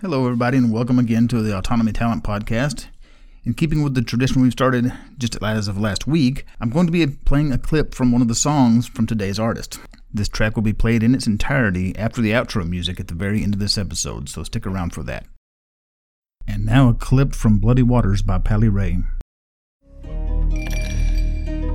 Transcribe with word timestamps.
Hello, 0.00 0.24
everybody, 0.24 0.56
and 0.56 0.72
welcome 0.72 0.98
again 0.98 1.28
to 1.28 1.42
the 1.42 1.54
Autonomy 1.54 1.92
Talent 1.92 2.24
Podcast. 2.24 2.86
In 3.44 3.52
keeping 3.52 3.82
with 3.82 3.92
the 3.92 4.00
tradition 4.00 4.40
we've 4.40 4.50
started 4.50 4.94
just 5.18 5.36
as 5.42 5.68
of 5.68 5.78
last 5.78 6.06
week, 6.06 6.46
I'm 6.58 6.70
going 6.70 6.86
to 6.86 6.90
be 6.90 7.06
playing 7.06 7.52
a 7.52 7.58
clip 7.58 7.94
from 7.94 8.10
one 8.10 8.22
of 8.22 8.28
the 8.28 8.34
songs 8.34 8.88
from 8.88 9.06
today's 9.06 9.38
artist. 9.38 9.78
This 10.10 10.26
track 10.26 10.56
will 10.56 10.62
be 10.62 10.72
played 10.72 11.02
in 11.02 11.14
its 11.14 11.26
entirety 11.26 11.94
after 11.98 12.22
the 12.22 12.30
outro 12.30 12.66
music 12.66 12.98
at 12.98 13.08
the 13.08 13.14
very 13.14 13.42
end 13.42 13.52
of 13.52 13.60
this 13.60 13.76
episode, 13.76 14.30
so 14.30 14.42
stick 14.42 14.66
around 14.66 14.94
for 14.94 15.02
that. 15.02 15.26
And 16.48 16.64
now 16.64 16.88
a 16.88 16.94
clip 16.94 17.34
from 17.34 17.58
Bloody 17.58 17.82
Waters 17.82 18.22
by 18.22 18.38
Pally 18.38 18.70
Ray. 18.70 19.02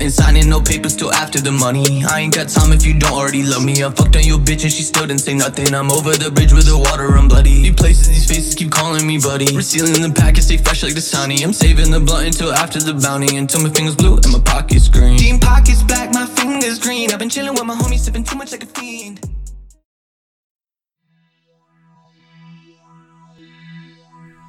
Ain't 0.06 0.14
signing 0.14 0.50
no 0.50 0.62
papers 0.62 0.96
till 0.96 1.12
after 1.12 1.42
the 1.42 1.52
money. 1.52 2.05
I 2.05 2.20
ain't 2.20 2.36
got 2.36 2.48
time 2.48 2.72
if 2.72 2.86
you 2.86 2.94
don't 2.94 3.14
already 3.14 3.42
love 3.42 3.66
me. 3.66 3.84
I 3.84 3.90
fucked 3.90 4.16
on 4.16 4.22
your 4.22 4.38
bitch 4.38 4.62
and 4.62 4.72
she 4.72 4.84
still 4.84 5.08
didn't 5.08 5.22
say 5.22 5.34
nothing. 5.34 5.74
I'm 5.74 5.90
over 5.90 6.12
the 6.12 6.30
bridge 6.30 6.54
with 6.54 6.68
the 6.68 6.78
water, 6.78 7.18
I'm 7.18 7.28
bloody. 7.28 7.64
These 7.64 7.74
places, 7.74 8.08
these 8.10 8.28
faces 8.28 8.54
keep 8.54 8.70
calling 8.70 9.08
me 9.08 9.18
buddy. 9.18 9.48
Resealing 9.48 10.00
the 10.05 10.14
package, 10.14 10.44
stay 10.44 10.58
fresh 10.58 10.84
like 10.84 10.94
the 10.94 11.02
sunny. 11.02 11.41
I'm 11.41 11.54
saving 11.54 11.90
the 11.90 12.00
blunt 12.00 12.28
until 12.28 12.54
after 12.54 12.78
the 12.78 12.94
bounty. 12.94 13.36
Until 13.36 13.64
my 13.64 13.70
fingers 13.70 13.95
blue 13.95 14.18
and 14.18 14.31
my 14.31 14.40
pockets 14.45 14.90
green. 14.90 15.18
Jean 15.18 15.40
pockets 15.40 15.81
black, 15.81 16.14
my 16.14 16.28
fingers 16.28 16.78
green. 16.78 17.12
I've 17.12 17.17
been 17.17 17.30
chilling 17.30 17.56
with 17.56 17.66
my 17.66 17.73
homies, 17.73 18.06
sipping 18.06 18.23
too 18.23 18.38
much 18.38 18.52
like 18.52 18.62
a 18.62 18.67
fiend. 18.67 19.28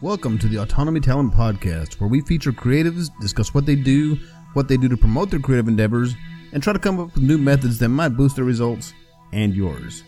Welcome 0.03 0.37
to 0.41 0.49
the 0.49 0.59
Autonomy 0.59 1.01
Talent 1.01 1.33
Podcast, 1.33 1.95
where 1.95 2.11
we 2.11 2.21
feature 2.21 2.53
creatives, 2.53 3.09
discuss 3.19 3.55
what 3.55 3.65
they 3.65 3.75
do, 3.75 4.19
what 4.57 4.69
they 4.69 4.79
do 4.79 4.89
to 4.89 4.97
promote 4.97 5.31
their 5.31 5.39
creative 5.39 5.69
endeavors, 5.69 6.15
and 6.53 6.63
try 6.63 6.73
to 6.73 6.79
come 6.79 6.99
up 6.99 7.15
with 7.15 7.23
new 7.23 7.37
methods 7.37 7.79
that 7.79 7.91
might 7.91 8.17
boost 8.17 8.37
their 8.37 8.45
results 8.45 8.95
and 9.35 9.55
yours. 9.55 10.03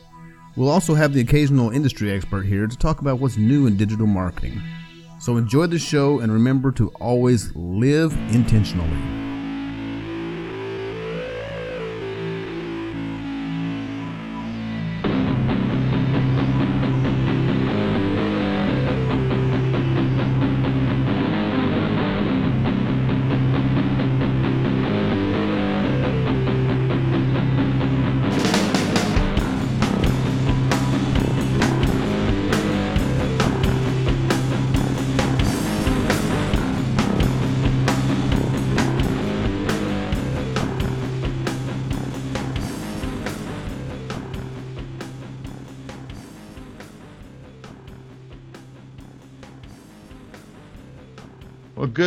We'll 0.57 0.71
also 0.71 0.95
have 0.95 1.13
the 1.13 1.21
occasional 1.21 1.71
industry 1.71 2.11
expert 2.11 2.45
here 2.45 2.67
to 2.67 2.77
talk 2.77 3.01
about 3.01 3.21
what's 3.21 3.37
new 3.37 3.67
in 3.67 3.77
digital 3.77 4.07
marketing. 4.07 4.61
So 5.21 5.37
enjoy 5.37 5.67
the 5.67 5.79
show 5.79 6.21
and 6.21 6.33
remember 6.33 6.73
to 6.73 6.89
always 7.01 7.55
live 7.55 8.13
intentionally. 8.35 9.28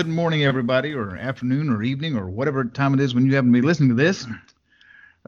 Good 0.01 0.09
morning, 0.09 0.43
everybody, 0.43 0.95
or 0.95 1.15
afternoon, 1.15 1.69
or 1.69 1.83
evening, 1.83 2.17
or 2.17 2.27
whatever 2.27 2.65
time 2.65 2.95
it 2.95 2.99
is 2.99 3.13
when 3.13 3.23
you 3.23 3.35
happen 3.35 3.53
to 3.53 3.61
be 3.61 3.63
listening 3.63 3.87
to 3.87 3.93
this. 3.93 4.25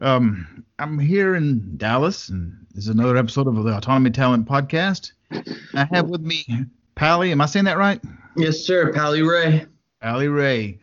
Um, 0.00 0.64
I'm 0.80 0.98
here 0.98 1.36
in 1.36 1.76
Dallas, 1.76 2.28
and 2.28 2.66
this 2.74 2.82
is 2.82 2.90
another 2.90 3.16
episode 3.16 3.46
of 3.46 3.54
the 3.62 3.76
Autonomy 3.76 4.10
Talent 4.10 4.48
Podcast. 4.48 5.12
I 5.30 5.86
have 5.92 6.08
with 6.08 6.22
me 6.22 6.44
Pally. 6.96 7.30
Am 7.30 7.40
I 7.40 7.46
saying 7.46 7.66
that 7.66 7.78
right? 7.78 8.00
Yes, 8.36 8.58
sir. 8.58 8.92
Pally 8.92 9.22
Ray. 9.22 9.64
Pally 10.02 10.26
Ray 10.26 10.80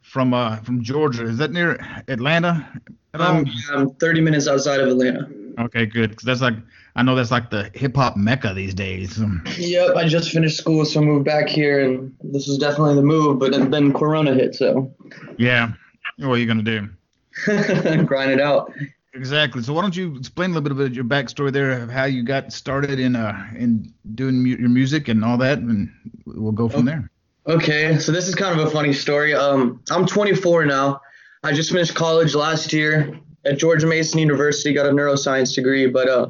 from 0.00 0.32
uh 0.32 0.56
from 0.60 0.82
Georgia. 0.82 1.26
Is 1.26 1.36
that 1.36 1.52
near 1.52 1.76
Atlanta? 2.08 2.66
Um, 3.12 3.44
I'm 3.70 3.90
30 3.90 4.22
minutes 4.22 4.48
outside 4.48 4.80
of 4.80 4.88
Atlanta. 4.88 5.28
Okay, 5.58 5.84
good. 5.84 6.08
Because 6.08 6.24
that's 6.24 6.40
like 6.40 6.56
I 6.96 7.02
know 7.02 7.14
that's 7.14 7.30
like 7.30 7.50
the 7.50 7.70
hip 7.74 7.96
hop 7.96 8.16
mecca 8.16 8.54
these 8.54 8.74
days. 8.74 9.20
Yep, 9.58 9.96
I 9.96 10.06
just 10.06 10.30
finished 10.30 10.58
school, 10.58 10.84
so 10.84 11.00
I 11.00 11.04
moved 11.04 11.24
back 11.24 11.48
here, 11.48 11.80
and 11.80 12.14
this 12.22 12.48
is 12.48 12.58
definitely 12.58 12.94
the 12.94 13.02
move. 13.02 13.38
But 13.38 13.52
then, 13.52 13.70
then 13.70 13.92
Corona 13.92 14.34
hit, 14.34 14.54
so 14.54 14.92
Yeah. 15.38 15.72
What 16.18 16.34
are 16.34 16.38
you 16.38 16.46
gonna 16.46 16.62
do? 16.62 16.88
grind 18.06 18.30
it 18.30 18.40
out. 18.40 18.72
Exactly. 19.14 19.62
So 19.62 19.72
why 19.72 19.82
don't 19.82 19.96
you 19.96 20.16
explain 20.16 20.50
a 20.50 20.54
little 20.58 20.76
bit 20.76 20.86
of 20.86 20.94
your 20.94 21.04
backstory 21.04 21.52
there 21.52 21.82
of 21.82 21.90
how 21.90 22.04
you 22.04 22.22
got 22.24 22.52
started 22.52 22.98
in 22.98 23.16
uh 23.16 23.46
in 23.56 23.92
doing 24.14 24.42
mu- 24.42 24.56
your 24.56 24.68
music 24.68 25.08
and 25.08 25.24
all 25.24 25.38
that, 25.38 25.58
and 25.58 25.92
we'll 26.26 26.52
go 26.52 26.68
from 26.68 26.84
there. 26.84 27.10
Okay, 27.46 27.98
so 27.98 28.10
this 28.10 28.26
is 28.26 28.34
kind 28.34 28.58
of 28.58 28.66
a 28.66 28.70
funny 28.70 28.92
story. 28.92 29.34
Um, 29.34 29.82
I'm 29.90 30.06
24 30.06 30.64
now. 30.64 31.00
I 31.42 31.52
just 31.52 31.70
finished 31.70 31.94
college 31.94 32.34
last 32.34 32.72
year 32.72 33.18
at 33.44 33.58
George 33.58 33.84
Mason 33.84 34.18
University, 34.18 34.72
got 34.72 34.86
a 34.86 34.90
neuroscience 34.90 35.54
degree, 35.54 35.86
but 35.86 36.08
uh, 36.08 36.28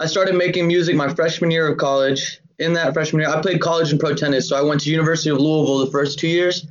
I 0.00 0.06
started 0.06 0.34
making 0.34 0.66
music 0.66 0.96
my 0.96 1.06
mm-hmm. 1.06 1.14
freshman 1.14 1.50
year 1.50 1.68
of 1.68 1.76
college. 1.76 2.40
In 2.58 2.72
that 2.72 2.94
freshman 2.94 3.20
year, 3.20 3.30
I 3.30 3.40
played 3.42 3.60
college 3.60 3.90
and 3.90 4.00
pro 4.00 4.14
tennis, 4.14 4.48
so 4.48 4.56
I 4.56 4.62
went 4.62 4.80
to 4.82 4.90
University 4.90 5.28
of 5.28 5.38
Louisville 5.38 5.78
the 5.78 5.90
first 5.90 6.18
two 6.18 6.28
years, 6.28 6.66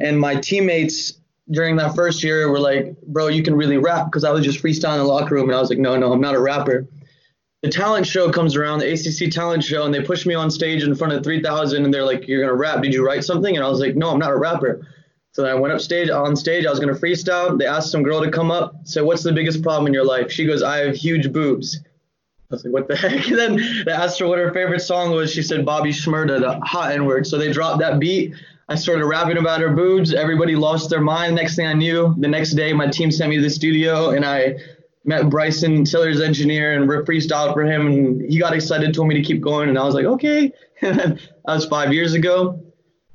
and 0.00 0.18
my 0.18 0.34
teammates 0.34 1.14
during 1.50 1.76
that 1.76 1.94
first 1.94 2.24
year 2.24 2.50
were 2.50 2.58
like, 2.58 3.00
"Bro, 3.02 3.28
you 3.28 3.44
can 3.44 3.54
really 3.54 3.76
rap," 3.76 4.06
because 4.06 4.24
I 4.24 4.32
was 4.32 4.44
just 4.44 4.60
freestyling 4.60 4.94
in 4.94 4.98
the 4.98 5.04
locker 5.04 5.36
room, 5.36 5.48
and 5.48 5.56
I 5.56 5.60
was 5.60 5.70
like, 5.70 5.78
"No, 5.78 5.96
no, 5.96 6.12
I'm 6.12 6.20
not 6.20 6.34
a 6.34 6.40
rapper." 6.40 6.88
The 7.62 7.70
talent 7.70 8.04
show 8.06 8.30
comes 8.30 8.56
around, 8.56 8.80
the 8.80 8.92
ACC 8.92 9.30
talent 9.30 9.62
show, 9.62 9.84
and 9.84 9.94
they 9.94 10.02
push 10.02 10.26
me 10.26 10.34
on 10.34 10.50
stage 10.50 10.82
in 10.82 10.94
front 10.96 11.12
of 11.12 11.22
3,000, 11.22 11.84
and 11.84 11.94
they're 11.94 12.04
like, 12.04 12.26
"You're 12.26 12.40
gonna 12.40 12.54
rap? 12.54 12.82
Did 12.82 12.92
you 12.92 13.06
write 13.06 13.24
something?" 13.24 13.56
And 13.56 13.64
I 13.64 13.68
was 13.68 13.78
like, 13.78 13.94
"No, 13.94 14.10
I'm 14.10 14.18
not 14.18 14.32
a 14.32 14.36
rapper." 14.36 14.80
So 15.32 15.42
then 15.42 15.52
I 15.52 15.54
went 15.54 15.72
up 15.72 15.80
stage 15.80 16.10
on 16.10 16.34
stage. 16.34 16.66
I 16.66 16.70
was 16.70 16.80
gonna 16.80 16.94
freestyle. 16.94 17.56
They 17.56 17.66
asked 17.66 17.92
some 17.92 18.02
girl 18.02 18.22
to 18.22 18.30
come 18.30 18.50
up. 18.50 18.74
Said, 18.84 19.04
"What's 19.04 19.22
the 19.22 19.32
biggest 19.32 19.62
problem 19.62 19.86
in 19.86 19.94
your 19.94 20.04
life?" 20.04 20.32
She 20.32 20.46
goes, 20.46 20.64
"I 20.64 20.78
have 20.78 20.96
huge 20.96 21.32
boobs." 21.32 21.80
I 22.50 22.54
was 22.54 22.64
like, 22.64 22.72
"What 22.72 22.88
the 22.88 22.96
heck?" 22.96 23.26
And 23.28 23.38
then 23.38 23.84
they 23.84 23.92
asked 23.92 24.18
her 24.20 24.26
what 24.26 24.38
her 24.38 24.52
favorite 24.52 24.80
song 24.80 25.12
was. 25.12 25.32
She 25.32 25.42
said, 25.42 25.64
"Bobby 25.64 25.90
Shmurda," 25.90 26.40
the 26.40 26.60
hot 26.60 26.92
N 26.92 27.04
word. 27.04 27.26
So 27.26 27.38
they 27.38 27.52
dropped 27.52 27.80
that 27.80 27.98
beat. 27.98 28.34
I 28.68 28.74
started 28.74 29.04
rapping 29.06 29.38
about 29.38 29.60
her 29.60 29.70
boobs. 29.70 30.12
Everybody 30.12 30.56
lost 30.56 30.90
their 30.90 31.00
mind. 31.00 31.36
Next 31.36 31.54
thing 31.56 31.66
I 31.66 31.72
knew, 31.72 32.14
the 32.18 32.28
next 32.28 32.52
day, 32.52 32.72
my 32.72 32.88
team 32.88 33.10
sent 33.10 33.30
me 33.30 33.36
to 33.36 33.42
the 33.42 33.50
studio, 33.50 34.10
and 34.10 34.24
I 34.24 34.56
met 35.04 35.30
Bryson 35.30 35.84
Tiller's 35.84 36.20
engineer 36.20 36.74
and 36.74 36.88
re- 36.88 37.04
freestyled 37.04 37.54
for 37.54 37.62
him. 37.62 37.86
And 37.86 38.30
he 38.30 38.38
got 38.38 38.54
excited, 38.54 38.92
told 38.92 39.08
me 39.08 39.14
to 39.14 39.22
keep 39.22 39.40
going, 39.40 39.68
and 39.68 39.78
I 39.78 39.84
was 39.84 39.94
like, 39.94 40.06
"Okay." 40.06 40.52
that 40.82 41.18
was 41.44 41.66
five 41.66 41.92
years 41.92 42.14
ago. 42.14 42.60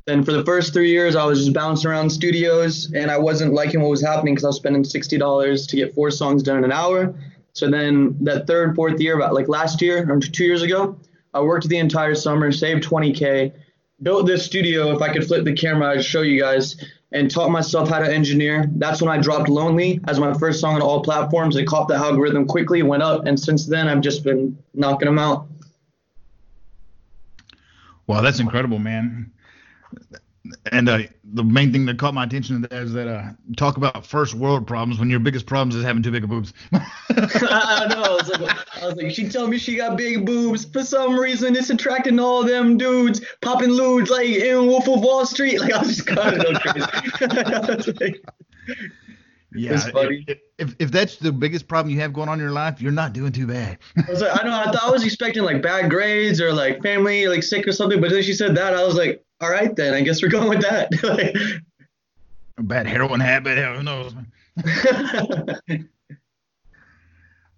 Then 0.08 0.24
for 0.24 0.32
the 0.32 0.44
first 0.44 0.74
three 0.74 0.90
years, 0.90 1.16
I 1.16 1.26
was 1.26 1.40
just 1.40 1.54
bouncing 1.54 1.92
around 1.92 2.10
studios, 2.10 2.92
and 2.94 3.12
I 3.12 3.18
wasn't 3.18 3.54
liking 3.54 3.82
what 3.82 3.92
was 3.92 4.02
happening 4.02 4.34
because 4.34 4.46
I 4.46 4.48
was 4.48 4.58
spending 4.58 4.84
sixty 4.84 5.18
dollars 5.18 5.68
to 5.68 5.76
get 5.76 5.94
four 5.94 6.12
songs 6.12 6.44
done 6.44 6.58
in 6.58 6.64
an 6.64 6.72
hour. 6.72 7.14
So 7.54 7.70
then 7.70 8.18
that 8.22 8.48
third, 8.48 8.76
fourth 8.76 9.00
year, 9.00 9.16
about 9.16 9.34
like 9.34 9.48
last 9.48 9.82
year 9.82 10.10
or 10.12 10.20
two 10.20 10.46
years 10.46 10.62
ago, 10.62 10.98
I 11.34 11.42
worked 11.42 11.68
the 11.68 11.78
entire 11.78 12.16
summer, 12.16 12.52
saved 12.52 12.84
20k, 12.84 13.54
built 14.02 14.26
this 14.26 14.46
studio. 14.46 14.94
If 14.96 15.02
I 15.02 15.14
could 15.14 15.26
flip 15.26 15.46
the 15.46 15.54
camera, 15.54 15.92
I'd 15.92 16.04
show 16.04 16.22
you 16.22 16.40
guys, 16.40 16.76
and 17.12 17.30
taught 17.30 17.52
myself 17.52 17.90
how 17.90 18.00
to 18.00 18.14
engineer. 18.14 18.70
That's 18.76 19.02
when 19.02 19.12
I 19.12 19.22
dropped 19.22 19.50
"Lonely" 19.50 20.00
as 20.08 20.20
my 20.20 20.34
first 20.34 20.60
song 20.60 20.76
on 20.76 20.82
all 20.82 21.02
platforms. 21.02 21.56
It 21.56 21.66
caught 21.66 21.88
the 21.88 21.96
algorithm 21.96 22.46
quickly, 22.46 22.84
went 22.84 23.04
up, 23.04 23.26
and 23.26 23.40
since 23.40 23.66
then 23.66 23.88
I've 23.88 24.02
just 24.02 24.24
been 24.24 24.58
knocking 24.74 25.08
them 25.08 25.20
out. 25.20 25.48
Wow, 28.08 28.22
that's 28.22 28.40
incredible, 28.40 28.80
man. 28.80 29.32
And 30.72 30.90
uh, 30.90 31.00
the 31.24 31.44
main 31.44 31.72
thing 31.72 31.86
that 31.86 32.00
caught 32.00 32.16
my 32.16 32.24
attention 32.24 32.66
is 32.72 32.94
that 32.94 33.08
uh, 33.08 33.32
talk 33.58 33.78
about 33.78 34.06
first 34.06 34.34
world 34.34 34.66
problems 34.66 35.00
when 35.00 35.10
your 35.10 35.20
biggest 35.20 35.46
problems 35.46 35.76
is 35.76 35.84
having 35.84 36.02
too 36.02 36.12
big 36.12 36.24
of 36.24 36.32
boobs. 36.32 36.54
I 36.74 37.86
know. 37.90 38.02
I 38.02 38.16
was, 38.16 38.40
like, 38.40 38.58
I 38.82 38.86
was 38.88 38.96
like, 38.96 39.12
she 39.12 39.30
told 39.30 39.52
me 39.52 39.60
she 39.60 39.76
got 39.76 39.98
big 39.98 40.26
boobs. 40.26 40.66
For 40.66 40.84
some 40.84 41.16
reason, 41.16 41.56
it's 41.56 41.70
attracting 41.70 42.20
all 42.20 42.44
them 42.44 42.78
dudes 42.78 43.22
popping 43.42 43.70
ludes 43.70 44.10
like 44.10 44.28
in 44.28 44.66
Wolf 44.66 44.88
of 44.88 45.02
Wall 45.02 45.26
Street. 45.26 45.60
Like 45.60 45.74
I 45.74 45.80
was 45.80 45.96
just 45.96 46.08
kind 46.08 46.44
of 46.44 46.62
crazy. 46.62 47.94
Like, 48.00 48.24
yeah, 49.54 49.74
It's 49.74 49.86
if, 50.28 50.40
if 50.58 50.76
if 50.80 50.92
that's 50.92 51.18
the 51.18 51.32
biggest 51.32 51.68
problem 51.68 51.94
you 51.94 52.00
have 52.00 52.14
going 52.14 52.30
on 52.30 52.40
in 52.40 52.44
your 52.44 52.54
life, 52.54 52.82
you're 52.82 52.92
not 52.92 53.12
doing 53.12 53.34
too 53.34 53.48
bad. 53.48 53.80
I 54.08 54.10
was 54.10 54.22
like, 54.22 54.40
I 54.40 54.48
know. 54.48 54.56
I 54.56 54.72
thought 54.72 54.84
I 54.84 54.90
was 54.92 55.04
expecting 55.04 55.44
like 55.44 55.62
bad 55.62 55.90
grades 55.90 56.40
or 56.40 56.54
like 56.54 56.82
family 56.82 57.28
like 57.28 57.44
sick 57.44 57.68
or 57.68 57.74
something, 57.74 58.00
but 58.00 58.12
then 58.12 58.24
she 58.24 58.34
said 58.34 58.56
that, 58.56 58.74
I 58.74 58.84
was 58.86 58.96
like, 58.96 59.24
all 59.42 59.50
right, 59.50 59.76
then 59.76 59.94
I 59.94 60.02
guess 60.02 60.22
we're 60.22 60.30
going 60.30 60.50
with 60.50 60.62
that. 60.62 60.94
A 62.58 62.64
bad 62.64 62.88
heroin 62.88 63.20
habit, 63.20 63.58
who 63.58 63.84
knows? 63.84 64.14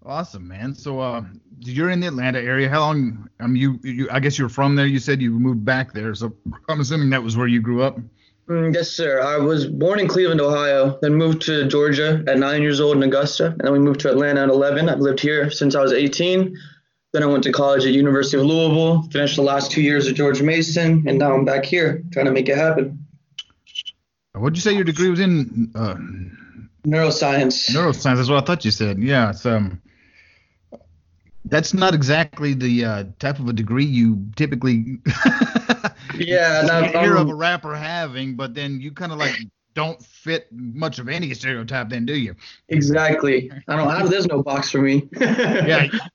Awesome, 0.06 0.46
man. 0.46 0.74
So, 0.74 1.00
uh, 1.00 1.24
you're 1.60 1.88
in 1.88 2.00
the 2.00 2.08
Atlanta 2.08 2.38
area. 2.38 2.68
How 2.68 2.80
long? 2.80 3.28
Um, 3.40 3.56
you, 3.56 3.80
you, 3.82 4.06
I 4.10 4.20
guess 4.20 4.38
you're 4.38 4.50
from 4.50 4.76
there. 4.76 4.84
You 4.84 4.98
said 4.98 5.22
you 5.22 5.30
moved 5.30 5.64
back 5.64 5.94
there, 5.94 6.14
so 6.14 6.36
I'm 6.68 6.80
assuming 6.80 7.08
that 7.10 7.22
was 7.22 7.38
where 7.38 7.46
you 7.46 7.62
grew 7.62 7.82
up. 7.82 7.98
Mm, 8.46 8.74
yes, 8.74 8.90
sir. 8.90 9.22
I 9.22 9.38
was 9.38 9.66
born 9.66 9.98
in 9.98 10.06
Cleveland, 10.06 10.42
Ohio, 10.42 10.98
then 11.00 11.14
moved 11.14 11.40
to 11.42 11.66
Georgia 11.66 12.22
at 12.26 12.38
nine 12.38 12.60
years 12.60 12.80
old 12.80 12.98
in 12.98 13.02
Augusta, 13.02 13.46
and 13.46 13.60
then 13.62 13.72
we 13.72 13.78
moved 13.78 14.00
to 14.00 14.10
Atlanta 14.10 14.42
at 14.42 14.50
11. 14.50 14.90
I've 14.90 15.00
lived 15.00 15.20
here 15.20 15.50
since 15.50 15.74
I 15.74 15.80
was 15.80 15.94
18. 15.94 16.54
Then 17.14 17.22
I 17.22 17.26
went 17.26 17.44
to 17.44 17.52
college 17.52 17.86
at 17.86 17.92
University 17.92 18.38
of 18.38 18.44
Louisville, 18.44 19.02
finished 19.12 19.36
the 19.36 19.42
last 19.42 19.70
two 19.70 19.80
years 19.80 20.08
at 20.08 20.16
George 20.16 20.42
Mason, 20.42 21.04
and 21.06 21.16
now 21.16 21.32
I'm 21.32 21.44
back 21.44 21.64
here 21.64 22.02
trying 22.12 22.26
to 22.26 22.32
make 22.32 22.48
it 22.48 22.56
happen. 22.58 23.06
What'd 24.32 24.56
you 24.56 24.60
say 24.60 24.72
your 24.72 24.82
degree 24.82 25.10
was 25.10 25.20
in? 25.20 25.70
Uh, 25.76 25.94
Neuroscience. 26.84 27.70
neuroscience. 27.70 28.16
That's 28.16 28.28
what 28.28 28.42
I 28.42 28.44
thought 28.44 28.64
you 28.64 28.72
said. 28.72 28.98
Yeah, 28.98 29.30
it's 29.30 29.46
um. 29.46 29.80
That's 31.44 31.72
not 31.72 31.94
exactly 31.94 32.52
the 32.52 32.84
uh, 32.84 33.04
type 33.20 33.38
of 33.38 33.46
a 33.48 33.52
degree 33.52 33.84
you 33.84 34.26
typically 34.34 34.98
yeah, 36.16 36.66
I'm- 36.68 36.90
hear 37.04 37.14
of 37.16 37.28
a 37.28 37.34
rapper 37.34 37.76
having, 37.76 38.34
but 38.34 38.54
then 38.54 38.80
you 38.80 38.90
kind 38.90 39.12
of 39.12 39.18
like 39.18 39.36
don't 39.74 40.02
fit 40.02 40.48
much 40.50 40.98
of 40.98 41.08
any 41.08 41.32
stereotype, 41.32 41.90
then 41.90 42.06
do 42.06 42.16
you? 42.16 42.34
exactly. 42.70 43.52
I 43.68 43.76
don't 43.76 43.88
have. 43.88 44.10
There's 44.10 44.26
no 44.26 44.42
box 44.42 44.72
for 44.72 44.78
me. 44.82 45.08
Yeah, 45.20 45.86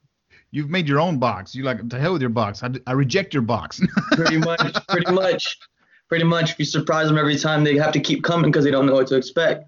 you've 0.52 0.70
made 0.70 0.88
your 0.88 1.00
own 1.00 1.20
box. 1.20 1.54
You 1.56 1.64
like 1.64 1.88
to 1.90 2.00
hell 2.00 2.14
with 2.14 2.22
your 2.22 2.30
box. 2.30 2.64
I, 2.64 2.72
I 2.88 2.94
reject 2.94 3.34
your 3.34 3.44
box. 3.44 3.82
pretty 4.12 4.38
much, 4.38 4.88
pretty 4.88 5.12
much, 5.12 5.60
pretty 6.08 6.26
much. 6.26 6.52
If 6.52 6.60
you 6.60 6.66
surprise 6.66 7.08
them 7.08 7.18
every 7.18 7.38
time, 7.38 7.64
they 7.64 7.78
have 7.78 7.92
to 7.94 8.00
keep 8.00 8.24
coming 8.24 8.52
because 8.52 8.66
they 8.66 8.72
don't 8.72 8.86
know 8.86 8.94
what 8.94 9.08
to 9.08 9.16
expect. 9.16 9.66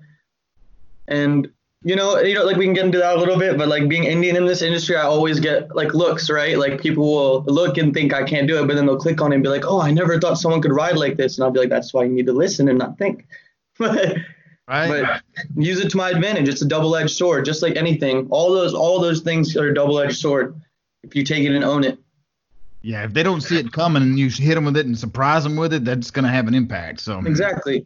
And 1.07 1.49
you 1.83 1.95
know, 1.95 2.19
you 2.19 2.35
know, 2.35 2.45
like 2.45 2.57
we 2.57 2.65
can 2.65 2.75
get 2.75 2.85
into 2.85 2.99
that 2.99 3.15
a 3.15 3.19
little 3.19 3.37
bit, 3.37 3.57
but 3.57 3.67
like 3.67 3.87
being 3.87 4.03
Indian 4.03 4.35
in 4.35 4.45
this 4.45 4.61
industry, 4.61 4.95
I 4.95 5.01
always 5.01 5.39
get 5.39 5.75
like 5.75 5.95
looks, 5.95 6.29
right? 6.29 6.57
Like 6.57 6.79
people 6.79 7.03
will 7.03 7.43
look 7.43 7.77
and 7.77 7.91
think 7.91 8.13
I 8.13 8.23
can't 8.23 8.47
do 8.47 8.61
it, 8.61 8.67
but 8.67 8.75
then 8.75 8.85
they'll 8.85 8.97
click 8.97 9.19
on 9.19 9.31
it 9.31 9.35
and 9.35 9.43
be 9.43 9.49
like, 9.49 9.65
"Oh, 9.65 9.81
I 9.81 9.91
never 9.91 10.19
thought 10.19 10.35
someone 10.35 10.61
could 10.61 10.73
ride 10.73 10.95
like 10.95 11.17
this," 11.17 11.37
and 11.37 11.43
I'll 11.43 11.51
be 11.51 11.59
like, 11.59 11.69
"That's 11.69 11.91
why 11.93 12.03
you 12.03 12.11
need 12.11 12.27
to 12.27 12.33
listen 12.33 12.69
and 12.69 12.77
not 12.77 12.99
think." 12.99 13.25
but 13.79 14.15
right? 14.67 14.89
but 14.89 15.21
use 15.55 15.79
it 15.79 15.89
to 15.89 15.97
my 15.97 16.11
advantage. 16.11 16.47
It's 16.47 16.61
a 16.61 16.67
double-edged 16.67 17.15
sword, 17.15 17.45
just 17.45 17.63
like 17.63 17.75
anything. 17.75 18.27
All 18.29 18.51
those 18.51 18.75
all 18.75 18.99
those 18.99 19.21
things 19.21 19.55
are 19.57 19.69
a 19.69 19.73
double-edged 19.73 20.17
sword 20.17 20.61
if 21.03 21.15
you 21.15 21.23
take 21.23 21.43
it 21.43 21.53
and 21.53 21.63
own 21.63 21.83
it. 21.83 21.99
yeah, 22.81 23.03
if 23.03 23.13
they 23.13 23.23
don't 23.23 23.41
see 23.41 23.57
it 23.57 23.71
coming 23.71 24.01
and 24.03 24.17
you 24.19 24.29
hit 24.29 24.55
them 24.55 24.65
with 24.65 24.77
it 24.77 24.85
and 24.85 24.97
surprise 24.97 25.43
them 25.43 25.55
with 25.55 25.73
it, 25.73 25.85
that's 25.85 26.11
gonna 26.11 26.29
have 26.31 26.47
an 26.47 26.53
impact. 26.55 26.99
So 27.01 27.19
Exactly. 27.19 27.85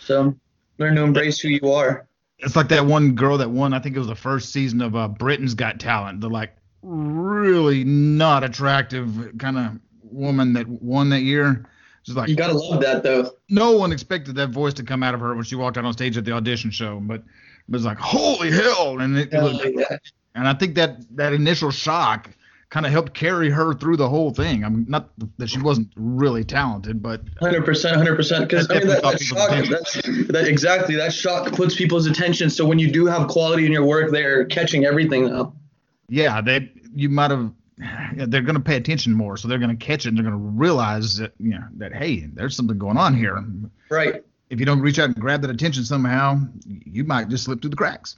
So 0.00 0.34
learn 0.78 0.94
to 0.96 1.02
embrace 1.02 1.40
who 1.40 1.48
you 1.48 1.72
are. 1.72 2.06
it's 2.38 2.56
like 2.56 2.68
that 2.68 2.86
one 2.86 3.14
girl 3.14 3.38
that 3.38 3.50
won. 3.50 3.72
I 3.74 3.78
think 3.80 3.96
it 3.96 3.98
was 3.98 4.08
the 4.08 4.14
first 4.14 4.52
season 4.52 4.80
of 4.82 4.94
uh, 4.96 5.08
Britain's 5.08 5.54
Got 5.54 5.80
Talent. 5.80 6.20
The 6.20 6.28
like 6.30 6.56
really 6.82 7.84
not 7.84 8.44
attractive 8.44 9.32
kind 9.38 9.58
of 9.58 9.72
woman 10.02 10.52
that 10.54 10.66
won 10.68 11.10
that 11.10 11.20
year. 11.22 11.66
Just 12.04 12.16
like 12.16 12.28
You 12.30 12.36
gotta 12.36 12.54
love 12.54 12.80
that 12.82 13.02
though. 13.02 13.32
no 13.50 13.72
one 13.72 13.92
expected 13.92 14.34
that 14.36 14.48
voice 14.48 14.72
to 14.74 14.82
come 14.82 15.02
out 15.02 15.12
of 15.14 15.20
her 15.20 15.34
when 15.34 15.44
she 15.44 15.54
walked 15.54 15.76
out 15.76 15.84
on 15.84 15.92
stage 15.92 16.16
at 16.16 16.24
the 16.24 16.32
audition 16.32 16.70
show, 16.70 16.98
but 17.00 17.16
it 17.16 17.72
was 17.72 17.84
like 17.84 17.98
holy 17.98 18.50
hell, 18.50 19.00
and 19.00 19.18
it, 19.18 19.32
it 19.32 19.42
was, 19.42 19.60
Yeah. 19.74 19.98
and 20.34 20.48
I 20.48 20.54
think 20.54 20.74
that 20.76 21.04
that 21.16 21.34
initial 21.34 21.70
shock 21.70 22.30
kind 22.70 22.86
of 22.86 22.92
helped 22.92 23.14
carry 23.14 23.50
her 23.50 23.74
through 23.74 23.96
the 23.96 24.08
whole 24.08 24.32
thing. 24.32 24.64
I'm 24.64 24.86
not 24.88 25.10
that 25.38 25.50
she 25.50 25.58
wasn't 25.58 25.88
really 25.96 26.44
talented, 26.44 27.02
but 27.02 27.20
Hundred 27.40 27.64
percent, 27.64 27.96
hundred 27.96 28.16
percent. 28.16 28.48
Because 28.48 28.70
I 28.70 28.78
mean 28.78 28.86
that, 28.86 29.02
that 29.02 29.20
shock, 29.20 29.50
that's, 29.68 29.92
that, 30.28 30.46
exactly 30.46 30.94
that 30.96 31.12
shock 31.12 31.52
puts 31.52 31.74
people's 31.74 32.06
attention. 32.06 32.48
So 32.48 32.64
when 32.64 32.78
you 32.78 32.90
do 32.90 33.06
have 33.06 33.28
quality 33.28 33.66
in 33.66 33.72
your 33.72 33.84
work, 33.84 34.12
they're 34.12 34.44
catching 34.46 34.84
everything 34.84 35.26
now. 35.26 35.52
yeah, 36.08 36.40
they 36.40 36.72
you 36.94 37.08
might 37.08 37.30
have. 37.30 37.52
They're 38.14 38.42
going 38.42 38.56
to 38.56 38.60
pay 38.60 38.76
attention 38.76 39.14
more, 39.14 39.38
so 39.38 39.48
they're 39.48 39.58
going 39.58 39.76
to 39.76 39.84
catch 39.86 40.04
it 40.04 40.10
and 40.10 40.18
they're 40.18 40.24
going 40.24 40.36
to 40.36 40.58
realize 40.58 41.16
that 41.16 41.32
you 41.38 41.50
know 41.50 41.64
that 41.78 41.94
hey, 41.94 42.26
there's 42.26 42.54
something 42.54 42.78
going 42.78 42.98
on 42.98 43.16
here. 43.16 43.42
Right. 43.90 44.22
If 44.50 44.60
you 44.60 44.66
don't 44.66 44.80
reach 44.80 44.98
out 44.98 45.06
and 45.06 45.14
grab 45.14 45.42
that 45.42 45.50
attention 45.50 45.84
somehow, 45.84 46.40
you 46.66 47.04
might 47.04 47.28
just 47.28 47.44
slip 47.44 47.62
through 47.62 47.70
the 47.70 47.76
cracks. 47.76 48.16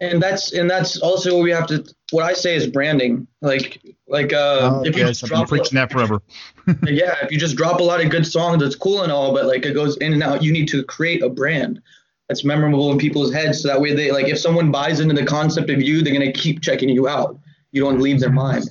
And 0.00 0.22
that's 0.22 0.52
and 0.52 0.70
that's 0.70 0.98
also 1.00 1.34
what 1.34 1.42
we 1.42 1.50
have 1.50 1.66
to. 1.66 1.84
What 2.10 2.24
I 2.24 2.32
say 2.32 2.54
is 2.54 2.66
branding. 2.66 3.26
Like 3.42 3.82
like 4.08 4.32
uh, 4.32 4.82
if 4.84 4.96
you 4.96 5.04
Oh, 5.04 5.08
yes, 5.08 5.20
drop 5.20 5.48
preaching 5.48 5.76
that 5.76 5.92
forever. 5.92 6.22
yeah, 6.84 7.16
if 7.22 7.30
you 7.30 7.38
just 7.38 7.56
drop 7.56 7.80
a 7.80 7.82
lot 7.82 8.02
of 8.02 8.10
good 8.10 8.26
songs, 8.26 8.62
it's 8.62 8.74
cool 8.74 9.02
and 9.02 9.12
all, 9.12 9.34
but 9.34 9.46
like 9.46 9.66
it 9.66 9.74
goes 9.74 9.96
in 9.98 10.12
and 10.12 10.22
out. 10.22 10.42
You 10.42 10.52
need 10.52 10.68
to 10.68 10.82
create 10.84 11.22
a 11.22 11.28
brand 11.28 11.80
that's 12.28 12.44
memorable 12.44 12.90
in 12.92 12.98
people's 12.98 13.32
heads, 13.32 13.62
so 13.62 13.68
that 13.68 13.80
way 13.80 13.94
they 13.94 14.10
like 14.10 14.28
if 14.28 14.38
someone 14.38 14.72
buys 14.72 15.00
into 15.00 15.14
the 15.14 15.26
concept 15.26 15.68
of 15.68 15.82
you, 15.82 16.02
they're 16.02 16.14
gonna 16.14 16.32
keep 16.32 16.62
checking 16.62 16.88
you 16.88 17.06
out. 17.06 17.38
You 17.72 17.82
don't 17.82 18.00
leave 18.00 18.20
their 18.20 18.32
mind. 18.32 18.68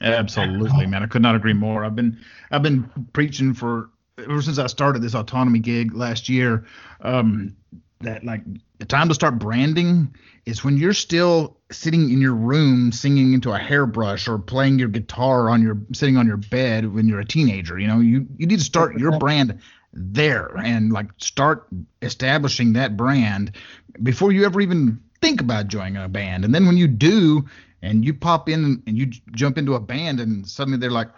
Absolutely, 0.00 0.86
man. 0.86 1.02
I 1.02 1.06
could 1.06 1.22
not 1.22 1.34
agree 1.34 1.52
more. 1.52 1.84
I've 1.84 1.96
been 1.96 2.18
I've 2.50 2.62
been 2.62 2.88
preaching 3.12 3.54
for 3.54 3.90
ever 4.18 4.42
since 4.42 4.58
I 4.58 4.66
started 4.66 5.02
this 5.02 5.14
autonomy 5.14 5.58
gig 5.58 5.94
last 5.94 6.28
year. 6.28 6.66
Um, 7.00 7.56
that 8.02 8.24
like 8.24 8.42
the 8.78 8.84
time 8.84 9.08
to 9.08 9.14
start 9.14 9.38
branding 9.38 10.14
is 10.44 10.64
when 10.64 10.76
you're 10.76 10.92
still 10.92 11.56
sitting 11.70 12.10
in 12.10 12.20
your 12.20 12.34
room 12.34 12.92
singing 12.92 13.32
into 13.32 13.52
a 13.52 13.58
hairbrush 13.58 14.28
or 14.28 14.38
playing 14.38 14.78
your 14.78 14.88
guitar 14.88 15.48
on 15.48 15.62
your 15.62 15.78
sitting 15.92 16.16
on 16.16 16.26
your 16.26 16.36
bed 16.36 16.92
when 16.92 17.08
you're 17.08 17.20
a 17.20 17.24
teenager. 17.24 17.78
You 17.78 17.86
know, 17.86 18.00
you 18.00 18.26
you 18.36 18.46
need 18.46 18.58
to 18.58 18.64
start 18.64 18.98
your 18.98 19.18
brand 19.18 19.60
there 19.92 20.56
and 20.56 20.92
like 20.92 21.06
start 21.18 21.66
establishing 22.00 22.72
that 22.74 22.96
brand 22.96 23.56
before 24.02 24.32
you 24.32 24.44
ever 24.44 24.60
even 24.60 25.00
think 25.20 25.40
about 25.40 25.68
joining 25.68 25.96
a 25.96 26.08
band. 26.08 26.44
And 26.44 26.54
then 26.54 26.66
when 26.66 26.76
you 26.76 26.88
do, 26.88 27.44
and 27.82 28.04
you 28.04 28.14
pop 28.14 28.48
in 28.48 28.82
and 28.86 28.96
you 28.96 29.06
jump 29.32 29.58
into 29.58 29.74
a 29.74 29.80
band, 29.80 30.20
and 30.20 30.46
suddenly 30.46 30.78
they're 30.78 30.90
like, 30.90 31.10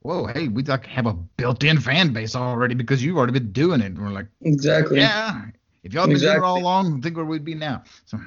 "Whoa, 0.00 0.26
hey, 0.26 0.48
we 0.48 0.62
like 0.62 0.86
have 0.86 1.06
a 1.06 1.12
built-in 1.12 1.80
fan 1.80 2.12
base 2.12 2.34
already 2.36 2.74
because 2.74 3.02
you've 3.02 3.16
already 3.16 3.32
been 3.32 3.52
doing 3.52 3.80
it." 3.80 3.86
And 3.86 3.98
we're 3.98 4.10
like, 4.10 4.28
Exactly. 4.42 4.98
"Yeah, 4.98 5.46
if 5.86 5.94
y'all 5.94 6.06
been 6.06 6.18
doing 6.18 6.36
it 6.36 6.42
all 6.42 6.58
along, 6.58 7.00
think 7.00 7.16
where 7.16 7.24
we'd 7.24 7.44
be 7.44 7.54
now." 7.54 7.84
So 8.06 8.18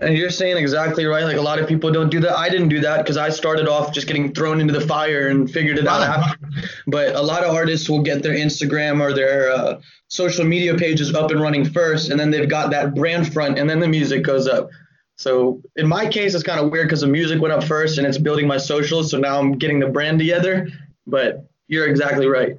And 0.00 0.16
you're 0.16 0.30
saying 0.30 0.56
exactly 0.56 1.06
right. 1.06 1.24
Like 1.24 1.36
a 1.36 1.42
lot 1.42 1.58
of 1.58 1.68
people 1.68 1.90
don't 1.90 2.10
do 2.10 2.20
that. 2.20 2.36
I 2.36 2.48
didn't 2.48 2.68
do 2.68 2.80
that 2.80 2.98
because 2.98 3.16
I 3.16 3.30
started 3.30 3.68
off 3.68 3.92
just 3.92 4.06
getting 4.06 4.32
thrown 4.32 4.60
into 4.60 4.72
the 4.72 4.80
fire 4.80 5.28
and 5.28 5.50
figured 5.50 5.78
it 5.78 5.86
out 5.86 6.02
after. 6.02 6.38
But 6.86 7.14
a 7.14 7.22
lot 7.22 7.44
of 7.44 7.54
artists 7.54 7.88
will 7.88 8.02
get 8.02 8.22
their 8.22 8.34
Instagram 8.34 9.00
or 9.00 9.12
their 9.12 9.50
uh, 9.50 9.80
social 10.08 10.44
media 10.44 10.76
pages 10.76 11.14
up 11.14 11.30
and 11.30 11.40
running 11.40 11.64
first, 11.64 12.10
and 12.10 12.18
then 12.18 12.30
they've 12.30 12.48
got 12.48 12.70
that 12.70 12.94
brand 12.94 13.32
front, 13.32 13.58
and 13.58 13.68
then 13.68 13.80
the 13.80 13.88
music 13.88 14.24
goes 14.24 14.46
up. 14.46 14.70
So 15.16 15.60
in 15.76 15.88
my 15.88 16.06
case, 16.06 16.34
it's 16.34 16.44
kind 16.44 16.60
of 16.60 16.70
weird 16.70 16.86
because 16.86 17.00
the 17.00 17.08
music 17.08 17.40
went 17.40 17.52
up 17.52 17.64
first, 17.64 17.98
and 17.98 18.06
it's 18.06 18.18
building 18.18 18.46
my 18.46 18.58
socials. 18.58 19.10
So 19.10 19.18
now 19.18 19.38
I'm 19.38 19.52
getting 19.52 19.80
the 19.80 19.88
brand 19.88 20.18
together. 20.18 20.68
But 21.06 21.48
you're 21.68 21.86
exactly 21.86 22.26
right. 22.26 22.56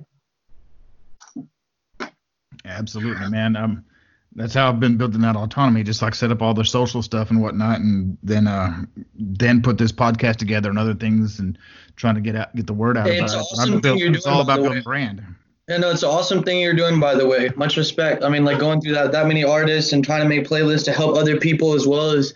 absolutely, 2.65 3.29
man. 3.29 3.55
Um, 3.55 3.85
that's 4.35 4.53
how 4.53 4.69
I've 4.69 4.79
been 4.79 4.97
building 4.97 5.21
that 5.21 5.35
autonomy. 5.35 5.83
Just 5.83 6.01
like 6.01 6.15
set 6.15 6.31
up 6.31 6.41
all 6.41 6.53
the 6.53 6.63
social 6.65 7.01
stuff 7.01 7.29
and 7.31 7.41
whatnot, 7.41 7.79
and 7.79 8.17
then 8.23 8.47
uh, 8.47 8.83
then 9.15 9.61
put 9.61 9.77
this 9.77 9.91
podcast 9.91 10.37
together 10.37 10.69
and 10.69 10.77
other 10.79 10.93
things, 10.93 11.39
and 11.39 11.57
trying 11.95 12.15
to 12.15 12.21
get 12.21 12.35
out 12.35 12.55
get 12.55 12.67
the 12.67 12.73
word 12.73 12.97
out 12.97 13.07
Hey, 13.07 13.17
about 13.17 13.25
it's 13.25 13.33
it. 13.33 13.37
awesome 13.59 13.81
thing 13.81 13.97
you're 13.97 14.13
it's 14.13 14.25
all 14.27 14.41
about 14.41 14.57
building 14.57 14.73
way. 14.79 14.81
brand. 14.81 15.23
Yeah, 15.67 15.77
no, 15.77 15.91
it's 15.91 16.01
an 16.03 16.09
awesome 16.09 16.41
thing 16.43 16.59
you're 16.61 16.73
doing, 16.73 16.99
by 16.99 17.13
the 17.13 17.27
way. 17.27 17.49
Much 17.55 17.77
respect. 17.77 18.23
I 18.23 18.29
mean, 18.29 18.43
like 18.43 18.59
going 18.59 18.81
through 18.81 18.93
that 18.93 19.11
that 19.11 19.27
many 19.27 19.43
artists 19.43 19.93
and 19.93 20.03
trying 20.03 20.21
to 20.21 20.27
make 20.29 20.47
playlists 20.47 20.85
to 20.85 20.91
help 20.93 21.15
other 21.15 21.37
people 21.37 21.73
as 21.73 21.85
well 21.87 22.09
as 22.11 22.33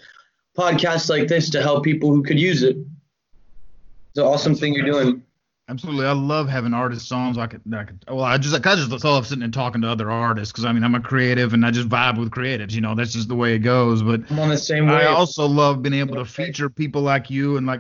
podcasts 0.58 1.10
like 1.10 1.28
this 1.28 1.50
to 1.52 1.62
help 1.62 1.84
people 1.84 2.12
who 2.12 2.22
could 2.24 2.40
use 2.40 2.62
it. 2.64 2.76
It's 2.78 4.18
an 4.20 4.24
awesome 4.26 4.54
thing 4.54 4.74
you're 4.76 4.86
doing. 4.86 5.24
Absolutely, 5.70 6.06
I 6.06 6.12
love 6.12 6.50
having 6.50 6.74
artist 6.74 7.08
songs. 7.08 7.38
I 7.38 7.48
could, 7.48 7.62
I 7.74 7.86
could. 7.86 8.04
Well, 8.10 8.26
I 8.26 8.38
just, 8.38 8.54
I 8.54 8.76
just 8.76 9.04
love 9.06 9.26
sitting 9.26 9.44
and 9.44 9.54
talking 9.54 9.82
to 9.84 9.90
other 9.90 10.12
artists 10.12 10.52
because 10.52 10.66
I 10.66 10.74
mean, 10.74 10.84
I'm 10.84 10.94
a 10.94 11.00
creative 11.00 11.54
and 11.54 11.66
I 11.66 11.72
just 11.72 11.88
vibe 11.88 12.20
with 12.20 12.32
creatives. 12.32 12.74
You 12.74 12.82
know, 12.82 12.96
that's 12.96 13.14
just 13.14 13.30
the 13.30 13.36
way 13.36 13.56
it 13.56 13.60
goes. 13.60 14.04
But 14.04 14.30
I'm 14.30 14.40
on 14.40 14.50
the 14.50 14.58
same 14.58 14.88
way. 14.88 14.96
I 14.96 15.06
also 15.06 15.46
love 15.46 15.82
being 15.82 15.94
able 15.94 16.16
to 16.16 16.26
feature 16.26 16.70
people 16.70 17.02
like 17.02 17.30
you 17.30 17.56
and 17.56 17.66
like 17.66 17.80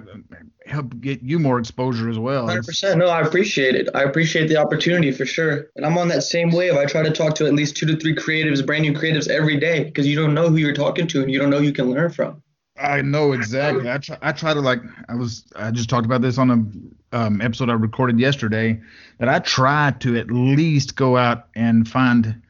help 0.66 0.98
get 1.02 1.22
you 1.24 1.40
more 1.40 1.60
exposure 1.60 2.10
as 2.10 2.18
well. 2.18 2.48
100%. 2.48 2.98
No, 2.98 3.08
I 3.08 3.20
appreciate 3.20 3.76
it. 3.76 3.90
I 3.94 4.04
appreciate 4.04 4.48
the 4.48 4.56
opportunity 4.56 5.12
for 5.12 5.26
sure. 5.26 5.68
And 5.76 5.86
I'm 5.86 5.98
on 5.98 6.08
that 6.08 6.24
same 6.24 6.52
wave. 6.52 6.76
I 6.76 6.86
try 6.86 7.04
to 7.04 7.12
talk 7.12 7.36
to 7.36 7.46
at 7.48 7.54
least 7.54 7.76
two 7.76 7.86
to 7.88 7.98
three 7.98 8.16
creatives, 8.16 8.66
brand 8.66 8.84
new 8.84 8.94
creatives 8.94 9.28
every 9.28 9.60
day, 9.60 9.84
because 9.84 10.08
you 10.08 10.16
don't 10.16 10.34
know 10.34 10.48
who 10.48 10.56
you're 10.56 10.74
talking 10.74 11.06
to 11.08 11.22
and 11.22 11.30
you 11.30 11.38
don't 11.38 11.50
know 11.50 11.60
who 11.60 11.66
you 11.66 11.74
can 11.74 11.92
learn 11.92 12.12
from. 12.12 12.42
I 12.78 13.02
know 13.02 13.34
exactly. 13.34 13.90
I 13.90 13.98
try. 14.00 14.18
I 14.22 14.32
try 14.32 14.54
to 14.54 14.60
like. 14.60 14.80
I 15.08 15.16
was. 15.16 15.46
I 15.56 15.70
just 15.70 15.90
talked 15.90 16.06
about 16.06 16.22
this 16.22 16.40
on 16.40 16.50
a 16.50 16.66
um, 17.14 17.42
episode 17.42 17.70
I 17.70 17.74
recorded 17.74 18.20
yesterday. 18.20 18.82
That 19.20 19.30
I 19.30 19.40
try 19.40 19.94
to 20.00 20.18
at 20.18 20.30
least 20.32 20.96
go 20.96 21.16
out 21.18 21.48
and 21.56 21.88
find 21.88 22.42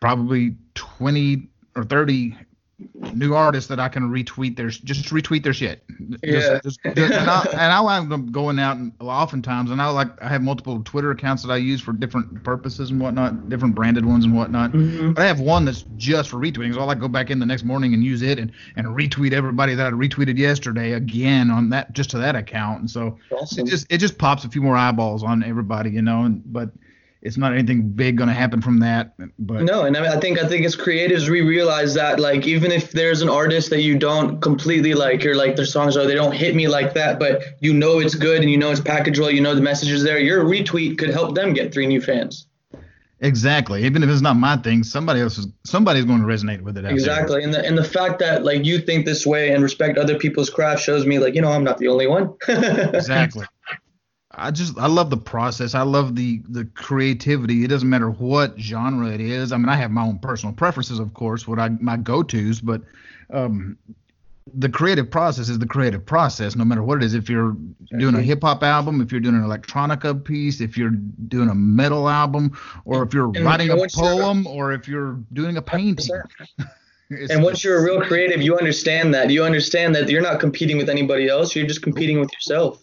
probably 0.00 0.56
twenty 0.74 1.48
or 1.74 1.84
thirty 1.84 2.36
new 3.12 3.34
artists 3.34 3.68
that 3.68 3.80
I 3.80 3.88
can 3.88 4.10
retweet 4.10 4.56
their 4.56 4.68
just 4.68 5.06
retweet 5.06 5.42
their 5.42 5.52
shit. 5.52 5.84
Yeah. 6.22 6.60
Just, 6.62 6.62
just, 6.62 6.96
just, 6.96 7.12
and, 7.12 7.30
I, 7.30 7.46
and 7.50 7.72
I 7.72 7.80
wind 7.80 8.12
up 8.12 8.30
going 8.30 8.58
out 8.58 8.76
and 8.76 8.92
oftentimes, 9.00 9.70
and 9.70 9.80
I 9.80 9.88
like 9.88 10.10
I 10.22 10.28
have 10.28 10.42
multiple 10.42 10.82
Twitter 10.84 11.10
accounts 11.10 11.42
that 11.42 11.52
I 11.52 11.56
use 11.56 11.80
for 11.80 11.92
different 11.92 12.42
purposes 12.44 12.90
and 12.90 13.00
whatnot, 13.00 13.48
different 13.48 13.74
branded 13.74 14.04
ones 14.04 14.24
and 14.24 14.36
whatnot. 14.36 14.72
Mhm. 14.72 15.14
But 15.14 15.22
I 15.22 15.26
have 15.26 15.40
one 15.40 15.64
that's 15.64 15.84
just 15.96 16.30
for 16.30 16.36
retweeting, 16.36 16.74
so 16.74 16.80
I 16.80 16.84
like 16.84 17.00
go 17.00 17.08
back 17.08 17.30
in 17.30 17.38
the 17.38 17.46
next 17.46 17.64
morning 17.64 17.94
and 17.94 18.02
use 18.04 18.22
it 18.22 18.38
and, 18.38 18.52
and 18.76 18.86
retweet 18.86 19.32
everybody 19.32 19.74
that 19.74 19.86
I 19.86 19.90
retweeted 19.90 20.38
yesterday 20.38 20.92
again 20.92 21.50
on 21.50 21.70
that 21.70 21.92
just 21.92 22.10
to 22.10 22.18
that 22.18 22.36
account. 22.36 22.80
And 22.80 22.90
so 22.90 23.18
Awesome. 23.30 23.66
it 23.66 23.70
just 23.70 23.86
it 23.90 23.98
just 23.98 24.18
pops 24.18 24.44
a 24.44 24.48
few 24.48 24.62
more 24.62 24.76
eyeballs 24.76 25.22
on 25.22 25.42
everybody, 25.42 25.90
you 25.90 26.02
know. 26.02 26.22
And 26.22 26.42
but 26.52 26.70
it's 27.22 27.36
not 27.36 27.52
anything 27.52 27.90
big 27.90 28.16
going 28.16 28.28
to 28.28 28.34
happen 28.34 28.60
from 28.60 28.80
that. 28.80 29.14
But 29.38 29.62
no, 29.62 29.84
and 29.84 29.96
I, 29.96 30.00
mean, 30.00 30.10
I 30.10 30.18
think 30.18 30.40
I 30.40 30.48
think 30.48 30.66
as 30.66 30.76
creatives 30.76 31.28
we 31.28 31.40
realize 31.40 31.94
that 31.94 32.18
like 32.18 32.46
even 32.46 32.72
if 32.72 32.90
there's 32.90 33.22
an 33.22 33.28
artist 33.28 33.70
that 33.70 33.80
you 33.80 33.96
don't 33.96 34.40
completely 34.40 34.94
like, 34.94 35.22
you're 35.22 35.36
like 35.36 35.54
their 35.54 35.64
songs 35.64 35.96
are 35.96 36.04
they 36.04 36.14
don't 36.14 36.34
hit 36.34 36.56
me 36.56 36.66
like 36.66 36.94
that, 36.94 37.20
but 37.20 37.42
you 37.60 37.72
know 37.72 38.00
it's 38.00 38.16
good 38.16 38.42
and 38.42 38.50
you 38.50 38.58
know 38.58 38.72
it's 38.72 38.80
package 38.80 39.20
well, 39.20 39.30
you 39.30 39.40
know 39.40 39.54
the 39.54 39.60
message 39.60 39.90
is 39.90 40.02
there. 40.02 40.18
Your 40.18 40.44
retweet 40.44 40.98
could 40.98 41.10
help 41.10 41.36
them 41.36 41.52
get 41.54 41.72
three 41.72 41.86
new 41.86 42.00
fans. 42.00 42.46
Exactly. 43.20 43.84
Even 43.84 44.02
if 44.02 44.10
it's 44.10 44.20
not 44.20 44.34
my 44.34 44.56
thing, 44.56 44.82
somebody 44.82 45.20
else 45.20 45.38
is 45.38 45.46
somebody's 45.64 46.04
going 46.04 46.20
to 46.20 46.26
resonate 46.26 46.60
with 46.60 46.76
it. 46.76 46.84
exactly. 46.84 47.36
There. 47.36 47.44
And 47.44 47.54
the 47.54 47.64
and 47.64 47.78
the 47.78 47.84
fact 47.84 48.18
that 48.18 48.44
like 48.44 48.64
you 48.64 48.80
think 48.80 49.06
this 49.06 49.24
way 49.24 49.52
and 49.52 49.62
respect 49.62 49.96
other 49.96 50.18
people's 50.18 50.50
craft 50.50 50.82
shows 50.82 51.06
me 51.06 51.20
like 51.20 51.36
you 51.36 51.40
know 51.40 51.52
I'm 51.52 51.62
not 51.62 51.78
the 51.78 51.86
only 51.86 52.08
one. 52.08 52.34
exactly. 52.48 53.46
I 54.34 54.50
just 54.50 54.78
I 54.78 54.86
love 54.86 55.10
the 55.10 55.16
process. 55.16 55.74
I 55.74 55.82
love 55.82 56.16
the 56.16 56.42
the 56.48 56.64
creativity. 56.64 57.64
It 57.64 57.68
doesn't 57.68 57.88
matter 57.88 58.10
what 58.10 58.58
genre 58.58 59.08
it 59.08 59.20
is. 59.20 59.52
I 59.52 59.56
mean, 59.58 59.68
I 59.68 59.76
have 59.76 59.90
my 59.90 60.02
own 60.02 60.18
personal 60.18 60.54
preferences, 60.54 60.98
of 60.98 61.12
course, 61.14 61.46
what 61.46 61.58
I 61.58 61.68
my 61.68 61.96
go 61.96 62.22
tos, 62.22 62.60
but 62.60 62.82
um, 63.30 63.76
the 64.54 64.68
creative 64.68 65.10
process 65.10 65.48
is 65.48 65.58
the 65.58 65.66
creative 65.66 66.04
process, 66.04 66.56
no 66.56 66.64
matter 66.64 66.82
what 66.82 66.98
it 66.98 67.04
is. 67.04 67.14
If 67.14 67.28
you're 67.28 67.56
doing 67.98 68.14
a 68.14 68.22
hip 68.22 68.42
hop 68.42 68.62
album, 68.62 69.00
if 69.00 69.12
you're 69.12 69.20
doing 69.20 69.36
an 69.36 69.42
electronica 69.42 70.24
piece, 70.24 70.60
if 70.60 70.76
you're 70.76 70.90
doing 70.90 71.48
a 71.48 71.54
metal 71.54 72.08
album, 72.08 72.58
or 72.84 73.02
if 73.02 73.14
you're 73.14 73.30
and 73.34 73.44
writing 73.44 73.70
a 73.70 73.76
poem, 73.94 74.46
or 74.46 74.72
if 74.72 74.88
you're 74.88 75.18
doing 75.32 75.58
a 75.58 75.62
painting. 75.62 76.06
and 77.10 77.42
once 77.42 77.62
you're 77.62 77.78
a 77.78 77.82
real 77.82 78.00
creative, 78.00 78.40
you 78.40 78.56
understand 78.56 79.14
that. 79.14 79.30
You 79.30 79.44
understand 79.44 79.94
that 79.94 80.08
you're 80.08 80.22
not 80.22 80.40
competing 80.40 80.78
with 80.78 80.88
anybody 80.88 81.28
else. 81.28 81.54
You're 81.54 81.66
just 81.66 81.82
competing 81.82 82.18
with 82.18 82.32
yourself. 82.32 82.82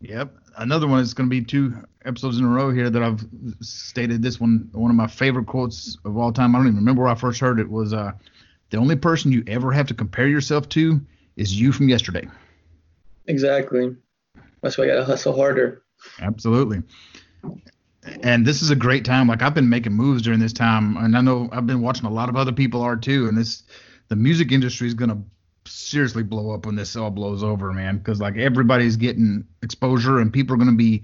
Yep. 0.00 0.34
Another 0.56 0.86
one 0.86 1.00
is 1.00 1.14
going 1.14 1.28
to 1.28 1.30
be 1.30 1.42
two 1.44 1.74
episodes 2.04 2.38
in 2.38 2.44
a 2.44 2.48
row 2.48 2.70
here 2.70 2.88
that 2.90 3.02
I've 3.02 3.24
stated. 3.60 4.22
This 4.22 4.40
one, 4.40 4.68
one 4.72 4.90
of 4.90 4.96
my 4.96 5.06
favorite 5.06 5.46
quotes 5.46 5.98
of 6.04 6.16
all 6.16 6.32
time. 6.32 6.54
I 6.54 6.58
don't 6.58 6.68
even 6.68 6.76
remember 6.76 7.02
where 7.02 7.10
I 7.10 7.14
first 7.14 7.40
heard 7.40 7.58
it. 7.60 7.68
Was 7.68 7.92
uh, 7.92 8.12
the 8.70 8.76
only 8.76 8.96
person 8.96 9.32
you 9.32 9.42
ever 9.46 9.72
have 9.72 9.86
to 9.88 9.94
compare 9.94 10.28
yourself 10.28 10.68
to 10.70 11.00
is 11.36 11.58
you 11.58 11.72
from 11.72 11.88
yesterday. 11.88 12.28
Exactly. 13.26 13.96
That's 14.62 14.78
why 14.78 14.84
you 14.84 14.92
got 14.92 14.98
to 14.98 15.04
hustle 15.04 15.36
harder. 15.36 15.82
Absolutely. 16.20 16.82
And 18.22 18.46
this 18.46 18.62
is 18.62 18.70
a 18.70 18.76
great 18.76 19.04
time. 19.04 19.28
Like 19.28 19.42
I've 19.42 19.54
been 19.54 19.68
making 19.68 19.92
moves 19.92 20.22
during 20.22 20.40
this 20.40 20.52
time, 20.52 20.96
and 20.96 21.16
I 21.16 21.20
know 21.20 21.48
I've 21.52 21.66
been 21.66 21.82
watching 21.82 22.06
a 22.06 22.10
lot 22.10 22.28
of 22.28 22.36
other 22.36 22.52
people 22.52 22.82
are 22.82 22.96
too. 22.96 23.28
And 23.28 23.36
this, 23.36 23.64
the 24.08 24.16
music 24.16 24.52
industry 24.52 24.86
is 24.86 24.94
going 24.94 25.10
to 25.10 25.18
seriously 25.68 26.22
blow 26.22 26.52
up 26.52 26.66
when 26.66 26.74
this 26.74 26.96
all 26.96 27.10
blows 27.10 27.42
over, 27.42 27.72
man. 27.72 27.98
Because 27.98 28.20
like 28.20 28.36
everybody's 28.36 28.96
getting 28.96 29.46
exposure, 29.62 30.18
and 30.18 30.32
people 30.32 30.54
are 30.54 30.58
going 30.58 30.70
to 30.70 30.76
be 30.76 31.02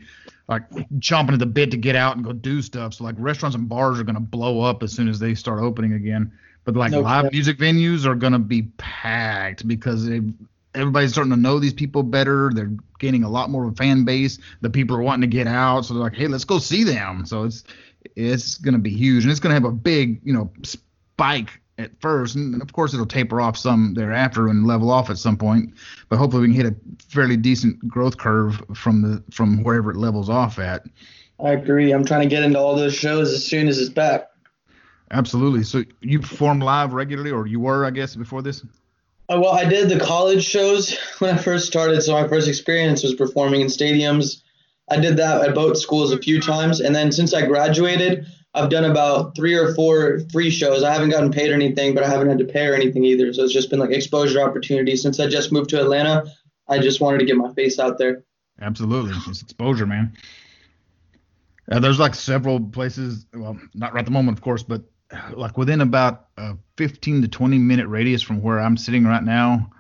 like 0.49 0.69
chomping 0.99 1.33
at 1.33 1.39
the 1.39 1.47
bit 1.47 1.71
to 1.71 1.77
get 1.77 1.97
out 1.97 2.17
and 2.17 2.25
go 2.25 2.33
do 2.33 2.61
stuff. 2.63 2.95
So 2.95 3.05
like 3.05 3.15
restaurants 3.19 3.57
and 3.57 3.69
bars 3.69 3.99
are 3.99 4.05
going 4.05 4.15
to 4.15 4.21
blow 4.21 4.61
up 4.61 4.83
as 4.83 4.93
soon 4.93 5.09
as 5.09 5.19
they 5.19 5.35
start 5.35 5.61
opening 5.61 5.95
again. 5.95 6.33
But 6.65 6.77
like 6.77 6.93
no 6.93 7.01
live 7.01 7.31
music 7.31 7.59
venues 7.59 8.07
are 8.07 8.15
going 8.15 8.33
to 8.33 8.39
be 8.39 8.63
packed 8.79 9.69
because 9.69 10.09
everybody's 10.75 11.13
starting 11.13 11.33
to 11.33 11.39
know 11.39 11.59
these 11.59 11.75
people 11.75 12.03
better. 12.03 12.51
They're 12.55 12.73
gaining 12.99 13.23
a 13.23 13.29
lot 13.29 13.51
more 13.51 13.67
of 13.67 13.73
a 13.73 13.77
fan 13.77 14.05
base. 14.05 14.39
The 14.61 14.71
people 14.71 14.97
are 14.97 15.03
wanting 15.03 15.29
to 15.29 15.37
get 15.37 15.47
out, 15.47 15.85
so 15.85 15.95
they're 15.95 16.03
like, 16.03 16.15
hey, 16.15 16.27
let's 16.27 16.45
go 16.45 16.59
see 16.59 16.85
them. 16.85 17.27
So 17.27 17.45
it's 17.45 17.65
it's 18.17 18.57
going 18.57 18.75
to 18.75 18.81
be 18.81 18.91
huge, 18.91 19.25
and 19.25 19.31
it's 19.31 19.41
going 19.41 19.51
to 19.51 19.55
have 19.55 19.71
a 19.71 19.77
big 19.77 20.21
you 20.25 20.33
know 20.33 20.51
spike 20.63 21.61
at 21.79 21.91
first, 22.01 22.37
and 22.37 22.63
of 22.63 22.73
course 22.73 22.95
it'll 22.95 23.07
taper 23.07 23.41
off 23.41 23.57
some 23.57 23.95
thereafter 23.95 24.49
and 24.49 24.67
level 24.67 24.91
off 24.91 25.11
at 25.11 25.19
some 25.19 25.37
point. 25.37 25.75
But 26.09 26.19
hopefully 26.19 26.49
we 26.49 26.55
can 26.55 26.65
hit 26.65 26.73
a 26.73 26.77
fairly 27.09 27.37
decent 27.37 27.87
growth 27.89 28.19
curve 28.19 28.63
from 28.75 29.03
the 29.03 29.23
from 29.31 29.63
wherever 29.63 29.91
it 29.91 29.97
levels 29.97 30.29
off 30.29 30.59
at. 30.59 30.85
I 31.41 31.53
agree. 31.53 31.93
I'm 31.93 32.05
trying 32.05 32.23
to 32.23 32.29
get 32.29 32.45
into 32.45 32.59
all 32.59 32.77
those 32.77 32.95
shows 32.95 33.33
as 33.33 33.45
soon 33.45 33.67
as 33.69 33.79
it's 33.79 33.91
back. 33.91 34.31
Absolutely. 35.11 35.65
So 35.65 35.85
you 36.01 36.21
perform 36.21 36.61
live 36.61 36.93
regularly, 36.93 37.31
or 37.31 37.47
you 37.47 37.61
were, 37.61 37.85
I 37.85 37.91
guess, 37.91 38.17
before 38.17 38.43
this? 38.43 38.65
Uh, 39.29 39.39
well, 39.41 39.53
I 39.53 39.65
did 39.65 39.89
the 39.89 39.99
college 39.99 40.45
shows 40.45 40.97
when 41.19 41.35
I 41.35 41.39
first 41.39 41.67
started. 41.67 42.03
So 42.03 42.13
my 42.13 42.29
first 42.29 42.49
experience 42.49 43.03
was 43.03 43.15
performing 43.15 43.61
in 43.61 43.67
stadiums. 43.69 44.43
I 44.91 44.99
did 44.99 45.17
that 45.17 45.43
at 45.43 45.55
both 45.55 45.79
schools 45.79 46.13
a 46.13 46.19
few 46.19 46.41
times, 46.41 46.81
and 46.81 46.95
then 46.95 47.11
since 47.11 47.33
I 47.33 47.47
graduated, 47.47 48.27
I've 48.55 48.71
done 48.71 48.85
about 48.85 49.35
three 49.35 49.55
or 49.55 49.75
four 49.75 50.21
free 50.33 50.51
shows. 50.51 50.85
I 50.85 50.93
haven't 50.93 51.11
gotten 51.11 51.33
paid 51.33 51.51
or 51.51 51.55
anything, 51.55 51.95
but 51.95 52.05
I 52.05 52.09
haven't 52.09 52.29
had 52.29 52.39
to 52.39 52.45
pay 52.45 52.67
or 52.67 52.75
anything 52.75 53.05
either. 53.05 53.33
So 53.33 53.43
it's 53.43 53.53
just 53.53 53.69
been 53.69 53.81
like 53.81 53.91
exposure 53.91 54.41
opportunities. 54.41 55.03
Since 55.03 55.19
I 55.19 55.27
just 55.27 55.51
moved 55.51 55.71
to 55.71 55.81
Atlanta, 55.81 56.25
I 56.69 56.79
just 56.79 57.01
wanted 57.01 57.19
to 57.19 57.25
get 57.25 57.37
my 57.37 57.53
face 57.55 57.79
out 57.79 57.99
there. 57.99 58.23
Absolutely, 58.61 59.13
it's 59.27 59.43
exposure, 59.43 59.87
man. 59.87 60.17
Uh, 61.71 61.81
there's 61.81 61.99
like 61.99 62.15
several 62.15 62.61
places. 62.61 63.27
Well, 63.35 63.59
not 63.75 63.93
right 63.93 64.01
at 64.01 64.05
the 64.05 64.13
moment, 64.13 64.39
of 64.39 64.45
course, 64.45 64.63
but 64.63 64.83
like 65.33 65.59
within 65.59 65.81
about 65.81 66.29
a 66.37 66.57
15 66.77 67.23
to 67.23 67.29
20 67.29 67.59
minute 67.59 67.89
radius 67.89 68.23
from 68.23 68.41
where 68.41 68.61
I'm 68.61 68.77
sitting 68.77 69.05
right 69.05 69.23
now, 69.23 69.71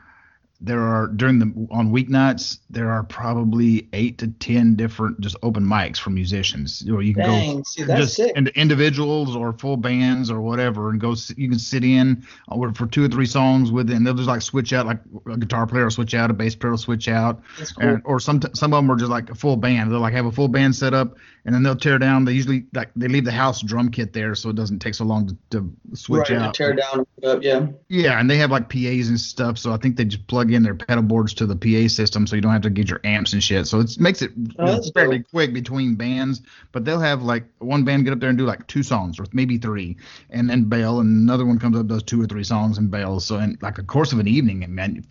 there 0.61 0.81
are 0.81 1.09
during 1.09 1.39
the 1.39 1.69
on 1.71 1.93
weeknights 1.93 2.59
there 2.71 2.91
are 2.91 3.03
probably 3.03 3.89
eight 3.93 4.19
to 4.19 4.29
ten 4.29 4.77
different 4.77 5.21
just 5.21 5.37
open 5.43 5.65
mics 5.65 5.99
for 5.99 6.11
musicians. 6.11 6.83
You 6.83 6.95
know, 6.95 7.01
you 7.01 7.13
can 7.13 7.25
Dang, 7.25 7.57
go 7.57 7.63
see, 7.65 7.85
just 7.85 8.19
into 8.19 8.57
individuals 8.59 9.35
or 9.37 9.53
full 9.53 9.77
bands 9.77 10.31
or 10.31 10.41
whatever, 10.41 10.91
and 10.91 11.01
go. 11.01 11.15
You 11.37 11.49
can 11.49 11.59
sit 11.59 11.85
in 11.85 12.25
uh, 12.51 12.55
or 12.55 12.73
for 12.73 12.87
two 12.87 13.05
or 13.05 13.09
three 13.09 13.27
songs 13.27 13.73
with 13.73 13.91
it, 13.91 13.97
and 13.97 14.07
they'll 14.07 14.15
just 14.15 14.29
like 14.29 14.43
switch 14.43 14.73
out. 14.73 14.87
Like 14.87 15.01
a 15.31 15.37
guitar 15.37 15.67
player 15.67 15.85
will 15.85 15.91
switch 15.91 16.15
out, 16.15 16.31
a 16.31 16.35
bass 16.35 16.55
player 16.55 16.71
will 16.71 16.79
switch 16.79 17.09
out, 17.09 17.43
cool. 17.79 17.89
and, 17.89 18.03
or 18.05 18.21
some 18.21 18.41
some 18.55 18.73
of 18.73 18.79
them 18.79 18.91
are 18.91 18.97
just 18.97 19.11
like 19.11 19.31
a 19.31 19.35
full 19.35 19.57
band. 19.57 19.91
They'll 19.91 20.01
like 20.01 20.15
have 20.15 20.27
a 20.27 20.33
full 20.33 20.49
band 20.49 20.77
set 20.77 20.95
up, 20.95 21.17
and 21.45 21.55
then 21.55 21.63
they'll 21.63 21.77
tear 21.77 21.99
down. 21.99 22.25
They 22.25 22.33
usually 22.33 22.65
like 22.73 22.91
they 22.97 23.07
leave 23.07 23.25
the 23.25 23.33
house 23.33 23.61
drum 23.61 23.91
kit 23.91 24.13
there, 24.13 24.35
so 24.35 24.49
it 24.49 24.57
doesn't 24.57 24.79
take 24.79 24.95
so 24.95 25.05
long 25.05 25.27
to, 25.27 25.37
to 25.51 25.97
switch 25.97 26.31
right, 26.31 26.41
out. 26.41 26.55
Tear 26.55 26.75
down, 26.75 27.07
yeah. 27.43 27.67
Yeah, 27.89 28.19
and 28.19 28.31
they 28.31 28.39
have 28.39 28.51
like 28.51 28.71
PAs 28.71 29.09
and 29.09 29.21
stuff, 29.21 29.59
so 29.59 29.73
I 29.73 29.77
think 29.77 29.97
they 29.97 30.07
just 30.07 30.27
plug 30.27 30.53
in 30.53 30.63
their 30.63 30.75
pedal 30.75 31.03
boards 31.03 31.35
to 31.35 31.47
the 31.47 31.57
PA 31.57 31.89
system, 31.89 32.27
so 32.27 32.35
you 32.37 32.43
don't 32.43 32.53
have 32.53 32.63
to 32.63 32.71
get 32.71 32.89
your 32.89 33.01
amps 33.05 33.35
and 33.35 33.43
shit. 33.43 33.67
So 33.67 33.81
it 33.81 34.01
makes 34.01 34.23
it 34.23 34.31
oh, 34.59 34.81
fairly 34.95 35.23
quick 35.23 35.53
between 35.53 35.97
bands. 35.97 36.41
But 36.73 36.85
they'll 36.85 37.01
have 37.01 37.23
like 37.23 37.45
one 37.59 37.85
band 37.85 38.05
get 38.05 38.15
up 38.15 38.21
there 38.21 38.31
and 38.31 38.39
do 38.39 38.47
like 38.47 38.67
two 38.67 38.83
songs 38.83 39.21
or 39.21 39.27
maybe 39.33 39.59
three, 39.59 39.99
and 40.31 40.49
then 40.49 40.65
bail, 40.65 41.01
and 41.01 41.23
another 41.23 41.45
one 41.45 41.59
comes 41.59 41.77
up 41.77 41.87
does 41.87 42.03
two 42.03 42.23
or 42.23 42.27
three 42.27 42.45
songs 42.45 42.79
and 42.79 42.91
bails. 42.91 43.27
So 43.27 43.39
in 43.39 43.59
like 43.61 43.79
a 43.79 43.83
course 43.83 44.13
of 44.13 44.19
an 44.19 44.29
evening, 44.29 44.65
and 44.65 44.75
man, 44.75 45.05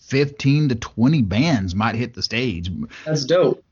15 0.00 0.70
to 0.70 0.74
20 0.74 1.22
bands 1.22 1.74
might 1.74 1.94
hit 1.94 2.14
the 2.14 2.22
stage. 2.22 2.70
That's 3.04 3.24
dope. 3.24 3.62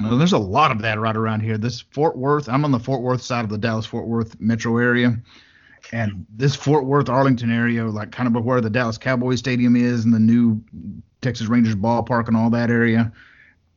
Well, 0.00 0.16
there's 0.16 0.32
a 0.32 0.38
lot 0.38 0.70
of 0.70 0.80
that 0.82 0.98
right 0.98 1.16
around 1.16 1.40
here. 1.40 1.58
This 1.58 1.80
Fort 1.80 2.16
Worth, 2.16 2.48
I'm 2.48 2.64
on 2.64 2.72
the 2.72 2.78
Fort 2.78 3.02
Worth 3.02 3.22
side 3.22 3.44
of 3.44 3.50
the 3.50 3.58
Dallas 3.58 3.86
Fort 3.86 4.06
Worth 4.06 4.40
metro 4.40 4.78
area. 4.78 5.18
And 5.92 6.24
this 6.34 6.56
Fort 6.56 6.86
Worth, 6.86 7.08
Arlington 7.08 7.52
area, 7.52 7.84
like 7.84 8.10
kind 8.10 8.34
of 8.34 8.44
where 8.44 8.60
the 8.60 8.70
Dallas 8.70 8.96
Cowboys 8.96 9.40
Stadium 9.40 9.76
is 9.76 10.04
and 10.04 10.14
the 10.14 10.18
new 10.18 10.62
Texas 11.20 11.48
Rangers 11.48 11.74
ballpark 11.74 12.28
and 12.28 12.36
all 12.36 12.48
that 12.50 12.70
area, 12.70 13.12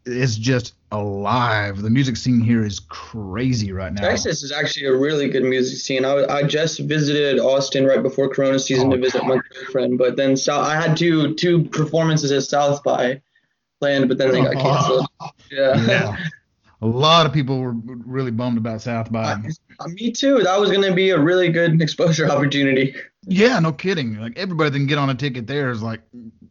is 0.05 0.37
just 0.37 0.75
alive. 0.91 1.81
The 1.81 1.89
music 1.89 2.15
scene 2.15 2.39
here 2.39 2.63
is 2.63 2.79
crazy 2.79 3.71
right 3.71 3.91
now. 3.91 4.01
Texas 4.01 4.43
is 4.43 4.51
actually 4.51 4.85
a 4.85 4.95
really 4.95 5.27
good 5.27 5.43
music 5.43 5.79
scene. 5.79 6.05
I, 6.05 6.25
I 6.25 6.43
just 6.43 6.79
visited 6.79 7.39
Austin 7.39 7.85
right 7.85 8.01
before 8.01 8.29
Corona 8.29 8.59
season 8.59 8.87
oh, 8.87 8.95
to 8.95 9.01
visit 9.01 9.25
my 9.25 9.39
girlfriend, 9.49 9.97
but 9.97 10.15
then 10.15 10.37
so 10.37 10.59
I 10.59 10.75
had 10.79 10.95
two 10.95 11.33
two 11.33 11.63
performances 11.65 12.31
at 12.31 12.43
South 12.43 12.83
by 12.83 13.21
planned, 13.79 14.07
but 14.07 14.17
then 14.17 14.31
they 14.31 14.41
got 14.41 14.53
canceled. 14.53 15.07
Yeah. 15.51 15.85
yeah. 15.85 16.17
A 16.81 16.87
lot 16.87 17.25
of 17.25 17.33
people 17.33 17.59
were 17.59 17.71
really 17.73 18.31
bummed 18.31 18.57
about 18.57 18.81
South 18.81 19.11
by. 19.11 19.33
Uh, 19.79 19.87
me 19.89 20.11
too. 20.11 20.39
That 20.43 20.59
was 20.59 20.69
going 20.69 20.81
to 20.83 20.93
be 20.93 21.11
a 21.11 21.19
really 21.19 21.49
good 21.49 21.81
exposure 21.81 22.27
opportunity. 22.29 22.95
Yeah, 23.27 23.59
no 23.59 23.71
kidding. 23.71 24.19
Like 24.19 24.37
everybody 24.37 24.71
that 24.71 24.77
can 24.77 24.87
get 24.87 24.97
on 24.97 25.09
a 25.09 25.15
ticket 25.15 25.47
there 25.47 25.71
is 25.71 25.81
like 25.81 26.01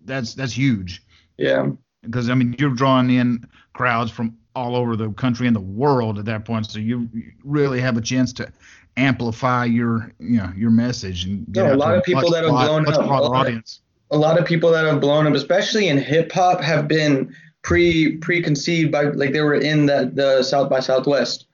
that's 0.04 0.34
that's 0.34 0.56
huge. 0.56 1.02
Yeah. 1.36 1.70
Because 2.02 2.30
I 2.30 2.34
mean, 2.34 2.54
you're 2.58 2.70
drawing 2.70 3.10
in 3.10 3.46
crowds 3.74 4.10
from 4.10 4.36
all 4.54 4.76
over 4.76 4.96
the 4.96 5.10
country 5.12 5.46
and 5.46 5.56
the 5.56 5.60
world 5.60 6.18
at 6.18 6.24
that 6.26 6.44
point, 6.44 6.66
so 6.66 6.78
you 6.78 7.08
really 7.42 7.80
have 7.80 7.96
a 7.96 8.00
chance 8.00 8.32
to 8.34 8.50
amplify 8.96 9.64
your 9.64 10.12
you 10.20 10.38
know 10.38 10.52
your 10.56 10.70
message 10.70 11.24
and 11.24 11.52
get 11.52 11.66
no, 11.66 11.74
a 11.74 11.76
lot 11.76 11.96
of 11.96 12.04
people 12.04 12.30
that 12.30 12.44
have 12.44 12.52
blown 12.52 12.88
up. 12.88 12.98
audience 13.10 13.80
a 14.14 14.16
lot 14.16 14.38
of 14.38 14.46
people 14.46 14.70
that 14.70 14.86
have 14.86 15.00
blown 15.00 15.26
up, 15.26 15.34
especially 15.34 15.88
in 15.88 15.98
hip 15.98 16.30
hop, 16.30 16.60
have 16.62 16.86
been 16.86 17.34
pre 17.62 18.16
preconceived 18.18 18.92
by 18.92 19.02
like 19.02 19.32
they 19.32 19.40
were 19.40 19.56
in 19.56 19.86
the 19.86 20.10
the 20.14 20.42
South 20.44 20.70
by 20.70 20.80
Southwest, 20.80 21.46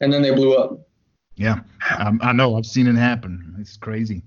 and 0.00 0.12
then 0.12 0.22
they 0.22 0.34
blew 0.34 0.56
up. 0.56 0.80
Yeah, 1.36 1.60
I, 1.80 2.12
I 2.20 2.32
know. 2.32 2.56
I've 2.56 2.66
seen 2.66 2.88
it 2.88 2.96
happen. 2.96 3.56
It's 3.60 3.76
crazy. 3.76 4.24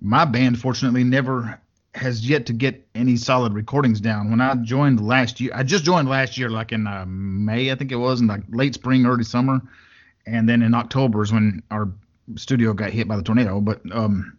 My 0.00 0.24
band, 0.24 0.60
fortunately, 0.60 1.02
never 1.02 1.60
has 1.96 2.26
yet 2.26 2.46
to 2.46 2.52
get 2.52 2.86
any 2.94 3.16
solid 3.16 3.52
recordings 3.52 4.00
down. 4.00 4.30
When 4.30 4.40
I 4.40 4.54
joined 4.54 5.04
last 5.04 5.40
year, 5.40 5.50
I 5.52 5.64
just 5.64 5.82
joined 5.82 6.08
last 6.08 6.38
year, 6.38 6.48
like 6.48 6.70
in 6.70 6.86
uh, 6.86 7.04
May, 7.06 7.72
I 7.72 7.74
think 7.74 7.90
it 7.90 7.96
was, 7.96 8.20
in 8.20 8.28
like 8.28 8.42
late 8.50 8.74
spring, 8.74 9.04
early 9.04 9.24
summer, 9.24 9.60
and 10.24 10.48
then 10.48 10.62
in 10.62 10.72
October 10.72 11.22
is 11.22 11.32
when 11.32 11.64
our 11.72 11.88
studio 12.36 12.72
got 12.72 12.90
hit 12.90 13.08
by 13.08 13.16
the 13.16 13.24
tornado. 13.24 13.60
But 13.60 13.80
um, 13.92 14.38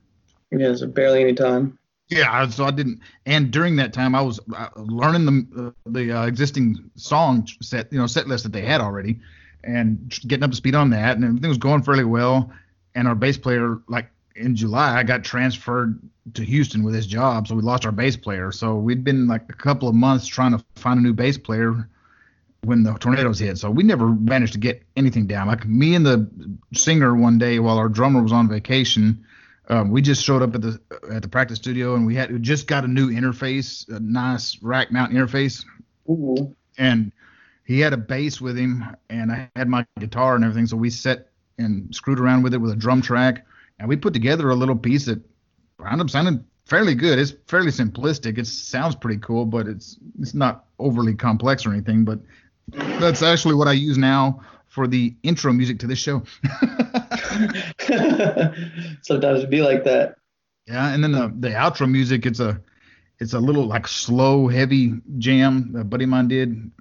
yeah, 0.51 0.75
so 0.75 0.88
barely 0.88 1.22
any 1.22 1.34
time. 1.34 1.77
Yeah, 2.10 2.50
so 2.50 2.65
I 2.65 2.72
didn't, 2.72 3.00
and 3.25 3.51
during 3.51 3.77
that 3.77 3.93
time 3.93 4.15
I 4.15 4.22
was 4.22 4.39
uh, 4.53 4.67
learning 4.75 5.25
the 5.25 5.67
uh, 5.67 5.89
the 5.89 6.12
uh, 6.12 6.25
existing 6.25 6.91
song 6.96 7.48
set, 7.62 7.91
you 7.91 8.00
know, 8.00 8.08
set 8.08 8.27
list 8.27 8.43
that 8.43 8.51
they 8.51 8.65
had 8.65 8.81
already, 8.81 9.20
and 9.63 10.13
getting 10.27 10.43
up 10.43 10.50
to 10.50 10.58
speed 10.58 10.75
on 10.75 10.89
that, 10.89 11.15
and 11.15 11.24
everything 11.24 11.48
was 11.48 11.58
going 11.58 11.84
fairly 11.84 12.03
well. 12.03 12.51
And 12.96 13.08
our 13.08 13.15
bass 13.15 13.38
player, 13.38 13.79
like 13.88 14.12
in 14.36 14.58
July, 14.58 14.98
I 14.98 15.03
got 15.03 15.24
transferred 15.24 16.00
to 16.34 16.43
Houston 16.43 16.84
with 16.84 16.93
his 16.93 17.08
job, 17.08 17.48
so 17.48 17.55
we 17.55 17.62
lost 17.62 17.86
our 17.86 17.93
bass 17.93 18.17
player. 18.17 18.51
So 18.51 18.75
we'd 18.75 19.05
been 19.05 19.27
like 19.27 19.43
a 19.50 19.53
couple 19.53 19.88
of 19.88 19.96
months 19.96 20.27
trying 20.27 20.51
to 20.51 20.62
find 20.75 21.00
a 21.00 21.03
new 21.03 21.13
bass 21.13 21.38
player 21.38 21.88
when 22.63 22.84
the 22.84 22.93
tornadoes 22.96 23.39
hit. 23.39 23.58
So 23.58 23.72
we 23.72 23.84
never 23.84 24.10
managed 24.10 24.53
to 24.53 24.60
get 24.60 24.84
anything 24.98 25.27
down. 25.27 25.48
Like 25.48 25.65
me 25.65 25.96
and 25.96 26.05
the 26.05 26.29
singer 26.74 27.15
one 27.15 27.38
day 27.38 27.60
while 27.60 27.77
our 27.77 27.89
drummer 27.89 28.22
was 28.22 28.34
on 28.34 28.50
vacation, 28.50 29.25
um, 29.71 29.89
we 29.89 30.01
just 30.01 30.21
showed 30.21 30.41
up 30.41 30.53
at 30.53 30.61
the 30.61 30.79
at 31.09 31.21
the 31.21 31.29
practice 31.29 31.57
studio 31.57 31.95
and 31.95 32.05
we 32.05 32.13
had 32.13 32.29
we 32.29 32.39
just 32.39 32.67
got 32.67 32.83
a 32.83 32.87
new 32.87 33.09
interface, 33.09 33.87
a 33.87 34.01
nice 34.01 34.61
rack 34.61 34.91
mount 34.91 35.13
interface. 35.13 35.65
Ooh. 36.09 36.53
And 36.77 37.13
he 37.63 37.79
had 37.79 37.93
a 37.93 37.97
bass 37.97 38.41
with 38.41 38.57
him 38.57 38.83
and 39.09 39.31
I 39.31 39.49
had 39.55 39.69
my 39.69 39.85
guitar 39.97 40.35
and 40.35 40.43
everything. 40.43 40.67
So 40.67 40.75
we 40.75 40.89
set 40.89 41.29
and 41.57 41.93
screwed 41.95 42.19
around 42.19 42.43
with 42.43 42.53
it 42.53 42.57
with 42.57 42.71
a 42.71 42.75
drum 42.75 43.01
track 43.01 43.45
and 43.79 43.87
we 43.87 43.95
put 43.95 44.13
together 44.13 44.49
a 44.49 44.55
little 44.55 44.75
piece 44.75 45.05
that 45.05 45.21
wound 45.79 46.01
up 46.01 46.09
sounding 46.09 46.43
fairly 46.65 46.93
good. 46.93 47.17
It's 47.17 47.33
fairly 47.47 47.71
simplistic. 47.71 48.37
It 48.37 48.47
sounds 48.47 48.95
pretty 48.95 49.21
cool, 49.21 49.45
but 49.45 49.67
it's 49.67 49.97
it's 50.19 50.33
not 50.33 50.65
overly 50.79 51.15
complex 51.15 51.65
or 51.65 51.71
anything. 51.71 52.03
But 52.03 52.19
that's 52.99 53.21
actually 53.21 53.55
what 53.55 53.69
I 53.69 53.73
use 53.73 53.97
now 53.97 54.41
for 54.71 54.87
the 54.87 55.13
intro 55.21 55.51
music 55.51 55.79
to 55.79 55.85
this 55.85 55.99
show. 55.99 56.23
Sometimes 59.01 59.43
it 59.43 59.49
be 59.49 59.61
like 59.61 59.83
that. 59.83 60.15
Yeah, 60.65 60.93
and 60.93 61.03
then 61.03 61.11
the 61.11 61.33
the 61.39 61.49
outro 61.49 61.91
music, 61.91 62.25
it's 62.25 62.39
a 62.39 62.61
it's 63.19 63.33
a 63.33 63.39
little 63.39 63.65
like 63.65 63.85
slow, 63.85 64.47
heavy 64.47 64.93
jam 65.17 65.73
that 65.73 65.89
buddy 65.89 66.05
of 66.05 66.09
mine 66.09 66.29
did. 66.29 66.71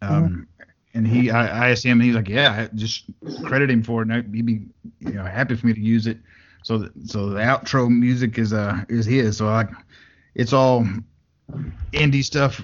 Um, 0.00 0.46
and 0.94 1.06
he, 1.06 1.30
I, 1.30 1.66
I 1.66 1.70
asked 1.70 1.84
him, 1.84 2.00
and 2.00 2.06
he's 2.06 2.14
like, 2.14 2.28
"Yeah, 2.28 2.68
just 2.76 3.06
credit 3.44 3.70
him 3.70 3.82
for 3.82 4.02
it. 4.02 4.08
And 4.08 4.32
he'd 4.32 4.46
be, 4.46 4.66
you 5.00 5.14
know, 5.14 5.24
happy 5.24 5.56
for 5.56 5.66
me 5.66 5.74
to 5.74 5.80
use 5.80 6.06
it." 6.06 6.18
So, 6.62 6.78
the, 6.78 6.92
so 7.06 7.30
the 7.30 7.40
outro 7.40 7.90
music 7.90 8.38
is 8.38 8.52
uh 8.52 8.84
is 8.88 9.04
his. 9.04 9.38
So 9.38 9.46
like, 9.46 9.70
it's 10.36 10.52
all 10.52 10.86
indie 11.92 12.24
stuff 12.24 12.62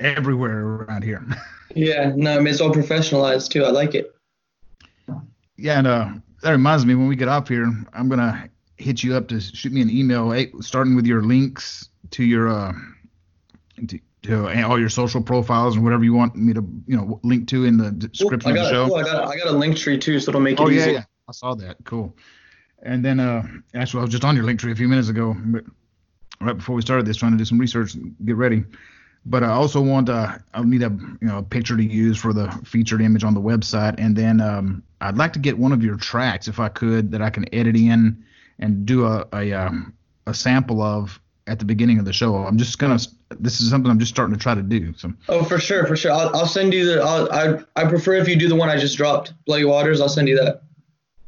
everywhere 0.00 0.58
around 0.64 1.02
here. 1.04 1.24
Yeah, 1.74 2.12
no, 2.16 2.32
I 2.34 2.38
mean 2.38 2.46
it's 2.46 2.62
all 2.62 2.70
professionalized 2.72 3.50
too. 3.50 3.62
I 3.64 3.70
like 3.70 3.94
it. 3.94 4.14
Yeah, 5.58 5.78
and 5.78 5.86
uh, 5.86 6.08
that 6.42 6.52
reminds 6.52 6.86
me, 6.86 6.94
when 6.94 7.06
we 7.06 7.16
get 7.16 7.28
off 7.28 7.48
here, 7.48 7.70
I'm 7.92 8.08
gonna 8.08 8.48
hit 8.78 9.02
you 9.02 9.14
up 9.14 9.28
to 9.28 9.40
shoot 9.40 9.72
me 9.72 9.82
an 9.82 9.90
email, 9.90 10.32
eh, 10.32 10.46
starting 10.60 10.96
with 10.96 11.04
your 11.06 11.22
links 11.22 11.90
to 12.12 12.24
your 12.24 12.48
uh, 12.48 12.72
to, 13.88 13.98
to 14.22 14.64
all 14.64 14.78
your 14.80 14.88
social 14.88 15.22
profiles 15.22 15.74
and 15.74 15.84
whatever 15.84 16.02
you 16.04 16.14
want 16.14 16.34
me 16.34 16.54
to, 16.54 16.66
you 16.86 16.96
know, 16.96 17.20
link 17.22 17.46
to 17.48 17.64
in 17.64 17.76
the 17.76 17.90
description 17.90 18.52
I 18.52 18.54
of 18.54 18.56
got, 18.56 18.62
the 18.64 18.70
show. 18.70 18.86
cool, 18.86 18.96
I 18.96 19.02
got, 19.02 19.28
I 19.28 19.36
got 19.36 19.48
a 19.48 19.52
Linktree 19.52 20.00
too, 20.00 20.18
so 20.18 20.30
it'll 20.30 20.40
make 20.40 20.58
it 20.58 20.62
Oh 20.62 20.68
yeah, 20.68 20.80
easy. 20.80 20.92
yeah, 20.92 21.04
I 21.28 21.32
saw 21.32 21.54
that. 21.56 21.76
Cool. 21.84 22.16
And 22.82 23.04
then, 23.04 23.20
uh, 23.20 23.42
actually, 23.74 24.00
I 24.00 24.02
was 24.04 24.12
just 24.12 24.24
on 24.24 24.34
your 24.34 24.44
Linktree 24.46 24.72
a 24.72 24.76
few 24.76 24.88
minutes 24.88 25.08
ago, 25.08 25.36
but 25.46 25.64
right 26.40 26.56
before 26.56 26.74
we 26.74 26.80
started 26.80 27.04
this, 27.04 27.18
trying 27.18 27.32
to 27.32 27.38
do 27.38 27.44
some 27.44 27.58
research, 27.58 27.94
and 27.94 28.14
get 28.24 28.36
ready. 28.36 28.64
But 29.28 29.42
I 29.42 29.48
also 29.48 29.80
want, 29.80 30.08
uh, 30.08 30.38
I'll 30.54 30.62
need 30.62 30.82
a, 30.82 30.90
you 31.20 31.26
know, 31.26 31.38
a 31.38 31.42
picture 31.42 31.76
to 31.76 31.82
use 31.82 32.16
for 32.16 32.32
the 32.32 32.48
featured 32.64 33.02
image 33.02 33.24
on 33.24 33.34
the 33.34 33.40
website, 33.40 33.96
and 33.98 34.14
then 34.14 34.40
um, 34.40 34.84
I'd 35.00 35.16
like 35.18 35.32
to 35.32 35.40
get 35.40 35.58
one 35.58 35.72
of 35.72 35.82
your 35.82 35.96
tracks, 35.96 36.46
if 36.46 36.60
I 36.60 36.68
could, 36.68 37.10
that 37.10 37.20
I 37.20 37.30
can 37.30 37.52
edit 37.52 37.74
in 37.74 38.24
and 38.60 38.86
do 38.86 39.04
a 39.04 39.26
a, 39.32 39.52
um, 39.52 39.92
a 40.26 40.32
sample 40.32 40.80
of 40.80 41.20
at 41.48 41.58
the 41.58 41.64
beginning 41.64 41.98
of 41.98 42.04
the 42.04 42.12
show. 42.12 42.36
I'm 42.36 42.56
just 42.56 42.78
gonna, 42.78 42.98
this 43.38 43.60
is 43.60 43.68
something 43.68 43.90
I'm 43.90 43.98
just 43.98 44.12
starting 44.12 44.34
to 44.34 44.40
try 44.40 44.54
to 44.54 44.62
do. 44.62 44.94
So 44.96 45.12
Oh, 45.28 45.42
for 45.42 45.58
sure, 45.58 45.86
for 45.86 45.96
sure. 45.96 46.12
I'll, 46.12 46.34
I'll 46.34 46.46
send 46.46 46.72
you 46.72 46.86
the. 46.86 47.02
I'll, 47.02 47.32
I 47.32 47.64
I 47.74 47.88
prefer 47.88 48.14
if 48.14 48.28
you 48.28 48.36
do 48.36 48.48
the 48.48 48.56
one 48.56 48.68
I 48.68 48.78
just 48.78 48.96
dropped, 48.96 49.32
Bloody 49.44 49.64
Waters. 49.64 50.00
I'll 50.00 50.08
send 50.08 50.28
you 50.28 50.36
that. 50.36 50.62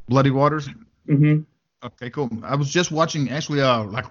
Bloody 0.09 0.31
Waters. 0.31 0.69
Mm 1.09 1.19
hmm 1.19 1.39
Okay, 1.85 2.11
cool. 2.11 2.29
I 2.43 2.57
was 2.57 2.71
just 2.71 2.91
watching 2.91 3.31
actually 3.31 3.61
uh 3.61 3.85
like 3.85 4.07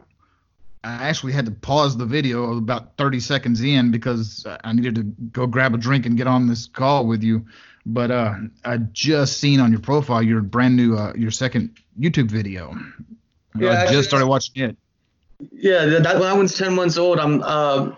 I 0.83 0.93
actually 1.09 1.33
had 1.33 1.45
to 1.45 1.51
pause 1.51 1.97
the 1.97 2.05
video 2.05 2.57
about 2.57 2.97
30 2.97 3.19
seconds 3.19 3.61
in 3.61 3.91
because 3.91 4.45
I 4.63 4.73
needed 4.73 4.95
to 4.95 5.03
go 5.31 5.47
grab 5.47 5.73
a 5.73 5.77
drink 5.77 6.05
and 6.05 6.15
get 6.15 6.27
on 6.27 6.47
this 6.47 6.67
call 6.67 7.05
with 7.07 7.23
you. 7.23 7.45
But 7.85 8.11
uh 8.11 8.35
I 8.65 8.77
just 8.77 9.39
seen 9.39 9.59
on 9.59 9.71
your 9.71 9.79
profile 9.79 10.21
your 10.21 10.41
brand 10.41 10.75
new 10.75 10.97
uh 10.97 11.13
your 11.15 11.31
second 11.31 11.77
YouTube 11.99 12.29
video. 12.29 12.75
Yeah, 13.57 13.69
I 13.69 13.73
actually- 13.75 13.95
just 13.95 14.09
started 14.09 14.27
watching 14.27 14.63
it. 14.63 14.77
Yeah, 15.51 15.85
that, 15.85 16.03
that 16.03 16.35
one's 16.35 16.55
ten 16.55 16.73
months 16.73 16.97
old. 16.97 17.19
I'm. 17.19 17.43
Uh, 17.43 17.91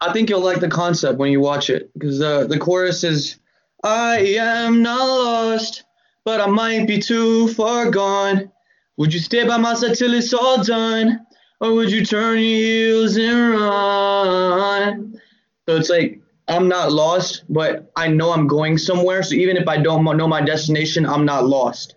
I 0.00 0.12
think 0.12 0.30
you'll 0.30 0.44
like 0.44 0.60
the 0.60 0.68
concept 0.68 1.18
when 1.18 1.32
you 1.32 1.40
watch 1.40 1.68
it 1.68 1.92
because 1.94 2.20
the 2.20 2.46
the 2.48 2.56
chorus 2.56 3.02
is, 3.02 3.36
"I 3.82 4.18
am 4.38 4.80
not 4.80 5.04
lost, 5.04 5.82
but 6.24 6.40
I 6.40 6.46
might 6.46 6.86
be 6.86 7.00
too 7.00 7.52
far 7.54 7.90
gone. 7.90 8.48
Would 8.96 9.12
you 9.12 9.18
stay 9.18 9.44
by 9.44 9.56
my 9.56 9.74
side 9.74 9.96
till 9.96 10.14
it's 10.14 10.32
all 10.32 10.62
done, 10.62 11.26
or 11.64 11.74
would 11.74 11.90
you 11.90 12.04
turn 12.04 12.38
your 12.38 12.44
heels 12.44 13.16
and 13.16 13.50
run?" 13.50 15.20
So 15.66 15.76
it's 15.76 15.88
like 15.88 16.20
I'm 16.48 16.68
not 16.68 16.92
lost, 16.92 17.44
but 17.48 17.90
I 17.96 18.08
know 18.08 18.32
I'm 18.32 18.46
going 18.46 18.76
somewhere. 18.76 19.22
So 19.22 19.34
even 19.34 19.56
if 19.56 19.66
I 19.66 19.78
don't 19.78 20.04
know 20.16 20.28
my 20.28 20.42
destination, 20.42 21.06
I'm 21.06 21.24
not 21.24 21.46
lost. 21.46 21.94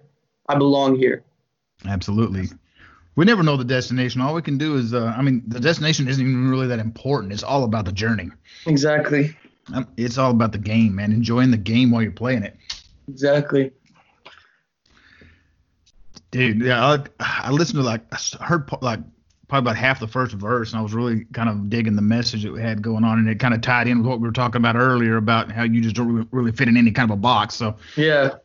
I 0.48 0.56
belong 0.56 0.96
here. 0.96 1.24
Absolutely. 1.86 2.48
We 3.18 3.26
never 3.26 3.44
know 3.44 3.58
the 3.58 3.66
destination. 3.66 4.22
All 4.22 4.34
we 4.34 4.42
can 4.42 4.58
do 4.58 4.76
is 4.76 4.94
uh 4.94 5.14
I 5.18 5.22
mean 5.22 5.44
the 5.48 5.60
destination 5.60 6.08
isn't 6.08 6.22
even 6.26 6.50
really 6.50 6.68
that 6.68 6.80
important. 6.80 7.34
It's 7.34 7.44
all 7.44 7.64
about 7.64 7.86
the 7.86 7.92
journey. 7.92 8.30
Exactly. 8.66 9.36
Um, 9.74 9.88
It's 9.98 10.18
all 10.18 10.32
about 10.32 10.54
the 10.54 10.60
game, 10.60 10.96
man. 10.96 11.12
Enjoying 11.12 11.52
the 11.52 11.58
game 11.58 11.92
while 11.92 12.02
you're 12.02 12.12
playing 12.12 12.44
it. 12.44 12.56
Exactly. 13.10 13.72
Dude, 16.32 16.62
yeah, 16.62 16.86
I, 16.86 17.04
I 17.20 17.52
listened 17.52 17.80
to 17.80 17.84
like 17.84 18.02
I 18.12 18.44
heard 18.44 18.70
like 18.82 19.00
probably 19.48 19.72
about 19.72 19.78
half 19.78 20.00
the 20.00 20.08
first 20.08 20.34
verse, 20.34 20.72
and 20.72 20.80
I 20.80 20.84
was 20.84 20.94
really 20.94 21.26
kind 21.34 21.50
of 21.50 21.70
digging 21.70 21.96
the 21.96 22.02
message 22.02 22.44
that 22.44 22.52
we 22.52 22.62
had 22.62 22.82
going 22.82 23.04
on, 23.04 23.20
and 23.20 23.30
it 23.30 23.40
kind 23.40 23.54
of 23.54 23.62
tied 23.62 23.88
in 23.88 24.00
with 24.00 24.08
what 24.08 24.20
we 24.20 24.28
were 24.28 24.34
talking 24.34 24.60
about 24.60 24.76
earlier 24.76 25.18
about 25.18 25.52
how 25.52 25.64
you 25.64 25.82
just 25.82 25.96
don't 25.96 26.12
really, 26.12 26.28
really 26.32 26.52
fit 26.52 26.68
in 26.68 26.76
any 26.76 26.92
kind 26.92 27.10
of 27.10 27.18
a 27.18 27.22
box. 27.22 27.56
So 27.56 27.76
Yeah, 27.96 28.36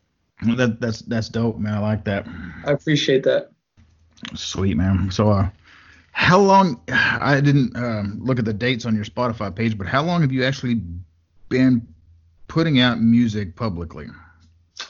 that 0.56 0.80
that's 0.80 1.00
that's 1.02 1.28
dope, 1.28 1.58
man. 1.58 1.74
I 1.74 1.78
like 1.78 2.04
that. 2.04 2.26
I 2.64 2.72
appreciate 2.72 3.24
that. 3.24 3.50
Sweet, 4.34 4.76
man. 4.76 5.10
So, 5.10 5.30
uh, 5.30 5.48
how 6.12 6.38
long? 6.38 6.80
I 6.88 7.40
didn't 7.40 7.76
um, 7.76 8.20
look 8.22 8.38
at 8.38 8.44
the 8.44 8.52
dates 8.52 8.86
on 8.86 8.94
your 8.94 9.04
Spotify 9.04 9.54
page, 9.54 9.76
but 9.76 9.88
how 9.88 10.02
long 10.02 10.20
have 10.20 10.32
you 10.32 10.44
actually 10.44 10.80
been 11.48 11.86
putting 12.46 12.80
out 12.80 13.00
music 13.00 13.56
publicly? 13.56 14.06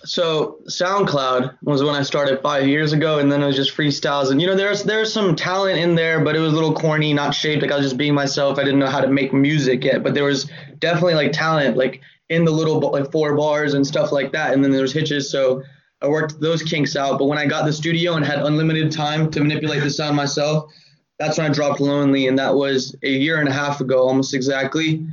So 0.04 0.58
SoundCloud 0.66 1.58
was 1.62 1.82
when 1.82 1.94
I 1.94 2.02
started 2.02 2.40
five 2.42 2.66
years 2.66 2.92
ago, 2.92 3.18
and 3.18 3.30
then 3.30 3.42
it 3.42 3.46
was 3.46 3.56
just 3.56 3.76
freestyles. 3.76 4.30
And 4.30 4.40
you 4.40 4.46
know, 4.46 4.56
there's 4.56 4.82
there's 4.82 5.12
some 5.12 5.36
talent 5.36 5.78
in 5.78 5.94
there, 5.94 6.22
but 6.22 6.36
it 6.36 6.40
was 6.40 6.52
a 6.52 6.54
little 6.54 6.74
corny, 6.74 7.12
not 7.12 7.34
shaped. 7.34 7.62
Like 7.62 7.72
I 7.72 7.76
was 7.76 7.86
just 7.86 7.96
being 7.96 8.14
myself. 8.14 8.58
I 8.58 8.64
didn't 8.64 8.80
know 8.80 8.86
how 8.86 9.00
to 9.00 9.08
make 9.08 9.32
music 9.32 9.84
yet, 9.84 10.02
but 10.02 10.14
there 10.14 10.24
was 10.24 10.50
definitely 10.78 11.14
like 11.14 11.32
talent, 11.32 11.76
like 11.76 12.00
in 12.28 12.44
the 12.44 12.50
little 12.50 12.80
like 12.80 13.12
four 13.12 13.36
bars 13.36 13.74
and 13.74 13.86
stuff 13.86 14.12
like 14.12 14.32
that. 14.32 14.54
And 14.54 14.64
then 14.64 14.70
there 14.70 14.82
was 14.82 14.92
hitches, 14.92 15.30
so 15.30 15.62
I 16.00 16.08
worked 16.08 16.40
those 16.40 16.62
kinks 16.62 16.96
out. 16.96 17.18
But 17.18 17.26
when 17.26 17.38
I 17.38 17.46
got 17.46 17.64
the 17.64 17.72
studio 17.72 18.14
and 18.14 18.24
had 18.24 18.40
unlimited 18.40 18.90
time 18.90 19.30
to 19.32 19.40
manipulate 19.40 19.82
the 19.82 19.90
sound 19.90 20.16
myself, 20.16 20.72
that's 21.18 21.38
when 21.38 21.50
I 21.50 21.52
dropped 21.52 21.80
Lonely, 21.80 22.26
and 22.26 22.38
that 22.38 22.54
was 22.54 22.96
a 23.02 23.10
year 23.10 23.38
and 23.38 23.48
a 23.48 23.52
half 23.52 23.80
ago, 23.80 24.06
almost 24.08 24.34
exactly. 24.34 25.06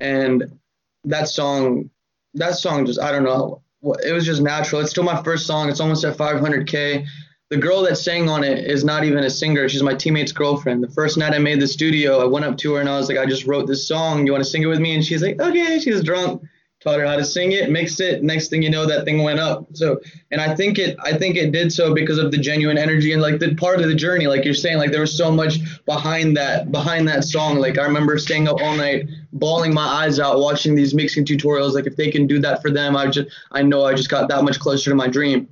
And 0.00 0.58
that 1.04 1.28
song, 1.28 1.90
that 2.34 2.56
song 2.56 2.86
just 2.86 3.00
I 3.00 3.10
don't 3.10 3.24
know, 3.24 3.61
it 3.82 4.12
was 4.12 4.24
just 4.24 4.42
natural. 4.42 4.80
It's 4.80 4.90
still 4.90 5.04
my 5.04 5.22
first 5.22 5.46
song. 5.46 5.68
It's 5.68 5.80
almost 5.80 6.04
at 6.04 6.16
500k. 6.16 7.04
The 7.50 7.56
girl 7.56 7.82
that 7.82 7.96
sang 7.96 8.30
on 8.30 8.44
it 8.44 8.64
is 8.66 8.84
not 8.84 9.04
even 9.04 9.24
a 9.24 9.30
singer. 9.30 9.68
She's 9.68 9.82
my 9.82 9.94
teammate's 9.94 10.32
girlfriend. 10.32 10.82
The 10.82 10.88
first 10.88 11.18
night 11.18 11.34
I 11.34 11.38
made 11.38 11.60
the 11.60 11.66
studio, 11.66 12.20
I 12.20 12.24
went 12.24 12.44
up 12.44 12.56
to 12.58 12.74
her 12.74 12.80
and 12.80 12.88
I 12.88 12.96
was 12.96 13.08
like, 13.08 13.18
I 13.18 13.26
just 13.26 13.46
wrote 13.46 13.66
this 13.66 13.86
song. 13.86 14.24
You 14.24 14.32
want 14.32 14.42
to 14.42 14.48
sing 14.48 14.62
it 14.62 14.66
with 14.66 14.80
me? 14.80 14.94
And 14.94 15.04
she's 15.04 15.22
like, 15.22 15.40
okay. 15.40 15.78
She 15.78 15.92
was 15.92 16.02
drunk. 16.02 16.42
Taught 16.82 16.98
her 16.98 17.06
how 17.06 17.16
to 17.16 17.24
sing 17.24 17.52
it, 17.52 17.70
mixed 17.70 18.00
it. 18.00 18.24
Next 18.24 18.48
thing 18.48 18.60
you 18.60 18.70
know, 18.70 18.86
that 18.86 19.04
thing 19.04 19.22
went 19.22 19.38
up. 19.38 19.66
So, 19.72 20.00
and 20.32 20.40
I 20.40 20.52
think 20.56 20.78
it, 20.78 20.96
I 21.00 21.16
think 21.16 21.36
it 21.36 21.52
did 21.52 21.72
so 21.72 21.94
because 21.94 22.18
of 22.18 22.32
the 22.32 22.38
genuine 22.38 22.76
energy 22.76 23.12
and 23.12 23.22
like 23.22 23.38
the 23.38 23.54
part 23.54 23.80
of 23.80 23.86
the 23.86 23.94
journey. 23.94 24.26
Like 24.26 24.44
you're 24.44 24.54
saying, 24.54 24.78
like 24.78 24.90
there 24.90 25.00
was 25.00 25.16
so 25.16 25.30
much 25.30 25.60
behind 25.84 26.36
that, 26.36 26.72
behind 26.72 27.06
that 27.06 27.22
song. 27.22 27.58
Like 27.58 27.78
I 27.78 27.84
remember 27.84 28.18
staying 28.18 28.48
up 28.48 28.60
all 28.60 28.76
night, 28.76 29.06
bawling 29.32 29.72
my 29.72 29.86
eyes 29.86 30.20
out, 30.20 30.38
watching 30.40 30.74
these 30.74 30.94
mixing 30.94 31.24
tutorials. 31.24 31.72
Like 31.72 31.86
if 31.86 31.96
they 31.96 32.10
can 32.10 32.26
do 32.26 32.38
that 32.40 32.60
for 32.62 32.70
them, 32.70 32.96
I 32.96 33.06
just, 33.08 33.28
I 33.52 33.62
know 33.62 33.84
I 33.84 33.94
just 33.94 34.08
got 34.10 34.28
that 34.28 34.44
much 34.44 34.58
closer 34.60 34.90
to 34.90 34.96
my 34.96 35.08
dream. 35.08 35.48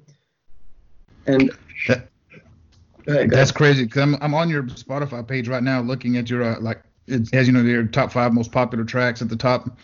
And 1.27 1.51
That- 1.89 2.09
go 3.07 3.13
ahead, 3.15 3.31
go 3.31 3.37
That's 3.37 3.51
ahead. 3.51 3.55
crazy. 3.57 3.87
Cause 3.87 4.03
I'm 4.03 4.17
I'm 4.21 4.35
on 4.35 4.49
your 4.49 4.63
Spotify 4.65 5.27
page 5.27 5.49
right 5.49 5.63
now, 5.63 5.81
looking 5.81 6.17
at 6.17 6.29
your 6.31 6.43
uh, 6.43 6.61
like 6.61 6.83
as 7.33 7.47
you 7.47 7.53
know 7.53 7.61
your 7.63 7.85
top 7.87 8.13
five 8.13 8.33
most 8.33 8.53
popular 8.53 8.85
tracks 8.85 9.21
at 9.23 9.29
the 9.29 9.37
top, 9.37 9.79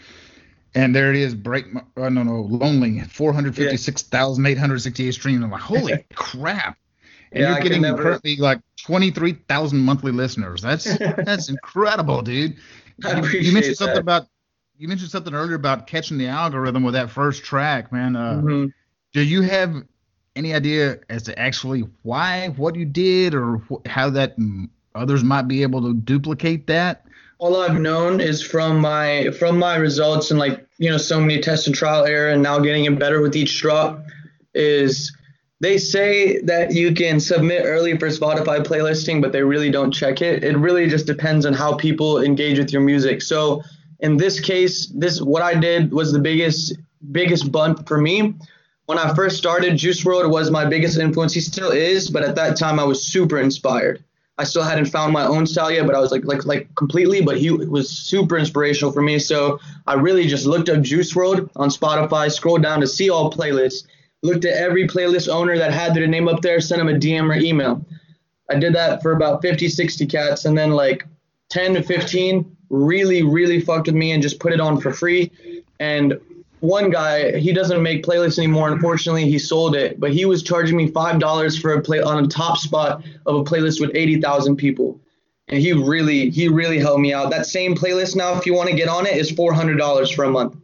and 0.74 0.94
there 0.94 1.10
it 1.10 1.16
is. 1.16 1.34
Break 1.34 1.72
my 1.72 1.82
uh, 1.96 2.08
no 2.08 2.22
no 2.22 2.42
lonely 2.42 3.00
four 3.02 3.32
hundred 3.32 3.56
fifty 3.56 3.76
six 3.76 4.02
thousand 4.02 4.46
eight 4.46 4.58
hundred 4.58 4.80
sixty 4.80 5.08
eight 5.08 5.12
streams. 5.12 5.42
I'm 5.42 5.50
like 5.50 5.60
holy 5.60 6.04
crap, 6.14 6.76
and 7.32 7.42
Yeah, 7.42 7.46
I 7.48 7.50
you're 7.58 7.70
can 7.70 7.82
getting 7.82 7.96
currently 7.96 8.36
like 8.36 8.60
23,000 8.82 9.78
monthly 9.78 10.12
listeners. 10.12 10.62
That's 10.62 10.84
that's 10.98 11.48
incredible, 11.48 12.22
dude. 12.22 12.56
I 13.04 13.10
appreciate 13.12 13.44
you 13.44 13.52
mentioned 13.52 13.76
something 13.76 13.98
about 13.98 14.26
you 14.78 14.88
mentioned 14.88 15.10
something 15.10 15.34
earlier 15.34 15.56
about 15.56 15.86
catching 15.86 16.18
the 16.18 16.26
algorithm 16.26 16.82
with 16.82 16.94
that 16.94 17.10
first 17.10 17.44
track, 17.44 17.92
man. 17.92 18.14
Uh, 18.16 18.40
Mhm. 18.42 18.72
Do 19.12 19.22
you 19.22 19.42
have 19.42 19.82
any 20.34 20.52
idea 20.52 20.98
as 21.08 21.22
to 21.24 21.38
actually 21.38 21.80
why, 22.02 22.48
what 22.56 22.76
you 22.76 22.84
did, 22.84 23.34
or 23.34 23.58
wh- 23.70 23.88
how 23.88 24.10
that 24.10 24.36
others 24.94 25.24
might 25.24 25.48
be 25.48 25.62
able 25.62 25.82
to 25.82 25.94
duplicate 25.94 26.66
that? 26.66 27.02
all 27.38 27.60
I've 27.60 27.78
known 27.78 28.20
is 28.20 28.40
from 28.42 28.80
my 28.80 29.30
from 29.38 29.58
my 29.58 29.76
results 29.76 30.30
and 30.30 30.40
like 30.40 30.66
you 30.78 30.90
know 30.90 30.96
so 30.96 31.20
many 31.20 31.38
tests 31.40 31.66
and 31.66 31.76
trial 31.76 32.04
error 32.04 32.30
and 32.30 32.42
now 32.42 32.58
getting 32.58 32.86
it 32.86 32.98
better 32.98 33.20
with 33.20 33.36
each 33.36 33.60
drop 33.60 34.02
is 34.54 35.14
they 35.60 35.78
say 35.78 36.40
that 36.42 36.72
you 36.72 36.94
can 36.94 37.18
submit 37.18 37.62
early 37.64 37.96
for 37.96 38.08
Spotify 38.08 38.62
playlisting, 38.62 39.22
but 39.22 39.32
they 39.32 39.42
really 39.42 39.70
don't 39.70 39.90
check 39.90 40.20
it. 40.20 40.44
It 40.44 40.56
really 40.56 40.86
just 40.88 41.06
depends 41.06 41.46
on 41.46 41.54
how 41.54 41.74
people 41.74 42.22
engage 42.22 42.58
with 42.58 42.72
your 42.72 42.82
music. 42.82 43.22
So 43.22 43.62
in 44.00 44.16
this 44.16 44.38
case, 44.38 44.86
this 44.94 45.20
what 45.20 45.42
I 45.42 45.54
did 45.54 45.92
was 45.92 46.12
the 46.12 46.18
biggest 46.18 46.76
biggest 47.12 47.50
bump 47.50 47.88
for 47.88 47.98
me. 47.98 48.34
When 48.84 48.98
I 48.98 49.14
first 49.14 49.36
started, 49.36 49.76
Juice 49.76 50.04
WRLD 50.04 50.30
was 50.30 50.50
my 50.50 50.64
biggest 50.64 50.98
influence. 50.98 51.32
He 51.32 51.40
still 51.40 51.70
is, 51.70 52.10
but 52.10 52.22
at 52.22 52.36
that 52.36 52.56
time 52.56 52.78
I 52.78 52.84
was 52.84 53.02
super 53.04 53.38
inspired. 53.38 54.04
I 54.38 54.44
still 54.44 54.62
hadn't 54.62 54.86
found 54.86 55.14
my 55.14 55.24
own 55.24 55.46
style 55.46 55.70
yet, 55.70 55.86
but 55.86 55.94
I 55.94 56.00
was 56.00 56.12
like 56.12 56.26
like 56.26 56.44
like 56.44 56.68
completely. 56.74 57.22
But 57.22 57.38
he 57.38 57.50
was 57.50 57.88
super 57.88 58.36
inspirational 58.36 58.92
for 58.92 59.00
me. 59.00 59.18
So 59.18 59.58
I 59.86 59.94
really 59.94 60.26
just 60.26 60.44
looked 60.44 60.68
up 60.68 60.82
Juice 60.82 61.14
WRLD 61.14 61.50
on 61.56 61.70
Spotify, 61.70 62.30
scrolled 62.30 62.62
down 62.62 62.80
to 62.82 62.86
see 62.86 63.08
all 63.08 63.32
playlists, 63.32 63.86
looked 64.22 64.44
at 64.44 64.56
every 64.56 64.86
playlist 64.86 65.28
owner 65.28 65.58
that 65.58 65.72
had 65.72 65.94
their 65.94 66.06
name 66.06 66.28
up 66.28 66.42
there, 66.42 66.60
sent 66.60 66.78
them 66.78 66.88
a 66.88 66.98
DM 66.98 67.30
or 67.30 67.34
email. 67.34 67.84
I 68.50 68.56
did 68.56 68.74
that 68.74 69.02
for 69.02 69.12
about 69.12 69.42
50, 69.42 69.68
60 69.68 70.06
cats, 70.06 70.44
and 70.44 70.56
then 70.56 70.70
like 70.70 71.06
10 71.50 71.74
to 71.74 71.82
15 71.82 72.56
really, 72.70 73.22
really 73.22 73.60
fucked 73.60 73.86
with 73.86 73.94
me 73.94 74.12
and 74.12 74.22
just 74.22 74.40
put 74.40 74.52
it 74.52 74.60
on 74.60 74.80
for 74.80 74.92
free. 74.92 75.30
And 75.78 76.18
one 76.60 76.90
guy, 76.90 77.38
he 77.38 77.52
doesn't 77.52 77.82
make 77.82 78.04
playlists 78.04 78.38
anymore. 78.38 78.72
Unfortunately, 78.72 79.28
he 79.28 79.38
sold 79.38 79.76
it, 79.76 80.00
but 80.00 80.12
he 80.12 80.24
was 80.24 80.42
charging 80.42 80.76
me 80.76 80.90
five 80.90 81.18
dollars 81.18 81.58
for 81.58 81.74
a 81.74 81.82
play 81.82 82.00
on 82.00 82.24
a 82.24 82.26
top 82.26 82.58
spot 82.58 83.04
of 83.26 83.36
a 83.36 83.44
playlist 83.44 83.80
with 83.80 83.90
80,000 83.94 84.56
people. 84.56 85.00
And 85.48 85.60
he 85.60 85.72
really, 85.72 86.30
he 86.30 86.48
really 86.48 86.78
helped 86.78 87.00
me 87.00 87.12
out. 87.12 87.30
That 87.30 87.46
same 87.46 87.76
playlist 87.76 88.16
now, 88.16 88.36
if 88.36 88.46
you 88.46 88.54
want 88.54 88.68
to 88.70 88.74
get 88.74 88.88
on 88.88 89.06
it, 89.06 89.16
is 89.16 89.30
$400 89.30 90.14
for 90.14 90.24
a 90.24 90.30
month. 90.30 90.56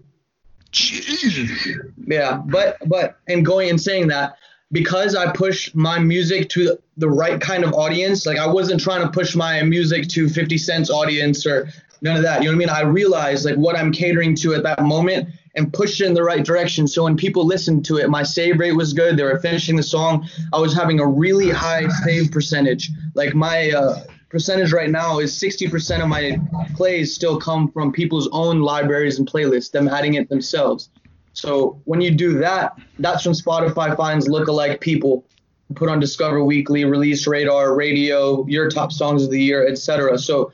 Jesus. 0.73 1.69
Yeah, 2.07 2.43
but 2.45 2.79
but 2.87 3.19
and 3.29 3.45
going 3.45 3.71
and 3.71 3.81
saying 3.81 4.09
that 4.09 4.37
because 4.73 5.15
I 5.15 5.31
push 5.33 5.73
my 5.75 5.99
music 5.99 6.49
to 6.51 6.79
the 6.97 7.09
right 7.09 7.41
kind 7.41 7.63
of 7.63 7.75
audience, 7.75 8.27
like 8.27 8.39
I 8.39 8.47
wasn't 8.47 8.81
trying 8.81 9.03
to 9.03 9.11
push 9.11 9.37
my 9.37 9.63
music 9.63 10.09
to 10.09 10.29
50 10.29 10.59
Cent's 10.59 10.91
audience 10.91 11.47
or 11.47 11.69
none 12.01 12.17
of 12.17 12.23
that. 12.23 12.43
You 12.43 12.51
know 12.51 12.57
what 12.57 12.71
I 12.71 12.81
mean? 12.81 12.87
I 12.87 12.91
realized 12.91 13.45
like 13.45 13.57
what 13.57 13.77
I'm 13.77 13.93
catering 13.93 14.35
to 14.37 14.55
at 14.55 14.63
that 14.63 14.83
moment 14.83 15.29
and 15.55 15.73
pushed 15.73 16.01
it 16.01 16.07
in 16.07 16.15
the 16.15 16.23
right 16.23 16.45
direction. 16.45 16.89
So 16.89 17.05
when 17.05 17.17
people 17.17 17.45
listened 17.45 17.85
to 17.87 17.99
it, 17.99 18.09
my 18.09 18.23
save 18.23 18.59
rate 18.59 18.73
was 18.73 18.95
good. 18.95 19.19
They 19.19 19.23
were 19.23 19.39
finishing 19.39 19.77
the 19.77 19.83
song. 19.83 20.27
I 20.53 20.59
was 20.59 20.75
having 20.75 21.01
a 21.01 21.07
really 21.07 21.51
high 21.51 21.87
save 22.05 22.33
percentage. 22.33 22.91
Like 23.15 23.35
my 23.35 23.71
uh, 23.71 24.05
percentage 24.33 24.73
right 24.73 24.91
now 24.91 25.19
is 25.19 25.31
60% 25.39 26.03
of 26.03 26.09
my 26.09 26.41
plays 26.75 27.15
still 27.15 27.39
come 27.39 27.71
from 27.71 27.93
people's 27.93 28.29
own 28.33 28.63
libraries 28.63 29.19
and 29.19 29.31
playlists, 29.31 29.71
them 29.71 29.89
adding 29.89 30.15
it 30.15 30.31
themselves. 30.31 30.89
So 31.35 31.81
when 31.85 32.01
you 32.01 32.11
do 32.11 32.39
that, 32.39 32.73
that's 32.99 33.27
when 33.27 33.35
Spotify 33.35 33.95
finds 33.95 34.29
lookalike 34.29 34.81
people, 34.81 35.27
put 35.75 35.91
on 35.91 36.01
Discover 36.01 36.45
Weekly, 36.45 36.87
Release 36.87 37.27
Radar, 37.27 37.75
Radio, 37.75 38.47
your 38.47 38.71
top 38.71 38.91
songs 38.91 39.23
of 39.23 39.31
the 39.31 39.41
year, 39.41 39.69
etc. 39.69 40.19
So 40.19 40.51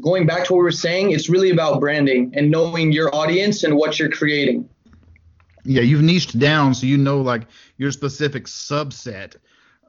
going 0.00 0.26
back 0.26 0.46
to 0.46 0.54
what 0.54 0.60
we 0.60 0.64
were 0.64 0.70
saying, 0.70 1.10
it's 1.10 1.28
really 1.28 1.50
about 1.50 1.80
branding 1.80 2.32
and 2.34 2.50
knowing 2.50 2.92
your 2.92 3.14
audience 3.14 3.62
and 3.62 3.76
what 3.76 3.98
you're 3.98 4.10
creating. 4.10 4.66
Yeah, 5.64 5.82
you've 5.82 6.02
niched 6.02 6.38
down 6.38 6.72
so 6.72 6.86
you 6.86 6.96
know 6.96 7.20
like 7.20 7.42
your 7.76 7.92
specific 7.92 8.46
subset 8.46 9.36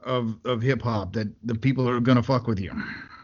of 0.03 0.37
of 0.43 0.61
hip 0.61 0.81
hop 0.81 1.13
that 1.13 1.27
the 1.43 1.55
people 1.55 1.87
are 1.87 2.01
gonna 2.01 2.23
fuck 2.23 2.47
with 2.47 2.59
you. 2.59 2.71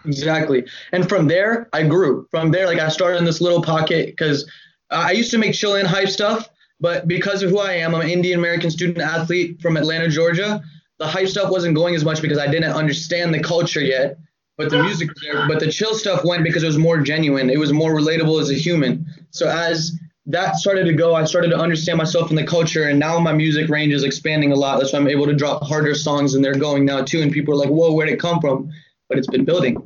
Exactly. 0.05 0.65
And 0.91 1.07
from 1.07 1.27
there, 1.27 1.69
I 1.73 1.83
grew. 1.83 2.27
From 2.31 2.51
there, 2.51 2.67
like 2.67 2.79
I 2.79 2.89
started 2.89 3.17
in 3.17 3.25
this 3.25 3.41
little 3.41 3.61
pocket 3.61 4.07
because 4.07 4.49
I 4.91 5.11
used 5.11 5.31
to 5.31 5.37
make 5.37 5.53
chill 5.53 5.75
and 5.75 5.87
hype 5.87 6.09
stuff, 6.09 6.47
but 6.79 7.07
because 7.07 7.41
of 7.41 7.49
who 7.49 7.59
I 7.59 7.73
am, 7.73 7.95
I'm 7.95 8.01
an 8.01 8.09
Indian 8.09 8.39
American 8.39 8.69
student 8.69 8.99
athlete 8.99 9.61
from 9.61 9.77
Atlanta, 9.77 10.09
Georgia. 10.09 10.61
The 10.99 11.07
hype 11.07 11.27
stuff 11.27 11.51
wasn't 11.51 11.75
going 11.75 11.95
as 11.95 12.05
much 12.05 12.21
because 12.21 12.37
I 12.37 12.47
didn't 12.47 12.71
understand 12.71 13.33
the 13.33 13.39
culture 13.41 13.81
yet, 13.81 14.17
but 14.57 14.69
the 14.69 14.81
music 14.81 15.09
was 15.09 15.21
there. 15.21 15.47
But 15.47 15.59
the 15.59 15.71
chill 15.71 15.95
stuff 15.95 16.23
went 16.23 16.43
because 16.43 16.63
it 16.63 16.67
was 16.67 16.77
more 16.77 16.99
genuine. 16.99 17.49
It 17.49 17.59
was 17.59 17.73
more 17.73 17.93
relatable 17.93 18.39
as 18.41 18.49
a 18.49 18.53
human. 18.53 19.05
So 19.31 19.49
as 19.49 19.91
that 20.27 20.55
started 20.55 20.85
to 20.85 20.93
go, 20.93 21.13
I 21.13 21.25
started 21.25 21.49
to 21.49 21.57
understand 21.57 21.97
myself 21.97 22.29
in 22.29 22.35
the 22.35 22.45
culture, 22.45 22.87
and 22.87 22.97
now 22.97 23.19
my 23.19 23.33
music 23.33 23.69
range 23.69 23.93
is 23.93 24.03
expanding 24.03 24.51
a 24.51 24.55
lot. 24.55 24.79
That's 24.79 24.93
why 24.93 24.99
I'm 24.99 25.07
able 25.07 25.25
to 25.25 25.35
drop 25.35 25.63
harder 25.63 25.93
songs, 25.93 26.33
and 26.33 26.43
they're 26.43 26.55
going 26.55 26.85
now 26.85 27.03
too. 27.03 27.21
And 27.21 27.31
people 27.31 27.53
are 27.53 27.57
like, 27.57 27.69
"Whoa, 27.69 27.93
where'd 27.93 28.09
it 28.09 28.19
come 28.19 28.39
from?" 28.39 28.71
But 29.09 29.17
it's 29.17 29.27
been 29.27 29.45
building. 29.45 29.77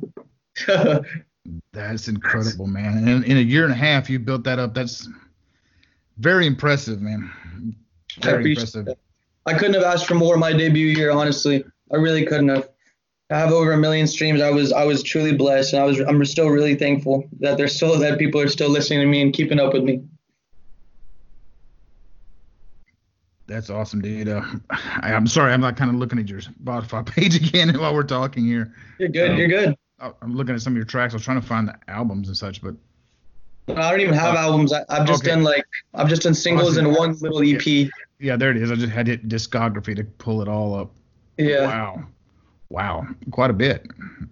That's 1.72 2.08
incredible, 2.08 2.66
man. 2.66 2.98
And 2.98 3.08
in, 3.08 3.24
in 3.24 3.36
a 3.36 3.40
year 3.40 3.64
and 3.64 3.72
a 3.72 3.76
half, 3.76 4.10
you 4.10 4.18
built 4.18 4.44
that 4.44 4.58
up. 4.58 4.74
That's 4.74 5.08
very 6.18 6.46
impressive, 6.46 7.00
man. 7.00 7.30
Very 8.20 8.40
appreciate 8.40 8.74
impressive. 8.74 8.84
that. 8.86 8.98
I 9.46 9.54
couldn't 9.54 9.74
have 9.74 9.82
asked 9.82 10.06
for 10.06 10.14
more 10.14 10.36
my 10.36 10.52
debut 10.52 10.88
year, 10.88 11.10
honestly. 11.10 11.64
I 11.92 11.96
really 11.96 12.24
couldn't 12.24 12.48
have. 12.48 12.68
I 13.30 13.38
have 13.38 13.52
over 13.52 13.72
a 13.72 13.76
million 13.76 14.06
streams. 14.06 14.40
I 14.40 14.50
was 14.50 14.72
I 14.72 14.84
was 14.84 15.02
truly 15.02 15.32
blessed, 15.32 15.72
and 15.72 15.82
I 15.82 15.86
was 15.86 16.00
I'm 16.00 16.24
still 16.24 16.48
really 16.48 16.74
thankful 16.74 17.28
that 17.38 17.56
there's 17.56 17.74
still 17.74 17.96
that 17.98 18.18
people 18.18 18.40
are 18.40 18.48
still 18.48 18.68
listening 18.68 19.00
to 19.00 19.06
me 19.06 19.22
and 19.22 19.32
keeping 19.32 19.60
up 19.60 19.72
with 19.72 19.84
me. 19.84 20.02
That's 23.50 23.68
awesome, 23.68 24.00
dude. 24.00 24.28
Uh, 24.28 24.42
I, 24.70 25.12
I'm 25.12 25.26
sorry, 25.26 25.52
I'm 25.52 25.60
not 25.60 25.76
kind 25.76 25.90
of 25.90 25.96
looking 25.96 26.18
at 26.18 26.28
your 26.28 26.40
Spotify 26.40 27.04
page 27.14 27.34
again 27.36 27.76
while 27.78 27.92
we're 27.92 28.04
talking 28.04 28.44
here. 28.46 28.72
You're 28.98 29.08
good. 29.08 29.32
Um, 29.32 29.36
you're 29.38 29.48
good. 29.48 29.76
I'm 30.22 30.34
looking 30.34 30.54
at 30.54 30.62
some 30.62 30.72
of 30.72 30.76
your 30.76 30.86
tracks. 30.86 31.12
I 31.12 31.16
was 31.16 31.24
trying 31.24 31.40
to 31.40 31.46
find 31.46 31.68
the 31.68 31.76
albums 31.88 32.28
and 32.28 32.36
such, 32.36 32.62
but 32.62 32.74
I 33.68 33.90
don't 33.90 34.00
even 34.00 34.14
have 34.14 34.34
albums. 34.34 34.72
I, 34.72 34.84
I've 34.88 35.06
just 35.06 35.22
Okay. 35.22 35.30
done 35.32 35.42
like 35.42 35.64
I've 35.92 36.08
just 36.08 36.22
done 36.22 36.32
singles 36.34 36.76
and 36.78 36.94
one 36.94 37.12
little 37.18 37.42
EP. 37.42 37.90
yeah, 38.18 38.36
there 38.36 38.50
it 38.50 38.56
is. 38.56 38.70
I 38.70 38.76
just 38.76 38.92
had 38.92 39.08
it 39.08 39.28
discography 39.28 39.94
to 39.96 40.04
pull 40.04 40.40
it 40.40 40.48
all 40.48 40.74
up. 40.74 40.92
Yeah. 41.36 41.66
Wow. 41.66 42.04
Wow. 42.70 43.06
Quite 43.32 43.50
a 43.50 43.54
bit. 43.54 43.86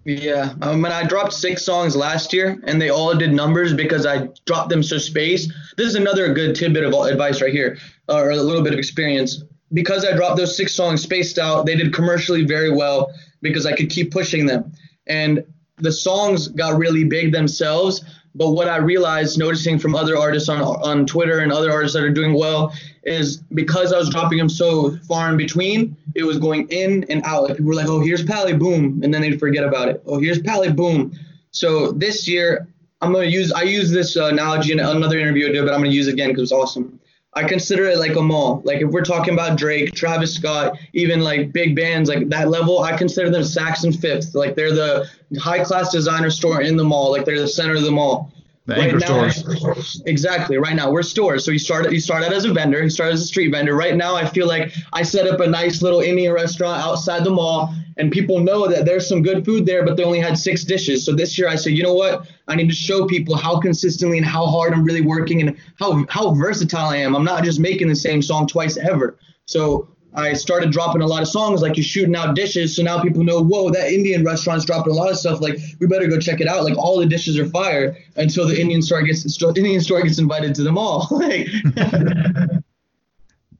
Yeah, 0.05 0.53
um, 0.61 0.83
and 0.85 0.93
I 0.93 1.05
dropped 1.05 1.33
six 1.33 1.63
songs 1.63 1.95
last 1.95 2.31
year, 2.33 2.59
and 2.63 2.81
they 2.81 2.89
all 2.89 3.13
did 3.13 3.33
numbers 3.33 3.73
because 3.73 4.05
I 4.05 4.29
dropped 4.45 4.69
them 4.69 4.81
so 4.81 4.97
spaced. 4.97 5.51
This 5.77 5.87
is 5.87 5.95
another 5.95 6.33
good 6.33 6.55
tidbit 6.55 6.85
of 6.85 6.93
advice 6.93 7.41
right 7.41 7.51
here, 7.51 7.77
or 8.07 8.31
a 8.31 8.35
little 8.37 8.63
bit 8.63 8.73
of 8.73 8.79
experience. 8.79 9.43
Because 9.73 10.05
I 10.05 10.15
dropped 10.15 10.37
those 10.37 10.55
six 10.57 10.73
songs 10.73 11.03
spaced 11.03 11.37
out, 11.37 11.65
they 11.65 11.75
did 11.75 11.93
commercially 11.93 12.43
very 12.43 12.71
well 12.71 13.11
because 13.41 13.65
I 13.65 13.75
could 13.75 13.89
keep 13.89 14.11
pushing 14.11 14.45
them, 14.45 14.71
and 15.05 15.43
the 15.77 15.91
songs 15.91 16.47
got 16.47 16.77
really 16.77 17.03
big 17.03 17.31
themselves. 17.31 18.03
But 18.35 18.51
what 18.51 18.67
I 18.67 18.77
realized, 18.77 19.37
noticing 19.37 19.79
from 19.79 19.95
other 19.95 20.17
artists 20.17 20.49
on 20.49 20.61
on 20.61 21.05
Twitter 21.05 21.39
and 21.39 21.51
other 21.51 21.71
artists 21.71 21.95
that 21.95 22.03
are 22.03 22.11
doing 22.11 22.33
well, 22.33 22.73
is 23.03 23.37
because 23.53 23.91
I 23.91 23.97
was 23.97 24.09
dropping 24.09 24.37
them 24.37 24.49
so 24.49 24.97
far 25.07 25.29
in 25.29 25.37
between, 25.37 25.97
it 26.15 26.23
was 26.23 26.37
going 26.37 26.67
in 26.69 27.05
and 27.09 27.23
out. 27.25 27.43
Like 27.43 27.57
people 27.57 27.67
were 27.67 27.75
like, 27.75 27.87
"Oh, 27.87 27.99
here's 28.01 28.23
Pally, 28.23 28.53
boom," 28.53 29.01
and 29.03 29.13
then 29.13 29.21
they'd 29.21 29.39
forget 29.39 29.63
about 29.63 29.89
it. 29.89 30.03
Oh, 30.05 30.19
here's 30.19 30.41
Pally, 30.41 30.71
boom. 30.71 31.11
So 31.51 31.91
this 31.91 32.27
year, 32.27 32.67
I'm 33.01 33.11
gonna 33.13 33.25
use 33.25 33.51
I 33.51 33.63
use 33.63 33.91
this 33.91 34.15
uh, 34.15 34.25
analogy 34.25 34.73
in 34.73 34.79
another 34.79 35.17
interview 35.17 35.49
I 35.49 35.51
did, 35.51 35.65
but 35.65 35.73
I'm 35.73 35.79
gonna 35.79 35.89
use 35.89 36.07
it 36.07 36.13
again 36.13 36.29
because 36.29 36.43
it's 36.43 36.51
awesome. 36.51 36.99
I 37.33 37.43
consider 37.43 37.85
it 37.85 37.99
like 37.99 38.15
a 38.15 38.21
mall. 38.21 38.61
Like 38.65 38.81
if 38.81 38.89
we're 38.89 39.03
talking 39.03 39.33
about 39.33 39.57
Drake, 39.57 39.93
Travis 39.93 40.33
Scott, 40.33 40.77
even 40.93 41.21
like 41.21 41.53
big 41.53 41.75
bands 41.75 42.09
like 42.09 42.27
that 42.29 42.49
level, 42.49 42.79
I 42.79 42.97
consider 42.97 43.29
them 43.29 43.43
Saks 43.43 43.99
Fifth. 43.99 44.33
Like 44.33 44.55
they're 44.55 44.73
the 44.73 45.09
high 45.37 45.63
class 45.63 45.91
designer 45.91 46.29
store 46.29 46.61
in 46.61 46.75
the 46.75 46.83
mall. 46.83 47.11
Like 47.11 47.25
they're 47.25 47.39
the 47.39 47.47
center 47.47 47.75
of 47.75 47.83
the 47.83 47.91
mall. 47.91 48.31
The 48.65 48.75
anchor 48.75 48.99
now, 48.99 49.29
stores. 49.29 50.01
Exactly. 50.05 50.57
Right 50.57 50.75
now, 50.75 50.91
we're 50.91 51.01
stores. 51.01 51.43
So 51.43 51.49
you 51.51 51.57
started. 51.57 51.91
You 51.91 51.99
started 51.99 52.31
as 52.31 52.45
a 52.45 52.53
vendor. 52.53 52.83
You 52.83 52.89
started 52.89 53.13
as 53.13 53.21
a 53.21 53.25
street 53.25 53.49
vendor. 53.49 53.75
Right 53.75 53.95
now, 53.95 54.15
I 54.15 54.25
feel 54.25 54.47
like 54.47 54.71
I 54.93 55.01
set 55.01 55.27
up 55.27 55.39
a 55.39 55.47
nice 55.47 55.81
little 55.81 56.01
Indian 56.01 56.33
restaurant 56.33 56.83
outside 56.83 57.23
the 57.23 57.31
mall, 57.31 57.73
and 57.97 58.11
people 58.11 58.39
know 58.39 58.67
that 58.67 58.85
there's 58.85 59.09
some 59.09 59.23
good 59.23 59.43
food 59.43 59.65
there, 59.65 59.83
but 59.83 59.97
they 59.97 60.03
only 60.03 60.19
had 60.19 60.37
six 60.37 60.63
dishes. 60.63 61.03
So 61.03 61.15
this 61.15 61.35
year, 61.35 61.47
I 61.47 61.55
said, 61.55 61.73
you 61.73 61.81
know 61.81 61.95
what? 61.95 62.27
I 62.47 62.53
need 62.53 62.69
to 62.69 62.75
show 62.75 63.07
people 63.07 63.35
how 63.35 63.59
consistently 63.59 64.17
and 64.17 64.25
how 64.25 64.45
hard 64.45 64.73
I'm 64.73 64.83
really 64.83 65.01
working, 65.01 65.41
and 65.41 65.57
how 65.79 66.05
how 66.07 66.35
versatile 66.35 66.89
I 66.89 66.97
am. 66.97 67.15
I'm 67.15 67.25
not 67.25 67.43
just 67.43 67.59
making 67.59 67.87
the 67.87 67.95
same 67.95 68.21
song 68.21 68.45
twice 68.45 68.77
ever. 68.77 69.17
So 69.45 69.87
I 70.13 70.33
started 70.33 70.71
dropping 70.71 71.01
a 71.01 71.07
lot 71.07 71.21
of 71.21 71.27
songs 71.27 71.61
like 71.61 71.77
you're 71.77 71.83
shooting 71.83 72.15
out 72.15 72.35
dishes. 72.35 72.75
So 72.75 72.81
now 72.81 73.01
people 73.01 73.23
know, 73.23 73.43
whoa, 73.43 73.69
that 73.71 73.91
Indian 73.91 74.23
restaurant's 74.23 74.65
dropping 74.65 74.91
a 74.91 74.95
lot 74.95 75.11
of 75.11 75.17
stuff. 75.17 75.39
Like 75.39 75.59
we 75.79 75.87
better 75.87 76.07
go 76.07 76.19
check 76.19 76.41
it 76.41 76.47
out. 76.47 76.63
Like 76.63 76.77
all 76.77 76.99
the 76.99 77.05
dishes 77.05 77.37
are 77.37 77.47
fire 77.47 77.97
until 78.15 78.47
the 78.47 78.59
Indian 78.59 78.81
store 78.81 79.03
gets 79.03 79.41
Indian 79.43 79.81
store 79.81 80.01
gets 80.01 80.17
invited 80.19 80.55
to 80.55 80.63
the 80.63 80.71
mall. 80.71 81.07
like 81.11 81.47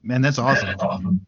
Man, 0.02 0.22
that's 0.22 0.38
awesome. 0.38 1.24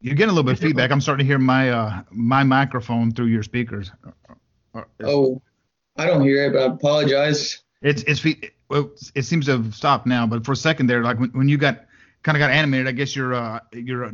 You're 0.00 0.14
getting 0.14 0.30
a 0.30 0.34
little 0.34 0.44
bit 0.44 0.52
of 0.52 0.60
feedback. 0.60 0.90
I'm 0.90 1.00
starting 1.00 1.24
to 1.24 1.28
hear 1.28 1.38
my 1.38 1.70
uh 1.70 2.02
my 2.10 2.44
microphone 2.44 3.10
through 3.12 3.26
your 3.26 3.42
speakers. 3.42 3.90
Uh, 4.74 4.82
Oh, 5.02 5.40
I 5.96 6.06
don't 6.06 6.22
hear 6.22 6.46
it, 6.46 6.52
but 6.52 6.62
I 6.62 6.66
apologize. 6.74 7.62
It's 7.80 8.02
it's 8.04 8.24
it 9.14 9.22
seems 9.22 9.46
to 9.46 9.52
have 9.52 9.74
stopped 9.74 10.06
now, 10.06 10.26
but 10.26 10.44
for 10.44 10.52
a 10.52 10.56
second 10.56 10.86
there, 10.86 11.02
like 11.02 11.18
when, 11.18 11.30
when 11.30 11.48
you 11.48 11.56
got 11.56 11.84
kind 12.24 12.36
of 12.36 12.40
got 12.40 12.50
animated, 12.50 12.88
I 12.88 12.92
guess 12.92 13.14
your 13.14 13.34
uh 13.34 13.60
your 13.72 14.10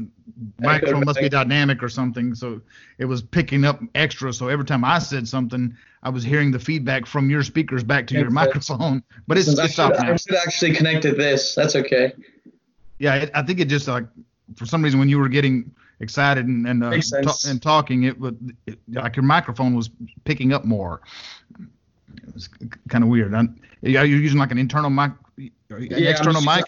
microphone 0.58 1.04
must 1.06 1.20
be 1.20 1.28
dynamic 1.30 1.82
or 1.82 1.88
something, 1.88 2.34
so 2.34 2.60
it 2.98 3.06
was 3.06 3.22
picking 3.22 3.64
up 3.64 3.80
extra. 3.94 4.32
So 4.32 4.48
every 4.48 4.66
time 4.66 4.84
I 4.84 4.98
said 4.98 5.26
something, 5.26 5.74
I 6.02 6.10
was 6.10 6.22
hearing 6.22 6.50
the 6.50 6.58
feedback 6.58 7.06
from 7.06 7.30
your 7.30 7.42
speakers 7.42 7.82
back 7.82 8.06
to 8.08 8.14
your 8.14 8.30
microphone. 8.30 9.02
But 9.26 9.38
it's, 9.38 9.48
it's 9.48 9.72
stopped 9.72 10.00
now. 10.00 10.12
I 10.12 10.16
should 10.16 10.34
actually 10.34 10.74
connect 10.74 11.02
to 11.02 11.12
this. 11.12 11.54
That's 11.54 11.76
okay. 11.76 12.12
Yeah, 12.98 13.14
it, 13.14 13.30
I 13.32 13.42
think 13.42 13.60
it 13.60 13.66
just 13.68 13.88
like 13.88 14.04
for 14.56 14.66
some 14.66 14.82
reason 14.82 14.98
when 14.98 15.08
you 15.08 15.18
were 15.18 15.28
getting 15.28 15.70
excited 16.00 16.46
and 16.46 16.66
and, 16.66 16.82
uh, 16.84 16.90
ta- 17.22 17.36
and 17.46 17.62
talking, 17.62 18.02
it 18.02 18.18
would 18.18 18.56
it, 18.66 18.78
like 18.88 19.14
your 19.16 19.22
microphone 19.22 19.74
was 19.74 19.88
picking 20.24 20.52
up 20.52 20.64
more. 20.64 21.00
It 22.26 22.34
was 22.34 22.48
kind 22.88 23.04
of 23.04 23.08
weird. 23.08 23.34
I'm, 23.34 23.60
are 23.84 24.04
you 24.04 24.16
using 24.16 24.38
like 24.38 24.50
an 24.50 24.58
internal 24.58 24.90
mic, 24.90 25.12
an 25.38 25.50
I'm 25.70 25.92
external 25.92 26.42
just- 26.42 26.46
mic? 26.46 26.64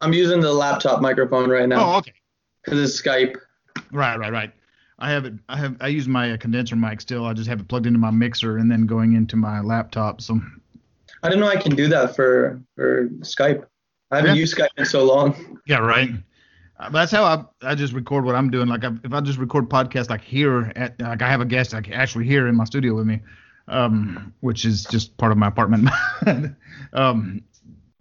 I'm 0.00 0.12
using 0.12 0.40
the 0.40 0.52
laptop 0.52 1.00
microphone 1.00 1.48
right 1.50 1.68
now 1.68 1.94
Oh, 1.94 1.96
okay. 1.98 2.12
because 2.64 2.80
it's 2.80 3.00
Skype. 3.02 3.36
Right, 3.92 4.18
right, 4.18 4.32
right. 4.32 4.52
I 4.98 5.10
have 5.10 5.24
it. 5.26 5.34
I 5.48 5.56
have. 5.58 5.76
I 5.80 5.88
use 5.88 6.08
my 6.08 6.32
uh, 6.32 6.36
condenser 6.38 6.74
mic 6.76 7.00
still. 7.02 7.26
I 7.26 7.34
just 7.34 7.48
have 7.48 7.60
it 7.60 7.68
plugged 7.68 7.86
into 7.86 7.98
my 7.98 8.10
mixer 8.10 8.56
and 8.56 8.70
then 8.70 8.86
going 8.86 9.12
into 9.14 9.36
my 9.36 9.60
laptop. 9.60 10.20
So 10.22 10.40
I 11.22 11.28
didn't 11.28 11.40
know 11.40 11.48
I 11.48 11.56
can 11.56 11.74
do 11.76 11.86
that 11.88 12.16
for 12.16 12.62
for 12.76 13.08
Skype. 13.20 13.66
I 14.10 14.16
haven't 14.16 14.36
Yeah. 14.36 14.40
used 14.40 14.56
Skype 14.56 14.68
in 14.78 14.86
so 14.86 15.04
long. 15.04 15.58
yeah, 15.66 15.78
right. 15.78 16.10
Uh, 16.78 16.88
That's 16.90 17.10
how 17.12 17.24
I, 17.24 17.44
I 17.62 17.74
just 17.74 17.92
record 17.92 18.24
what 18.24 18.34
I'm 18.34 18.50
doing. 18.50 18.68
Like 18.68 18.84
I, 18.84 18.90
if 19.04 19.12
I 19.12 19.20
just 19.20 19.38
record 19.38 19.68
podcasts 19.68 20.08
like 20.10 20.22
here 20.22 20.72
at 20.76 20.98
like 21.00 21.20
I 21.22 21.28
have 21.28 21.40
a 21.42 21.46
guest 21.46 21.72
like 21.74 21.90
actually 21.90 22.24
here 22.26 22.48
in 22.48 22.54
my 22.56 22.64
studio 22.64 22.94
with 22.94 23.06
me, 23.06 23.20
um, 23.68 24.32
which 24.40 24.64
is 24.64 24.84
just 24.84 25.14
part 25.18 25.30
of 25.32 25.36
my 25.38 25.48
apartment. 25.48 25.90
um, 26.94 27.42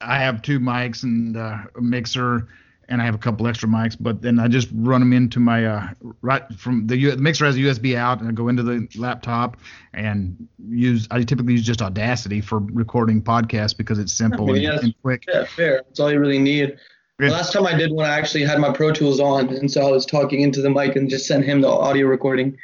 I 0.01 0.19
have 0.19 0.41
two 0.41 0.59
mics 0.59 1.03
and 1.03 1.37
uh, 1.37 1.57
a 1.77 1.81
mixer, 1.81 2.47
and 2.89 3.01
I 3.01 3.05
have 3.05 3.15
a 3.15 3.17
couple 3.17 3.47
extra 3.47 3.67
mics. 3.69 3.95
But 3.99 4.21
then 4.21 4.39
I 4.39 4.47
just 4.47 4.67
run 4.73 5.01
them 5.01 5.13
into 5.13 5.39
my 5.39 5.65
uh, 5.65 5.87
right 6.21 6.43
from 6.57 6.85
the, 6.87 6.97
U- 6.97 7.11
the 7.11 7.17
mixer 7.21 7.45
has 7.45 7.55
a 7.55 7.59
USB 7.59 7.95
out, 7.95 8.19
and 8.19 8.27
I 8.29 8.31
go 8.31 8.47
into 8.49 8.61
the 8.63 8.87
laptop 8.97 9.57
and 9.93 10.47
use. 10.67 11.07
I 11.11 11.23
typically 11.23 11.53
use 11.53 11.63
just 11.65 11.81
Audacity 11.81 12.41
for 12.41 12.59
recording 12.59 13.21
podcasts 13.21 13.75
because 13.75 13.97
it's 13.99 14.13
simple 14.13 14.49
and, 14.53 14.61
Yes. 14.61 14.83
and 14.83 14.93
quick. 15.01 15.23
Yeah, 15.27 15.45
fair. 15.45 15.81
That's 15.87 15.99
all 15.99 16.11
you 16.11 16.19
really 16.19 16.39
need. 16.39 16.77
Yeah. 17.19 17.29
Last 17.29 17.53
time 17.53 17.65
I 17.65 17.73
did 17.73 17.91
one, 17.93 18.05
I 18.05 18.17
actually 18.17 18.43
had 18.43 18.59
my 18.59 18.73
Pro 18.73 18.91
Tools 18.91 19.21
on, 19.21 19.47
and 19.49 19.71
so 19.71 19.87
I 19.87 19.89
was 19.89 20.05
talking 20.05 20.41
into 20.41 20.61
the 20.61 20.69
mic 20.69 20.97
and 20.97 21.09
just 21.09 21.25
sent 21.25 21.45
him 21.45 21.61
the 21.61 21.69
audio 21.69 22.07
recording. 22.07 22.57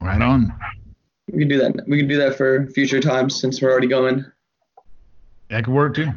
Right 0.00 0.22
on. 0.22 0.54
We 1.30 1.40
can 1.40 1.48
do 1.48 1.58
that. 1.58 1.86
We 1.86 1.98
can 1.98 2.08
do 2.08 2.16
that 2.16 2.36
for 2.36 2.66
future 2.68 2.98
times 2.98 3.38
since 3.38 3.60
we're 3.60 3.70
already 3.70 3.86
going. 3.88 4.24
That 5.50 5.64
could 5.64 5.74
work 5.74 5.94
too. 5.94 6.08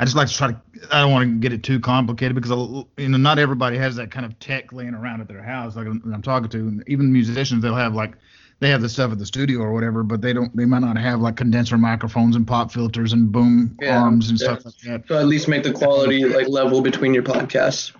I 0.00 0.04
just 0.04 0.16
like 0.16 0.28
to 0.28 0.34
try 0.34 0.48
to. 0.48 0.60
I 0.90 1.00
don't 1.02 1.12
want 1.12 1.28
to 1.30 1.38
get 1.38 1.52
it 1.52 1.62
too 1.62 1.78
complicated 1.78 2.34
because 2.34 2.50
you 2.96 3.08
know 3.08 3.18
not 3.18 3.38
everybody 3.38 3.76
has 3.78 3.96
that 3.96 4.10
kind 4.10 4.26
of 4.26 4.38
tech 4.40 4.72
laying 4.72 4.94
around 4.94 5.20
at 5.20 5.28
their 5.28 5.42
house. 5.42 5.76
Like 5.76 5.86
I'm 5.86 6.22
talking 6.22 6.48
to, 6.48 6.58
and 6.58 6.84
even 6.88 7.12
musicians, 7.12 7.62
they'll 7.62 7.76
have 7.76 7.94
like 7.94 8.14
they 8.60 8.70
have 8.70 8.80
the 8.80 8.88
stuff 8.88 9.12
at 9.12 9.18
the 9.18 9.26
studio 9.26 9.60
or 9.60 9.72
whatever, 9.72 10.02
but 10.02 10.20
they 10.20 10.32
don't. 10.32 10.54
They 10.56 10.64
might 10.64 10.80
not 10.80 10.98
have 10.98 11.20
like 11.20 11.36
condenser 11.36 11.78
microphones 11.78 12.34
and 12.34 12.46
pop 12.46 12.72
filters 12.72 13.12
and 13.12 13.30
boom 13.30 13.76
Yeah, 13.80 14.02
arms 14.02 14.30
and 14.30 14.40
yeah. 14.40 14.46
stuff 14.56 14.64
like 14.64 14.78
that. 14.84 15.08
So 15.08 15.18
at 15.18 15.26
least 15.26 15.48
make 15.48 15.62
the 15.62 15.72
quality 15.72 16.24
like 16.24 16.48
level 16.48 16.80
between 16.82 17.14
your 17.14 17.22
podcasts. 17.22 17.92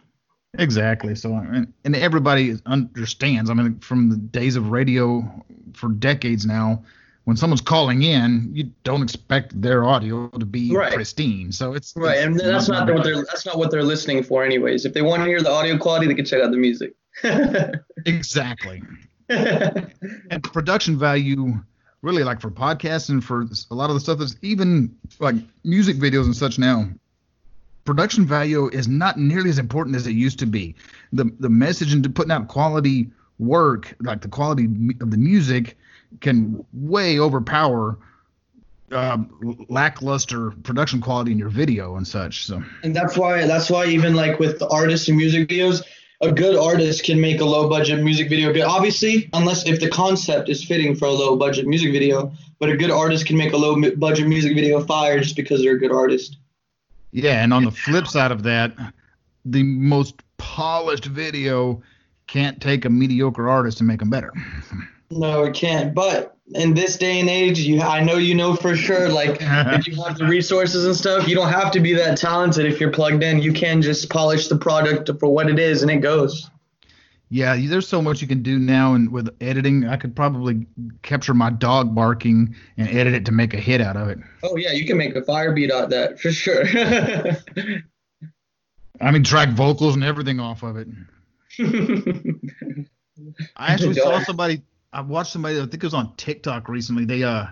Exactly. 0.59 1.14
So 1.14 1.35
and, 1.35 1.72
and 1.85 1.94
everybody 1.94 2.57
understands. 2.66 3.50
I 3.50 3.54
mean, 3.54 3.78
from 3.80 4.11
the 4.11 4.16
days 4.16 4.57
of 4.57 4.70
radio 4.70 5.44
for 5.74 5.90
decades 5.90 6.44
now, 6.46 6.85
when 7.24 7.37
someone's 7.37 7.60
calling 7.60 8.02
in, 8.02 8.50
you 8.52 8.70
don't 8.84 9.02
expect 9.02 9.60
their 9.60 9.84
audio 9.84 10.28
to 10.28 10.44
be 10.44 10.74
Right. 10.74 10.92
pristine. 10.92 11.50
So 11.52 11.72
it's 11.72 11.94
Right, 11.96 12.18
it's 12.18 12.26
and 12.26 12.38
that's 12.40 12.68
not 12.68 12.92
what 12.92 13.02
they're 13.04 13.16
that's 13.24 13.46
not 13.46 13.58
what 13.58 13.70
they're 13.70 13.82
listening 13.82 14.22
for, 14.22 14.44
anyways. 14.44 14.84
If 14.84 14.92
they 14.92 15.02
want 15.02 15.22
to 15.22 15.26
hear 15.26 15.40
the 15.40 15.50
audio 15.50 15.78
quality, 15.78 16.06
they 16.06 16.14
can 16.14 16.24
check 16.24 16.42
out 16.42 16.50
the 16.50 16.56
music. 16.56 16.94
exactly. 18.06 18.82
And 19.28 20.42
production 20.42 20.98
value, 20.98 21.54
really, 22.02 22.24
like 22.24 22.40
for 22.42 22.50
podcasts 22.50 23.08
and 23.08 23.24
for 23.24 23.46
a 23.70 23.74
lot 23.74 23.88
of 23.88 23.94
the 23.94 24.00
stuff 24.00 24.18
that's 24.18 24.37
even 24.42 24.94
like 25.18 25.34
music 25.64 25.96
videos 25.96 26.24
and 26.26 26.37
such 26.37 26.58
now. 26.58 26.88
Production 27.87 28.26
value 28.26 28.68
is 28.68 28.87
not 28.87 29.18
nearly 29.18 29.48
as 29.50 29.58
important 29.58 29.96
as 29.96 30.06
it 30.06 30.12
used 30.12 30.38
to 30.40 30.46
be. 30.46 30.74
The 31.14 31.24
the 31.40 31.48
message 31.48 31.94
and 31.94 32.14
putting 32.14 32.32
out 32.32 32.48
quality 32.48 33.10
work, 33.38 33.94
like 34.00 34.20
the 34.20 34.28
quality 34.28 34.64
of 35.00 35.10
the 35.10 35.16
music, 35.16 35.76
can 36.20 36.64
way 36.72 37.18
overpower 37.18 37.98
uh, 38.92 39.18
lackluster 39.68 40.50
production 40.62 41.00
quality 41.00 41.33
in 41.33 41.38
your 41.38 41.48
video 41.48 41.96
and 41.96 42.07
such. 42.07 42.46
So 42.46 42.62
and 42.83 42.94
that's 42.94 43.16
why 43.16 43.46
that's 43.46 43.70
why 43.70 43.87
even 43.87 44.14
like 44.14 44.38
with 44.38 44.59
the 44.59 44.68
artists 44.68 45.09
and 45.09 45.16
music 45.16 45.48
videos 45.48 45.83
a 46.20 46.33
good 46.33 46.57
artist 46.57 47.05
can 47.05 47.20
make 47.20 47.40
a 47.40 47.44
low 47.44 47.68
budget 47.68 48.03
music 48.03 48.29
video 48.29 48.53
good 48.53 48.62
obviously 48.62 49.29
unless 49.33 49.66
if 49.66 49.81
the 49.81 49.88
concept 49.88 50.48
is 50.48 50.62
fitting 50.64 50.94
for 50.94 51.07
a 51.07 51.11
low 51.11 51.37
budget 51.37 51.66
music 51.66 51.92
video 51.92 52.33
but 52.61 52.68
a 52.68 52.77
good 52.77 52.90
artist 52.90 53.27
can 53.27 53.37
make 53.37 53.53
a 53.53 53.57
low 53.57 53.74
budget 53.96 54.29
music 54.29 54.55
video 54.55 54.83
fire 54.83 55.18
just 55.18 55.37
because 55.37 55.61
they're 55.61 55.74
a 55.74 55.79
good 55.79 55.92
artist 55.92 56.38
Yeah, 57.12 57.42
and 57.42 57.53
on 57.53 57.64
the 57.64 57.70
flip 57.70 58.07
side 58.07 58.33
of 58.33 58.42
that, 58.44 58.74
the 59.44 59.62
most 59.62 60.14
polished 60.37 61.05
video 61.05 61.83
can't 62.27 62.61
take 62.61 62.85
a 62.85 62.90
mediocre 62.90 63.48
artist 63.48 63.81
and 63.81 63.87
make 63.87 64.00
them 64.00 64.11
better. 64.11 64.33
no 65.10 65.44
it 65.44 65.54
can't 65.54 65.94
but 65.94 66.36
in 66.54 66.74
this 66.74 66.96
day 66.96 67.20
and 67.20 67.28
age 67.28 67.58
you 67.60 67.80
i 67.80 68.02
know 68.02 68.16
you 68.16 68.34
know 68.34 68.54
for 68.54 68.76
sure 68.76 69.08
like 69.08 69.38
if 69.40 69.86
you 69.86 70.02
have 70.02 70.18
the 70.18 70.24
resources 70.26 70.84
and 70.84 70.94
stuff 70.94 71.26
you 71.26 71.34
don't 71.34 71.50
have 71.52 71.70
to 71.70 71.80
be 71.80 71.94
that 71.94 72.18
talented 72.18 72.66
if 72.66 72.80
you're 72.80 72.90
plugged 72.90 73.22
in 73.22 73.40
you 73.40 73.52
can 73.52 73.80
just 73.80 74.10
polish 74.10 74.48
the 74.48 74.56
product 74.56 75.10
for 75.18 75.28
what 75.32 75.48
it 75.48 75.58
is 75.58 75.82
and 75.82 75.90
it 75.90 75.98
goes 75.98 76.50
Yeah, 77.30 77.56
there's 77.56 77.88
so 77.88 78.00
much 78.02 78.20
you 78.22 78.28
can 78.28 78.42
do 78.42 78.58
now, 78.60 78.94
and 78.94 79.10
with 79.10 79.28
editing, 79.40 79.88
I 79.88 79.96
could 79.96 80.14
probably 80.14 80.66
capture 81.02 81.34
my 81.34 81.50
dog 81.50 81.92
barking 81.94 82.54
and 82.76 82.86
edit 82.88 83.14
it 83.14 83.24
to 83.26 83.32
make 83.32 83.54
a 83.54 83.56
hit 83.56 83.80
out 83.80 83.96
of 83.96 84.08
it. 84.08 84.18
oh 84.44 84.56
yeah 84.56 84.72
you 84.72 84.86
can 84.86 84.96
make 84.98 85.16
a 85.16 85.22
fire 85.22 85.52
beat 85.52 85.72
out 85.72 85.84
of 85.84 85.90
that 85.90 86.20
for 86.20 86.30
sure 86.30 86.62
I 89.00 89.10
mean, 89.10 89.24
track 89.24 89.48
vocals 89.50 89.94
and 89.96 90.04
everything 90.04 90.38
off 90.38 90.62
of 90.62 90.76
it. 90.76 90.86
I 93.56 93.72
actually 93.72 93.94
saw 93.94 94.20
somebody. 94.20 94.62
I 94.94 95.00
watched 95.00 95.33
somebody. 95.33 95.57
I 95.57 95.61
think 95.62 95.74
it 95.74 95.83
was 95.83 95.94
on 95.94 96.14
TikTok 96.16 96.68
recently. 96.68 97.04
They 97.04 97.24
uh, 97.24 97.46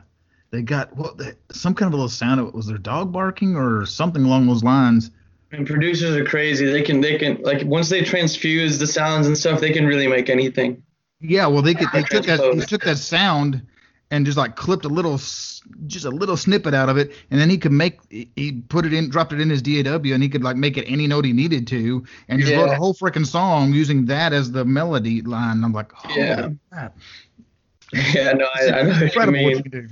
they 0.52 0.62
got 0.62 0.96
what? 0.96 1.18
They, 1.18 1.32
some 1.50 1.74
kind 1.74 1.88
of 1.88 1.94
a 1.94 1.96
little 1.96 2.08
sound. 2.08 2.40
Of, 2.40 2.54
was 2.54 2.66
their 2.66 2.78
dog 2.78 3.12
barking 3.12 3.56
or 3.56 3.84
something 3.84 4.24
along 4.24 4.46
those 4.46 4.62
lines? 4.62 5.10
And 5.50 5.66
producers 5.66 6.16
are 6.16 6.24
crazy. 6.24 6.66
They 6.66 6.82
can 6.82 7.00
they 7.00 7.18
can 7.18 7.42
like 7.42 7.64
once 7.64 7.88
they 7.88 8.02
transfuse 8.02 8.78
the 8.78 8.86
sounds 8.86 9.26
and 9.26 9.36
stuff, 9.36 9.60
they 9.60 9.72
can 9.72 9.86
really 9.86 10.06
make 10.06 10.30
anything. 10.30 10.82
Yeah, 11.20 11.46
well, 11.46 11.62
they 11.62 11.74
could, 11.74 11.88
they 11.92 12.02
took 12.02 12.26
that 12.26 12.40
he 12.54 12.60
took 12.60 12.82
that 12.84 12.98
sound 12.98 13.66
and 14.12 14.26
just 14.26 14.36
like 14.36 14.56
clipped 14.56 14.84
a 14.84 14.88
little, 14.88 15.16
just 15.86 16.04
a 16.04 16.10
little 16.10 16.36
snippet 16.36 16.74
out 16.74 16.90
of 16.90 16.98
it, 16.98 17.12
and 17.30 17.40
then 17.40 17.48
he 17.48 17.56
could 17.56 17.72
make 17.72 17.98
he- 18.10 18.60
put 18.68 18.84
it 18.84 18.92
in, 18.92 19.08
dropped 19.08 19.32
it 19.32 19.40
in 19.40 19.48
his 19.48 19.62
DAW, 19.62 20.12
and 20.12 20.22
he 20.22 20.28
could 20.28 20.44
like 20.44 20.54
make 20.54 20.76
it 20.76 20.84
any 20.86 21.06
note 21.06 21.24
he 21.24 21.32
needed 21.32 21.66
to, 21.68 22.04
and 22.28 22.38
just 22.38 22.52
wrote 22.52 22.68
a 22.68 22.76
whole 22.76 22.92
freaking 22.92 23.26
song 23.26 23.72
using 23.72 24.04
that 24.06 24.34
as 24.34 24.52
the 24.52 24.66
melody 24.66 25.22
line. 25.22 25.64
I'm 25.64 25.72
like, 25.72 25.92
oh, 25.94 26.14
Yeah. 26.14 26.50
crap. 26.70 26.96
Yeah, 28.14 28.32
no, 28.32 28.46
I, 28.54 28.70
I 28.70 28.82
know 28.82 28.88
what 28.90 29.00
you 29.00 29.06
incredible 29.06 29.42
what 29.44 29.54
mean. 29.54 29.62
you 29.64 29.70
do. 29.70 29.88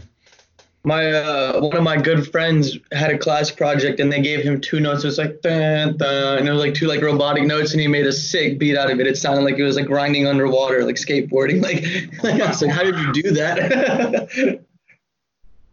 My 0.83 1.13
uh, 1.13 1.61
one 1.61 1.77
of 1.77 1.83
my 1.83 1.99
good 1.99 2.31
friends 2.33 2.79
had 2.93 3.11
a 3.11 3.19
class 3.19 3.51
project 3.51 4.01
and 4.01 4.11
they 4.11 4.23
gave 4.23 4.41
him 4.41 4.63
two 4.63 4.81
notes. 4.81 5.05
It 5.05 5.09
was 5.09 5.19
like 5.19 5.43
dun, 5.43 5.99
dun, 5.99 6.39
and 6.39 6.49
it 6.49 6.51
was 6.51 6.61
like 6.61 6.73
two 6.73 6.87
like 6.87 7.03
robotic 7.03 7.45
notes, 7.45 7.73
and 7.73 7.81
he 7.83 7.87
made 7.87 8.07
a 8.07 8.13
sick 8.13 8.59
beat 8.59 8.79
out 8.79 8.91
of 8.91 8.99
it. 8.99 9.07
It 9.07 9.19
sounded 9.19 9.43
like 9.43 9.59
it 9.59 9.63
was 9.63 9.77
like 9.77 9.85
grinding 9.85 10.27
underwater, 10.27 10.85
like 10.85 10.97
skateboarding. 10.97 11.61
Like, 11.71 11.85
like 12.25 12.41
I 12.41 12.49
was 12.49 12.63
like, 12.63 12.71
how 12.71 12.83
did 12.83 12.97
you 12.99 13.13
do 13.13 13.31
that? 13.33 14.61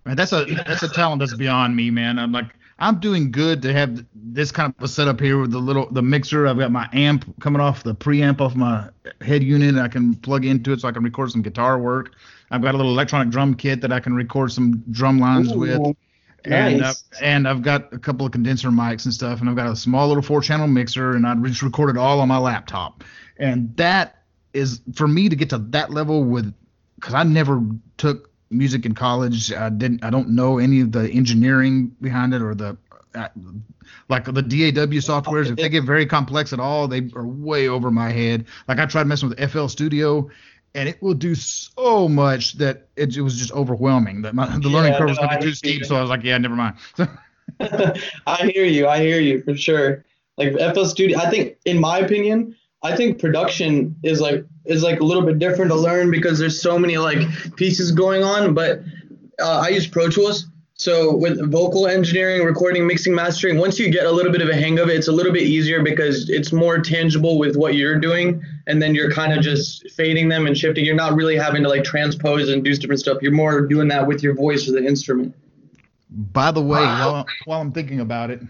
Man, 0.06 0.16
that's 0.18 0.34
a 0.34 0.44
that's 0.46 0.84
a 0.84 0.90
talent 0.90 1.20
that's 1.20 1.36
beyond 1.36 1.76
me, 1.76 1.90
man. 1.90 2.20
I'm 2.20 2.34
like 2.34 2.48
I'm 2.80 3.00
doing 3.00 3.32
good 3.32 3.62
to 3.63 3.74
have 3.74 4.06
this 4.13 4.52
kind 4.52 4.74
of 4.78 4.84
a 4.84 4.88
setup 4.88 5.20
here 5.20 5.40
with 5.40 5.52
the 5.52 5.58
little 5.60 5.90
the 5.92 6.02
mixer. 6.02 6.46
I've 6.46 6.60
got 6.60 6.72
my 6.72 6.88
amp 6.94 7.26
coming 7.40 7.60
off 7.60 7.84
the 7.84 7.96
preamp 7.96 8.40
off 8.40 8.56
my 8.56 8.90
head 9.22 9.44
unit. 9.44 9.76
I 9.78 9.88
can 9.88 10.16
plug 10.16 10.46
into 10.46 10.74
it 10.74 10.82
so 10.82 10.88
I 10.88 10.92
can 10.92 11.04
record 11.04 11.32
some 11.32 11.42
guitar 11.42 11.80
work. 11.80 12.13
I've 12.52 12.62
got 12.62 12.76
a 12.76 12.78
little 12.78 12.92
electronic 12.92 13.30
drum 13.30 13.56
kit 13.56 13.82
that 13.82 13.92
I 13.92 14.00
can 14.00 14.13
record 14.16 14.52
some 14.52 14.84
drum 14.92 15.20
lines 15.20 15.54
with. 15.54 15.80
Ooh, 15.80 15.96
And, 16.46 16.82
uh, 16.82 16.88
nice. 16.88 17.04
and 17.22 17.48
I've 17.48 17.62
got 17.62 17.92
a 17.94 18.00
couple 18.00 18.26
of 18.26 18.32
condenser 18.32 18.70
mics 18.70 19.06
and 19.06 19.13
stuff, 19.13 19.42
and 19.42 19.50
I've 19.50 19.56
got 19.56 19.68
a 19.68 19.76
small 19.76 20.08
little 20.08 20.24
four 20.24 20.42
channel 20.42 20.68
mixer, 20.68 21.13
and 21.13 21.26
I 21.26 21.36
just 21.36 21.62
recorded 21.62 21.98
all 21.98 22.20
on 22.20 22.28
my 22.28 22.38
laptop. 22.38 23.04
And 23.38 23.76
that 23.78 24.24
is 24.54 24.82
for 24.94 25.08
me 25.08 25.30
to 25.30 25.36
get 25.36 25.50
to 25.50 25.58
that 25.58 25.92
level 25.92 26.24
with, 26.24 26.54
because 26.96 27.16
I 27.16 27.24
never 27.24 27.62
took 27.98 28.27
music 28.50 28.86
in 28.86 28.94
college. 28.94 29.52
I 29.54 29.70
didn't. 29.70 30.04
I 30.04 30.10
don't 30.10 30.30
know 30.30 30.58
any 30.60 30.82
of 30.82 30.92
the 30.92 31.10
engineering 31.10 31.96
behind 32.02 32.34
it 32.34 32.42
or 32.42 32.56
the 32.56 32.78
uh, 33.16 33.30
like 34.10 34.26
the 34.26 34.42
DAW 34.42 35.00
softwares, 35.02 35.50
if 35.50 35.56
they 35.56 35.70
get 35.70 35.84
very 35.84 36.06
complex 36.06 36.54
at 36.54 36.60
all, 36.60 36.88
they 36.88 37.10
are 37.16 37.26
way 37.26 37.68
over 37.68 37.92
my 37.92 38.10
head. 38.12 38.46
Like 38.68 38.80
I 38.80 38.86
tried 38.86 39.08
messing 39.08 39.30
with 39.30 39.52
FL 39.52 39.68
Studio, 39.68 40.30
and 40.76 40.88
it 40.88 41.02
will 41.02 41.14
do 41.14 41.36
so 41.36 42.08
much 42.08 42.54
that 42.54 42.88
it, 42.96 43.16
it 43.16 43.22
was 43.22 43.38
just 43.38 43.52
overwhelming. 43.52 44.22
That 44.22 44.36
my, 44.36 44.46
the 44.60 44.70
learning 44.70 44.94
Yeah, 44.94 45.00
curve 45.00 45.10
was 45.10 45.18
no, 45.18 45.28
going 45.28 45.40
to 45.40 45.46
be 45.46 45.52
too 45.52 45.56
steep, 45.56 45.86
so 45.86 45.96
I 45.96 46.02
was 46.02 46.10
like, 46.10 46.24
yeah, 46.24 46.38
never 46.38 46.56
mind. 46.56 46.76
I 48.28 48.52
hear 48.54 48.66
you. 48.66 48.88
I 48.88 49.00
hear 49.00 49.20
you 49.20 49.42
for 49.44 49.56
sure. 49.56 50.06
Like 50.38 50.54
FL 50.74 50.86
Studio, 50.86 51.18
I 51.18 51.30
think, 51.30 51.58
in 51.66 51.80
my 51.80 52.00
opinion, 52.00 52.56
I 52.88 52.95
think 52.95 53.19
production 53.19 53.95
is 54.04 54.21
like 54.21 54.45
is 54.65 54.84
like 54.84 55.00
a 55.00 55.04
little 55.04 55.23
bit 55.23 55.39
different 55.39 55.71
to 55.71 55.76
learn 55.76 56.10
because 56.10 56.39
there's 56.39 56.62
so 56.62 56.80
many 56.80 56.97
like 56.97 57.19
pieces 57.56 57.91
going 57.91 58.23
on. 58.23 58.54
But 58.54 58.82
uh, 59.39 59.62
I 59.65 59.69
use 59.69 59.88
Pro 59.88 60.10
Tools, 60.10 60.47
so 60.76 61.15
with 61.15 61.52
vocal 61.52 61.88
engineering, 61.88 62.45
recording, 62.45 62.86
mixing, 62.86 63.13
mastering, 63.13 63.58
once 63.58 63.80
you 63.80 63.89
get 63.89 64.06
a 64.06 64.12
little 64.12 64.32
bit 64.32 64.41
of 64.41 64.50
a 64.50 64.56
hang 64.56 64.78
of 64.78 64.89
it, 64.89 64.95
it's 64.95 65.08
a 65.08 65.12
little 65.12 65.34
bit 65.34 65.43
easier 65.43 65.82
because 65.82 66.30
it's 66.30 66.54
more 66.54 66.80
tangible 66.80 67.39
with 67.39 67.56
what 67.58 67.73
you're 67.76 68.00
doing, 68.00 68.43
and 68.67 68.82
then 68.82 68.93
you're 68.93 69.12
kind 69.12 69.34
of 69.34 69.41
just 69.41 69.89
fading 69.91 70.30
them 70.30 70.45
and 70.45 70.56
shifting. 70.56 70.86
You're 70.86 70.95
not 70.95 71.15
really 71.15 71.36
having 71.36 71.63
to 71.63 71.69
like 71.69 71.84
transpose 71.84 72.50
and 72.50 72.63
do 72.63 72.73
different 72.76 73.00
stuff. 73.00 73.17
You're 73.21 73.32
more 73.32 73.62
doing 73.62 73.88
that 73.89 74.06
with 74.08 74.21
your 74.21 74.36
voice 74.36 74.69
or 74.69 74.73
the 74.73 74.86
instrument. 74.86 75.36
By 76.10 76.52
the 76.52 76.62
way, 76.62 76.82
while, 76.82 77.26
while 77.45 77.60
I'm 77.60 77.71
thinking 77.71 78.00
about 78.00 78.30
it, 78.30 78.41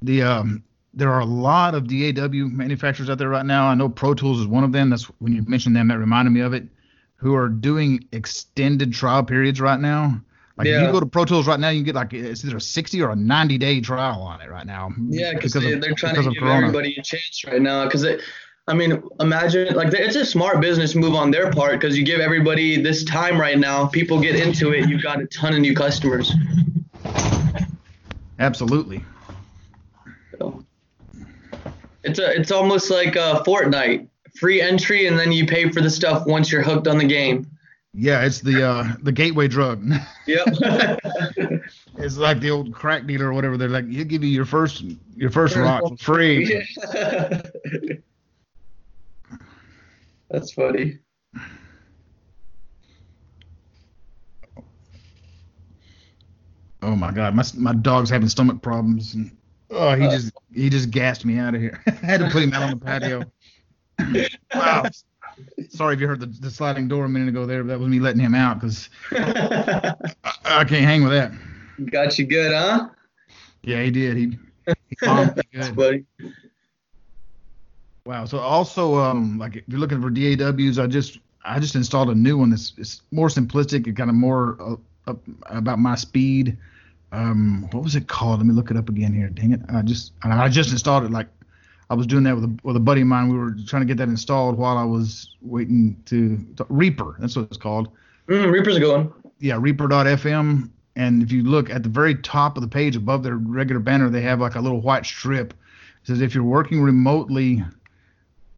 the 0.00 0.22
um, 0.22 0.62
there 0.98 1.12
are 1.12 1.20
a 1.20 1.24
lot 1.24 1.76
of 1.76 1.86
DAW 1.86 2.48
manufacturers 2.48 3.08
out 3.08 3.18
there 3.18 3.28
right 3.28 3.46
now. 3.46 3.68
I 3.68 3.74
know 3.76 3.88
Pro 3.88 4.14
Tools 4.14 4.40
is 4.40 4.48
one 4.48 4.64
of 4.64 4.72
them. 4.72 4.90
That's 4.90 5.04
when 5.20 5.32
you 5.32 5.42
mentioned 5.46 5.76
them, 5.76 5.86
that 5.88 5.98
reminded 5.98 6.32
me 6.32 6.40
of 6.40 6.52
it. 6.52 6.64
Who 7.16 7.34
are 7.36 7.48
doing 7.48 8.04
extended 8.12 8.92
trial 8.92 9.22
periods 9.22 9.60
right 9.60 9.78
now? 9.78 10.20
Like 10.56 10.66
if 10.66 10.72
Yeah. 10.72 10.86
you 10.86 10.92
go 10.92 10.98
to 10.98 11.06
Pro 11.06 11.24
Tools 11.24 11.46
right 11.46 11.60
now, 11.60 11.68
you 11.68 11.78
can 11.78 11.84
get 11.86 11.94
like 11.94 12.12
it's 12.12 12.44
either 12.44 12.56
a 12.56 12.60
60 12.60 13.00
or 13.00 13.10
a 13.10 13.16
90 13.16 13.58
day 13.58 13.80
trial 13.80 14.20
on 14.22 14.40
it 14.40 14.50
right 14.50 14.66
now. 14.66 14.90
Yeah, 15.08 15.34
because 15.34 15.52
they, 15.52 15.76
they're 15.76 15.94
trying 15.94 16.16
to 16.16 16.22
give 16.24 16.34
Corona. 16.42 16.66
everybody 16.66 16.96
a 16.98 17.02
chance 17.02 17.44
right 17.46 17.62
now. 17.62 17.84
Because 17.84 18.04
I 18.66 18.74
mean, 18.74 19.00
imagine 19.20 19.74
like 19.76 19.94
it's 19.94 20.16
a 20.16 20.26
smart 20.26 20.60
business 20.60 20.96
move 20.96 21.14
on 21.14 21.30
their 21.30 21.52
part 21.52 21.74
because 21.80 21.96
you 21.96 22.04
give 22.04 22.18
everybody 22.18 22.82
this 22.82 23.04
time 23.04 23.40
right 23.40 23.56
now. 23.58 23.86
People 23.86 24.20
get 24.20 24.34
into 24.34 24.72
it. 24.72 24.88
You've 24.88 25.02
got 25.02 25.20
a 25.22 25.26
ton 25.26 25.54
of 25.54 25.60
new 25.60 25.74
customers. 25.76 26.32
Absolutely. 28.40 29.04
So 30.38 30.64
it's 32.08 32.18
a 32.18 32.38
it's 32.38 32.50
almost 32.50 32.90
like 32.90 33.16
a 33.16 33.42
Fortnite 33.46 34.08
free 34.38 34.60
entry, 34.60 35.06
and 35.06 35.18
then 35.18 35.32
you 35.32 35.46
pay 35.46 35.70
for 35.70 35.80
the 35.80 35.90
stuff 35.90 36.26
once 36.26 36.50
you're 36.50 36.62
hooked 36.62 36.88
on 36.88 36.98
the 36.98 37.06
game. 37.06 37.46
Yeah, 37.94 38.24
it's 38.24 38.40
the 38.40 38.66
uh, 38.66 38.92
the 39.02 39.12
gateway 39.12 39.48
drug. 39.48 39.84
Yep. 40.26 40.46
it's 41.96 42.18
like 42.18 42.40
the 42.40 42.50
old 42.50 42.74
crack 42.74 43.06
dealer 43.06 43.28
or 43.28 43.32
whatever. 43.32 43.56
They're 43.56 43.70
like, 43.70 43.88
he'll 43.88 44.04
give 44.04 44.22
you 44.22 44.28
your 44.28 44.44
first 44.44 44.84
your 45.16 45.30
first 45.30 45.56
rock 45.56 45.82
for 45.82 45.96
free. 45.96 46.62
That's 50.30 50.52
funny. 50.52 50.98
Oh 56.82 56.94
my 56.94 57.10
god, 57.10 57.34
my 57.34 57.42
my 57.56 57.72
dog's 57.72 58.10
having 58.10 58.28
stomach 58.28 58.60
problems. 58.60 59.14
And, 59.14 59.34
oh, 59.70 59.94
he 59.94 60.08
just 60.08 60.32
he 60.52 60.70
just 60.70 60.90
gassed 60.90 61.24
me 61.24 61.38
out 61.38 61.54
of 61.54 61.60
here. 61.60 61.82
I 61.86 61.90
had 61.90 62.20
to 62.20 62.30
put 62.30 62.42
him 62.42 62.52
out 62.52 62.62
on 62.62 62.70
the 62.70 62.76
patio. 62.76 63.24
wow. 64.54 64.84
Sorry 65.70 65.94
if 65.94 66.00
you 66.00 66.08
heard 66.08 66.20
the, 66.20 66.26
the 66.26 66.50
sliding 66.50 66.88
door 66.88 67.04
a 67.04 67.08
minute 67.08 67.28
ago 67.28 67.46
there. 67.46 67.62
But 67.62 67.68
that 67.68 67.78
was 67.78 67.88
me 67.88 68.00
letting 68.00 68.20
him 68.20 68.34
out 68.34 68.60
because 68.60 68.90
I, 69.12 69.94
I 70.44 70.64
can't 70.64 70.84
hang 70.84 71.02
with 71.04 71.12
that. 71.12 71.32
Got 71.90 72.18
you 72.18 72.26
good, 72.26 72.52
huh? 72.52 72.88
Yeah, 73.62 73.82
he 73.82 73.90
did. 73.90 74.16
He, 74.16 74.38
he 74.66 74.96
That's 75.02 75.70
good. 75.70 76.06
Wow. 78.04 78.24
So 78.24 78.38
also, 78.38 78.96
um, 78.96 79.38
like 79.38 79.56
if 79.56 79.64
you're 79.68 79.78
looking 79.78 80.00
for 80.00 80.10
DAWs, 80.10 80.78
I 80.78 80.86
just 80.86 81.18
I 81.44 81.60
just 81.60 81.74
installed 81.74 82.10
a 82.10 82.14
new 82.14 82.38
one 82.38 82.50
that's 82.50 82.72
it's 82.76 83.02
more 83.10 83.28
simplistic 83.28 83.86
and 83.86 83.96
kind 83.96 84.10
of 84.10 84.16
more 84.16 84.56
uh, 84.60 84.76
up 85.10 85.20
about 85.46 85.78
my 85.78 85.94
speed. 85.94 86.56
Um, 87.12 87.68
what 87.72 87.82
was 87.82 87.96
it 87.96 88.06
called? 88.06 88.38
Let 88.40 88.46
me 88.46 88.52
look 88.52 88.70
it 88.70 88.76
up 88.76 88.88
again 88.88 89.14
here. 89.14 89.28
Dang 89.28 89.52
it! 89.52 89.60
I 89.68 89.82
just 89.82 90.12
I 90.22 90.48
just 90.48 90.70
installed 90.70 91.04
it. 91.04 91.10
Like 91.10 91.28
I 91.90 91.94
was 91.94 92.06
doing 92.06 92.24
that 92.24 92.34
with 92.34 92.44
a 92.44 92.58
with 92.62 92.76
a 92.76 92.80
buddy 92.80 93.00
of 93.00 93.06
mine. 93.06 93.28
We 93.28 93.38
were 93.38 93.54
trying 93.66 93.82
to 93.82 93.86
get 93.86 93.96
that 93.98 94.08
installed 94.08 94.58
while 94.58 94.76
I 94.76 94.84
was 94.84 95.34
waiting 95.40 96.00
to, 96.06 96.36
to 96.56 96.66
Reaper. 96.68 97.16
That's 97.18 97.34
what 97.34 97.46
it's 97.46 97.56
called. 97.56 97.88
Mm, 98.28 98.50
Reaper's 98.52 98.78
going. 98.78 99.12
Yeah, 99.40 99.56
Reaper.fm. 99.58 100.70
And 100.96 101.22
if 101.22 101.30
you 101.30 101.44
look 101.44 101.70
at 101.70 101.82
the 101.84 101.88
very 101.88 102.16
top 102.16 102.56
of 102.56 102.62
the 102.62 102.68
page 102.68 102.96
above 102.96 103.22
their 103.22 103.36
regular 103.36 103.80
banner, 103.80 104.10
they 104.10 104.20
have 104.22 104.40
like 104.40 104.56
a 104.56 104.60
little 104.60 104.80
white 104.80 105.06
strip. 105.06 105.52
It 105.52 106.06
says 106.08 106.20
if 106.20 106.34
you're 106.34 106.44
working 106.44 106.82
remotely 106.82 107.64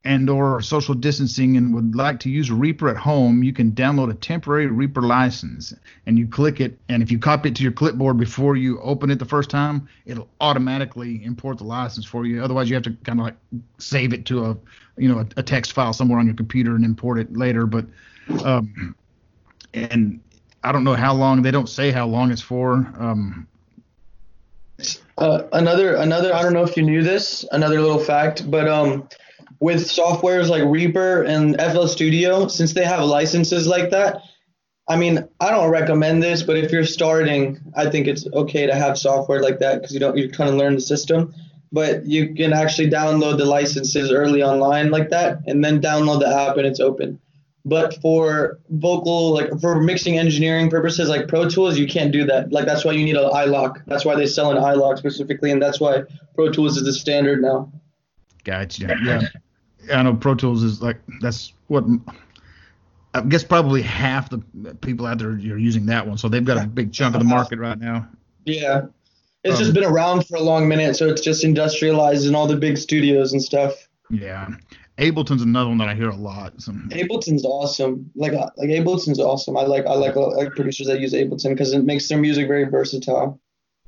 and 0.05 0.31
or 0.31 0.63
social 0.63 0.95
distancing 0.95 1.59
and 1.59 1.75
would 1.75 1.95
like 1.95 2.19
to 2.21 2.31
use 2.31 2.51
Reaper 2.51 2.89
at 2.89 2.97
home, 2.97 3.43
you 3.43 3.53
can 3.53 3.73
download 3.73 4.11
a 4.11 4.15
temporary 4.15 4.67
Reaper 4.67 5.03
license 5.03 5.75
and 6.07 6.19
you 6.19 6.27
click 6.27 6.61
it 6.61 6.79
and 6.89 7.03
if 7.03 7.11
you 7.11 7.19
copy 7.19 7.51
it 7.51 7.57
to 7.57 7.63
your 7.63 7.73
clipboard 7.73 8.17
before 8.17 8.57
you 8.57 8.81
open 8.81 9.11
it 9.11 9.19
the 9.19 9.27
first 9.27 9.51
time, 9.51 9.87
it'll 10.07 10.29
automatically 10.41 11.23
import 11.23 11.59
the 11.59 11.65
license 11.65 12.07
for 12.07 12.25
you. 12.25 12.43
Otherwise 12.43 12.71
you 12.71 12.75
have 12.77 12.83
to 12.85 12.97
kind 13.05 13.21
of 13.21 13.27
like 13.27 13.37
save 13.79 14.15
it 14.15 14.25
to 14.27 14.47
a 14.47 14.57
you 14.97 15.09
know 15.09 15.19
a, 15.19 15.27
a 15.37 15.43
text 15.43 15.73
file 15.73 15.93
somewhere 15.93 16.19
on 16.19 16.25
your 16.27 16.35
computer 16.35 16.75
and 16.75 16.85
import 16.85 17.19
it 17.19 17.37
later, 17.37 17.67
but 17.67 17.85
um 18.43 18.95
and 19.75 20.21
I 20.65 20.73
don't 20.73 20.85
know 20.85 20.95
how 20.95 21.13
long 21.13 21.43
they 21.43 21.51
don't 21.51 21.69
say 21.69 21.91
how 21.91 22.07
long 22.07 22.31
it's 22.31 22.43
for. 22.43 22.91
Um 22.99 23.47
Uh, 25.19 25.43
another 25.53 25.97
another 25.97 26.35
I 26.35 26.43
don't 26.43 26.55
know 26.55 26.63
if 26.63 26.75
you 26.75 26.83
knew 26.83 27.03
this 27.03 27.45
another 27.53 27.83
little 27.83 27.99
fact 27.99 28.51
but 28.51 28.67
um 28.67 29.07
with 29.61 29.87
softwares 29.87 30.49
like 30.49 30.65
Reaper 30.65 31.23
and 31.23 31.61
FL 31.61 31.87
Studio 31.87 32.49
since 32.49 32.73
they 32.73 32.85
have 32.85 33.05
licenses 33.05 33.67
like 33.67 33.91
that 33.91 34.23
I 34.89 34.97
mean 34.97 35.29
I 35.39 35.51
don't 35.51 35.71
recommend 35.71 36.23
this 36.23 36.43
but 36.43 36.57
if 36.57 36.73
you're 36.73 36.85
starting 36.85 37.61
I 37.77 37.89
think 37.91 38.09
it's 38.09 38.27
okay 38.33 38.67
to 38.67 38.75
have 38.75 38.99
software 38.99 39.43
like 39.43 39.61
that 39.61 39.77
because 39.77 39.93
you 39.93 40.01
don't 40.01 40.17
you're 40.17 40.31
trying 40.31 40.51
to 40.51 40.57
learn 40.57 40.75
the 40.75 40.81
system. 40.81 41.33
But 41.73 42.05
you 42.05 42.35
can 42.35 42.53
actually 42.53 42.91
download 42.91 43.39
the 43.39 43.45
licenses 43.45 44.11
early 44.11 44.43
online 44.43 44.91
like 44.91 45.11
that 45.11 45.39
and 45.47 45.65
then 45.65 45.81
download 45.81 46.19
the 46.19 46.27
app 46.27 46.57
and 46.57 46.67
it's 46.67 46.81
open. 46.81 47.21
But 47.65 47.95
for 48.01 48.59
vocal 48.71 49.33
like 49.33 49.51
for 49.61 49.81
mixing 49.81 50.19
engineering 50.19 50.69
purposes 50.69 51.09
like 51.09 51.29
pro 51.29 51.49
tools 51.49 51.79
you 51.79 51.87
can't 51.87 52.11
do 52.11 52.25
that. 52.25 52.51
Like 52.51 52.65
that's 52.65 52.85
why 52.85 52.93
you 52.93 53.05
need 53.05 53.17
an 53.17 53.31
iLok. 53.31 53.85
That's 53.87 54.05
why 54.05 54.17
they 54.17 54.27
sell 54.27 54.51
an 54.51 54.57
iLok 54.57 54.99
specifically 54.99 55.53
and 55.53 55.63
that's 55.63 55.79
why 55.79 56.03
pro 56.35 56.51
tools 56.51 56.77
is 56.77 56.85
the 56.85 56.93
standard 56.93 57.41
now. 57.41 57.71
Gotcha. 58.43 58.97
Yeah. 59.05 59.29
I 59.93 60.03
know 60.03 60.15
Pro 60.15 60.35
Tools 60.35 60.63
is 60.63 60.83
like 60.83 60.99
that's 61.21 61.53
what 61.69 61.85
I 63.15 63.23
guess 63.23 63.43
probably 63.43 63.83
half 63.83 64.31
the 64.31 64.39
people 64.81 65.07
out 65.07 65.19
there 65.19 65.31
are 65.31 65.37
using 65.39 65.87
that 65.87 66.07
one, 66.07 66.17
so 66.19 66.29
they've 66.29 66.45
got 66.45 66.63
a 66.63 66.67
big 66.67 66.93
chunk 66.93 67.15
of 67.15 67.21
the 67.21 67.27
market 67.27 67.59
right 67.59 67.79
now. 67.79 68.09
yeah 68.45 68.83
it's 69.43 69.57
just 69.59 69.69
Um, 69.71 69.75
been 69.75 69.85
around 69.85 70.27
for 70.27 70.37
a 70.37 70.41
long 70.43 70.69
minute 70.69 70.97
so 70.97 71.09
it's 71.09 71.23
just 71.23 71.45
industrialized 71.45 72.27
in 72.27 72.35
all 72.35 72.47
the 72.47 72.57
big 72.57 72.77
studios 72.77 73.33
and 73.33 73.43
stuff 73.43 73.89
Yeah. 74.11 74.49
Ableton's 74.99 75.41
another 75.41 75.71
one 75.71 75.79
that 75.79 75.89
I 75.89 75.95
hear 75.95 76.11
a 76.11 76.15
lot. 76.17 76.61
So, 76.61 76.73
ableton's 76.73 77.45
awesome 77.45 78.11
like 78.15 78.35
uh, 78.35 78.51
like 78.59 78.69
ableton's 78.69 79.19
awesome 79.19 79.57
i 79.57 79.63
like 79.63 79.87
i 79.87 79.95
like, 79.95 80.15
I 80.17 80.21
like 80.21 80.51
producers 80.51 80.87
that 80.89 81.01
use 81.01 81.15
ableton 81.15 81.51
because 81.51 81.73
it 81.73 81.85
makes 81.85 82.07
their 82.07 82.19
music 82.19 82.47
very 82.49 82.65
versatile 82.65 83.41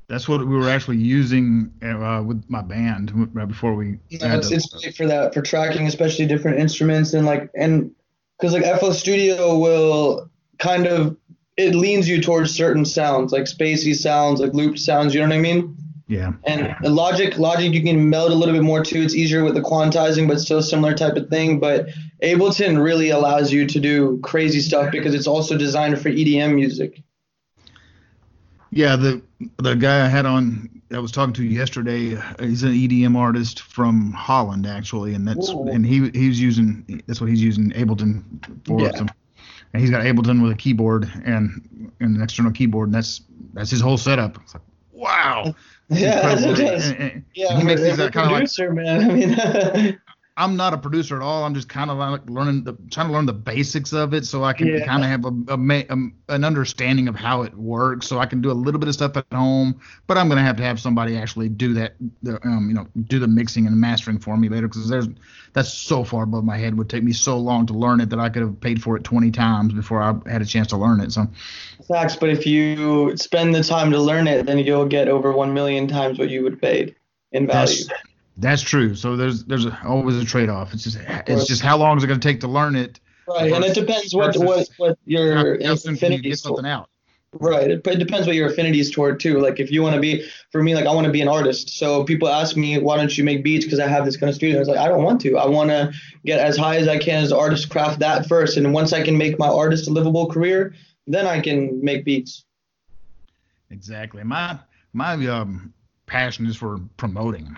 that's 0.07 0.27
what 0.27 0.39
we 0.39 0.55
were 0.55 0.69
actually 0.69 0.97
using 0.97 1.71
uh, 1.81 2.23
with 2.25 2.43
my 2.49 2.61
band 2.61 3.11
right 3.33 3.47
before 3.47 3.73
we. 3.73 3.99
Had 4.21 4.39
it's, 4.39 4.51
it's 4.51 4.67
great 4.67 4.95
for 4.95 5.07
that 5.07 5.33
for 5.33 5.41
tracking, 5.41 5.87
especially 5.87 6.25
different 6.25 6.59
instruments 6.59 7.13
and 7.13 7.25
like 7.25 7.49
and 7.55 7.91
because 8.39 8.53
like 8.53 8.79
FL 8.79 8.91
Studio 8.91 9.57
will 9.57 10.29
kind 10.59 10.87
of 10.87 11.17
it 11.57 11.75
leans 11.75 12.07
you 12.07 12.21
towards 12.21 12.53
certain 12.53 12.85
sounds 12.85 13.31
like 13.31 13.43
spacey 13.43 13.95
sounds, 13.95 14.39
like 14.39 14.53
looped 14.53 14.79
sounds. 14.79 15.13
You 15.13 15.21
know 15.21 15.27
what 15.27 15.35
I 15.35 15.39
mean? 15.39 15.77
yeah. 16.07 16.33
And 16.43 16.75
the 16.81 16.89
Logic, 16.89 17.37
Logic, 17.37 17.73
you 17.73 17.81
can 17.81 18.09
meld 18.09 18.31
a 18.31 18.35
little 18.35 18.53
bit 18.53 18.63
more 18.63 18.83
too. 18.83 19.01
It's 19.01 19.15
easier 19.15 19.43
with 19.43 19.55
the 19.55 19.61
quantizing, 19.61 20.27
but 20.27 20.39
still 20.39 20.61
similar 20.61 20.93
type 20.93 21.15
of 21.15 21.29
thing. 21.29 21.59
But 21.59 21.89
Ableton 22.21 22.83
really 22.83 23.09
allows 23.09 23.51
you 23.51 23.65
to 23.67 23.79
do 23.79 24.19
crazy 24.21 24.59
stuff 24.59 24.91
because 24.91 25.15
it's 25.15 25.27
also 25.27 25.57
designed 25.57 25.99
for 26.01 26.09
EDM 26.09 26.55
music. 26.55 27.01
Yeah, 28.75 28.95
the 28.95 29.21
the 29.57 29.75
guy 29.75 30.03
I 30.05 30.07
had 30.07 30.25
on 30.25 30.69
I 30.91 30.99
was 30.99 31.11
talking 31.11 31.33
to 31.33 31.43
yesterday, 31.43 32.15
uh, 32.15 32.21
he's 32.39 32.63
an 32.63 32.71
EDM 32.71 33.15
artist 33.15 33.61
from 33.61 34.11
Holland 34.13 34.65
actually, 34.65 35.13
and 35.13 35.27
that's 35.27 35.49
Ooh. 35.49 35.67
and 35.67 35.85
he 35.85 36.09
he's 36.09 36.39
using 36.41 37.01
that's 37.07 37.21
what 37.21 37.29
he's 37.29 37.41
using 37.41 37.71
Ableton 37.71 38.23
for. 38.65 38.81
Yeah. 38.81 38.91
So, 38.95 39.05
and 39.73 39.81
he's 39.81 39.89
got 39.91 40.03
Ableton 40.03 40.41
with 40.43 40.51
a 40.51 40.55
keyboard 40.55 41.09
and, 41.25 41.91
and 41.99 42.15
an 42.17 42.21
external 42.21 42.51
keyboard, 42.51 42.87
and 42.89 42.95
that's 42.95 43.21
that's 43.53 43.69
his 43.71 43.81
whole 43.81 43.97
setup. 43.97 44.37
It's 44.41 44.53
like 44.53 44.63
wow. 44.91 45.53
Yeah. 45.89 46.37
And- 46.37 46.59
and- 46.59 47.25
Yeah, 47.35 47.57
he 47.59 47.63
makes 47.63 47.81
these 47.81 47.97
kind 47.97 48.07
of 48.15 48.15
like 48.15 48.31
producer, 48.33 48.71
man. 48.73 49.11
I 49.11 49.13
mean, 49.13 49.99
I'm 50.35 50.55
not 50.55 50.73
a 50.73 50.77
producer 50.79 51.15
at 51.15 51.21
all. 51.21 51.43
I'm 51.43 51.53
just 51.53 51.69
kind 51.69 51.91
of 51.91 51.97
like 51.97 52.27
learning 52.27 52.63
the 52.63 52.73
trying 52.89 53.07
to 53.07 53.13
learn 53.13 53.27
the 53.27 53.33
basics 53.33 53.93
of 53.93 54.15
it 54.15 54.25
so 54.25 54.43
I 54.43 54.53
can 54.53 54.67
Yeah. 54.67 54.83
kind 54.85 55.03
of 55.03 55.09
have 55.09 55.25
a, 55.25 55.53
a, 55.53 55.85
a 55.89 56.33
an 56.33 56.43
understanding 56.43 57.07
of 57.07 57.15
how 57.15 57.43
it 57.43 57.53
works. 57.55 58.07
So 58.07 58.17
I 58.17 58.25
can 58.25 58.41
do 58.41 58.49
a 58.49 58.53
little 58.53 58.79
bit 58.79 58.87
of 58.87 58.95
stuff 58.95 59.15
at 59.15 59.25
home, 59.31 59.79
but 60.07 60.17
I'm 60.17 60.29
gonna 60.29 60.41
have 60.41 60.57
to 60.57 60.63
have 60.63 60.79
somebody 60.79 61.17
actually 61.17 61.49
do 61.49 61.73
that, 61.75 61.93
um, 62.43 62.67
you 62.67 62.73
know, 62.73 62.87
do 63.03 63.19
the 63.19 63.27
mixing 63.27 63.67
and 63.67 63.79
mastering 63.79 64.17
for 64.17 64.35
me 64.35 64.49
later 64.49 64.67
because 64.67 64.89
there's 64.89 65.07
that's 65.53 65.71
so 65.71 66.03
far 66.03 66.23
above 66.23 66.43
my 66.43 66.57
head. 66.57 66.73
It 66.73 66.77
would 66.77 66.89
take 66.89 67.03
me 67.03 67.13
so 67.13 67.37
long 67.37 67.67
to 67.67 67.73
learn 67.73 68.01
it 68.01 68.09
that 68.09 68.19
I 68.19 68.29
could 68.29 68.41
have 68.41 68.59
paid 68.59 68.81
for 68.81 68.97
it 68.97 69.03
20 69.03 69.29
times 69.29 69.73
before 69.73 70.01
I 70.01 70.15
had 70.29 70.41
a 70.41 70.45
chance 70.45 70.67
to 70.69 70.77
learn 70.77 70.99
it. 70.99 71.11
So 71.11 71.27
Facts, 71.87 72.15
but 72.15 72.29
if 72.29 72.45
you 72.47 73.15
spend 73.17 73.53
the 73.53 73.63
time 73.63 73.91
to 73.91 73.99
learn 73.99 74.27
it, 74.27 74.45
then 74.47 74.57
you'll 74.57 74.85
get 74.87 75.07
over 75.07 75.31
one 75.31 75.53
million 75.53 75.87
times 75.87 76.17
what 76.17 76.29
you 76.29 76.41
would 76.43 76.59
paid 76.61 76.95
in 77.33 77.45
value. 77.45 77.85
that's 77.85 77.89
that's 78.37 78.61
true. 78.61 78.95
So 78.95 79.15
there's 79.15 79.43
there's 79.45 79.67
always 79.83 80.17
a 80.17 80.25
trade 80.25 80.49
off. 80.49 80.73
It's 80.73 80.83
just 80.83 80.97
it's 81.27 81.47
just 81.47 81.61
how 81.61 81.77
long 81.77 81.97
is 81.97 82.03
it 82.03 82.07
gonna 82.07 82.19
take 82.19 82.39
to 82.41 82.47
learn 82.47 82.75
it? 82.75 82.99
Right, 83.27 83.51
and 83.51 83.63
it 83.63 83.73
depends 83.73 84.13
what 84.13 84.35
what 84.37 84.67
what 84.77 84.97
your 85.05 85.59
soon 85.77 85.95
you 85.95 86.35
something 86.35 86.63
toward. 86.63 86.65
out? 86.65 86.89
Right, 87.39 87.71
it, 87.71 87.87
it 87.87 87.99
depends 87.99 88.27
what 88.27 88.35
your 88.35 88.47
affinities 88.47 88.91
toward 88.91 89.19
too. 89.19 89.39
Like 89.39 89.59
if 89.59 89.71
you 89.71 89.81
want 89.81 89.95
to 89.95 90.01
be, 90.01 90.27
for 90.51 90.61
me, 90.61 90.75
like 90.75 90.85
I 90.85 90.93
want 90.93 91.05
to 91.05 91.11
be 91.11 91.21
an 91.21 91.27
artist. 91.27 91.69
So 91.77 92.03
people 92.03 92.27
ask 92.27 92.55
me, 92.55 92.77
why 92.77 92.97
don't 92.97 93.17
you 93.17 93.23
make 93.23 93.43
beats? 93.43 93.65
Because 93.65 93.79
I 93.79 93.87
have 93.87 94.05
this 94.05 94.17
kind 94.17 94.29
of 94.29 94.35
studio. 94.35 94.57
I 94.57 94.59
was 94.59 94.67
like, 94.67 94.77
I 94.77 94.87
don't 94.87 95.03
want 95.03 95.21
to. 95.21 95.37
I 95.37 95.47
want 95.47 95.69
to 95.71 95.91
get 96.25 96.39
as 96.39 96.57
high 96.57 96.77
as 96.77 96.87
I 96.87 96.99
can 96.99 97.23
as 97.23 97.31
an 97.31 97.39
artist, 97.39 97.69
craft 97.69 97.99
that 97.99 98.27
first, 98.27 98.57
and 98.57 98.73
once 98.73 98.93
I 98.93 99.03
can 99.03 99.17
make 99.17 99.39
my 99.39 99.47
artist 99.47 99.87
a 99.87 99.91
livable 99.91 100.29
career, 100.29 100.75
then 101.07 101.25
I 101.25 101.39
can 101.39 101.83
make 101.83 102.05
beats. 102.05 102.45
Exactly. 103.71 104.23
My 104.23 104.59
my 104.93 105.13
um 105.27 105.73
passion 106.05 106.45
is 106.45 106.55
for 106.55 106.79
promoting. 106.97 107.55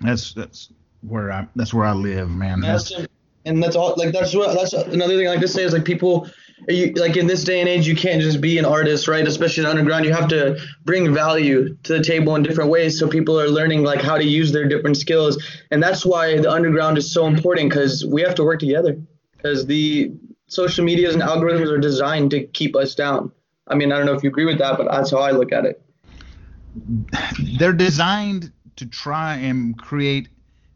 That's 0.00 0.32
that's 0.34 0.70
where 1.02 1.32
I 1.32 1.46
that's 1.56 1.74
where 1.74 1.86
I 1.86 1.92
live, 1.92 2.30
man. 2.30 2.60
That's 2.60 2.90
That's, 2.90 3.08
and 3.44 3.62
that's 3.62 3.76
all. 3.76 3.94
Like 3.96 4.12
that's 4.12 4.34
what 4.34 4.54
that's 4.54 4.72
another 4.72 5.16
thing 5.16 5.26
I 5.26 5.32
like 5.32 5.40
to 5.40 5.48
say 5.48 5.62
is 5.62 5.72
like 5.72 5.84
people, 5.84 6.28
you 6.68 6.92
like 6.94 7.16
in 7.16 7.26
this 7.26 7.44
day 7.44 7.60
and 7.60 7.68
age, 7.68 7.86
you 7.86 7.94
can't 7.94 8.22
just 8.22 8.40
be 8.40 8.58
an 8.58 8.64
artist, 8.64 9.06
right? 9.06 9.26
Especially 9.26 9.64
in 9.64 9.70
underground, 9.70 10.04
you 10.04 10.12
have 10.12 10.28
to 10.28 10.58
bring 10.84 11.12
value 11.12 11.76
to 11.82 11.92
the 11.94 12.02
table 12.02 12.34
in 12.36 12.42
different 12.42 12.70
ways, 12.70 12.98
so 12.98 13.08
people 13.08 13.38
are 13.38 13.48
learning 13.48 13.82
like 13.82 14.00
how 14.00 14.16
to 14.16 14.24
use 14.24 14.52
their 14.52 14.66
different 14.66 14.96
skills, 14.96 15.42
and 15.70 15.82
that's 15.82 16.04
why 16.06 16.38
the 16.38 16.50
underground 16.50 16.98
is 16.98 17.12
so 17.12 17.26
important 17.26 17.70
because 17.70 18.04
we 18.04 18.22
have 18.22 18.34
to 18.36 18.44
work 18.44 18.60
together. 18.60 18.98
Because 19.36 19.66
the 19.66 20.10
social 20.46 20.84
medias 20.84 21.14
and 21.14 21.22
algorithms 21.22 21.70
are 21.70 21.78
designed 21.78 22.30
to 22.30 22.44
keep 22.44 22.74
us 22.76 22.94
down. 22.94 23.30
I 23.68 23.74
mean, 23.74 23.92
I 23.92 23.96
don't 23.98 24.06
know 24.06 24.14
if 24.14 24.22
you 24.22 24.30
agree 24.30 24.46
with 24.46 24.58
that, 24.58 24.78
but 24.78 24.90
that's 24.90 25.10
how 25.10 25.18
I 25.18 25.32
look 25.32 25.52
at 25.52 25.66
it. 25.66 25.82
they're 27.58 27.72
designed 27.72 28.52
to 28.76 28.86
try 28.86 29.36
and 29.36 29.76
create 29.78 30.28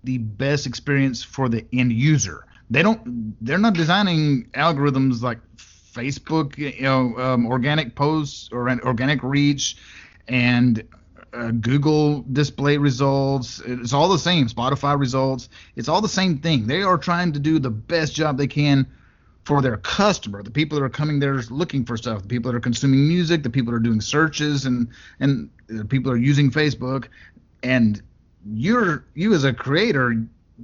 the 0.04 0.18
best 0.18 0.66
experience 0.66 1.22
for 1.22 1.48
the 1.48 1.66
end 1.72 1.92
user. 1.92 2.46
They 2.70 2.82
don't. 2.82 3.34
They're 3.44 3.58
not 3.58 3.74
designing 3.74 4.44
algorithms 4.54 5.22
like 5.22 5.38
Facebook, 5.56 6.56
you 6.58 6.82
know, 6.82 7.16
um, 7.18 7.46
organic 7.46 7.94
posts 7.94 8.50
or 8.52 8.68
an 8.68 8.80
organic 8.80 9.22
reach, 9.22 9.76
and 10.28 10.82
uh, 11.32 11.50
Google 11.50 12.24
display 12.32 12.76
results. 12.76 13.60
It's 13.64 13.92
all 13.92 14.08
the 14.08 14.18
same. 14.18 14.48
Spotify 14.48 14.98
results. 14.98 15.48
It's 15.76 15.88
all 15.88 16.00
the 16.00 16.08
same 16.08 16.38
thing. 16.38 16.66
They 16.66 16.82
are 16.82 16.98
trying 16.98 17.32
to 17.32 17.38
do 17.38 17.58
the 17.58 17.70
best 17.70 18.14
job 18.14 18.36
they 18.36 18.46
can 18.46 18.86
for 19.44 19.62
their 19.62 19.78
customer, 19.78 20.42
the 20.42 20.50
people 20.50 20.78
that 20.78 20.84
are 20.84 20.90
coming 20.90 21.18
there 21.18 21.40
looking 21.48 21.82
for 21.82 21.96
stuff, 21.96 22.20
the 22.20 22.28
people 22.28 22.52
that 22.52 22.56
are 22.58 22.60
consuming 22.60 23.08
music, 23.08 23.42
the 23.42 23.48
people 23.48 23.72
that 23.72 23.76
are 23.78 23.80
doing 23.80 24.00
searches, 24.00 24.66
and 24.66 24.88
and 25.20 25.48
the 25.68 25.86
people 25.86 26.12
that 26.12 26.16
are 26.16 26.20
using 26.20 26.50
Facebook, 26.50 27.06
and 27.62 28.00
you're 28.52 29.04
you 29.14 29.34
as 29.34 29.44
a 29.44 29.52
creator, 29.52 30.14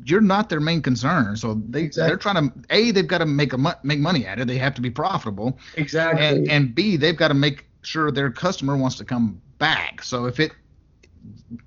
you're 0.05 0.21
not 0.21 0.49
their 0.49 0.61
main 0.61 0.83
concern. 0.83 1.37
So 1.37 1.61
they 1.69 1.83
Exactly. 1.83 2.09
they're 2.11 2.17
trying 2.17 2.51
to 2.51 2.55
a 2.71 2.91
they've 2.91 3.07
got 3.07 3.19
to 3.19 3.27
make 3.27 3.53
a 3.53 3.59
mo- 3.59 3.75
make 3.83 3.99
money 3.99 4.27
at 4.27 4.39
it. 4.39 4.47
They 4.47 4.59
have 4.59 4.75
to 4.75 4.81
be 4.81 4.91
profitable, 4.91 5.59
Exactly. 5.77 6.25
and 6.25 6.49
and 6.51 6.75
b 6.75 6.97
they've 6.97 7.17
got 7.17 7.29
to 7.29 7.35
make 7.35 7.67
sure 7.83 8.11
their 8.11 8.31
customer 8.31 8.77
wants 8.77 8.97
to 8.97 9.05
come 9.05 9.41
back. 9.59 10.03
So 10.03 10.27
if 10.27 10.41
it 10.41 10.53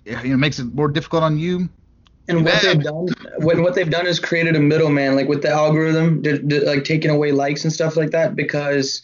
you 0.06 0.30
know 0.30 0.38
makes 0.38 0.60
it 0.60 0.74
more 0.74 0.88
difficult 0.88 1.24
on 1.24 1.38
you, 1.38 1.70
And 2.28 2.44
what 2.44 2.62
they've 2.62 2.82
done, 2.82 3.08
when 3.38 3.62
what 3.64 3.76
they've 3.76 3.90
done 3.90 4.06
is 4.08 4.20
created 4.20 4.56
a 4.56 4.60
middleman, 4.60 5.16
like 5.16 5.28
with 5.28 5.42
the 5.42 5.50
algorithm, 5.50 6.22
d- 6.22 6.40
d- 6.40 6.60
like 6.62 6.84
taking 6.84 7.10
away 7.12 7.32
likes 7.32 7.64
and 7.64 7.72
stuff 7.72 7.96
like 7.96 8.12
that. 8.12 8.36
Because 8.36 9.02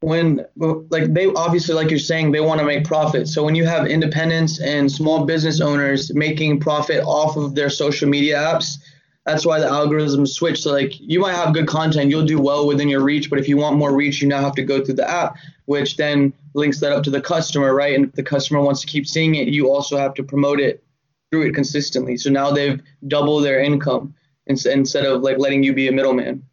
when, 0.00 0.44
like 0.56 1.12
they 1.12 1.26
obviously, 1.26 1.74
like 1.74 1.90
you're 1.90 1.98
saying, 1.98 2.30
they 2.30 2.40
want 2.40 2.60
to 2.60 2.66
make 2.66 2.84
profit. 2.84 3.26
So 3.26 3.42
when 3.42 3.54
you 3.54 3.66
have 3.66 3.86
independents 3.86 4.60
and 4.60 4.90
small 4.90 5.24
business 5.24 5.60
owners 5.60 6.14
making 6.14 6.60
profit 6.60 7.02
off 7.04 7.36
of 7.36 7.54
their 7.54 7.68
social 7.68 8.08
media 8.08 8.36
apps, 8.36 8.78
that's 9.26 9.44
why 9.44 9.58
the 9.58 9.66
algorithms 9.66 10.28
switch. 10.28 10.62
So 10.62 10.72
like 10.72 10.98
you 11.00 11.20
might 11.20 11.34
have 11.34 11.52
good 11.52 11.66
content, 11.66 12.10
you'll 12.10 12.24
do 12.24 12.40
well 12.40 12.66
within 12.66 12.88
your 12.88 13.02
reach, 13.02 13.28
but 13.28 13.38
if 13.38 13.48
you 13.48 13.56
want 13.56 13.76
more 13.76 13.92
reach, 13.92 14.22
you 14.22 14.28
now 14.28 14.40
have 14.40 14.54
to 14.54 14.62
go 14.62 14.82
through 14.82 14.94
the 14.94 15.10
app, 15.10 15.36
which 15.66 15.96
then 15.96 16.32
links 16.54 16.80
that 16.80 16.92
up 16.92 17.02
to 17.02 17.10
the 17.10 17.20
customer, 17.20 17.74
right? 17.74 17.94
And 17.94 18.06
if 18.06 18.12
the 18.12 18.22
customer 18.22 18.60
wants 18.60 18.80
to 18.80 18.86
keep 18.86 19.06
seeing 19.06 19.34
it, 19.34 19.48
you 19.48 19.70
also 19.70 19.98
have 19.98 20.14
to 20.14 20.22
promote 20.22 20.60
it 20.60 20.82
through 21.30 21.48
it 21.48 21.54
consistently. 21.54 22.16
So 22.16 22.30
now 22.30 22.52
they've 22.52 22.80
doubled 23.06 23.44
their 23.44 23.60
income 23.60 24.14
instead 24.46 25.04
of 25.04 25.20
like 25.20 25.36
letting 25.36 25.62
you 25.62 25.74
be 25.74 25.88
a 25.88 25.92
middleman 25.92 26.47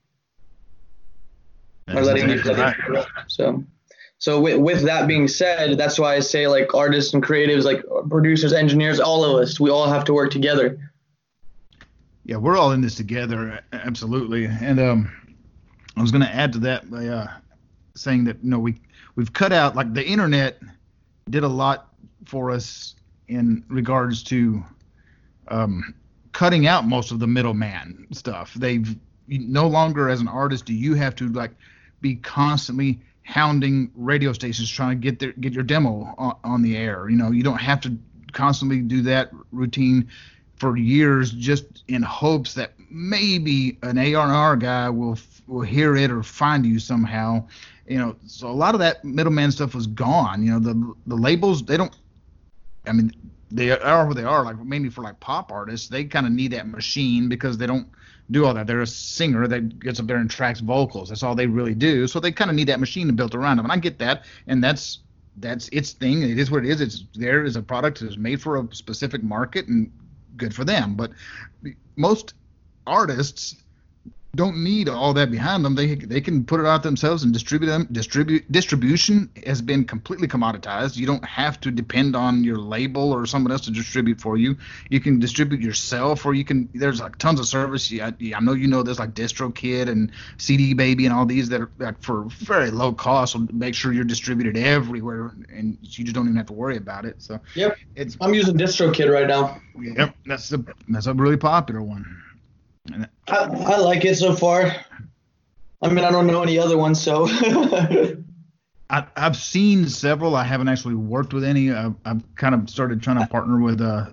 or 1.94 2.02
letting 2.02 2.30
you. 2.30 2.42
right. 2.42 2.76
So, 3.28 3.64
so 4.18 4.40
with, 4.40 4.58
with 4.58 4.82
that 4.84 5.08
being 5.08 5.28
said, 5.28 5.78
that's 5.78 6.00
why 6.00 6.16
I 6.16 6.20
say 6.20 6.48
like 6.48 6.74
artists 6.74 7.14
and 7.14 7.24
creatives, 7.24 7.64
like 7.64 7.84
producers, 8.10 8.54
engineers, 8.54 9.00
all 9.00 9.24
of 9.24 9.42
us, 9.42 9.60
we 9.60 9.70
all 9.70 9.88
have 9.88 10.04
to 10.06 10.14
work 10.14 10.32
together. 10.32 10.80
Yeah, 12.24 12.38
we're 12.38 12.58
all 12.58 12.72
in 12.72 12.82
this 12.82 12.96
together, 12.96 13.62
absolutely. 13.72 14.46
And 14.46 14.80
um, 14.80 15.12
I 15.96 16.02
was 16.02 16.12
going 16.12 16.24
to 16.24 16.34
add 16.34 16.54
to 16.54 16.60
that 16.60 16.90
by 16.90 17.06
uh, 17.06 17.28
saying 17.96 18.24
that 18.26 18.44
you 18.44 18.50
know 18.50 18.60
we 18.60 18.82
we've 19.16 19.32
cut 19.32 19.54
out 19.54 19.76
like 19.76 19.94
the 19.94 20.06
internet 20.06 20.60
did 21.30 21.44
a 21.44 21.48
lot 21.48 21.94
for 22.26 22.50
us 22.50 22.96
in 23.28 23.64
regards 23.68 24.24
to 24.24 24.64
um, 25.50 25.94
cutting 26.32 26.66
out 26.66 26.88
most 26.88 27.12
of 27.12 27.20
the 27.20 27.28
middleman 27.28 28.08
stuff. 28.12 28.54
They've 28.56 28.96
no 29.28 29.68
longer 29.68 30.10
as 30.10 30.20
an 30.20 30.28
artist 30.28 30.66
do 30.66 30.74
you 30.74 30.94
have 30.96 31.16
to 31.16 31.30
like 31.30 31.52
be 32.02 32.16
constantly 32.16 33.00
hounding 33.24 33.92
radio 33.96 34.32
stations 34.34 34.70
trying 34.70 35.00
to 35.00 35.04
get 35.04 35.20
their 35.20 35.32
get 35.34 35.54
your 35.54 35.64
demo 35.64 36.14
on, 36.18 36.38
on 36.44 36.62
the 36.62 36.78
air. 36.78 37.10
You 37.10 37.18
know, 37.18 37.32
you 37.32 37.44
don't 37.44 37.60
have 37.60 37.82
to 37.82 37.98
constantly 38.32 38.82
do 38.82 39.02
that 39.04 39.32
routine 39.52 40.10
for 40.58 40.78
years 40.78 41.32
just 41.32 41.84
in 41.88 42.02
hopes 42.02 42.54
that 42.54 42.74
maybe 42.90 43.78
an 43.82 43.98
A&R 43.98 44.56
guy 44.56 44.90
will 44.90 45.18
will 45.48 45.62
hear 45.62 45.96
it 45.96 46.12
or 46.12 46.24
find 46.24 46.66
you 46.66 46.80
somehow. 46.80 47.46
You 47.88 48.00
know, 48.00 48.16
so 48.26 48.48
a 48.48 48.50
lot 48.50 48.74
of 48.74 48.80
that 48.80 49.04
middleman 49.04 49.52
stuff 49.52 49.76
was 49.76 49.88
gone. 49.88 50.44
You 50.44 50.52
know, 50.52 50.60
the 50.60 50.94
the 51.08 51.16
labels 51.16 51.64
they 51.64 51.78
don't. 51.78 51.96
I 52.88 52.94
mean, 52.94 53.12
they 53.52 53.72
are 53.72 54.06
what 54.06 54.16
they 54.16 54.24
are. 54.24 54.44
Like 54.44 54.64
mainly 54.64 54.90
for 54.90 55.02
like 55.02 55.20
pop 55.20 55.52
artists, 55.52 55.88
they 55.88 56.06
kind 56.06 56.26
of 56.26 56.32
need 56.32 56.52
that 56.52 56.68
machine 56.68 57.30
because 57.30 57.58
they 57.58 57.68
don't 57.68 57.88
do 58.32 58.46
all 58.46 58.54
that. 58.54 58.68
They're 58.68 58.82
a 58.82 58.88
singer 58.88 59.48
that 59.48 59.80
gets 59.80 60.00
up 60.00 60.08
there 60.08 60.18
and 60.18 60.30
tracks 60.30 60.60
vocals. 60.60 61.10
That's 61.10 61.24
all 61.24 61.36
they 61.36 61.48
really 61.48 61.76
do. 61.76 62.08
So 62.08 62.20
they 62.20 62.32
kind 62.32 62.50
of 62.50 62.56
need 62.56 62.68
that 62.68 62.80
machine 62.80 63.14
built 63.16 63.36
around 63.36 63.58
them. 63.58 63.66
And 63.66 63.72
I 63.72 63.78
get 63.78 64.00
that, 64.00 64.26
and 64.48 64.64
that's 64.64 65.00
that's 65.38 65.68
its 65.70 65.92
thing. 65.92 66.22
It 66.24 66.40
is 66.40 66.50
what 66.50 66.66
it 66.66 66.70
is. 66.70 66.82
It's 66.82 67.04
there 67.14 67.44
as 67.44 67.56
a 67.56 67.62
product 67.62 68.00
that 68.00 68.08
is 68.08 68.18
made 68.18 68.42
for 68.42 68.58
a 68.58 68.68
specific 68.74 69.22
market 69.22 69.68
and 69.68 69.92
good 70.38 70.54
for 70.54 70.64
them. 70.64 70.96
But 70.96 71.12
most 71.96 72.34
artists 72.88 73.56
don't 74.36 74.64
need 74.64 74.90
all 74.90 75.14
that 75.14 75.32
behind 75.32 75.64
them. 75.66 75.76
They 75.76 75.96
they 75.96 76.22
can 76.22 76.44
put 76.44 76.60
it 76.60 76.66
out 76.66 76.84
themselves 76.84 77.24
and 77.24 77.34
distribute 77.34 77.68
them. 77.68 77.88
Distribute 77.92 78.52
distribution 78.52 79.30
has 79.46 79.62
been 79.62 79.86
completely 79.86 80.28
commoditized. 80.28 80.98
You 80.98 81.06
don't 81.06 81.24
have 81.26 81.60
to 81.62 81.72
depend 81.72 82.16
on 82.16 82.44
your 82.44 82.58
label 82.58 83.12
or 83.12 83.26
someone 83.26 83.52
else 83.52 83.62
to 83.62 83.72
distribute 83.72 84.20
for 84.20 84.38
you. 84.38 84.58
You 84.90 85.00
can 85.00 85.20
distribute 85.20 85.62
yourself, 85.62 86.26
or 86.26 86.34
you 86.34 86.44
can. 86.44 86.70
There's 86.74 87.00
like 87.02 87.18
tons 87.18 87.40
of 87.40 87.48
service. 87.48 87.92
Yeah, 87.92 88.12
I 88.36 88.40
know 88.42 88.54
you 88.54 88.68
know 88.68 88.84
there's 88.84 89.00
like 89.00 89.14
DistroKid 89.14 89.88
and 89.90 90.12
CD 90.38 90.74
Baby 90.74 91.06
and 91.06 91.14
all 91.14 91.26
these 91.26 91.50
that 91.50 91.62
are 91.62 91.72
like 91.80 92.02
for 92.02 92.26
very 92.40 92.72
low 92.72 92.94
cost 92.94 93.36
will 93.36 93.48
make 93.54 93.76
sure 93.76 93.94
you're 93.94 94.04
distributed 94.04 94.58
everywhere, 94.58 95.34
and 95.54 95.78
you 95.82 96.04
just 96.04 96.16
don't 96.16 96.26
even 96.26 96.36
have 96.38 96.48
to 96.48 96.54
worry 96.54 96.78
about 96.78 97.06
it. 97.06 97.22
So 97.22 97.40
Yep. 97.56 97.78
it's 97.96 98.18
I'm 98.22 98.34
using 98.34 98.58
DistroKid 98.58 99.12
right 99.12 99.28
now. 99.28 99.62
yep, 99.80 100.16
that's 100.26 100.50
the 100.50 100.66
that's 100.90 101.08
a 101.08 101.14
really 101.14 101.38
popular 101.38 101.82
one. 101.82 102.06
I, 102.94 103.08
I 103.28 103.78
like 103.78 104.06
it 104.06 104.16
so 104.16 104.36
far. 104.36 104.76
I 105.82 105.90
mean, 105.90 106.06
I 106.06 106.12
don't 106.12 106.28
know 106.28 106.42
any 106.42 106.58
other 106.58 106.78
ones, 106.78 107.02
so. 107.02 107.28
I, 108.90 109.06
I've 109.16 109.36
seen 109.36 109.88
several. 109.88 110.36
I 110.36 110.44
haven't 110.44 110.68
actually 110.68 110.96
worked 110.96 111.34
with 111.34 111.44
any. 111.44 111.72
I've, 111.72 111.96
I've 112.06 112.24
kind 112.36 112.54
of 112.54 112.70
started 112.70 113.02
trying 113.02 113.20
to 113.20 113.28
partner 113.28 113.60
with. 113.60 113.82
Uh, 113.82 114.10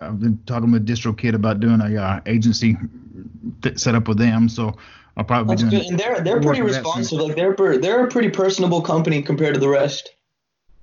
I've 0.00 0.20
been 0.20 0.38
talking 0.46 0.70
with 0.70 0.86
DistroKid 0.86 1.34
about 1.34 1.60
doing 1.60 1.80
a 1.80 1.96
uh, 1.96 2.20
agency 2.26 2.76
th- 3.62 3.78
set 3.78 3.94
up 3.94 4.06
with 4.08 4.18
them. 4.18 4.48
So 4.48 4.76
I'll 5.16 5.24
probably 5.24 5.56
That's 5.56 5.62
be 5.62 5.70
doing. 5.70 5.82
good. 5.82 5.90
And 5.92 6.00
they're 6.00 6.20
they're 6.20 6.40
pretty 6.40 6.60
with 6.62 6.74
that 6.74 6.84
soon. 6.84 6.98
responsive. 6.98 7.20
Like 7.20 7.36
they're 7.36 7.54
per, 7.54 7.78
they're 7.78 8.04
a 8.04 8.08
pretty 8.08 8.28
personable 8.30 8.82
company 8.82 9.22
compared 9.22 9.54
to 9.54 9.60
the 9.60 9.68
rest. 9.68 10.10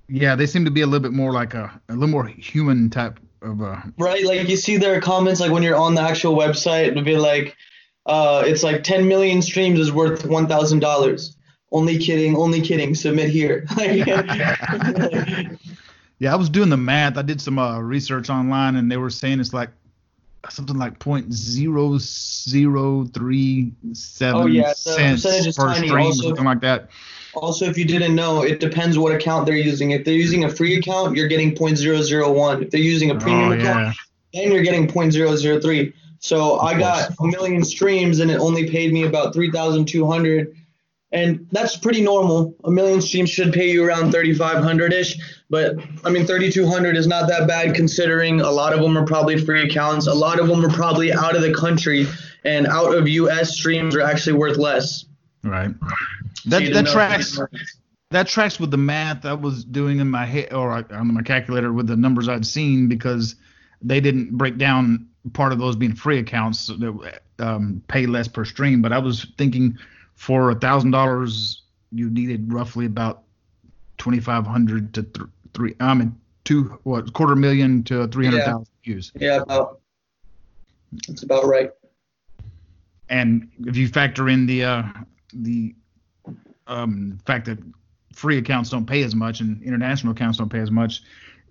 Yeah, 0.08 0.36
they 0.36 0.46
seem 0.48 0.66
to 0.66 0.72
be 0.72 0.82
a 0.82 0.86
little 0.88 1.00
bit 1.00 1.14
more 1.14 1.32
like 1.32 1.54
a, 1.54 1.80
a 1.90 1.94
little 1.94 2.10
more 2.10 2.26
human 2.26 2.90
type 2.90 3.20
of 3.42 3.62
uh, 3.62 3.78
right? 3.98 4.26
Like 4.26 4.48
you 4.48 4.58
see 4.58 4.78
their 4.78 5.02
comments 5.02 5.40
like 5.42 5.52
when 5.52 5.64
you're 5.64 5.76
on 5.78 5.96
the 5.96 6.02
actual 6.02 6.36
website, 6.36 6.88
it'll 6.88 7.04
be 7.04 7.18
like, 7.18 7.56
uh, 8.06 8.44
it's 8.46 8.64
like 8.64 8.84
10 8.84 9.08
million 9.08 9.42
streams 9.42 9.80
is 9.80 9.92
worth 9.92 10.26
one 10.26 10.48
thousand 10.48 10.80
dollars. 10.80 11.36
Only 11.72 11.98
kidding, 11.98 12.36
only 12.36 12.62
kidding. 12.62 12.94
Submit 12.96 13.30
here. 13.30 13.66
Yeah, 16.20 16.34
I 16.34 16.36
was 16.36 16.50
doing 16.50 16.70
the 16.70 16.78
math. 16.78 17.18
I 17.18 17.24
did 17.24 17.42
some 17.42 17.58
uh, 17.58 17.80
research 17.80 18.30
online, 18.30 18.76
and 18.76 18.92
they 18.92 18.98
were 18.98 19.10
saying 19.10 19.40
it's 19.40 19.54
like 19.56 19.72
something 20.52 20.78
like 20.78 21.00
point 21.00 21.34
zero 21.34 21.98
zero 21.98 23.06
three 23.06 23.72
seven 23.94 24.42
Oh, 24.42 24.46
yeah, 24.46 24.74
cents 24.74 25.24
per 25.58 25.74
tiny. 25.74 25.88
stream, 25.88 26.06
Also- 26.06 26.28
something 26.28 26.46
like 26.46 26.62
that. 26.62 26.90
Also, 27.34 27.66
if 27.66 27.78
you 27.78 27.86
didn't 27.86 28.14
know, 28.14 28.44
it 28.44 28.60
depends 28.60 28.98
what 28.98 29.14
account 29.14 29.46
they're 29.46 29.56
using. 29.56 29.92
If 29.92 30.04
they're 30.04 30.14
using 30.14 30.44
a 30.44 30.50
free 30.50 30.76
account, 30.76 31.16
you're 31.16 31.28
getting 31.28 31.56
0.001. 31.56 32.62
If 32.62 32.72
they're 32.72 32.80
using 32.80 33.12
a 33.12 33.16
oh, 33.16 33.20
premium 33.20 33.52
Oh 33.52 33.60
account, 33.60 33.96
then 34.34 34.52
you're 34.52 34.64
getting 34.64 34.88
0.003. 34.88 35.94
So 36.20 36.60
I 36.60 36.78
got 36.78 37.12
a 37.20 37.26
million 37.26 37.64
streams 37.64 38.20
and 38.20 38.30
it 38.30 38.40
only 38.40 38.70
paid 38.70 38.94
me 38.94 39.04
about 39.04 39.34
3,200. 39.34 40.56
And 41.14 41.48
that's 41.52 41.76
pretty 41.76 42.02
normal. 42.02 42.56
A 42.64 42.72
million 42.72 43.02
streams 43.02 43.30
should 43.30 43.52
pay 43.52 43.72
you 43.72 43.84
around 43.84 44.12
3,500 44.12 44.94
ish. 44.94 45.18
But 45.50 45.76
I 46.06 46.10
mean, 46.10 46.26
3,200 46.26 46.96
is 46.96 47.08
not 47.08 47.28
that 47.28 47.48
bad 47.48 47.76
considering 47.76 48.40
a 48.40 48.52
lot 48.52 48.72
of 48.72 48.82
them 48.82 48.98
are 48.98 49.06
probably 49.06 49.44
free 49.44 49.64
accounts. 49.64 50.08
A 50.08 50.14
lot 50.14 50.40
of 50.40 50.48
them 50.48 50.64
are 50.64 50.70
probably 50.70 51.12
out 51.12 51.36
of 51.36 51.42
the 51.42 51.54
country 51.54 52.08
and 52.44 52.68
out 52.68 52.96
of 52.96 53.08
US 53.08 53.58
streams 53.58 53.96
are 53.96 54.02
actually 54.02 54.34
worth 54.34 54.58
less. 54.58 55.06
right. 55.44 55.72
So 56.36 56.50
That 56.50 56.74
that 56.74 56.88
tracks 56.88 57.40
that 58.12 58.28
tracks 58.28 58.60
with 58.60 58.72
the 58.72 58.78
math 58.78 59.26
I 59.26 59.34
was 59.34 59.64
doing 59.64 60.00
in 60.00 60.10
my 60.10 60.26
head 60.26 60.54
or 60.54 60.72
on 60.72 61.14
my 61.14 61.22
calculator 61.22 61.72
with 61.74 61.88
the 61.88 61.96
numbers 61.96 62.28
I'd 62.28 62.46
seen 62.46 62.88
because 62.88 63.36
they 63.82 64.00
didn't 64.00 64.38
break 64.38 64.58
down 64.58 65.08
part 65.34 65.52
of 65.54 65.60
those 65.60 65.76
being 65.76 65.96
free 65.96 66.20
accounts 66.20 66.68
that 66.68 67.22
um, 67.40 67.82
pay 67.88 68.06
less 68.06 68.28
per 68.28 68.46
stream. 68.46 68.82
But 68.82 68.92
I 68.92 69.00
was 69.00 69.28
thinking 69.38 69.78
for 70.16 70.52
a 70.52 70.56
thousand 70.56 70.92
dollars 70.92 71.64
you 71.92 72.10
needed 72.10 72.52
roughly 72.52 72.86
about 72.86 73.24
twenty 73.98 74.20
five 74.20 74.46
hundred 74.46 74.94
to 74.94 75.04
th- 75.04 75.28
three. 75.54 75.76
I 75.80 75.94
mean 75.94 76.16
two 76.44 76.80
what 76.84 77.14
quarter 77.14 77.36
million 77.36 77.84
to 77.84 78.08
three 78.08 78.26
hundred 78.26 78.44
thousand 78.44 78.68
views. 78.84 79.12
Yeah, 79.16 79.42
about, 79.42 79.80
that's 81.08 81.24
about 81.24 81.46
right. 81.46 81.72
And 83.10 83.50
if 83.66 83.76
you 83.78 83.88
factor 83.88 84.30
in 84.30 84.46
the 84.46 84.64
uh, 84.64 84.84
the 85.34 85.76
um, 86.72 87.20
fact 87.26 87.46
that 87.46 87.60
free 88.14 88.38
accounts 88.38 88.70
don't 88.70 88.86
pay 88.86 89.04
as 89.04 89.16
much 89.16 89.40
and 89.42 89.62
international 89.64 90.14
accounts 90.14 90.38
don't 90.38 90.50
pay 90.50 90.60
as 90.60 90.72
much, 90.72 91.02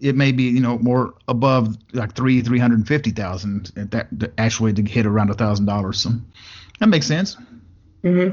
it 0.00 0.16
may 0.16 0.32
be 0.32 0.44
you 0.44 0.60
know 0.60 0.78
more 0.78 1.14
above 1.28 1.76
like 1.92 2.14
three 2.14 2.40
three 2.40 2.58
hundred 2.58 2.86
fifty 2.88 3.10
thousand 3.10 3.70
that, 3.76 4.08
that 4.12 4.32
actually 4.38 4.72
to 4.72 4.82
hit 4.82 5.06
around 5.06 5.30
a 5.30 5.34
thousand 5.34 5.66
dollars. 5.66 6.00
So 6.00 6.10
that 6.78 6.88
makes 6.88 7.06
sense. 7.06 7.36
hmm 8.02 8.30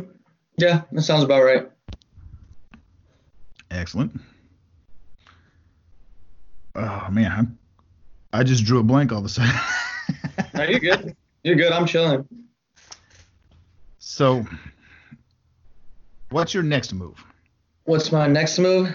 Yeah, 0.57 0.83
that 0.91 1.01
sounds 1.01 1.23
about 1.23 1.43
right. 1.43 1.69
Excellent. 3.69 4.19
Oh 6.75 7.07
man, 7.11 7.57
I, 8.33 8.39
I 8.39 8.43
just 8.43 8.63
drew 8.63 8.79
a 8.79 8.83
blank 8.83 9.11
all 9.11 9.19
of 9.19 9.25
a 9.25 9.29
sudden. 9.29 9.53
No, 10.53 10.63
you're 10.63 10.79
good. 10.79 11.15
You're 11.43 11.55
good. 11.55 11.71
I'm 11.71 11.85
chilling. 11.85 12.27
so, 13.99 14.45
what's 16.29 16.53
your 16.53 16.63
next 16.63 16.93
move? 16.93 17.23
What's 17.85 18.11
my 18.11 18.27
next 18.27 18.59
move? 18.59 18.93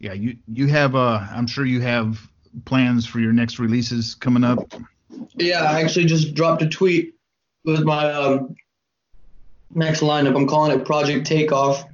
Yeah, 0.00 0.12
you 0.12 0.36
you 0.46 0.66
have 0.68 0.94
uh 0.94 1.26
I'm 1.32 1.46
sure 1.46 1.64
you 1.64 1.80
have 1.80 2.28
plans 2.64 3.06
for 3.06 3.20
your 3.20 3.32
next 3.32 3.58
releases 3.58 4.14
coming 4.14 4.44
up. 4.44 4.72
Yeah, 5.36 5.62
I 5.62 5.82
actually 5.82 6.06
just 6.06 6.34
dropped 6.34 6.62
a 6.62 6.68
tweet 6.68 7.14
with 7.64 7.82
my 7.84 8.10
um, 8.12 8.56
next 9.74 10.00
lineup. 10.00 10.36
I'm 10.36 10.46
calling 10.46 10.78
it 10.78 10.84
Project 10.84 11.26
Takeoff. 11.26 11.84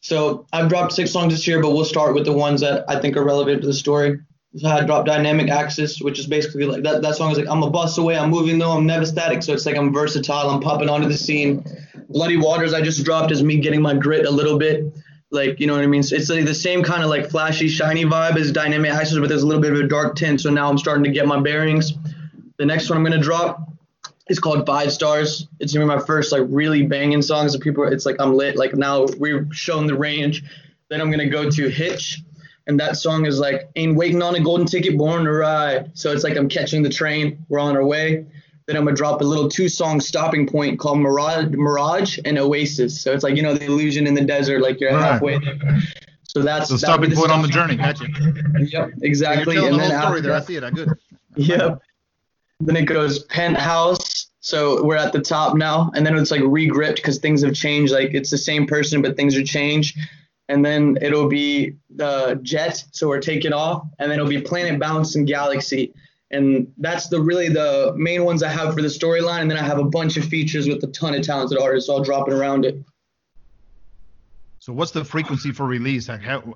So 0.00 0.46
I've 0.52 0.68
dropped 0.68 0.92
six 0.92 1.10
songs 1.10 1.32
this 1.32 1.46
year, 1.46 1.60
but 1.60 1.70
we'll 1.70 1.84
start 1.84 2.14
with 2.14 2.24
the 2.24 2.32
ones 2.32 2.60
that 2.60 2.84
I 2.88 3.00
think 3.00 3.16
are 3.16 3.24
relevant 3.24 3.62
to 3.62 3.66
the 3.66 3.74
story. 3.74 4.20
I 4.64 4.84
dropped 4.84 5.06
Dynamic 5.06 5.50
Axis, 5.50 6.00
which 6.00 6.18
is 6.18 6.26
basically 6.26 6.64
like 6.64 6.82
that, 6.84 7.02
that 7.02 7.16
song 7.16 7.30
is 7.32 7.38
like 7.38 7.48
I'm 7.48 7.62
a 7.62 7.70
bus 7.70 7.98
away, 7.98 8.16
I'm 8.16 8.30
moving 8.30 8.58
though, 8.58 8.72
I'm 8.72 8.86
never 8.86 9.04
static. 9.04 9.42
So 9.42 9.52
it's 9.52 9.66
like 9.66 9.76
I'm 9.76 9.92
versatile, 9.92 10.50
I'm 10.50 10.60
popping 10.60 10.88
onto 10.88 11.08
the 11.08 11.16
scene. 11.16 11.64
Bloody 12.08 12.36
Waters 12.36 12.72
I 12.72 12.80
just 12.80 13.04
dropped 13.04 13.32
is 13.32 13.42
me 13.42 13.58
getting 13.58 13.82
my 13.82 13.94
grit 13.94 14.24
a 14.24 14.30
little 14.30 14.58
bit. 14.58 14.84
Like, 15.30 15.58
you 15.58 15.66
know 15.66 15.74
what 15.74 15.82
I 15.82 15.88
mean? 15.88 16.02
So 16.02 16.14
it's 16.16 16.30
like 16.30 16.44
the 16.44 16.54
same 16.54 16.82
kind 16.82 17.02
of 17.02 17.10
like 17.10 17.28
flashy, 17.30 17.68
shiny 17.68 18.04
vibe 18.04 18.36
as 18.36 18.52
Dynamic 18.52 18.92
Axis, 18.92 19.18
but 19.18 19.28
there's 19.28 19.42
a 19.42 19.46
little 19.46 19.60
bit 19.60 19.72
of 19.72 19.80
a 19.80 19.88
dark 19.88 20.14
tint. 20.14 20.40
So 20.40 20.50
now 20.50 20.70
I'm 20.70 20.78
starting 20.78 21.04
to 21.04 21.10
get 21.10 21.26
my 21.26 21.40
bearings. 21.40 21.92
The 22.58 22.64
next 22.64 22.88
one 22.88 22.96
I'm 22.96 23.04
gonna 23.04 23.20
drop 23.20 23.60
is 24.28 24.38
called 24.38 24.64
Five 24.64 24.92
Stars. 24.92 25.48
It's 25.60 25.72
gonna 25.72 25.84
be 25.84 25.94
my 25.94 26.02
first 26.02 26.32
like 26.32 26.42
really 26.48 26.84
banging 26.84 27.22
song. 27.22 27.48
So 27.48 27.58
people, 27.58 27.84
it's 27.84 28.06
like 28.06 28.16
I'm 28.20 28.34
lit. 28.34 28.56
Like 28.56 28.74
now 28.74 29.06
we've 29.18 29.46
shown 29.52 29.86
the 29.86 29.96
range. 29.96 30.44
Then 30.88 31.00
I'm 31.00 31.10
gonna 31.10 31.28
go 31.28 31.50
to 31.50 31.68
Hitch, 31.68 32.22
and 32.66 32.78
that 32.80 32.96
song 32.96 33.26
is 33.26 33.38
like 33.38 33.68
ain't 33.76 33.96
waiting 33.96 34.22
on 34.22 34.34
a 34.34 34.40
golden 34.40 34.66
ticket, 34.66 34.96
born 34.98 35.24
to 35.24 35.32
ride. 35.32 35.90
So 35.96 36.12
it's 36.12 36.24
like 36.24 36.36
I'm 36.36 36.48
catching 36.48 36.82
the 36.82 36.88
train. 36.90 37.44
We're 37.48 37.60
on 37.60 37.76
our 37.76 37.84
way. 37.84 38.26
Then 38.66 38.76
I'm 38.76 38.84
gonna 38.84 38.96
drop 38.96 39.20
a 39.20 39.24
little 39.24 39.48
two-song 39.48 40.00
stopping 40.00 40.46
point 40.46 40.78
called 40.80 40.98
Mirage, 40.98 41.46
Mirage 41.52 42.18
and 42.24 42.36
Oasis. 42.38 43.00
So 43.00 43.12
it's 43.12 43.22
like 43.22 43.36
you 43.36 43.42
know 43.42 43.54
the 43.54 43.64
illusion 43.66 44.06
in 44.06 44.14
the 44.14 44.24
desert, 44.24 44.60
like 44.62 44.80
you're 44.80 44.92
Right. 44.92 45.12
halfway 45.12 45.38
there. 45.38 45.56
So 46.28 46.42
that's 46.42 46.68
So 46.68 46.76
stopping 46.76 47.12
point 47.12 47.30
on 47.30 47.42
the 47.42 47.48
journey. 47.48 47.76
Gotcha. 47.76 48.06
Yep, 48.58 48.90
exactly. 49.02 49.54
You're 49.54 49.64
telling 49.70 49.80
and 49.80 49.84
the 49.84 49.88
then 49.88 50.00
whole 50.00 50.00
story 50.08 50.18
after 50.18 50.22
there. 50.22 50.32
I 50.32 50.38
that- 50.40 50.46
see 50.46 50.56
it. 50.56 50.64
I 50.64 50.70
good. 50.70 50.88
Yep. 51.36 51.82
Then 52.60 52.76
it 52.76 52.86
goes 52.86 53.20
penthouse. 53.24 54.26
So 54.40 54.84
we're 54.84 54.96
at 54.96 55.12
the 55.12 55.20
top 55.20 55.56
now, 55.56 55.90
and 55.94 56.06
then 56.06 56.16
it's 56.16 56.30
like 56.30 56.40
regripped 56.44 56.96
because 56.96 57.18
things 57.18 57.42
have 57.42 57.54
changed. 57.54 57.92
Like 57.92 58.10
it's 58.14 58.30
the 58.30 58.38
same 58.38 58.66
person, 58.66 59.02
but 59.02 59.16
things 59.16 59.36
are 59.36 59.42
changed. 59.44 59.98
And 60.48 60.64
then 60.64 60.96
it'll 61.02 61.28
be 61.28 61.74
the 61.90 62.38
jet. 62.42 62.84
So 62.92 63.08
we're 63.08 63.20
taking 63.20 63.52
off, 63.52 63.86
and 63.98 64.10
then 64.10 64.18
it'll 64.18 64.30
be 64.30 64.40
planet 64.40 64.78
bounce 64.78 65.16
and 65.16 65.26
galaxy. 65.26 65.92
And 66.30 66.72
that's 66.78 67.08
the 67.08 67.20
really 67.20 67.48
the 67.48 67.94
main 67.96 68.24
ones 68.24 68.42
I 68.42 68.48
have 68.48 68.74
for 68.74 68.82
the 68.82 68.88
storyline. 68.88 69.42
And 69.42 69.50
then 69.50 69.58
I 69.58 69.62
have 69.62 69.78
a 69.78 69.84
bunch 69.84 70.16
of 70.16 70.24
features 70.24 70.68
with 70.68 70.82
a 70.82 70.88
ton 70.88 71.14
of 71.14 71.22
talented 71.22 71.58
artists 71.58 71.88
all 71.88 72.02
dropping 72.02 72.34
around 72.34 72.64
it. 72.64 72.78
So 74.58 74.72
what's 74.72 74.90
the 74.90 75.04
frequency 75.04 75.52
for 75.52 75.64
release? 75.64 76.08
Like 76.08 76.22
how 76.22 76.54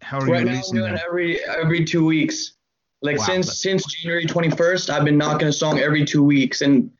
how 0.00 0.18
are 0.18 0.26
you 0.26 0.32
Right 0.32 0.46
now, 0.46 0.54
I'm 0.54 0.74
doing 0.74 0.94
that? 0.94 1.04
every 1.06 1.44
every 1.44 1.84
two 1.84 2.04
weeks. 2.04 2.54
Like 3.02 3.18
Wow, 3.18 3.24
since 3.24 3.60
since 3.60 3.84
January 3.84 4.26
21st, 4.26 4.88
I've 4.88 5.04
been 5.04 5.18
knocking 5.18 5.48
a 5.48 5.52
song 5.52 5.78
every 5.78 6.04
two 6.04 6.22
weeks, 6.22 6.62
and 6.62 6.90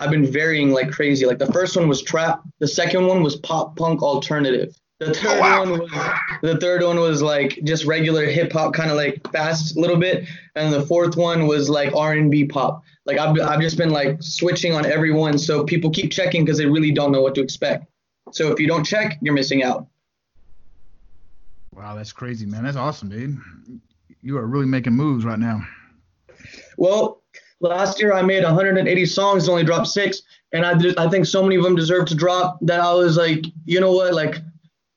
I've 0.00 0.10
been 0.10 0.24
varying 0.24 0.70
like 0.70 0.90
crazy. 0.90 1.26
Like 1.26 1.38
the 1.38 1.52
first 1.52 1.76
one 1.76 1.88
was 1.88 2.00
trap, 2.00 2.40
the 2.58 2.68
second 2.68 3.06
one 3.06 3.22
was 3.22 3.36
pop 3.36 3.76
punk 3.76 4.02
alternative. 4.02 4.74
The 4.98 5.10
oh, 5.10 5.14
third 5.14 5.40
wow. 5.40 5.60
one 5.60 5.78
was 5.78 5.90
the 6.42 6.56
third 6.58 6.82
one 6.82 6.98
was 6.98 7.22
like 7.22 7.60
just 7.62 7.84
regular 7.84 8.26
hip 8.26 8.52
hop, 8.52 8.74
kind 8.74 8.90
of 8.90 8.96
like 8.96 9.30
fast 9.30 9.76
a 9.76 9.80
little 9.80 9.96
bit, 9.96 10.28
and 10.56 10.72
the 10.72 10.82
fourth 10.86 11.16
one 11.16 11.46
was 11.46 11.70
like 11.70 11.94
R&B 11.94 12.46
pop. 12.46 12.82
Like 13.06 13.16
I've 13.18 13.40
I've 13.40 13.60
just 13.60 13.76
been 13.76 13.90
like 13.90 14.20
switching 14.20 14.74
on 14.74 14.84
every 14.84 15.12
one, 15.12 15.38
so 15.38 15.64
people 15.64 15.90
keep 15.90 16.10
checking 16.10 16.44
because 16.44 16.58
they 16.58 16.66
really 16.66 16.90
don't 16.90 17.12
know 17.12 17.22
what 17.22 17.36
to 17.36 17.40
expect. 17.40 17.86
So 18.32 18.50
if 18.50 18.58
you 18.58 18.66
don't 18.66 18.84
check, 18.84 19.18
you're 19.20 19.34
missing 19.34 19.62
out. 19.62 19.86
Wow, 21.72 21.94
that's 21.94 22.12
crazy, 22.12 22.44
man. 22.44 22.64
That's 22.64 22.76
awesome, 22.76 23.08
dude. 23.08 23.38
You 24.20 24.36
are 24.36 24.46
really 24.46 24.66
making 24.66 24.94
moves 24.94 25.24
right 25.24 25.38
now. 25.38 25.60
Well, 26.76 27.22
last 27.60 28.00
year 28.00 28.12
I 28.12 28.22
made 28.22 28.42
180 28.42 29.06
songs, 29.06 29.48
only 29.48 29.62
dropped 29.62 29.86
six, 29.86 30.22
and 30.52 30.66
I 30.66 30.74
did, 30.74 30.98
I 30.98 31.08
think 31.08 31.26
so 31.26 31.42
many 31.42 31.54
of 31.54 31.62
them 31.62 31.76
deserve 31.76 32.06
to 32.06 32.16
drop 32.16 32.58
that 32.62 32.80
I 32.80 32.92
was 32.94 33.16
like, 33.16 33.44
you 33.64 33.80
know 33.80 33.92
what, 33.92 34.12
like 34.12 34.36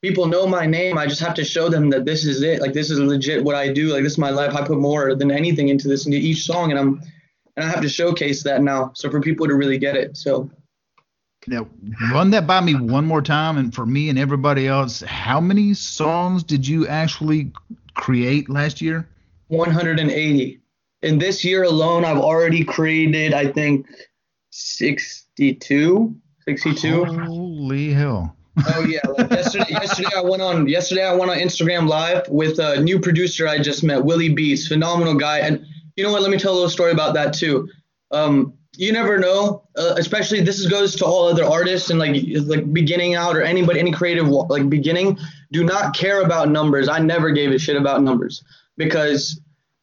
people 0.02 0.26
know 0.26 0.48
my 0.48 0.66
name. 0.66 0.98
I 0.98 1.06
just 1.06 1.22
have 1.22 1.34
to 1.36 1.44
show 1.46 1.70
them 1.70 1.90
that 1.92 2.06
this 2.06 2.26
is 2.26 2.42
it. 2.42 2.62
Like 2.62 2.74
this 2.74 2.90
is 2.90 3.00
legit 3.00 3.44
what 3.44 3.56
I 3.56 3.72
do. 3.72 3.94
Like 3.94 4.04
this 4.04 4.14
is 4.14 4.18
my 4.18 4.32
life. 4.32 4.56
I 4.56 4.66
put 4.66 4.80
more 4.80 5.16
than 5.16 5.32
anything 5.32 5.70
into 5.70 5.88
this 5.88 6.06
into 6.06 6.18
each 6.18 6.46
song, 6.46 6.72
and 6.72 6.80
I'm 6.80 7.02
and 7.56 7.66
I 7.66 7.70
have 7.70 7.82
to 7.82 7.90
showcase 7.90 8.44
that 8.44 8.62
now. 8.62 8.92
So 8.96 9.10
for 9.10 9.22
people 9.22 9.48
to 9.48 9.56
really 9.56 9.78
get 9.78 9.96
it. 9.96 10.18
So 10.18 10.50
Now, 11.48 11.68
run 12.14 12.30
that 12.32 12.46
by 12.46 12.62
me 12.62 12.76
one 12.76 13.06
more 13.06 13.22
time, 13.22 13.58
and 13.58 13.74
for 13.74 13.86
me 13.86 14.10
and 14.10 14.20
everybody 14.20 14.68
else, 14.68 15.02
how 15.02 15.40
many 15.42 15.74
songs 15.74 16.44
did 16.44 16.68
you 16.68 16.88
actually 16.88 17.52
create 17.96 18.50
last 18.50 18.80
year? 18.82 19.08
180. 19.48 20.62
In 21.02 21.18
this 21.18 21.44
year 21.44 21.64
alone, 21.64 22.06
I've 22.06 22.20
already 22.20 22.64
created, 22.64 23.34
I 23.34 23.52
think, 23.52 23.88
62. 24.52 26.16
62. 26.46 27.06
Holy 27.06 27.92
hell! 27.92 28.36
Oh 28.58 28.86
yeah, 28.86 29.00
like 29.08 29.32
yesterday. 29.32 29.66
yesterday 29.70 30.10
I 30.16 30.22
went 30.22 30.42
on. 30.42 30.68
Yesterday 30.68 31.06
I 31.06 31.14
went 31.14 31.32
on 31.32 31.38
Instagram 31.38 31.88
Live 31.88 32.28
with 32.28 32.60
a 32.60 32.82
new 32.82 33.00
producer 33.00 33.48
I 33.48 33.60
just 33.60 33.84
met, 33.84 34.04
Willie 34.04 34.34
Beats, 34.34 34.68
phenomenal 34.68 35.16
guy. 35.16 35.40
And 35.40 35.66
you 35.96 36.04
know 36.04 36.12
what? 36.12 36.22
Let 36.22 36.32
me 36.32 36.38
tell 36.38 36.52
a 36.52 36.56
little 36.56 36.70
story 36.70 36.92
about 36.92 37.14
that 37.14 37.34
too. 37.34 37.70
Um, 38.12 38.54
you 38.78 38.92
never 38.92 39.18
know, 39.18 39.68
uh, 39.78 39.96
especially 39.98 40.42
this 40.42 40.60
is, 40.60 40.68
goes 40.68 40.96
to 40.96 41.06
all 41.06 41.28
other 41.28 41.46
artists 41.46 41.90
and 41.90 42.00
like 42.00 42.16
like 42.46 42.72
beginning 42.74 43.16
out 43.16 43.36
or 43.36 43.42
anybody 43.42 43.80
any 43.80 43.92
creative 43.92 44.28
like 44.28 44.70
beginning. 44.70 45.18
Do 45.52 45.64
not 45.64 45.96
care 45.96 46.22
about 46.22 46.50
numbers. 46.50 46.90
I 46.90 47.00
never 47.00 47.32
gave 47.32 47.52
a 47.52 47.60
shit 47.60 47.76
about 47.76 48.02
numbers 48.02 48.44
because 48.78 49.40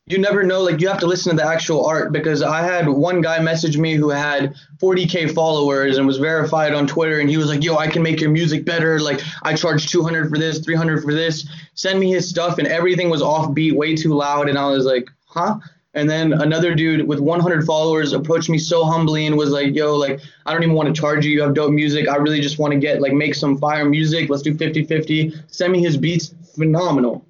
you 0.08 0.18
never 0.18 0.42
know. 0.42 0.62
Like 0.62 0.80
you 0.80 0.88
have 0.88 1.00
to 1.00 1.06
listen 1.06 1.30
to 1.30 1.42
the 1.42 1.48
actual 1.48 1.86
art 1.86 2.12
because 2.12 2.42
I 2.42 2.62
had 2.62 2.88
one 2.88 3.20
guy 3.20 3.38
message 3.40 3.76
me 3.76 3.94
who 3.94 4.10
had 4.10 4.54
40k 4.80 5.34
followers 5.34 5.98
and 5.98 6.06
was 6.06 6.18
verified 6.18 6.74
on 6.74 6.86
Twitter, 6.86 7.20
and 7.20 7.28
he 7.28 7.36
was 7.36 7.48
like, 7.48 7.62
"Yo, 7.62 7.76
I 7.76 7.88
can 7.88 8.02
make 8.02 8.20
your 8.20 8.30
music 8.30 8.64
better. 8.64 8.98
Like 9.00 9.20
I 9.42 9.54
charge 9.54 9.90
200 9.90 10.30
for 10.30 10.38
this, 10.38 10.60
300 10.60 11.02
for 11.02 11.12
this. 11.12 11.46
Send 11.74 12.00
me 12.00 12.10
his 12.10 12.28
stuff." 12.28 12.58
And 12.58 12.66
everything 12.66 13.10
was 13.10 13.22
offbeat, 13.22 13.74
way 13.76 13.94
too 13.94 14.14
loud, 14.14 14.48
and 14.48 14.58
I 14.58 14.70
was 14.70 14.84
like, 14.84 15.08
"Huh." 15.26 15.58
And 15.94 16.08
then 16.08 16.32
another 16.32 16.74
dude 16.74 17.08
with 17.08 17.18
100 17.18 17.64
followers 17.64 18.12
approached 18.12 18.48
me 18.48 18.58
so 18.58 18.84
humbly 18.84 19.26
and 19.26 19.36
was 19.36 19.50
like, 19.50 19.74
"Yo, 19.74 19.94
like 19.96 20.20
I 20.46 20.52
don't 20.52 20.62
even 20.62 20.74
want 20.74 20.94
to 20.94 20.98
charge 20.98 21.26
you. 21.26 21.32
You 21.32 21.42
have 21.42 21.54
dope 21.54 21.72
music. 21.72 22.08
I 22.08 22.16
really 22.16 22.40
just 22.40 22.58
want 22.58 22.72
to 22.72 22.78
get 22.78 23.00
like 23.00 23.12
make 23.12 23.34
some 23.34 23.58
fire 23.58 23.84
music. 23.84 24.30
Let's 24.30 24.42
do 24.42 24.54
50-50. 24.54 25.34
Send 25.48 25.72
me 25.72 25.82
his 25.82 25.96
beats. 25.96 26.34
Phenomenal." 26.54 27.27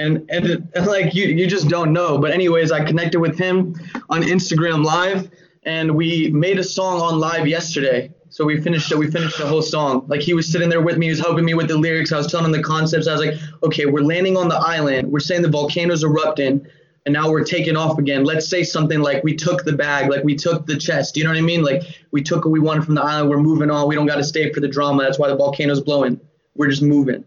And, 0.00 0.24
and 0.30 0.68
and 0.74 0.86
like 0.86 1.14
you 1.14 1.26
you 1.26 1.46
just 1.46 1.68
don't 1.68 1.92
know. 1.92 2.18
But 2.18 2.30
anyways, 2.30 2.72
I 2.72 2.84
connected 2.84 3.20
with 3.20 3.38
him 3.38 3.74
on 4.08 4.22
Instagram 4.22 4.84
Live, 4.84 5.30
and 5.64 5.94
we 5.94 6.30
made 6.30 6.58
a 6.58 6.64
song 6.64 7.00
on 7.00 7.18
live 7.18 7.46
yesterday. 7.46 8.12
So 8.30 8.44
we 8.44 8.60
finished 8.60 8.90
it. 8.92 8.98
We 8.98 9.10
finished 9.10 9.38
the 9.38 9.46
whole 9.46 9.62
song. 9.62 10.04
Like 10.06 10.20
he 10.20 10.34
was 10.34 10.50
sitting 10.50 10.68
there 10.68 10.80
with 10.80 10.98
me. 10.98 11.06
He 11.06 11.10
was 11.10 11.18
helping 11.18 11.44
me 11.44 11.54
with 11.54 11.68
the 11.68 11.76
lyrics. 11.76 12.12
I 12.12 12.16
was 12.16 12.28
telling 12.28 12.46
him 12.46 12.52
the 12.52 12.62
concepts. 12.62 13.08
I 13.08 13.12
was 13.12 13.20
like, 13.20 13.34
okay, 13.64 13.86
we're 13.86 14.04
landing 14.04 14.36
on 14.36 14.48
the 14.48 14.54
island. 14.54 15.10
We're 15.10 15.18
saying 15.20 15.42
the 15.42 15.48
volcano's 15.48 16.04
erupting 16.04 16.64
and 17.06 17.12
now 17.12 17.30
we're 17.30 17.44
taking 17.44 17.76
off 17.76 17.98
again. 17.98 18.24
Let's 18.24 18.48
say 18.48 18.62
something 18.62 19.00
like 19.00 19.24
we 19.24 19.34
took 19.34 19.64
the 19.64 19.72
bag, 19.72 20.10
like 20.10 20.22
we 20.22 20.36
took 20.36 20.66
the 20.66 20.76
chest. 20.76 21.16
You 21.16 21.24
know 21.24 21.30
what 21.30 21.38
I 21.38 21.42
mean? 21.42 21.62
Like 21.62 21.82
we 22.10 22.22
took 22.22 22.44
what 22.44 22.50
we 22.50 22.60
wanted 22.60 22.84
from 22.84 22.94
the 22.94 23.02
island. 23.02 23.30
We're 23.30 23.40
moving 23.40 23.70
on. 23.70 23.88
We 23.88 23.94
don't 23.94 24.06
got 24.06 24.16
to 24.16 24.24
stay 24.24 24.52
for 24.52 24.60
the 24.60 24.68
drama. 24.68 25.02
That's 25.02 25.18
why 25.18 25.28
the 25.28 25.36
volcano's 25.36 25.80
blowing. 25.80 26.20
We're 26.54 26.68
just 26.68 26.82
moving. 26.82 27.24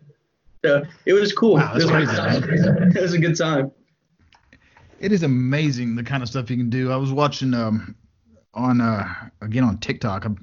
So 0.63 0.83
it 1.05 1.13
was 1.13 1.33
cool. 1.33 1.55
Wow, 1.55 1.73
that's 1.73 1.85
it, 1.85 1.91
was 1.91 2.09
crazy, 2.09 2.63
it 2.99 3.01
was 3.01 3.13
a 3.13 3.19
good 3.19 3.37
time. 3.37 3.71
It 4.99 5.11
is 5.11 5.23
amazing 5.23 5.95
the 5.95 6.03
kind 6.03 6.23
of 6.23 6.29
stuff 6.29 6.49
you 6.49 6.55
can 6.57 6.69
do. 6.69 6.91
I 6.91 6.95
was 6.95 7.11
watching 7.11 7.53
um 7.53 7.95
on 8.53 8.79
uh 8.79 9.05
again 9.41 9.63
on 9.63 9.77
TikTok. 9.79 10.25
I've, 10.25 10.37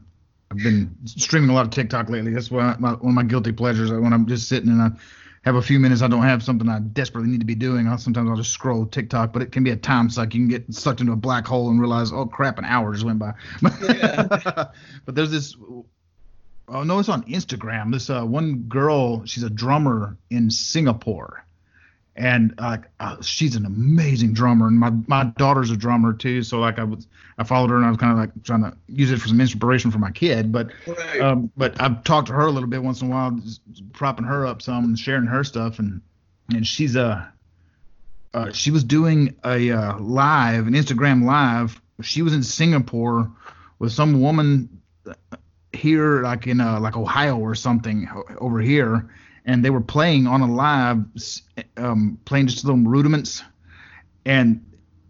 I've 0.51 0.59
been 0.59 0.95
streaming 1.07 1.49
a 1.51 1.55
lot 1.55 1.64
of 1.64 1.71
TikTok 1.71 2.11
lately. 2.11 2.35
That's 2.35 2.51
one 2.51 2.68
of 2.68 2.81
my, 2.81 2.93
one 2.93 3.11
of 3.11 3.14
my 3.14 3.23
guilty 3.23 3.53
pleasures. 3.53 3.91
When 3.91 4.12
I'm 4.12 4.27
just 4.27 4.49
sitting 4.49 4.68
and 4.68 4.83
I 4.83 4.91
have 5.45 5.55
a 5.55 5.62
few 5.62 5.81
minutes, 5.81 6.03
I 6.03 6.09
don't 6.09 6.23
have 6.23 6.43
something 6.43 6.68
I 6.68 6.81
desperately 6.81 7.31
need 7.31 7.41
to 7.41 7.47
be 7.47 7.55
doing. 7.55 7.89
I'll, 7.89 7.97
sometimes 7.97 8.29
I'll 8.29 8.37
just 8.37 8.51
scroll 8.51 8.85
TikTok, 8.85 9.33
but 9.33 9.43
it 9.43 9.53
can 9.53 9.64
be 9.64 9.71
a 9.71 9.77
time 9.77 10.11
suck. 10.11 10.35
You 10.35 10.41
can 10.41 10.49
get 10.49 10.75
sucked 10.75 11.01
into 11.01 11.12
a 11.12 11.16
black 11.16 11.47
hole 11.47 11.71
and 11.71 11.81
realize, 11.81 12.12
oh 12.12 12.27
crap, 12.27 12.59
an 12.59 12.64
hour 12.64 12.93
just 12.93 13.07
went 13.07 13.21
by. 13.21 13.33
Yeah. 13.81 14.27
but 15.07 15.14
there's 15.14 15.31
this. 15.31 15.57
Oh 16.73 16.85
no, 16.85 17.01
it's 17.01 17.09
on 17.09 17.25
Instagram. 17.25 17.93
This 17.93 18.09
uh, 18.11 18.23
one 18.23 18.61
girl, 18.68 19.25
she's 19.27 19.43
a 19.43 19.51
drummer 19.51 20.16
in 20.31 20.51
Singapore, 20.51 21.45
and 22.14 22.55
like 22.61 22.85
uh, 23.01 23.21
she's 23.23 23.57
an 23.57 23.66
amazing 23.66 24.35
drummer. 24.35 24.68
And 24.68 24.79
my 24.79 24.91
my 25.09 25.25
daughter's 25.37 25.73
a 25.73 25.77
drummer 25.77 26.12
too, 26.12 26.45
so 26.45 26.61
like 26.61 26.79
I 26.79 26.85
was 26.85 27.09
I 27.39 27.45
followed 27.45 27.71
her 27.71 27.77
and 27.77 27.85
I 27.85 27.89
was 27.89 27.99
kind 27.99 28.12
of 28.12 28.18
like 28.18 28.31
trying 28.45 28.62
to 28.62 28.77
use 28.87 29.11
it 29.11 29.21
for 29.21 29.27
some 29.27 29.41
inspiration 29.41 29.91
for 29.91 29.99
my 29.99 30.12
kid. 30.12 30.53
But 30.53 30.71
Right. 30.87 31.21
um, 31.21 31.51
but 31.57 31.81
I've 31.81 32.05
talked 32.05 32.29
to 32.29 32.35
her 32.35 32.47
a 32.47 32.51
little 32.51 32.68
bit 32.68 32.83
once 32.83 33.03
in 33.03 33.09
a 33.09 33.11
while, 33.11 33.33
just 33.33 33.62
propping 33.93 34.27
her 34.27 34.47
up 34.47 34.62
some 34.62 34.85
and 34.85 34.99
sharing 34.99 35.27
her 35.27 35.43
stuff, 35.43 35.81
and 35.81 36.01
and 36.51 36.64
she's 36.64 36.95
a 36.95 37.33
uh, 38.33 38.53
she 38.53 38.71
was 38.71 38.85
doing 38.85 39.35
a 39.45 39.73
uh, 39.73 39.99
live, 39.99 40.68
an 40.68 40.75
Instagram 40.75 41.25
live. 41.25 41.81
She 42.01 42.23
was 42.23 42.33
in 42.33 42.45
Singapore 42.45 43.29
with 43.81 43.91
some 43.93 44.21
woman 44.21 44.68
here, 45.81 46.22
like 46.22 46.47
in 46.47 46.61
uh, 46.61 46.78
like 46.81 46.97
Ohio 46.97 47.39
or 47.39 47.55
something 47.55 48.09
over 48.39 48.61
here, 48.61 49.11
and 49.47 49.64
they 49.64 49.70
were 49.70 49.81
playing 49.81 50.26
on 50.26 50.41
a 50.41 50.53
live, 50.53 51.05
um, 51.76 52.18
playing 52.24 52.47
just 52.47 52.64
little 52.64 52.81
rudiments, 52.81 53.43
and 54.24 54.64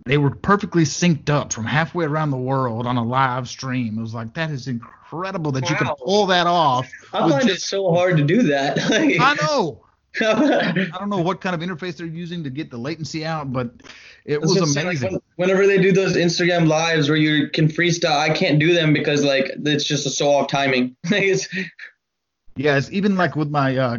they 0.06 0.18
were 0.18 0.30
perfectly 0.30 0.84
synced 0.84 1.28
up 1.28 1.52
from 1.52 1.64
halfway 1.64 2.04
around 2.04 2.30
the 2.30 2.36
world 2.36 2.86
on 2.86 2.96
a 2.96 3.04
live 3.04 3.48
stream. 3.48 3.98
It 3.98 4.02
was 4.02 4.14
like 4.14 4.34
that 4.34 4.50
is 4.50 4.68
incredible 4.68 5.52
that 5.52 5.68
you 5.68 5.76
can 5.76 5.88
pull 5.98 6.26
that 6.26 6.46
off. 6.46 6.90
I 7.12 7.28
find 7.28 7.48
it 7.48 7.60
so 7.60 7.92
hard 7.92 8.16
to 8.16 8.24
do 8.24 8.42
that. 8.44 8.78
I 8.90 9.36
know. 9.46 9.84
I 10.20 10.88
don't 10.98 11.10
know 11.10 11.20
what 11.20 11.40
kind 11.40 11.54
of 11.54 11.60
interface 11.60 11.96
they're 11.96 12.06
using 12.06 12.42
to 12.42 12.50
get 12.50 12.70
the 12.70 12.78
latency 12.78 13.24
out, 13.24 13.52
but 13.52 13.70
it 14.24 14.40
was 14.40 14.54
gonna 14.54 14.66
like, 14.66 14.84
amazing. 14.84 15.20
whenever 15.36 15.66
they 15.66 15.78
do 15.80 15.92
those 15.92 16.16
Instagram 16.16 16.66
lives 16.66 17.08
where 17.08 17.18
you 17.18 17.48
can 17.48 17.68
freestyle, 17.68 18.18
I 18.18 18.30
can't 18.30 18.58
do 18.58 18.72
them 18.74 18.92
because 18.92 19.24
like 19.24 19.50
it's 19.64 19.84
just 19.84 20.06
a 20.06 20.10
so 20.10 20.28
off 20.30 20.48
timing. 20.48 20.96
It's, 21.10 21.48
Yeah, 22.56 22.76
it's 22.76 22.90
even 22.92 23.16
like 23.16 23.36
with 23.36 23.50
my 23.50 23.76
uh 23.76 23.98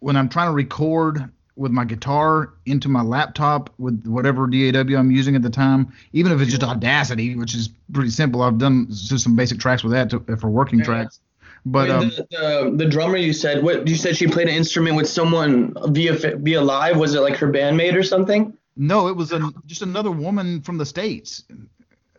when 0.00 0.16
I'm 0.16 0.28
trying 0.28 0.48
to 0.48 0.52
record 0.52 1.30
with 1.56 1.72
my 1.72 1.84
guitar 1.84 2.54
into 2.66 2.88
my 2.88 3.02
laptop 3.02 3.70
with 3.78 4.06
whatever 4.06 4.46
DAW 4.46 4.96
I'm 4.96 5.10
using 5.10 5.34
at 5.34 5.42
the 5.42 5.50
time, 5.50 5.92
even 6.12 6.30
if 6.30 6.40
it's 6.40 6.50
just 6.52 6.62
Audacity, 6.62 7.34
which 7.34 7.54
is 7.54 7.68
pretty 7.92 8.10
simple. 8.10 8.42
I've 8.42 8.58
done 8.58 8.86
just 8.90 9.24
some 9.24 9.34
basic 9.34 9.58
tracks 9.58 9.82
with 9.82 9.92
that 9.92 10.08
to, 10.10 10.36
for 10.36 10.48
working 10.48 10.78
Yeah. 10.78 10.84
tracks. 10.84 11.20
But 11.66 11.90
um, 11.90 12.08
the, 12.10 12.26
the 12.30 12.72
the 12.76 12.86
drummer 12.86 13.16
you 13.16 13.32
said 13.32 13.62
what 13.64 13.86
you 13.88 13.96
said 13.96 14.16
she 14.16 14.26
played 14.28 14.48
an 14.48 14.54
instrument 14.54 14.96
with 14.96 15.08
someone 15.08 15.74
via 15.88 16.12
via 16.36 16.62
live 16.62 16.96
was 16.96 17.14
it 17.14 17.20
like 17.20 17.36
her 17.36 17.48
bandmate 17.52 17.94
or 17.94 18.02
something? 18.04 18.56
No, 18.78 19.08
it 19.08 19.16
was 19.16 19.32
a, 19.32 19.52
just 19.66 19.82
another 19.82 20.10
woman 20.10 20.62
from 20.62 20.78
the 20.78 20.86
states. 20.86 21.44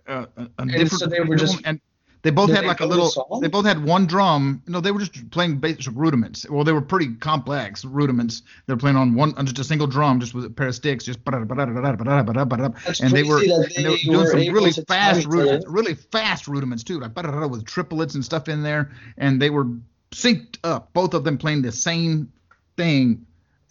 Uh, 0.08 0.26
a, 0.38 0.50
a 0.60 0.66
different 0.66 0.92
so 0.92 1.08
they 1.08 1.22
were 1.22 1.36
just- 1.36 1.62
and 1.66 1.80
they 2.22 2.32
both 2.32 2.50
had 2.50 2.64
they 2.64 2.68
like 2.68 2.82
a 2.82 2.86
little. 2.86 3.08
song? 3.08 3.40
They 3.42 3.48
both 3.48 3.66
had 3.66 3.82
one 3.82 4.06
drum. 4.06 4.62
No, 4.68 4.82
they 4.82 4.92
were 4.92 5.00
just 5.00 5.32
playing 5.32 5.60
basic 5.60 5.94
rudiments. 5.96 6.50
Well, 6.50 6.66
they 6.66 6.74
were 6.74 6.82
pretty 6.82 7.16
complex 7.16 7.86
rudiments. 7.86 8.42
They 8.68 8.74
were 8.74 8.80
playing 8.80 8.98
on 8.98 9.16
one 9.16 9.34
on 9.38 9.46
just 9.46 9.58
a 9.60 9.64
single 9.64 9.88
drum, 9.88 10.20
just 10.20 10.34
with 10.34 10.44
a 10.44 10.50
pair 10.50 10.68
of 10.68 10.76
sticks, 10.76 11.06
just 11.06 11.24
and 13.00 13.12
they 13.14 13.24
were, 13.24 13.40
and 13.40 13.86
they 13.86 13.90
were 13.90 13.98
doing 14.04 14.18
were 14.18 14.26
some 14.28 14.54
really 14.54 14.72
fast 14.72 15.28
rudiments, 15.28 15.66
really 15.70 15.96
fast 15.96 16.48
rudiments 16.50 16.84
too, 16.84 17.00
like 17.00 17.16
with 17.50 17.64
triplets 17.66 18.16
and 18.16 18.26
stuff 18.26 18.50
in 18.50 18.64
there, 18.64 18.92
and 19.18 19.42
they 19.42 19.50
were 19.50 19.68
synced 20.12 20.58
up, 20.66 20.92
both 20.92 21.14
of 21.14 21.24
them 21.24 21.38
playing 21.38 21.62
the 21.62 21.72
same 21.72 22.34
thing 22.76 23.26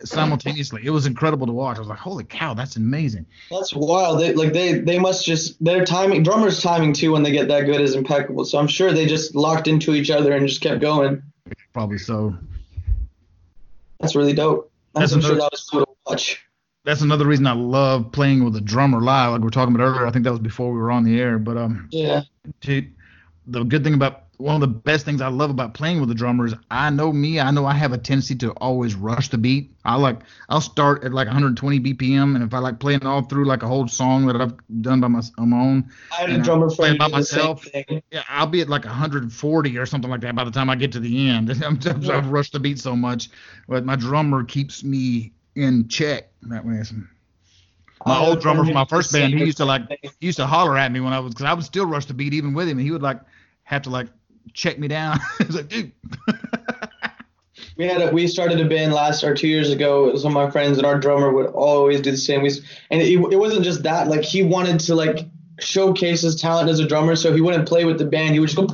simultaneously. 0.04 0.82
It 0.84 0.90
was 0.90 1.06
incredible 1.06 1.46
to 1.46 1.52
watch. 1.52 1.76
I 1.76 1.80
was 1.80 1.88
like, 1.88 1.98
holy 1.98 2.24
cow, 2.24 2.54
that's 2.54 2.76
amazing. 2.76 3.26
That's 3.50 3.74
wild. 3.74 4.20
They 4.20 4.32
like 4.34 4.52
they 4.52 4.74
they 4.80 4.98
must 4.98 5.24
just 5.26 5.62
their 5.64 5.84
timing 5.84 6.22
drummers 6.22 6.62
timing 6.62 6.92
too 6.92 7.12
when 7.12 7.22
they 7.22 7.32
get 7.32 7.48
that 7.48 7.62
good 7.66 7.80
is 7.80 7.94
impeccable. 7.94 8.44
So 8.44 8.58
I'm 8.58 8.68
sure 8.68 8.92
they 8.92 9.06
just 9.06 9.34
locked 9.34 9.66
into 9.68 9.94
each 9.94 10.10
other 10.10 10.32
and 10.32 10.46
just 10.48 10.60
kept 10.60 10.80
going. 10.80 11.22
Probably 11.72 11.98
so. 11.98 12.36
That's 14.00 14.14
really 14.14 14.32
dope. 14.32 14.70
That's 14.94 15.12
I'm 15.12 15.20
sure 15.20 15.30
another- 15.32 15.40
that 15.42 15.52
was 15.52 15.68
cool 15.70 15.80
to 15.86 15.92
watch. 16.06 16.44
That's 16.84 17.02
another 17.02 17.26
reason 17.26 17.46
I 17.46 17.52
love 17.52 18.12
playing 18.12 18.44
with 18.44 18.56
a 18.56 18.60
drummer 18.62 19.00
live, 19.00 19.32
like 19.32 19.40
we 19.42 19.46
are 19.48 19.50
talking 19.50 19.74
about 19.74 19.84
earlier. 19.84 20.06
I 20.06 20.10
think 20.10 20.24
that 20.24 20.30
was 20.30 20.40
before 20.40 20.72
we 20.72 20.78
were 20.78 20.90
on 20.90 21.04
the 21.04 21.20
air. 21.20 21.38
But 21.38 21.58
um, 21.58 21.88
Yeah. 21.90 22.22
dude, 22.62 22.94
the 23.46 23.64
good 23.64 23.84
thing 23.84 23.92
about 23.94 24.22
one 24.38 24.54
of 24.54 24.60
the 24.60 24.68
best 24.68 25.04
things 25.04 25.20
I 25.20 25.28
love 25.28 25.50
about 25.50 25.74
playing 25.74 26.00
with 26.00 26.10
a 26.12 26.14
drummer 26.14 26.46
is 26.46 26.54
I 26.70 26.90
know 26.90 27.12
me. 27.12 27.40
I 27.40 27.50
know 27.50 27.66
I 27.66 27.74
have 27.74 27.92
a 27.92 27.98
tendency 27.98 28.36
to 28.36 28.52
always 28.52 28.94
rush 28.94 29.28
the 29.28 29.38
beat. 29.38 29.72
I 29.84 29.96
like 29.96 30.20
I'll 30.48 30.60
start 30.60 31.02
at 31.02 31.12
like 31.12 31.26
120 31.26 31.80
BPM, 31.80 32.36
and 32.36 32.44
if 32.44 32.54
I 32.54 32.58
like 32.58 32.78
playing 32.78 33.04
all 33.04 33.22
through 33.22 33.46
like 33.46 33.64
a 33.64 33.66
whole 33.66 33.88
song 33.88 34.26
that 34.26 34.40
I've 34.40 34.54
done 34.80 35.00
by 35.00 35.08
my, 35.08 35.22
on 35.38 35.50
my 35.50 35.58
own, 35.58 35.90
I 36.12 36.22
had 36.22 36.30
a 36.30 36.38
drummer 36.38 36.68
play 36.68 36.96
friend 36.96 36.98
by 36.98 37.08
the 37.08 37.12
myself. 37.16 37.66
yeah, 37.74 38.22
I'll 38.28 38.46
be 38.46 38.60
at 38.60 38.68
like 38.68 38.84
140 38.84 39.76
or 39.76 39.86
something 39.86 40.10
like 40.10 40.20
that 40.20 40.36
by 40.36 40.44
the 40.44 40.52
time 40.52 40.70
I 40.70 40.76
get 40.76 40.92
to 40.92 41.00
the 41.00 41.28
end. 41.28 41.48
Yeah. 41.58 42.16
I've 42.16 42.30
rushed 42.30 42.52
the 42.52 42.60
beat 42.60 42.78
so 42.78 42.94
much, 42.94 43.30
but 43.68 43.84
my 43.84 43.96
drummer 43.96 44.44
keeps 44.44 44.84
me 44.84 45.32
in 45.54 45.88
check. 45.88 46.30
That 46.42 46.64
way, 46.64 46.82
my 48.06 48.14
I 48.14 48.26
old 48.26 48.40
drummer 48.40 48.64
from 48.64 48.74
my 48.74 48.84
the 48.84 48.88
first 48.88 49.12
band, 49.12 49.34
he 49.34 49.44
used 49.44 49.56
to 49.58 49.64
like 49.64 49.82
he 50.00 50.26
used 50.26 50.38
to 50.38 50.46
holler 50.46 50.76
at 50.76 50.92
me 50.92 51.00
when 51.00 51.12
I 51.12 51.18
was 51.18 51.34
because 51.34 51.46
I 51.46 51.54
would 51.54 51.64
still 51.64 51.86
rush 51.86 52.06
the 52.06 52.14
beat 52.14 52.34
even 52.34 52.54
with 52.54 52.68
him, 52.68 52.78
and 52.78 52.86
he 52.86 52.92
would 52.92 53.02
like 53.02 53.20
have 53.64 53.82
to 53.82 53.90
like 53.90 54.08
check 54.54 54.78
me 54.78 54.88
down. 54.88 55.18
He's 55.38 55.54
like, 55.54 55.68
dude. 55.68 55.92
We 57.76 57.86
had 57.86 58.02
a, 58.02 58.10
we 58.12 58.26
started 58.26 58.60
a 58.60 58.68
band 58.68 58.92
last 58.92 59.22
or 59.22 59.34
two 59.34 59.46
years 59.46 59.70
ago. 59.70 60.16
Some 60.16 60.36
of 60.36 60.44
my 60.44 60.50
friends 60.50 60.78
and 60.78 60.86
our 60.86 60.98
drummer 60.98 61.32
would 61.32 61.46
always 61.46 62.00
do 62.00 62.10
the 62.10 62.16
same. 62.16 62.42
We, 62.42 62.50
and 62.90 63.00
it, 63.00 63.12
it 63.32 63.36
wasn't 63.38 63.62
just 63.64 63.84
that. 63.84 64.08
Like 64.08 64.22
he 64.22 64.42
wanted 64.42 64.80
to 64.80 64.96
like 64.96 65.20
showcase 65.60 66.22
his 66.22 66.34
talent 66.40 66.70
as 66.70 66.80
a 66.80 66.88
drummer, 66.88 67.14
so 67.14 67.32
he 67.32 67.40
wouldn't 67.40 67.68
play 67.68 67.84
with 67.84 67.98
the 67.98 68.04
band. 68.04 68.34
He 68.34 68.40
would 68.40 68.48
just 68.48 68.56
go. 68.56 68.66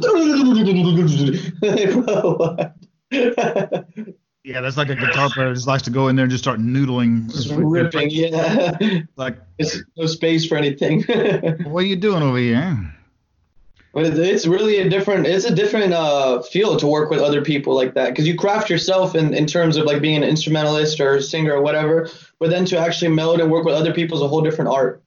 Yeah, 4.45 4.61
that's 4.61 4.77
like 4.77 4.91
a 4.91 4.95
guitar 4.95 5.31
player 5.31 5.55
just 5.55 5.67
likes 5.67 5.85
to 5.85 5.91
go 5.91 6.09
in 6.09 6.17
there 6.17 6.25
and 6.25 6.31
just 6.31 6.45
start 6.45 6.61
noodling. 6.61 7.33
just 7.33 7.51
ripping. 7.51 8.11
Yeah, 8.11 9.03
Like, 9.17 9.39
it's 9.59 9.83
no 9.97 10.05
space 10.05 10.45
for 10.45 10.57
anything. 10.59 11.03
what 11.65 11.83
are 11.83 11.87
you 11.87 11.97
doing 11.97 12.23
over 12.23 12.37
here? 12.37 12.95
But 13.95 14.07
it's 14.07 14.45
really 14.45 14.79
a 14.79 14.89
different 14.89 15.25
it's 15.27 15.45
a 15.45 15.55
different 15.55 15.93
uh 15.93 16.43
feel 16.43 16.77
to 16.77 16.87
work 16.87 17.11
with 17.11 17.21
other 17.21 17.43
people 17.43 17.75
like 17.77 17.95
that 17.95 18.11
because 18.11 18.27
you 18.27 18.37
craft 18.37 18.69
yourself 18.69 19.15
in, 19.15 19.33
in 19.33 19.47
terms 19.47 19.77
of 19.77 19.87
like 19.87 20.03
being 20.03 20.17
an 20.17 20.25
instrumentalist 20.25 20.99
or 20.99 21.15
a 21.15 21.23
singer 21.23 21.55
or 21.55 21.63
whatever 21.63 22.11
but 22.41 22.51
then 22.51 22.65
to 22.65 22.77
actually 22.77 23.09
meld 23.09 23.41
and 23.41 23.53
work 23.53 23.65
with 23.65 23.75
other 23.75 23.95
people 23.95 24.17
is 24.17 24.23
a 24.23 24.27
whole 24.27 24.43
different 24.43 24.71
art 24.73 25.01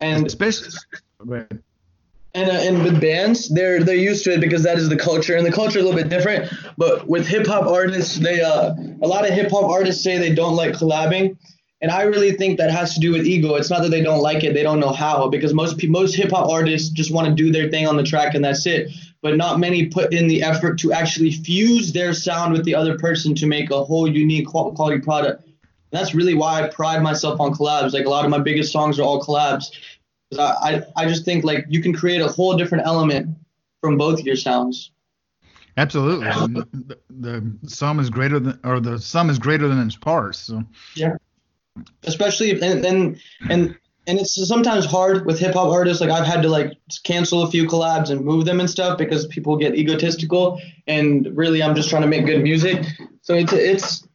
and 0.00 0.24
Especially. 0.24 0.68
Right. 1.18 1.50
and, 2.34 2.50
uh, 2.50 2.52
and 2.52 2.84
with 2.84 3.00
bands 3.00 3.48
they're 3.48 3.82
they're 3.82 3.96
used 3.96 4.22
to 4.24 4.32
it 4.32 4.40
because 4.40 4.62
that 4.62 4.78
is 4.78 4.88
the 4.88 4.96
culture 4.96 5.34
and 5.34 5.44
the 5.44 5.50
culture 5.50 5.80
is 5.80 5.84
a 5.84 5.88
little 5.88 6.00
bit 6.00 6.08
different 6.08 6.52
but 6.76 7.08
with 7.08 7.26
hip 7.26 7.48
hop 7.48 7.66
artists 7.66 8.16
they 8.16 8.40
uh 8.40 8.76
a 9.02 9.08
lot 9.08 9.26
of 9.26 9.34
hip 9.34 9.50
hop 9.50 9.64
artists 9.64 10.04
say 10.04 10.18
they 10.18 10.32
don't 10.32 10.54
like 10.54 10.72
collabing 10.72 11.36
And 11.80 11.92
I 11.92 12.02
really 12.02 12.32
think 12.32 12.58
that 12.58 12.72
has 12.72 12.94
to 12.94 13.00
do 13.00 13.12
with 13.12 13.24
ego. 13.24 13.54
It's 13.54 13.70
not 13.70 13.82
that 13.82 13.90
they 13.90 14.02
don't 14.02 14.20
like 14.20 14.42
it; 14.42 14.52
they 14.52 14.64
don't 14.64 14.80
know 14.80 14.92
how. 14.92 15.28
Because 15.28 15.54
most 15.54 15.82
most 15.86 16.16
hip 16.16 16.30
hop 16.30 16.48
artists 16.48 16.88
just 16.88 17.12
want 17.12 17.28
to 17.28 17.34
do 17.34 17.52
their 17.52 17.68
thing 17.68 17.86
on 17.86 17.96
the 17.96 18.02
track 18.02 18.34
and 18.34 18.44
that's 18.44 18.66
it. 18.66 18.90
But 19.22 19.36
not 19.36 19.60
many 19.60 19.86
put 19.86 20.12
in 20.12 20.26
the 20.26 20.42
effort 20.42 20.78
to 20.80 20.92
actually 20.92 21.32
fuse 21.32 21.92
their 21.92 22.12
sound 22.12 22.52
with 22.52 22.64
the 22.64 22.74
other 22.74 22.98
person 22.98 23.34
to 23.36 23.46
make 23.46 23.70
a 23.70 23.84
whole 23.84 24.08
unique 24.08 24.46
quality 24.46 25.00
product. 25.00 25.44
And 25.44 25.54
that's 26.00 26.14
really 26.14 26.34
why 26.34 26.62
I 26.62 26.68
pride 26.68 27.02
myself 27.02 27.40
on 27.40 27.54
collabs. 27.54 27.92
Like 27.92 28.06
a 28.06 28.10
lot 28.10 28.24
of 28.24 28.30
my 28.30 28.38
biggest 28.38 28.72
songs 28.72 28.98
are 28.98 29.02
all 29.02 29.22
collabs. 29.22 29.70
I, 30.38 30.82
I 30.96 31.04
I 31.04 31.08
just 31.08 31.24
think 31.24 31.44
like 31.44 31.64
you 31.68 31.80
can 31.80 31.92
create 31.92 32.20
a 32.20 32.28
whole 32.28 32.56
different 32.56 32.86
element 32.86 33.36
from 33.80 33.96
both 33.96 34.24
your 34.24 34.36
sounds. 34.36 34.90
Absolutely. 35.76 36.26
the, 36.26 36.98
the, 37.08 37.68
sum 37.68 38.00
is 38.00 38.10
greater 38.10 38.40
than, 38.40 38.58
or 38.64 38.80
the 38.80 38.98
sum 38.98 39.30
is 39.30 39.38
greater 39.38 39.68
than 39.68 39.78
its 39.86 39.94
parts. 39.94 40.40
So. 40.40 40.64
Yeah. 40.96 41.16
Especially 42.04 42.50
and 42.50 42.84
and 42.84 43.20
and 43.48 43.78
and 44.06 44.18
it's 44.18 44.48
sometimes 44.48 44.86
hard 44.86 45.26
with 45.26 45.38
hip 45.38 45.54
hop 45.54 45.70
artists. 45.70 46.00
Like 46.00 46.10
I've 46.10 46.26
had 46.26 46.42
to 46.42 46.48
like 46.48 46.72
cancel 47.04 47.42
a 47.42 47.50
few 47.50 47.66
collabs 47.66 48.10
and 48.10 48.24
move 48.24 48.46
them 48.46 48.58
and 48.58 48.68
stuff 48.68 48.96
because 48.96 49.26
people 49.26 49.56
get 49.56 49.74
egotistical. 49.74 50.60
And 50.86 51.28
really, 51.36 51.62
I'm 51.62 51.74
just 51.74 51.90
trying 51.90 52.02
to 52.02 52.08
make 52.08 52.24
good 52.24 52.42
music. 52.42 52.84
So 53.20 53.34
it's 53.34 53.52
it's 53.52 54.08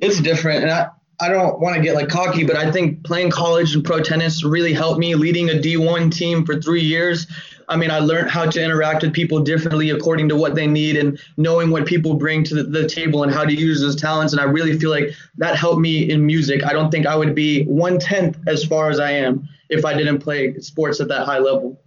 it's 0.00 0.20
different. 0.20 0.64
And 0.64 0.88
I 1.20 1.28
don't 1.28 1.60
want 1.60 1.76
to 1.76 1.82
get 1.82 1.94
like 1.94 2.08
cocky, 2.08 2.44
but 2.44 2.56
I 2.56 2.70
think 2.70 3.04
playing 3.04 3.30
college 3.30 3.74
and 3.74 3.84
pro 3.84 4.00
tennis 4.00 4.44
really 4.44 4.72
helped 4.72 4.98
me. 4.98 5.14
Leading 5.14 5.50
a 5.50 5.54
D1 5.54 6.12
team 6.12 6.44
for 6.44 6.60
three 6.60 6.82
years 6.82 7.26
I 7.68 7.76
mean, 7.76 7.90
I 7.90 7.98
learned 7.98 8.30
how 8.30 8.46
to 8.46 8.62
interact 8.62 9.02
with 9.02 9.12
people 9.12 9.40
differently 9.40 9.90
according 9.90 10.28
to 10.28 10.36
what 10.36 10.54
they 10.54 10.66
need 10.66 10.96
and 10.96 11.18
knowing 11.36 11.70
what 11.70 11.86
people 11.86 12.14
bring 12.14 12.44
to 12.44 12.54
the, 12.54 12.62
the, 12.64 12.88
table 12.88 13.22
and 13.22 13.32
how 13.32 13.44
to 13.44 13.54
use 13.54 13.80
those 13.80 13.96
talents. 13.96 14.32
And 14.32 14.40
I 14.40 14.44
really 14.44 14.78
feel 14.78 14.90
like 14.90 15.10
that 15.38 15.56
helped 15.56 15.80
me 15.80 16.10
in 16.10 16.24
music. 16.24 16.64
I 16.64 16.72
don't 16.72 16.90
think 16.90 17.06
I 17.06 17.16
would 17.16 17.34
be 17.34 17.64
one 17.64 17.98
tenth 17.98 18.38
as 18.46 18.64
far 18.64 18.90
as 18.90 19.00
I 19.00 19.10
am 19.10 19.48
if 19.70 19.84
I 19.84 19.94
didn't 19.94 20.18
play 20.18 20.54
sports 20.58 21.00
at 21.00 21.08
that 21.08 21.24
high 21.24 21.38
level. 21.38 21.80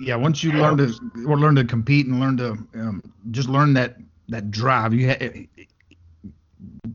Yeah, 0.00 0.16
once 0.16 0.42
you 0.42 0.52
learn 0.52 0.76
to 0.78 0.92
or 1.26 1.38
learn 1.38 1.54
to 1.54 1.64
compete 1.64 2.06
and 2.06 2.18
learn 2.18 2.36
to 2.38 2.50
um, 2.74 3.12
just 3.30 3.48
learn 3.48 3.74
that 3.74 3.96
that 4.28 4.50
drive, 4.50 4.92
you 4.92 5.08
ha- 5.08 5.46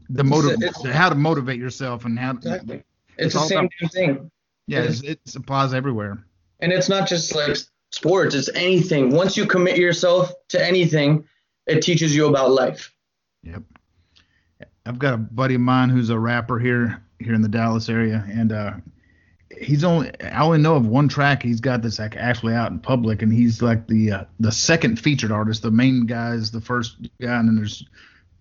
the 0.10 0.24
motive, 0.24 0.58
how 0.92 1.10
to 1.10 1.16
motivate 1.16 1.60
yourself 1.60 2.06
and 2.06 2.18
how. 2.18 2.32
Exactly. 2.32 2.84
It's, 3.18 3.36
it's 3.36 3.36
the 3.36 3.48
same 3.48 3.70
thing. 3.90 4.32
Yeah, 4.68 4.82
it's, 4.82 5.02
it's 5.02 5.36
applies 5.36 5.74
everywhere. 5.74 6.24
And 6.60 6.72
it's 6.72 6.90
not 6.90 7.08
just 7.08 7.36
like 7.36 7.58
sports, 7.92 8.36
it's 8.36 8.50
anything. 8.56 9.12
Once 9.12 9.38
you 9.38 9.46
commit 9.46 9.78
yourself 9.78 10.32
to 10.50 10.64
anything, 10.64 11.26
it 11.68 11.82
teaches 11.82 12.16
you 12.16 12.28
about 12.28 12.52
life. 12.52 12.94
Yep. 13.44 13.64
I've 14.86 15.00
got 15.00 15.14
a 15.14 15.18
buddy 15.18 15.56
of 15.56 15.62
mine 15.62 15.90
who's 15.90 16.10
a 16.10 16.20
rapper 16.20 16.60
here 16.60 17.04
here 17.20 17.34
in 17.34 17.42
the 17.42 17.50
Dallas 17.50 17.90
area, 17.90 18.26
and 18.32 18.52
uh, 18.52 18.74
he's 19.60 19.84
only 19.84 20.12
I 20.22 20.42
only 20.42 20.60
know 20.60 20.76
of 20.76 20.88
one 20.88 21.08
track 21.08 21.44
he's 21.44 21.60
got 21.60 21.82
that's 21.82 22.00
like 22.00 22.16
actually 22.16 22.54
out 22.54 22.72
in 22.72 22.80
public, 22.80 23.22
and 23.22 23.32
he's 23.32 23.62
like 23.62 23.88
the 23.88 24.12
uh, 24.12 24.24
the 24.40 24.52
second 24.52 25.00
featured 25.00 25.32
artist. 25.32 25.62
The 25.62 25.72
main 25.72 26.06
guy 26.06 26.34
is 26.34 26.52
the 26.52 26.62
first 26.62 27.02
guy, 27.22 27.38
and 27.38 27.48
then 27.48 27.56
there's 27.56 27.86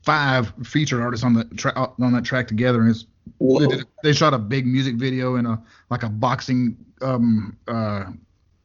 five 0.02 0.52
featured 0.64 1.00
artists 1.00 1.24
on 1.24 1.34
the 1.34 1.44
tra- 1.56 1.74
on 1.76 2.12
that 2.12 2.24
track 2.24 2.48
together, 2.48 2.80
and 2.80 2.90
it's 2.90 3.06
they, 3.40 3.66
did, 3.66 3.86
they, 4.02 4.12
shot 4.12 4.34
a 4.34 4.38
big 4.38 4.66
music 4.66 4.96
video 4.96 5.36
in 5.36 5.46
a 5.46 5.62
like 5.90 6.02
a 6.02 6.08
boxing 6.08 6.76
um 7.02 7.56
uh 7.68 8.04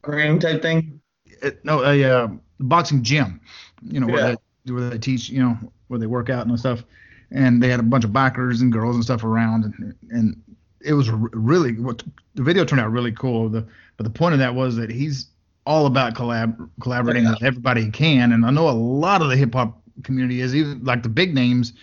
ring 0.05 0.39
type 0.39 0.61
thing. 0.61 0.99
It, 1.41 1.63
no, 1.65 1.83
a 1.83 2.03
uh, 2.03 2.27
boxing 2.59 3.03
gym. 3.03 3.41
You 3.83 3.99
know 3.99 4.07
yeah. 4.07 4.13
where 4.13 4.37
they 4.65 4.73
where 4.73 4.89
they 4.89 4.97
teach. 4.97 5.29
You 5.29 5.43
know 5.43 5.57
where 5.87 5.99
they 5.99 6.07
work 6.07 6.29
out 6.29 6.47
and 6.47 6.59
stuff. 6.59 6.83
And 7.31 7.61
they 7.61 7.69
had 7.69 7.79
a 7.79 7.83
bunch 7.83 8.03
of 8.03 8.11
bikers 8.11 8.61
and 8.61 8.71
girls 8.71 8.95
and 8.95 9.03
stuff 9.03 9.23
around, 9.23 9.65
and, 9.65 9.95
and 10.11 10.41
it 10.81 10.93
was 10.93 11.09
really 11.09 11.73
what 11.73 12.03
the 12.35 12.43
video 12.43 12.63
turned 12.63 12.81
out 12.81 12.91
really 12.91 13.11
cool. 13.11 13.49
The 13.49 13.65
but 13.97 14.03
the 14.03 14.09
point 14.09 14.33
of 14.33 14.39
that 14.39 14.53
was 14.53 14.75
that 14.75 14.89
he's 14.89 15.27
all 15.65 15.85
about 15.85 16.13
collab 16.13 16.69
collaborating 16.81 17.23
yeah. 17.23 17.31
with 17.31 17.43
everybody 17.43 17.85
he 17.85 17.91
can, 17.91 18.33
and 18.33 18.45
I 18.45 18.51
know 18.51 18.69
a 18.69 18.71
lot 18.71 19.21
of 19.21 19.29
the 19.29 19.35
hip 19.35 19.53
hop 19.53 19.81
community 20.03 20.41
is 20.41 20.55
even 20.55 20.83
like 20.83 21.03
the 21.03 21.09
big 21.09 21.33
names. 21.33 21.73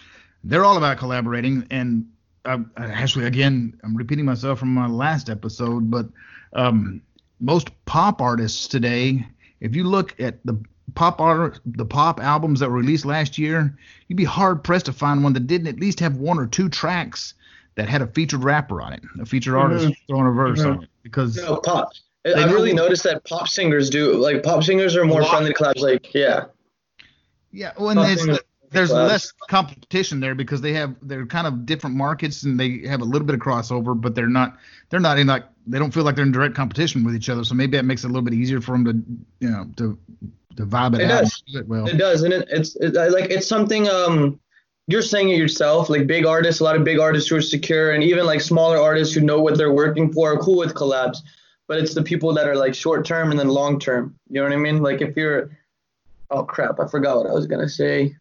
They're 0.42 0.64
all 0.64 0.76
about 0.76 0.98
collaborating, 0.98 1.66
and 1.70 2.06
uh, 2.44 2.58
actually, 2.76 3.26
again, 3.26 3.78
I'm 3.84 3.96
repeating 3.96 4.24
myself 4.24 4.58
from 4.58 4.74
my 4.74 4.86
last 4.86 5.28
episode, 5.28 5.90
but 5.90 6.06
um, 6.54 7.02
most 7.40 7.70
pop 7.84 8.20
artists 8.20 8.66
today, 8.66 9.26
if 9.60 9.74
you 9.74 9.84
look 9.84 10.18
at 10.20 10.38
the 10.44 10.58
pop 10.94 11.20
art, 11.20 11.60
the 11.66 11.84
pop 11.84 12.20
albums 12.20 12.60
that 12.60 12.70
were 12.70 12.76
released 12.76 13.04
last 13.04 13.38
year, 13.38 13.76
you'd 14.08 14.16
be 14.16 14.24
hard 14.24 14.64
pressed 14.64 14.86
to 14.86 14.92
find 14.92 15.22
one 15.22 15.32
that 15.34 15.46
didn't 15.46 15.66
at 15.66 15.78
least 15.78 16.00
have 16.00 16.16
one 16.16 16.38
or 16.38 16.46
two 16.46 16.68
tracks 16.68 17.34
that 17.76 17.88
had 17.88 18.02
a 18.02 18.06
featured 18.08 18.42
rapper 18.42 18.82
on 18.82 18.92
it, 18.92 19.02
a 19.20 19.26
featured 19.26 19.54
mm-hmm. 19.54 19.72
artist 19.72 20.00
throwing 20.06 20.26
a 20.26 20.32
verse 20.32 20.60
mm-hmm. 20.60 20.70
on 20.70 20.82
it. 20.84 20.90
Because 21.02 21.36
no, 21.36 21.56
pop. 21.56 21.92
I 22.26 22.44
really 22.44 22.74
noticed 22.74 23.02
that 23.04 23.24
pop 23.24 23.48
singers 23.48 23.88
do 23.88 24.12
like 24.14 24.42
pop 24.42 24.62
singers 24.62 24.94
are 24.96 25.04
more 25.04 25.24
friendly 25.24 25.52
to 25.52 25.58
collabs. 25.58 25.80
Like 25.80 26.12
yeah. 26.14 26.44
Yeah, 27.52 27.72
well, 27.78 27.98
and 27.98 28.40
there's 28.70 28.92
less 28.92 29.32
competition 29.48 30.20
there 30.20 30.34
because 30.34 30.60
they 30.60 30.72
have 30.72 30.94
they're 31.02 31.26
kind 31.26 31.46
of 31.46 31.66
different 31.66 31.96
markets 31.96 32.44
and 32.44 32.58
they 32.58 32.86
have 32.86 33.00
a 33.00 33.04
little 33.04 33.26
bit 33.26 33.34
of 33.34 33.40
crossover, 33.40 34.00
but 34.00 34.14
they're 34.14 34.28
not 34.28 34.58
they're 34.88 35.00
not 35.00 35.18
in 35.18 35.26
like 35.26 35.44
they 35.66 35.78
don't 35.78 35.92
feel 35.92 36.04
like 36.04 36.14
they're 36.14 36.24
in 36.24 36.32
direct 36.32 36.54
competition 36.54 37.04
with 37.04 37.14
each 37.14 37.28
other. 37.28 37.44
So 37.44 37.54
maybe 37.54 37.76
that 37.76 37.84
makes 37.84 38.04
it 38.04 38.06
a 38.06 38.10
little 38.10 38.22
bit 38.22 38.34
easier 38.34 38.60
for 38.60 38.72
them 38.72 38.84
to 38.84 39.46
you 39.46 39.50
know 39.50 39.66
to 39.76 39.98
to 40.56 40.66
vibe 40.66 40.94
it, 40.94 41.02
it 41.02 41.10
out. 41.10 41.22
Does. 41.22 41.42
It 41.48 41.68
well, 41.68 41.88
it 41.88 41.96
does, 41.96 42.22
and 42.22 42.32
it, 42.32 42.48
it's 42.50 42.76
it, 42.76 42.94
like 42.94 43.30
it's 43.30 43.46
something 43.46 43.88
um 43.88 44.38
you're 44.86 45.02
saying 45.02 45.30
it 45.30 45.38
yourself. 45.38 45.90
Like 45.90 46.06
big 46.06 46.24
artists, 46.24 46.60
a 46.60 46.64
lot 46.64 46.76
of 46.76 46.84
big 46.84 46.98
artists 46.98 47.28
who 47.28 47.36
are 47.36 47.42
secure, 47.42 47.92
and 47.92 48.04
even 48.04 48.24
like 48.24 48.40
smaller 48.40 48.78
artists 48.78 49.14
who 49.14 49.20
know 49.20 49.40
what 49.40 49.58
they're 49.58 49.72
working 49.72 50.12
for 50.12 50.32
are 50.32 50.38
cool 50.38 50.58
with 50.58 50.74
collabs. 50.74 51.18
But 51.66 51.78
it's 51.78 51.94
the 51.94 52.02
people 52.02 52.32
that 52.34 52.48
are 52.48 52.56
like 52.56 52.74
short 52.74 53.04
term 53.04 53.30
and 53.30 53.38
then 53.38 53.48
long 53.48 53.78
term. 53.78 54.16
You 54.28 54.40
know 54.40 54.44
what 54.44 54.52
I 54.52 54.56
mean? 54.56 54.82
Like 54.82 55.00
if 55.00 55.16
you're 55.16 55.56
oh 56.30 56.44
crap, 56.44 56.80
I 56.80 56.86
forgot 56.86 57.16
what 57.18 57.26
I 57.26 57.32
was 57.32 57.46
gonna 57.46 57.68
say. 57.68 58.16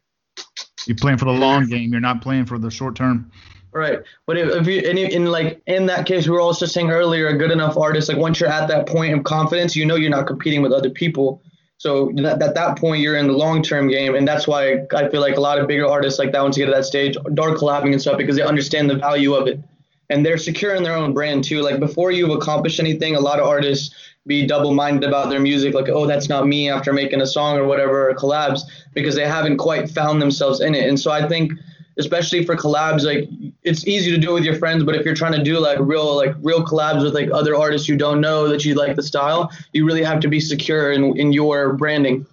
You're 0.86 0.98
playing 0.98 1.18
for 1.18 1.26
the 1.26 1.32
long 1.32 1.68
game. 1.68 1.92
You're 1.92 2.02
not 2.02 2.22
playing 2.22 2.46
for 2.46 2.58
the 2.58 2.72
short 2.72 2.96
term. 2.96 3.32
Right, 3.72 4.00
but 4.26 4.38
if, 4.38 4.50
if 4.50 4.68
you 4.68 4.82
in, 4.82 4.98
in 4.98 5.26
like 5.26 5.62
in 5.68 5.86
that 5.88 6.08
case, 6.08 6.28
we 6.28 6.32
were 6.32 6.42
also 6.42 6.66
saying 6.66 6.90
earlier, 6.90 7.28
a 7.28 7.38
good 7.38 7.52
enough 7.52 7.78
artist, 7.78 8.10
like 8.10 8.18
once 8.18 8.40
you're 8.40 8.50
at 8.50 8.68
that 8.68 8.88
point 8.88 9.14
of 9.14 9.24
confidence, 9.24 9.76
you 9.76 9.86
know 9.86 9.96
you're 9.96 10.10
not 10.10 10.26
competing 10.26 10.62
with 10.62 10.72
other 10.72 10.90
people. 10.90 11.44
So 11.78 12.12
that, 12.18 12.42
at 12.42 12.56
that 12.56 12.78
point, 12.78 13.02
you're 13.02 13.16
in 13.16 13.28
the 13.28 13.34
long 13.34 13.62
term 13.62 13.88
game, 13.88 14.16
and 14.16 14.28
that's 14.28 14.48
why 14.48 14.86
I 14.94 15.08
feel 15.10 15.22
like 15.22 15.38
a 15.38 15.42
lot 15.42 15.60
of 15.60 15.68
bigger 15.68 15.88
artists 15.88 16.20
like 16.20 16.32
that 16.32 16.42
once 16.42 16.58
you 16.58 16.66
get 16.66 16.72
to 16.72 16.78
that 16.78 16.86
stage, 16.86 17.16
are 17.16 17.22
collabing 17.24 17.94
and 17.94 18.02
stuff 18.02 18.18
because 18.18 18.36
they 18.36 18.42
understand 18.42 18.90
the 18.90 18.96
value 18.96 19.34
of 19.34 19.48
it, 19.48 19.62
and 20.10 20.26
they're 20.26 20.38
secure 20.38 20.76
in 20.76 20.84
their 20.84 20.96
own 20.96 21.14
brand 21.14 21.44
too. 21.44 21.62
Like 21.62 21.80
before 21.80 22.12
you've 22.12 22.32
accomplished 22.32 22.80
anything, 22.80 23.16
a 23.16 23.20
lot 23.20 23.40
of 23.40 23.48
artists 23.48 23.94
be 24.26 24.46
double 24.46 24.74
minded 24.74 25.08
about 25.08 25.30
their 25.30 25.40
music, 25.40 25.74
like, 25.74 25.90
oh, 25.90 26.06
that's 26.06 26.30
not 26.30 26.48
me 26.48 26.70
after 26.70 26.94
making 26.94 27.22
a 27.22 27.26
song 27.26 27.58
or 27.58 27.66
whatever, 27.66 28.10
or 28.10 28.16
collabs, 28.16 28.62
because 28.94 29.16
they 29.16 29.28
haven't 29.28 29.58
quite 29.58 29.90
found 29.90 30.22
themselves 30.22 30.62
in 30.62 30.76
it. 30.76 30.88
And 30.88 31.00
so 31.00 31.12
I 31.12 31.28
think, 31.28 31.54
especially 31.98 32.46
for 32.46 32.56
collabs, 32.56 33.04
like 33.04 33.28
it's 33.64 33.88
easy 33.88 34.12
to 34.12 34.18
do 34.18 34.34
with 34.34 34.44
your 34.44 34.56
friends, 34.56 34.84
but 34.84 34.96
if 34.96 35.06
you're 35.06 35.16
trying 35.16 35.34
to 35.34 35.44
do 35.44 35.60
like 35.60 35.80
real, 35.80 36.16
like 36.16 36.36
real 36.42 36.64
collabs 36.64 37.04
with 37.04 37.14
like 37.14 37.30
other 37.34 37.56
artists 37.56 37.88
you 37.88 37.98
don't 37.98 38.22
know 38.22 38.48
that 38.48 38.64
you 38.66 38.76
like 38.76 38.96
the 38.96 39.04
style, 39.04 39.52
you 39.74 39.86
really 39.86 40.04
have 40.04 40.20
to 40.22 40.28
be 40.28 40.40
secure 40.40 40.92
in, 40.92 41.18
in 41.18 41.34
your 41.34 41.74
branding. 41.74 42.26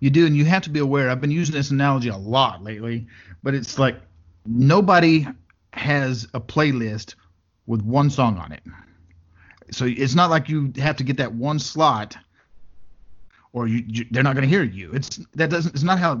You 0.00 0.10
do, 0.10 0.26
and 0.26 0.36
you 0.36 0.44
have 0.44 0.62
to 0.62 0.70
be 0.70 0.80
aware. 0.80 1.10
I've 1.10 1.20
been 1.20 1.30
using 1.30 1.54
this 1.54 1.70
analogy 1.70 2.08
a 2.08 2.16
lot 2.16 2.62
lately, 2.62 3.06
but 3.42 3.54
it's 3.54 3.78
like 3.78 3.96
nobody 4.46 5.26
has 5.72 6.26
a 6.34 6.40
playlist 6.40 7.14
with 7.66 7.82
one 7.82 8.10
song 8.10 8.38
on 8.38 8.52
it. 8.52 8.62
So 9.70 9.84
it's 9.84 10.14
not 10.14 10.30
like 10.30 10.48
you 10.48 10.72
have 10.78 10.96
to 10.96 11.04
get 11.04 11.18
that 11.18 11.34
one 11.34 11.58
slot, 11.58 12.16
or 13.52 13.66
you, 13.66 13.84
you 13.86 14.06
they're 14.10 14.22
not 14.22 14.34
going 14.34 14.48
to 14.48 14.48
hear 14.48 14.62
you. 14.62 14.92
It's 14.92 15.16
that 15.34 15.50
doesn't. 15.50 15.74
It's 15.74 15.84
not 15.84 15.98
how 15.98 16.12
it 16.14 16.18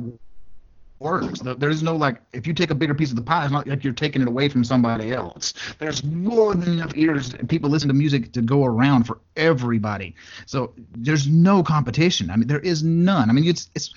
works. 0.98 1.40
There's 1.40 1.82
no 1.82 1.96
like 1.96 2.20
if 2.32 2.46
you 2.46 2.52
take 2.52 2.70
a 2.70 2.74
bigger 2.74 2.94
piece 2.94 3.10
of 3.10 3.16
the 3.16 3.22
pie, 3.22 3.44
it's 3.44 3.52
not 3.52 3.66
like 3.66 3.84
you're 3.84 3.92
taking 3.92 4.22
it 4.22 4.28
away 4.28 4.48
from 4.48 4.64
somebody 4.64 5.12
else. 5.12 5.54
There's 5.78 6.04
more 6.04 6.54
than 6.54 6.74
enough 6.74 6.92
ears 6.96 7.32
and 7.34 7.48
people 7.48 7.70
listen 7.70 7.88
to 7.88 7.94
music 7.94 8.32
to 8.32 8.42
go 8.42 8.64
around 8.64 9.04
for 9.04 9.20
everybody. 9.36 10.14
So 10.46 10.74
there's 10.96 11.26
no 11.26 11.62
competition. 11.62 12.30
I 12.30 12.36
mean, 12.36 12.48
there 12.48 12.60
is 12.60 12.82
none. 12.82 13.30
I 13.30 13.32
mean, 13.32 13.46
it's 13.46 13.70
it's 13.74 13.94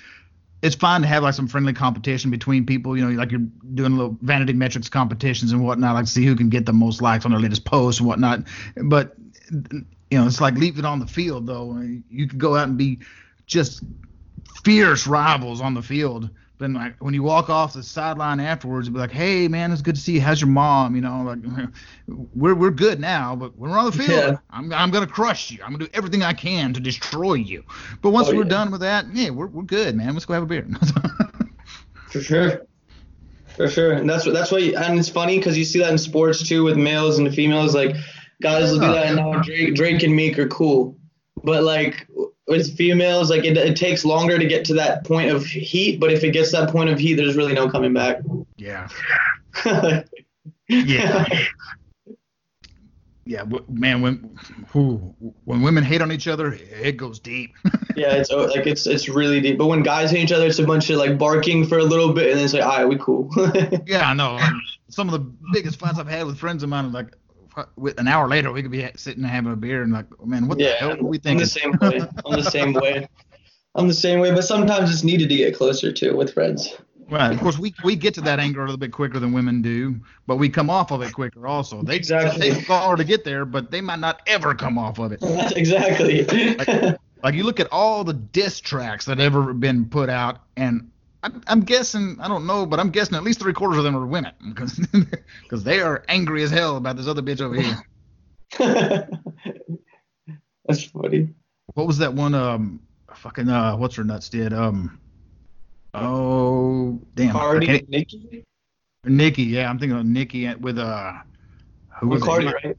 it's 0.62 0.76
fine 0.76 1.02
to 1.02 1.08
have 1.08 1.24
like 1.24 1.34
some 1.34 1.48
friendly 1.48 1.72
competition 1.72 2.30
between 2.30 2.64
people. 2.64 2.96
You 2.96 3.08
know, 3.08 3.18
like 3.18 3.32
you're 3.32 3.40
doing 3.74 3.96
little 3.96 4.16
vanity 4.22 4.52
metrics 4.52 4.88
competitions 4.88 5.52
and 5.52 5.64
whatnot, 5.64 5.94
like 5.94 6.06
see 6.06 6.24
who 6.24 6.36
can 6.36 6.48
get 6.48 6.66
the 6.66 6.72
most 6.72 7.02
likes 7.02 7.24
on 7.24 7.32
their 7.32 7.40
latest 7.40 7.64
post 7.64 7.98
and 7.98 8.08
whatnot. 8.08 8.44
But 8.76 9.16
you 9.50 10.18
know, 10.18 10.26
it's 10.26 10.40
like 10.40 10.54
leave 10.54 10.78
it 10.78 10.84
on 10.84 11.00
the 11.00 11.06
field 11.06 11.46
though. 11.46 11.78
You 12.08 12.28
can 12.28 12.38
go 12.38 12.56
out 12.56 12.68
and 12.68 12.78
be 12.78 13.00
just 13.46 13.82
fierce 14.64 15.06
rivals 15.06 15.60
on 15.60 15.74
the 15.74 15.82
field. 15.82 16.30
Then 16.62 16.74
like 16.74 16.94
when 17.00 17.12
you 17.12 17.24
walk 17.24 17.50
off 17.50 17.72
the 17.72 17.82
sideline 17.82 18.38
afterwards, 18.38 18.88
be 18.88 18.96
like, 18.96 19.10
"Hey 19.10 19.48
man, 19.48 19.72
it's 19.72 19.82
good 19.82 19.96
to 19.96 20.00
see 20.00 20.12
you. 20.12 20.20
How's 20.20 20.40
your 20.40 20.48
mom?" 20.48 20.94
You 20.94 21.00
know, 21.00 21.22
like 21.24 21.68
we're 22.36 22.54
we're 22.54 22.70
good 22.70 23.00
now, 23.00 23.34
but 23.34 23.58
when 23.58 23.72
we're 23.72 23.78
on 23.78 23.86
the 23.86 23.92
field, 23.92 24.08
yeah. 24.08 24.36
I'm 24.50 24.72
I'm 24.72 24.92
gonna 24.92 25.08
crush 25.08 25.50
you. 25.50 25.58
I'm 25.64 25.72
gonna 25.72 25.86
do 25.86 25.90
everything 25.92 26.22
I 26.22 26.34
can 26.34 26.72
to 26.72 26.78
destroy 26.78 27.34
you. 27.34 27.64
But 28.00 28.10
once 28.10 28.28
oh, 28.28 28.36
we're 28.36 28.44
yeah. 28.44 28.50
done 28.50 28.70
with 28.70 28.80
that, 28.80 29.12
yeah, 29.12 29.30
we're 29.30 29.48
we're 29.48 29.64
good, 29.64 29.96
man. 29.96 30.12
Let's 30.12 30.24
go 30.24 30.34
have 30.34 30.44
a 30.44 30.46
beer. 30.46 30.68
For 32.10 32.20
sure. 32.20 32.62
For 33.56 33.68
sure, 33.68 33.92
and 33.94 34.08
that's 34.08 34.24
what 34.24 34.32
that's 34.32 34.52
why, 34.52 34.60
and 34.60 35.00
it's 35.00 35.08
funny 35.08 35.38
because 35.38 35.58
you 35.58 35.64
see 35.64 35.80
that 35.80 35.90
in 35.90 35.98
sports 35.98 36.46
too 36.46 36.62
with 36.62 36.76
males 36.76 37.18
and 37.18 37.34
females. 37.34 37.74
Like 37.74 37.96
guys 38.40 38.70
will 38.70 38.78
do 38.78 38.92
that, 38.92 39.06
and 39.06 39.16
now 39.16 39.40
Drake, 39.40 39.74
Drake 39.74 40.02
and 40.04 40.14
Meek 40.14 40.38
are 40.38 40.48
cool, 40.48 40.96
but 41.42 41.64
like 41.64 42.06
with 42.52 42.76
females, 42.76 43.30
like 43.30 43.44
it, 43.44 43.56
it 43.56 43.76
takes 43.76 44.04
longer 44.04 44.38
to 44.38 44.46
get 44.46 44.64
to 44.66 44.74
that 44.74 45.04
point 45.04 45.30
of 45.30 45.44
heat. 45.44 45.98
But 45.98 46.12
if 46.12 46.22
it 46.22 46.32
gets 46.32 46.52
that 46.52 46.70
point 46.70 46.90
of 46.90 46.98
heat, 46.98 47.14
there's 47.14 47.34
really 47.34 47.54
no 47.54 47.68
coming 47.68 47.94
back. 47.94 48.18
Yeah. 48.56 48.88
yeah. 50.68 51.26
Yeah, 53.24 53.44
man. 53.68 54.02
When 54.02 54.36
who, 54.68 55.14
when 55.44 55.62
women 55.62 55.84
hate 55.84 56.02
on 56.02 56.12
each 56.12 56.28
other, 56.28 56.52
it 56.52 56.96
goes 56.96 57.18
deep. 57.20 57.54
yeah, 57.96 58.14
it's 58.14 58.30
oh, 58.30 58.46
like 58.46 58.66
it's 58.66 58.86
it's 58.86 59.08
really 59.08 59.40
deep. 59.40 59.58
But 59.58 59.66
when 59.66 59.82
guys 59.82 60.10
hate 60.10 60.24
each 60.24 60.32
other, 60.32 60.46
it's 60.46 60.58
a 60.58 60.66
bunch 60.66 60.90
of 60.90 60.98
like 60.98 61.18
barking 61.18 61.64
for 61.64 61.78
a 61.78 61.84
little 61.84 62.12
bit, 62.12 62.30
and 62.30 62.38
then 62.38 62.44
it's 62.44 62.52
like, 62.52 62.64
all 62.64 62.78
right, 62.78 62.84
we 62.84 62.98
cool. 62.98 63.30
yeah, 63.86 64.10
I 64.10 64.14
know. 64.14 64.38
Some 64.88 65.08
of 65.08 65.12
the 65.12 65.32
biggest 65.52 65.78
fights 65.78 65.98
I've 65.98 66.08
had 66.08 66.26
with 66.26 66.36
friends 66.36 66.62
of 66.62 66.68
mine, 66.68 66.90
like 66.92 67.16
an 67.98 68.08
hour 68.08 68.28
later, 68.28 68.52
we 68.52 68.62
could 68.62 68.70
be 68.70 68.88
sitting 68.96 69.22
and 69.22 69.32
having 69.32 69.52
a 69.52 69.56
beer, 69.56 69.82
and 69.82 69.92
like, 69.92 70.06
oh, 70.20 70.26
man, 70.26 70.48
what 70.48 70.58
yeah, 70.58 70.70
the 70.70 70.76
hell 70.76 70.92
are 70.92 71.02
we 71.02 71.18
thinking? 71.18 71.32
I'm 71.32 71.38
the 71.38 71.46
same 71.46 71.72
way. 71.80 72.00
I'm 72.24 72.36
the 72.36 72.50
same 72.50 72.72
way. 72.72 73.08
I'm 73.74 73.88
the 73.88 73.94
same 73.94 74.20
way, 74.20 74.30
but 74.30 74.42
sometimes 74.42 74.92
it's 74.92 75.02
needed 75.02 75.28
to 75.30 75.36
get 75.36 75.56
closer 75.56 75.92
to 75.92 76.12
with 76.12 76.34
friends. 76.34 76.76
Right. 77.12 77.32
Of 77.32 77.40
course, 77.40 77.58
we 77.58 77.74
we 77.84 77.94
get 77.94 78.14
to 78.14 78.20
that 78.22 78.38
anger 78.38 78.60
a 78.60 78.64
little 78.64 78.78
bit 78.78 78.92
quicker 78.92 79.18
than 79.18 79.32
women 79.32 79.60
do, 79.60 80.00
but 80.26 80.36
we 80.36 80.48
come 80.48 80.70
off 80.70 80.90
of 80.92 81.02
it 81.02 81.12
quicker 81.12 81.46
also. 81.46 81.82
They 81.82 81.96
exactly. 81.96 82.52
take 82.52 82.68
longer 82.68 82.96
to 82.96 83.04
get 83.04 83.22
there, 83.22 83.44
but 83.44 83.70
they 83.70 83.82
might 83.82 83.98
not 83.98 84.20
ever 84.26 84.54
come 84.54 84.78
off 84.78 84.98
of 84.98 85.12
it. 85.12 85.20
That's 85.20 85.52
exactly. 85.56 86.24
like, 86.24 86.98
like, 87.22 87.34
you 87.34 87.44
look 87.44 87.60
at 87.60 87.68
all 87.70 88.02
the 88.02 88.14
diss 88.14 88.60
tracks 88.60 89.04
that 89.06 89.20
ever 89.20 89.52
been 89.52 89.86
put 89.86 90.08
out, 90.08 90.38
and 90.56 90.90
I'm, 91.22 91.42
I'm 91.46 91.60
guessing 91.60 92.16
I 92.20 92.28
don't 92.28 92.46
know, 92.46 92.66
but 92.66 92.80
I'm 92.80 92.90
guessing 92.90 93.16
at 93.16 93.22
least 93.22 93.40
three 93.40 93.52
quarters 93.52 93.78
of 93.78 93.84
them 93.84 93.96
are 93.96 94.06
women 94.06 94.32
because 94.48 94.78
because 95.42 95.64
they 95.64 95.80
are 95.80 96.04
angry 96.08 96.42
as 96.42 96.50
hell 96.50 96.76
about 96.76 96.96
this 96.96 97.06
other 97.06 97.22
bitch 97.22 97.40
over 97.40 97.60
here. 97.60 97.78
That's 100.66 100.84
funny. 100.84 101.28
What 101.74 101.86
was 101.86 101.98
that 101.98 102.12
one? 102.12 102.34
Um, 102.34 102.80
fucking 103.14 103.48
uh, 103.48 103.76
what's 103.76 103.96
her 103.96 104.04
nuts 104.04 104.28
did? 104.28 104.52
Um 104.52 104.98
Oh, 105.94 107.00
damn. 107.14 107.32
Cardi, 107.32 107.84
Nicki? 107.88 108.44
Nicki, 109.04 109.42
yeah. 109.42 109.68
I'm 109.68 109.78
thinking 109.78 109.98
of 109.98 110.06
Nicki 110.06 110.52
with 110.54 110.78
uh. 110.78 111.12
Who 112.00 112.08
was 112.08 112.22
Cardi, 112.22 112.46
it? 112.46 112.54
right? 112.64 112.76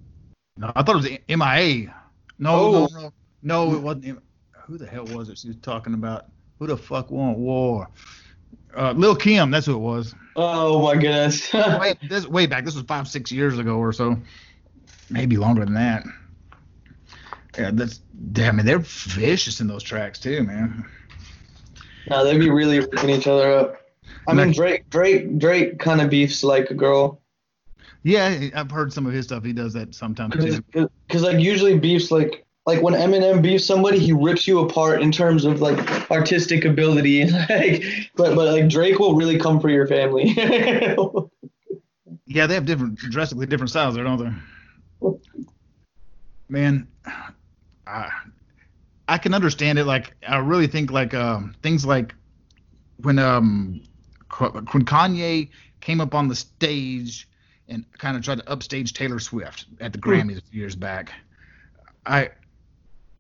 No, 0.58 0.72
I 0.76 0.84
thought 0.84 0.96
it 0.96 1.28
was 1.30 1.38
MIA. 1.38 1.94
No, 2.40 2.56
oh. 2.56 2.88
no, 2.92 3.00
no, 3.02 3.14
no, 3.42 3.76
it 3.76 3.82
wasn't. 3.82 4.24
Who 4.66 4.78
the 4.78 4.88
hell 4.88 5.06
was 5.06 5.30
it 5.30 5.38
she 5.38 5.48
was 5.48 5.58
talking 5.58 5.94
about? 5.94 6.26
Who 6.60 6.68
the 6.68 6.78
fuck 6.78 7.12
want 7.12 7.38
war? 7.38 7.88
Uh, 8.76 8.94
Lil 8.94 9.16
Kim, 9.16 9.52
that's 9.52 9.66
who 9.66 9.76
it 9.76 9.80
was. 9.80 10.16
Oh 10.36 10.82
my 10.82 10.94
goodness. 10.94 11.54
way, 11.54 11.96
this 12.08 12.28
way 12.28 12.46
back. 12.46 12.66
This 12.66 12.76
was 12.76 12.84
five, 12.86 13.08
six 13.08 13.32
years 13.32 13.60
ago 13.60 13.78
or 13.78 13.94
so. 13.94 14.18
Maybe 15.10 15.38
longer 15.38 15.64
than 15.64 15.76
that. 15.76 16.04
Yeah, 17.58 17.72
that's. 17.74 18.02
Damn, 18.32 18.56
I 18.56 18.58
mean, 18.58 18.66
they're 18.66 18.80
vicious 18.80 19.60
in 19.60 19.68
those 19.68 19.84
tracks 19.84 20.20
too, 20.20 20.44
man. 20.44 20.86
No, 22.10 22.24
they'd 22.24 22.40
be 22.40 22.50
really 22.50 22.80
ripping 22.80 23.10
each 23.10 23.28
other 23.28 23.52
up. 23.52 23.82
I 24.28 24.34
mean, 24.34 24.52
Drake, 24.52 24.90
Drake, 24.90 25.38
Drake 25.38 25.80
kind 25.80 26.02
of 26.02 26.10
beefs 26.10 26.44
like 26.44 26.72
a 26.72 26.74
girl. 26.74 27.22
Yeah, 28.04 28.50
I've 28.54 28.72
heard 28.72 28.92
some 28.92 29.06
of 29.06 29.14
his 29.14 29.26
stuff. 29.26 29.44
He 29.44 29.54
does 29.54 29.74
that 29.74 29.96
sometimes 29.96 30.36
too. 30.36 30.90
Because 31.08 31.24
like 31.24 31.40
usually 31.40 31.78
beefs 31.78 32.12
like 32.12 32.46
like 32.66 32.82
when 32.82 32.94
Eminem 32.94 33.42
beefs 33.42 33.66
somebody, 33.66 34.00
he 34.00 34.14
rips 34.14 34.48
you 34.48 34.60
apart 34.60 35.02
in 35.02 35.12
terms 35.12 35.44
of 35.44 35.62
like 35.62 36.10
artistic 36.10 36.64
ability. 36.64 37.26
like, 37.50 37.84
but 38.16 38.36
but 38.36 38.54
like 38.54 38.70
Drake 38.70 39.00
will 39.00 39.16
really 39.16 39.38
come 39.38 39.60
for 39.60 39.70
your 39.70 39.86
family. 39.86 40.30
yeah, 42.26 42.48
they 42.48 42.54
have 42.54 42.66
different, 42.66 42.98
drastically 42.98 43.48
different 43.48 43.70
styles 43.70 43.96
there, 43.96 44.04
don't 44.04 44.18
they? 45.02 45.10
Man, 46.48 46.88
I, 47.86 48.10
I 49.08 49.18
can 49.18 49.34
understand 49.34 49.78
it. 49.78 49.86
Like 49.86 50.16
I 50.26 50.38
really 50.38 50.68
think 50.68 50.90
like 50.90 51.14
um, 51.14 51.56
things 51.62 51.86
like 51.86 52.16
when 52.98 53.20
um 53.20 53.82
when 54.40 54.86
Kanye 54.86 55.50
came 55.82 56.00
up 56.00 56.16
on 56.16 56.30
the 56.30 56.36
stage 56.36 57.28
and 57.68 57.86
kind 57.98 58.16
of 58.16 58.24
tried 58.24 58.40
to 58.40 58.50
upstage 58.50 58.94
Taylor 58.94 59.20
Swift 59.20 59.66
at 59.82 59.92
the 59.92 60.00
hmm. 60.00 60.10
Grammys 60.10 60.38
a 60.38 60.42
few 60.42 60.62
years 60.62 60.78
back. 60.78 61.12
I 62.06 62.30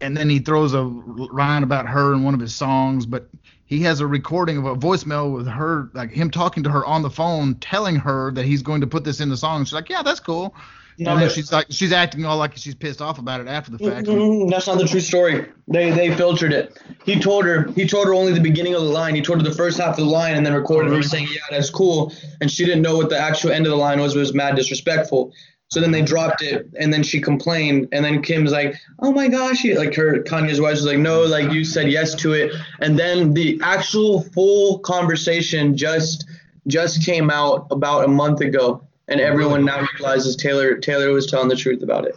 and 0.03 0.17
then 0.17 0.29
he 0.29 0.39
throws 0.39 0.73
a 0.73 0.81
line 0.81 1.63
about 1.63 1.87
her 1.87 2.13
in 2.13 2.23
one 2.23 2.33
of 2.33 2.39
his 2.39 2.53
songs, 2.53 3.05
but 3.05 3.29
he 3.65 3.79
has 3.81 4.01
a 4.01 4.07
recording 4.07 4.57
of 4.57 4.65
a 4.65 4.75
voicemail 4.75 5.33
with 5.33 5.47
her, 5.47 5.89
like 5.93 6.11
him 6.11 6.29
talking 6.29 6.61
to 6.63 6.69
her 6.69 6.85
on 6.85 7.01
the 7.01 7.09
phone, 7.09 7.55
telling 7.55 7.95
her 7.95 8.31
that 8.33 8.45
he's 8.45 8.61
going 8.61 8.81
to 8.81 8.87
put 8.87 9.05
this 9.05 9.21
in 9.21 9.29
the 9.29 9.37
song. 9.37 9.63
She's 9.63 9.73
like, 9.73 9.89
"Yeah, 9.89 10.03
that's 10.03 10.19
cool." 10.19 10.53
No, 10.99 11.17
and 11.17 11.31
she's 11.31 11.51
like 11.51 11.67
she's 11.69 11.91
acting 11.91 12.25
all 12.25 12.37
like 12.37 12.55
she's 12.55 12.75
pissed 12.75 13.01
off 13.01 13.17
about 13.17 13.41
it 13.41 13.47
after 13.47 13.71
the 13.71 13.79
fact. 13.79 14.07
Mm-hmm, 14.07 14.49
that's 14.49 14.67
not 14.67 14.77
the 14.77 14.87
true 14.87 14.99
story. 14.99 15.47
They 15.67 15.89
they 15.89 16.15
filtered 16.15 16.53
it. 16.53 16.77
He 17.05 17.19
told 17.19 17.45
her 17.45 17.71
he 17.71 17.87
told 17.87 18.05
her 18.07 18.13
only 18.13 18.33
the 18.33 18.41
beginning 18.41 18.75
of 18.75 18.81
the 18.81 18.89
line. 18.89 19.15
He 19.15 19.21
told 19.21 19.41
her 19.41 19.49
the 19.49 19.55
first 19.55 19.79
half 19.79 19.97
of 19.97 20.05
the 20.05 20.11
line 20.11 20.35
and 20.35 20.45
then 20.45 20.53
recorded 20.53 20.91
her 20.91 21.01
saying, 21.01 21.27
"Yeah, 21.31 21.39
that's 21.49 21.69
cool," 21.69 22.13
and 22.41 22.51
she 22.51 22.65
didn't 22.65 22.83
know 22.83 22.97
what 22.97 23.09
the 23.09 23.17
actual 23.17 23.51
end 23.51 23.65
of 23.65 23.71
the 23.71 23.77
line 23.77 23.99
was. 24.01 24.15
It 24.15 24.19
was 24.19 24.33
mad 24.33 24.55
disrespectful. 24.55 25.33
So 25.69 25.79
then 25.81 25.91
they 25.91 26.03
dropped 26.03 26.43
it, 26.43 26.69
and 26.79 26.93
then 26.93 27.01
she 27.01 27.19
complained, 27.19 27.87
and 27.91 28.05
then 28.05 28.21
Kim's 28.21 28.51
like, 28.51 28.75
"Oh 28.99 29.11
my 29.11 29.27
gosh," 29.27 29.65
like 29.65 29.95
her 29.95 30.21
Kanye's 30.21 30.61
wife 30.61 30.73
was 30.73 30.85
like, 30.85 30.99
"No, 30.99 31.23
like 31.23 31.51
you 31.51 31.65
said 31.65 31.89
yes 31.89 32.13
to 32.15 32.33
it," 32.33 32.53
and 32.79 32.97
then 32.97 33.33
the 33.33 33.59
actual 33.63 34.21
full 34.21 34.79
conversation 34.79 35.75
just 35.75 36.25
just 36.67 37.03
came 37.03 37.31
out 37.31 37.67
about 37.71 38.05
a 38.05 38.07
month 38.07 38.41
ago 38.41 38.83
and 39.07 39.19
everyone 39.19 39.65
now 39.65 39.85
realizes 39.97 40.35
Taylor 40.35 40.77
Taylor 40.77 41.11
was 41.11 41.27
telling 41.27 41.49
the 41.49 41.55
truth 41.55 41.81
about 41.81 42.05
it. 42.05 42.15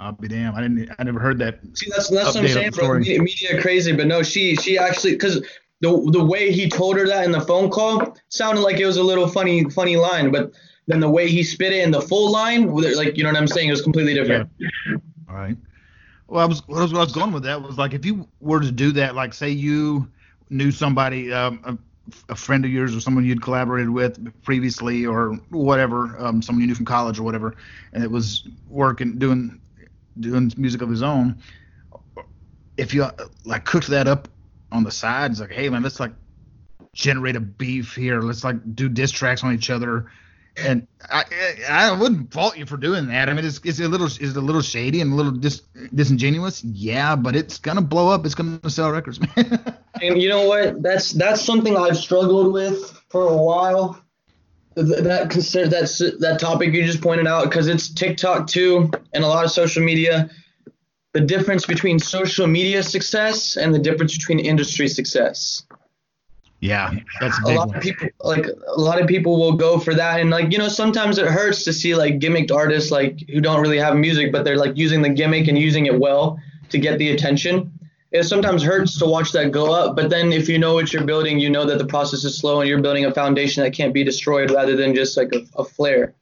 I'll 0.00 0.12
be 0.12 0.28
damned. 0.28 0.56
I 0.56 0.62
didn't. 0.62 0.90
I 0.98 1.02
never 1.02 1.18
heard 1.18 1.38
that. 1.38 1.60
See, 1.74 1.90
that's 1.90 2.08
that's 2.08 2.34
what 2.34 2.44
I'm 2.44 2.48
saying, 2.48 2.70
bro. 2.70 2.98
Media, 2.98 3.20
media 3.20 3.60
crazy, 3.60 3.92
but 3.92 4.06
no, 4.06 4.22
she 4.22 4.56
she 4.56 4.78
actually 4.78 5.12
because 5.12 5.44
the 5.80 6.10
the 6.12 6.24
way 6.24 6.52
he 6.52 6.68
told 6.68 6.96
her 6.96 7.06
that 7.06 7.24
in 7.24 7.32
the 7.32 7.40
phone 7.40 7.70
call 7.70 8.16
sounded 8.28 8.60
like 8.60 8.78
it 8.78 8.86
was 8.86 8.96
a 8.96 9.02
little 9.02 9.28
funny 9.28 9.68
funny 9.70 9.96
line, 9.96 10.30
but 10.30 10.52
then 10.88 11.00
the 11.00 11.08
way 11.08 11.28
he 11.28 11.44
spit 11.44 11.72
it 11.72 11.84
in 11.84 11.90
the 11.90 12.00
full 12.00 12.32
line, 12.32 12.66
like 12.66 13.16
you 13.16 13.22
know 13.22 13.28
what 13.28 13.36
I'm 13.36 13.46
saying, 13.46 13.68
it 13.68 13.72
was 13.72 13.82
completely 13.82 14.14
different. 14.14 14.50
Yeah. 14.58 14.96
All 15.28 15.36
right. 15.36 15.56
Well, 16.26 16.42
I 16.42 16.46
was 16.46 16.66
what 16.66 16.78
I 16.78 16.82
was, 16.82 16.92
what 16.92 17.00
I 17.00 17.04
was 17.04 17.12
going 17.12 17.30
with 17.30 17.44
that 17.44 17.62
was 17.62 17.76
like 17.76 17.92
if 17.92 18.04
you 18.04 18.26
were 18.40 18.60
to 18.60 18.72
do 18.72 18.90
that, 18.92 19.14
like 19.14 19.34
say 19.34 19.50
you 19.50 20.08
knew 20.48 20.70
somebody, 20.70 21.30
um, 21.30 21.78
a 22.30 22.34
friend 22.34 22.64
of 22.64 22.70
yours 22.70 22.96
or 22.96 23.00
someone 23.00 23.24
you'd 23.24 23.42
collaborated 23.42 23.90
with 23.90 24.42
previously 24.42 25.04
or 25.04 25.34
whatever, 25.50 26.16
um, 26.18 26.40
someone 26.40 26.62
you 26.62 26.66
knew 26.66 26.74
from 26.74 26.86
college 26.86 27.18
or 27.18 27.22
whatever, 27.22 27.54
and 27.92 28.02
it 28.02 28.10
was 28.10 28.48
working 28.66 29.18
doing 29.18 29.60
doing 30.18 30.50
music 30.56 30.80
of 30.80 30.88
his 30.88 31.02
own. 31.02 31.36
If 32.78 32.94
you 32.94 33.06
like 33.44 33.66
cooked 33.66 33.88
that 33.88 34.08
up 34.08 34.26
on 34.72 34.84
the 34.84 34.90
side, 34.90 35.32
it's 35.32 35.40
like, 35.40 35.52
hey 35.52 35.68
man, 35.68 35.82
let's 35.82 36.00
like 36.00 36.12
generate 36.94 37.36
a 37.36 37.40
beef 37.40 37.94
here. 37.94 38.22
Let's 38.22 38.42
like 38.42 38.74
do 38.74 38.88
diss 38.88 39.10
tracks 39.10 39.44
on 39.44 39.52
each 39.52 39.68
other 39.68 40.10
and 40.64 40.86
I, 41.10 41.24
I 41.68 41.92
wouldn't 41.92 42.32
fault 42.32 42.56
you 42.56 42.66
for 42.66 42.76
doing 42.76 43.06
that. 43.08 43.28
I 43.28 43.34
mean, 43.34 43.44
it's, 43.44 43.60
it's 43.64 43.80
a 43.80 43.88
little 43.88 44.06
is 44.06 44.36
a 44.36 44.40
little 44.40 44.60
shady 44.60 45.00
and 45.00 45.12
a 45.12 45.16
little 45.16 45.32
dis, 45.32 45.62
disingenuous, 45.94 46.64
yeah, 46.64 47.16
but 47.16 47.36
it's 47.36 47.58
gonna 47.58 47.82
blow 47.82 48.08
up. 48.08 48.26
It's 48.26 48.34
gonna 48.34 48.58
sell 48.68 48.90
records, 48.90 49.20
man. 49.36 49.74
and 50.02 50.20
you 50.20 50.28
know 50.28 50.46
what? 50.46 50.82
That's 50.82 51.12
that's 51.12 51.42
something 51.42 51.76
I've 51.76 51.96
struggled 51.96 52.52
with 52.52 53.00
for 53.08 53.28
a 53.28 53.36
while. 53.36 54.02
That 54.74 55.30
consider 55.30 55.68
that's 55.68 55.98
that 55.98 56.38
topic 56.38 56.72
you 56.72 56.84
just 56.84 57.02
pointed 57.02 57.26
out 57.26 57.44
because 57.44 57.66
it's 57.66 57.92
TikTok 57.92 58.46
too 58.46 58.90
and 59.12 59.24
a 59.24 59.26
lot 59.26 59.44
of 59.44 59.50
social 59.50 59.82
media. 59.82 60.30
The 61.14 61.20
difference 61.20 61.66
between 61.66 61.98
social 61.98 62.46
media 62.46 62.82
success 62.82 63.56
and 63.56 63.74
the 63.74 63.78
difference 63.78 64.16
between 64.16 64.38
industry 64.38 64.88
success. 64.88 65.64
Yeah, 66.60 66.92
that's 67.20 67.38
a, 67.46 67.52
a 67.52 67.54
lot 67.54 67.68
one. 67.68 67.76
of 67.76 67.82
people 67.82 68.08
like 68.20 68.44
a 68.46 68.80
lot 68.80 69.00
of 69.00 69.06
people 69.06 69.38
will 69.38 69.52
go 69.52 69.78
for 69.78 69.94
that, 69.94 70.20
and 70.20 70.30
like 70.30 70.50
you 70.50 70.58
know 70.58 70.68
sometimes 70.68 71.18
it 71.18 71.26
hurts 71.26 71.62
to 71.64 71.72
see 71.72 71.94
like 71.94 72.18
gimmicked 72.18 72.52
artists 72.52 72.90
like 72.90 73.28
who 73.28 73.40
don't 73.40 73.60
really 73.60 73.78
have 73.78 73.96
music, 73.96 74.32
but 74.32 74.44
they're 74.44 74.56
like 74.56 74.76
using 74.76 75.00
the 75.00 75.08
gimmick 75.08 75.46
and 75.46 75.56
using 75.56 75.86
it 75.86 75.98
well 75.98 76.40
to 76.70 76.78
get 76.78 76.98
the 76.98 77.10
attention. 77.10 77.72
It 78.10 78.24
sometimes 78.24 78.62
hurts 78.62 78.98
to 78.98 79.06
watch 79.06 79.32
that 79.32 79.52
go 79.52 79.72
up, 79.72 79.94
but 79.94 80.10
then 80.10 80.32
if 80.32 80.48
you 80.48 80.58
know 80.58 80.74
what 80.74 80.92
you're 80.92 81.04
building, 81.04 81.38
you 81.38 81.50
know 81.50 81.64
that 81.66 81.78
the 81.78 81.86
process 81.86 82.24
is 82.24 82.38
slow 82.38 82.60
and 82.60 82.68
you're 82.68 82.80
building 82.80 83.04
a 83.04 83.12
foundation 83.12 83.62
that 83.62 83.74
can't 83.74 83.92
be 83.92 84.02
destroyed 84.02 84.50
rather 84.50 84.74
than 84.74 84.94
just 84.94 85.16
like 85.16 85.32
a, 85.34 85.42
a 85.60 85.64
flare. 85.64 86.14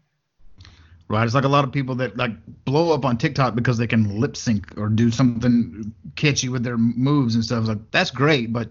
Right. 1.09 1.25
It's 1.25 1.35
like 1.35 1.45
a 1.45 1.49
lot 1.49 1.63
of 1.63 1.71
people 1.71 1.95
that 1.97 2.17
like 2.17 2.33
blow 2.65 2.93
up 2.93 3.05
on 3.05 3.17
TikTok 3.17 3.55
because 3.55 3.79
they 3.79 3.87
can 3.87 4.21
lip 4.21 4.37
sync 4.37 4.77
or 4.77 4.89
do 4.89 5.13
something 5.13 5.95
catchy 6.17 6.49
with 6.49 6.65
their 6.65 6.77
moves 6.77 7.37
and 7.37 7.45
stuff. 7.45 7.61
It's 7.61 7.69
like 7.69 7.91
that's 7.93 8.11
great, 8.11 8.53
but 8.53 8.69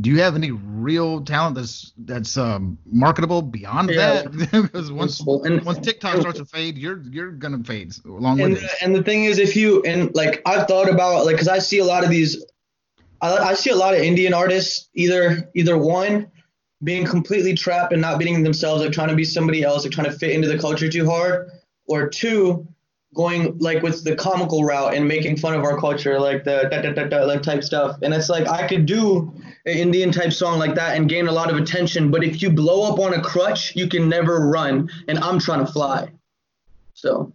do 0.00 0.10
you 0.10 0.20
have 0.20 0.34
any 0.34 0.50
real 0.50 1.20
talent 1.24 1.54
that's 1.54 1.92
that's 1.98 2.36
um, 2.36 2.78
marketable 2.84 3.42
beyond 3.42 3.90
yeah. 3.90 4.22
that? 4.22 4.32
because 4.62 4.90
once 4.90 5.20
and, 5.20 5.64
once 5.64 5.78
TikTok 5.78 6.20
starts 6.20 6.38
to 6.38 6.44
fade, 6.44 6.76
you're 6.76 7.00
you're 7.10 7.30
gonna 7.30 7.62
fade 7.62 7.94
along 8.04 8.40
and, 8.40 8.54
with 8.54 8.64
it. 8.64 8.70
And 8.82 8.94
the 8.94 9.02
thing 9.02 9.24
is, 9.24 9.38
if 9.38 9.54
you 9.54 9.82
and 9.82 10.14
like 10.14 10.42
I've 10.46 10.66
thought 10.66 10.90
about 10.90 11.24
like 11.24 11.36
because 11.36 11.48
I 11.48 11.60
see 11.60 11.78
a 11.78 11.84
lot 11.84 12.02
of 12.02 12.10
these, 12.10 12.44
I, 13.20 13.36
I 13.36 13.54
see 13.54 13.70
a 13.70 13.76
lot 13.76 13.94
of 13.94 14.00
Indian 14.00 14.34
artists 14.34 14.88
either 14.94 15.48
either 15.54 15.78
one 15.78 16.30
being 16.82 17.06
completely 17.06 17.54
trapped 17.54 17.92
and 17.92 18.02
not 18.02 18.18
being 18.18 18.42
themselves, 18.42 18.82
like 18.82 18.92
trying 18.92 19.08
to 19.08 19.14
be 19.14 19.24
somebody 19.24 19.62
else, 19.62 19.84
like 19.84 19.92
trying 19.92 20.10
to 20.10 20.18
fit 20.18 20.32
into 20.32 20.48
the 20.48 20.58
culture 20.58 20.88
too 20.88 21.08
hard, 21.08 21.50
or 21.86 22.08
two, 22.08 22.66
going 23.14 23.56
like 23.58 23.82
with 23.82 24.04
the 24.04 24.14
comical 24.16 24.64
route 24.64 24.94
and 24.94 25.06
making 25.06 25.36
fun 25.36 25.54
of 25.54 25.62
our 25.64 25.78
culture, 25.78 26.18
like 26.20 26.44
the 26.44 26.68
da, 26.70 26.82
da, 26.82 26.92
da, 26.92 27.04
da, 27.04 27.24
like 27.24 27.42
type 27.42 27.64
stuff. 27.64 27.96
And 28.02 28.12
it's 28.12 28.28
like 28.28 28.48
I 28.48 28.66
could 28.66 28.86
do 28.86 29.32
an 29.66 29.78
Indian 29.78 30.12
type 30.12 30.32
song 30.32 30.58
like 30.58 30.74
that 30.74 30.96
and 30.96 31.08
gain 31.08 31.28
a 31.28 31.32
lot 31.32 31.50
of 31.50 31.56
attention, 31.56 32.10
but 32.10 32.22
if 32.22 32.42
you 32.42 32.50
blow 32.50 32.92
up 32.92 32.98
on 32.98 33.14
a 33.14 33.22
crutch, 33.22 33.74
you 33.76 33.88
can 33.88 34.08
never 34.08 34.48
run. 34.48 34.90
And 35.08 35.18
I'm 35.20 35.38
trying 35.38 35.64
to 35.64 35.72
fly. 35.72 36.10
So. 36.94 37.32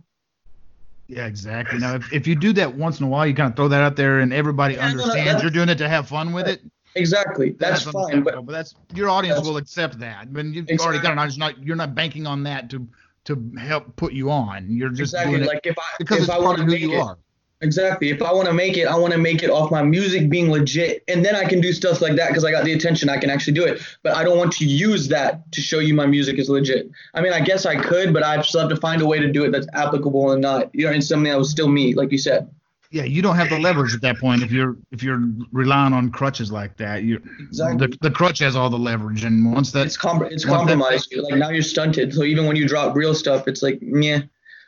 Yeah, 1.07 1.25
exactly. 1.25 1.79
Now, 1.79 1.95
if, 1.95 2.13
if 2.13 2.27
you 2.27 2.35
do 2.35 2.53
that 2.53 2.75
once 2.75 2.99
in 2.99 3.05
a 3.07 3.09
while, 3.09 3.25
you 3.25 3.33
kind 3.33 3.49
of 3.49 3.55
throw 3.55 3.67
that 3.69 3.81
out 3.81 3.95
there, 3.95 4.19
and 4.19 4.31
everybody 4.31 4.75
Yeah, 4.75 4.89
understands 4.89 5.25
that's- 5.25 5.41
you're 5.41 5.49
doing 5.49 5.69
it 5.69 5.79
to 5.79 5.89
have 5.89 6.07
fun 6.07 6.33
with 6.33 6.47
it. 6.47 6.61
Exactly. 6.95 7.51
That's, 7.51 7.83
fine. 7.83 8.23
But 8.23 8.45
but 8.45 8.51
that's 8.51 8.75
your 8.93 9.09
audience 9.09 9.37
That's- 9.37 9.47
will 9.47 9.57
accept 9.57 9.99
that. 9.99 10.17
I 10.21 10.25
mean, 10.25 10.53
you've 10.53 10.79
already 10.79 10.99
got 10.99 11.11
an 11.11 11.19
audience. 11.19 11.37
Not 11.37 11.63
you're 11.63 11.75
not 11.75 11.93
banking 11.95 12.25
on 12.27 12.43
that 12.43 12.69
to 12.71 12.87
to 13.25 13.51
help 13.59 13.95
put 13.95 14.13
you 14.13 14.31
on. 14.31 14.67
You're 14.69 14.89
just 14.89 15.13
exactly 15.13 15.43
like 15.43 15.65
if 15.65 15.77
I 15.77 15.83
because 15.97 16.17
if 16.17 16.23
it's 16.23 16.29
I 16.29 16.33
part 16.33 16.43
want 16.43 16.59
of 16.59 16.65
to 16.65 16.65
who 16.65 16.71
make 16.71 16.81
you 16.81 16.93
it, 16.95 17.01
are. 17.01 17.17
Exactly. 17.61 18.09
If 18.09 18.21
I 18.21 18.31
want 18.31 18.47
to 18.47 18.53
make 18.53 18.77
it, 18.77 18.87
I 18.87 18.95
want 18.95 19.11
to 19.11 19.19
make 19.19 19.43
it 19.43 19.49
off 19.49 19.69
my 19.69 19.83
music 19.83 20.29
being 20.29 20.49
legit, 20.49 21.03
and 21.09 21.25
then 21.25 21.35
I 21.35 21.43
can 21.43 21.59
do 21.59 21.73
stuff 21.73 22.01
like 22.01 22.15
that 22.15 22.29
because 22.29 22.45
I 22.45 22.51
got 22.51 22.63
the 22.63 22.71
attention. 22.71 23.09
I 23.09 23.17
can 23.17 23.29
actually 23.29 23.53
do 23.53 23.65
it. 23.65 23.81
But 24.01 24.15
I 24.15 24.23
don't 24.23 24.37
want 24.37 24.53
to 24.53 24.65
use 24.65 25.09
that 25.09 25.51
to 25.51 25.61
show 25.61 25.79
you 25.79 25.93
my 25.93 26.05
music 26.05 26.39
is 26.39 26.49
legit. 26.49 26.89
I 27.13 27.21
mean, 27.21 27.33
I 27.33 27.41
guess 27.41 27.65
I 27.65 27.75
could, 27.75 28.13
but 28.13 28.23
I 28.23 28.41
still 28.43 28.61
have 28.61 28.69
to 28.69 28.77
find 28.77 29.01
a 29.01 29.05
way 29.05 29.19
to 29.19 29.29
do 29.29 29.43
it 29.43 29.51
that's 29.51 29.67
applicable 29.73 30.31
and 30.31 30.41
not, 30.41 30.73
you 30.73 30.85
know, 30.85 30.93
in 30.93 31.01
something 31.01 31.29
that 31.29 31.37
was 31.37 31.51
still 31.51 31.67
me, 31.67 31.93
like 31.95 32.13
you 32.13 32.17
said. 32.17 32.49
Yeah, 32.91 33.03
you 33.03 33.21
don't 33.21 33.35
have 33.35 33.49
the 33.49 33.59
leverage 33.59 33.93
at 33.93 34.01
that 34.01 34.17
point 34.17 34.41
if 34.41 34.51
you're 34.51 34.75
if 34.91 35.03
you're 35.03 35.21
relying 35.51 35.93
on 35.93 36.09
crutches 36.09 36.51
like 36.51 36.75
that. 36.77 37.03
You 37.03 37.21
Exactly. 37.39 37.85
the, 37.87 37.97
the 38.01 38.09
crutch 38.11 38.39
has 38.39 38.55
all 38.55 38.69
the 38.71 38.79
leverage, 38.79 39.23
and 39.23 39.53
once 39.53 39.71
that 39.73 39.85
It's 39.85 39.95
com- 39.97 40.23
it's 40.23 40.43
Once 40.43 40.43
that- 40.45 40.49
compromised. 40.77 41.13
Like 41.15 41.35
now 41.35 41.49
you're 41.49 41.61
stunted. 41.61 42.13
So 42.13 42.23
even 42.23 42.47
when 42.47 42.55
you 42.55 42.67
drop 42.67 42.95
real 42.95 43.13
stuff, 43.13 43.47
it's 43.47 43.61
like 43.61 43.77
yeah. 43.81 44.21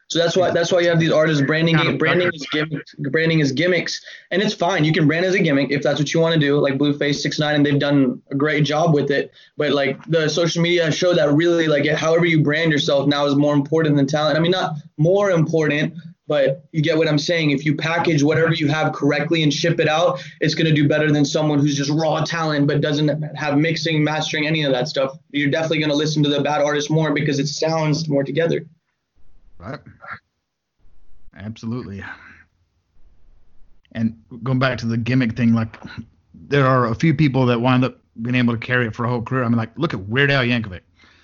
So 0.08 0.20
that's 0.20 0.36
why 0.36 0.52
that's 0.52 0.72
why 0.74 0.82
you 0.82 0.90
have 0.90 1.00
these 1.00 1.12
artists 1.12 1.42
branding 1.42 1.78
Kind 1.78 1.88
of 1.90 1.98
branding 1.98 2.30
is 2.34 2.46
gimmicks, 2.52 2.94
branding 3.00 3.40
is 3.40 3.54
gimmicks, 3.54 4.02
and 4.30 4.42
it's 4.42 4.54
fine. 4.54 4.84
You 4.84 4.92
can 4.92 5.08
brand 5.08 5.26
as 5.26 5.34
a 5.36 5.40
gimmick 5.40 5.72
if 5.72 5.82
that's 5.82 6.00
what 6.00 6.14
you 6.14 6.20
want 6.20 6.34
to 6.34 6.40
do. 6.40 6.60
Like 6.60 6.78
Blueface 6.78 7.22
Six 7.22 7.40
Nine, 7.40 7.56
and 7.56 7.66
they've 7.66 7.80
done 7.80 8.22
a 8.30 8.36
great 8.36 8.66
job 8.66 8.94
with 8.94 9.10
it. 9.10 9.32
But 9.58 9.72
like 9.72 10.04
the 10.08 10.28
social 10.30 10.62
media 10.62 10.92
show 10.92 11.16
that 11.16 11.32
really 11.34 11.68
like 11.68 11.88
however 11.88 12.26
you 12.26 12.44
brand 12.44 12.72
yourself 12.74 13.08
now 13.08 13.26
is 13.26 13.36
more 13.36 13.54
important 13.56 13.96
than 13.96 14.06
talent. 14.06 14.38
I 14.38 14.42
mean 14.42 14.52
not 14.52 14.76
more 14.98 15.32
important. 15.32 15.94
But 16.32 16.64
you 16.72 16.82
get 16.82 16.98
what 16.98 17.10
I'm 17.10 17.20
saying. 17.20 17.52
If 17.52 17.66
you 17.66 17.76
package 17.76 18.24
whatever 18.24 18.54
you 18.54 18.70
have 18.70 18.94
correctly 18.94 19.44
and 19.44 19.54
ship 19.54 19.82
it 19.82 19.90
out, 19.90 20.24
it's 20.40 20.56
going 20.56 20.66
to 20.66 20.74
do 20.74 20.88
better 20.88 21.12
than 21.12 21.26
someone 21.26 21.60
who's 21.60 21.76
just 21.76 21.90
raw 21.90 22.24
talent 22.24 22.68
but 22.68 22.80
doesn't 22.80 23.10
have 23.36 23.58
mixing, 23.58 24.02
mastering, 24.02 24.48
any 24.48 24.64
of 24.64 24.72
that 24.72 24.88
stuff. 24.88 25.18
You're 25.32 25.52
definitely 25.52 25.80
going 25.80 25.90
to 25.90 25.96
listen 25.98 26.24
to 26.24 26.30
the 26.30 26.40
bad 26.40 26.62
artist 26.62 26.90
more 26.90 27.14
because 27.14 27.38
it 27.38 27.48
sounds 27.48 28.08
more 28.08 28.24
together. 28.24 28.66
Right. 29.58 29.82
Absolutely. 31.36 32.02
And 33.92 34.18
going 34.42 34.60
back 34.60 34.78
to 34.78 34.86
the 34.86 34.96
gimmick 34.96 35.36
thing, 35.36 35.54
like 35.54 35.76
there 36.34 36.66
are 36.66 36.86
a 36.86 36.96
few 36.96 37.14
people 37.14 37.46
that 37.48 37.60
wind 37.60 37.84
up 37.84 38.00
being 38.22 38.36
able 38.36 38.54
to 38.54 38.66
carry 38.66 38.88
it 38.88 38.96
for 38.96 39.04
a 39.04 39.10
whole 39.10 39.22
career. 39.22 39.44
I 39.44 39.50
mean, 39.50 39.58
like 39.58 39.78
look 39.78 39.94
at 39.94 40.00
Weird 40.00 40.32
Al 40.32 40.46
Yankovic. 40.46 40.80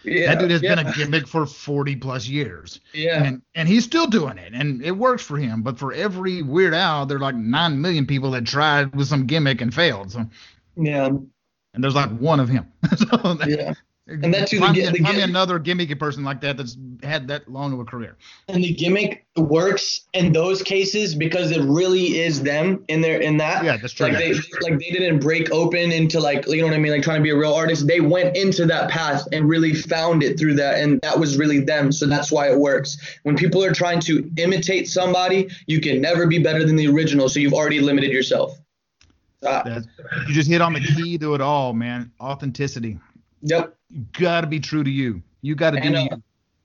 Yeah, 0.07 0.27
that 0.27 0.39
dude 0.39 0.51
has 0.51 0.61
yeah, 0.61 0.75
been 0.75 0.87
a 0.87 0.93
gimmick 0.93 1.27
for 1.27 1.45
40 1.45 1.97
plus 1.97 2.27
years. 2.27 2.79
yeah, 2.93 3.23
And 3.23 3.41
and 3.55 3.67
he's 3.67 3.83
still 3.83 4.07
doing 4.07 4.37
it, 4.37 4.53
and 4.53 4.81
it 4.83 4.91
works 4.91 5.21
for 5.23 5.37
him. 5.37 5.61
But 5.63 5.77
for 5.77 5.91
every 5.93 6.41
Weird 6.41 6.73
Al, 6.73 7.05
there 7.05 7.17
are 7.17 7.21
like 7.21 7.35
nine 7.35 7.81
million 7.81 8.05
people 8.05 8.31
that 8.31 8.45
tried 8.45 8.95
with 8.95 9.07
some 9.07 9.27
gimmick 9.27 9.61
and 9.61 9.73
failed. 9.73 10.11
So, 10.11 10.25
yeah, 10.77 11.07
and 11.07 11.83
there's 11.83 11.95
like 11.95 12.09
one 12.17 12.39
of 12.39 12.49
him. 12.49 12.71
so 12.97 13.33
that, 13.35 13.49
yeah. 13.49 13.73
And 14.09 14.33
that 14.33 14.47
too, 14.47 14.57
the 14.57 14.65
find, 14.65 14.77
me, 14.77 14.85
the 14.85 14.99
find 14.99 15.17
me 15.17 15.23
another 15.23 15.59
gimmicky 15.59 15.97
person 15.99 16.23
like 16.23 16.39
that 16.41 16.55
that's 16.55 16.77
had 17.03 17.27
that 17.27 17.49
long 17.49 17.73
of 17.73 17.79
a 17.79 17.85
career. 17.85 18.15
And 18.47 18.63
the 18.63 18.73
gimmick 18.73 19.25
works 19.35 20.05
in 20.13 20.31
those 20.31 20.61
cases 20.63 21.13
because 21.13 21.51
it 21.51 21.61
really 21.61 22.17
is 22.19 22.41
them 22.41 22.85
in 22.87 23.01
their 23.01 23.19
in 23.19 23.37
that. 23.37 23.65
Yeah, 23.65 23.75
that's 23.75 23.91
true. 23.91 24.07
Like 24.07 24.17
they 24.17 24.33
like 24.61 24.79
they 24.79 24.91
didn't 24.91 25.19
break 25.19 25.51
open 25.51 25.91
into 25.91 26.21
like 26.21 26.47
you 26.47 26.61
know 26.61 26.67
what 26.67 26.73
I 26.73 26.77
mean, 26.77 26.93
like 26.93 27.03
trying 27.03 27.17
to 27.17 27.23
be 27.23 27.31
a 27.31 27.37
real 27.37 27.53
artist. 27.53 27.85
They 27.85 27.99
went 27.99 28.37
into 28.37 28.65
that 28.67 28.89
path 28.89 29.27
and 29.33 29.49
really 29.49 29.73
found 29.73 30.23
it 30.23 30.39
through 30.39 30.55
that, 30.55 30.79
and 30.79 31.01
that 31.01 31.19
was 31.19 31.37
really 31.37 31.59
them. 31.59 31.91
So 31.91 32.05
that's 32.05 32.31
why 32.31 32.49
it 32.49 32.57
works. 32.57 32.97
When 33.23 33.35
people 33.35 33.61
are 33.61 33.73
trying 33.73 33.99
to 34.01 34.31
imitate 34.37 34.87
somebody, 34.87 35.49
you 35.65 35.81
can 35.81 35.99
never 35.99 36.27
be 36.27 36.39
better 36.39 36.65
than 36.65 36.77
the 36.77 36.87
original. 36.87 37.27
So 37.27 37.41
you've 37.41 37.53
already 37.53 37.81
limited 37.81 38.11
yourself. 38.11 38.57
Uh, 39.45 39.63
that's, 39.63 39.87
you 40.27 40.33
just 40.33 40.49
hit 40.49 40.61
on 40.61 40.73
the 40.73 40.79
key 40.79 41.17
to 41.17 41.35
it 41.35 41.41
all, 41.41 41.73
man. 41.73 42.11
Authenticity. 42.19 42.97
yep. 43.41 43.76
You 43.89 44.05
gotta 44.13 44.47
be 44.47 44.59
true 44.59 44.83
to 44.83 44.89
you. 44.89 45.21
You 45.41 45.55
gotta 45.55 45.79
do 45.79 45.95
uh, 45.95 46.01
you. 46.01 46.09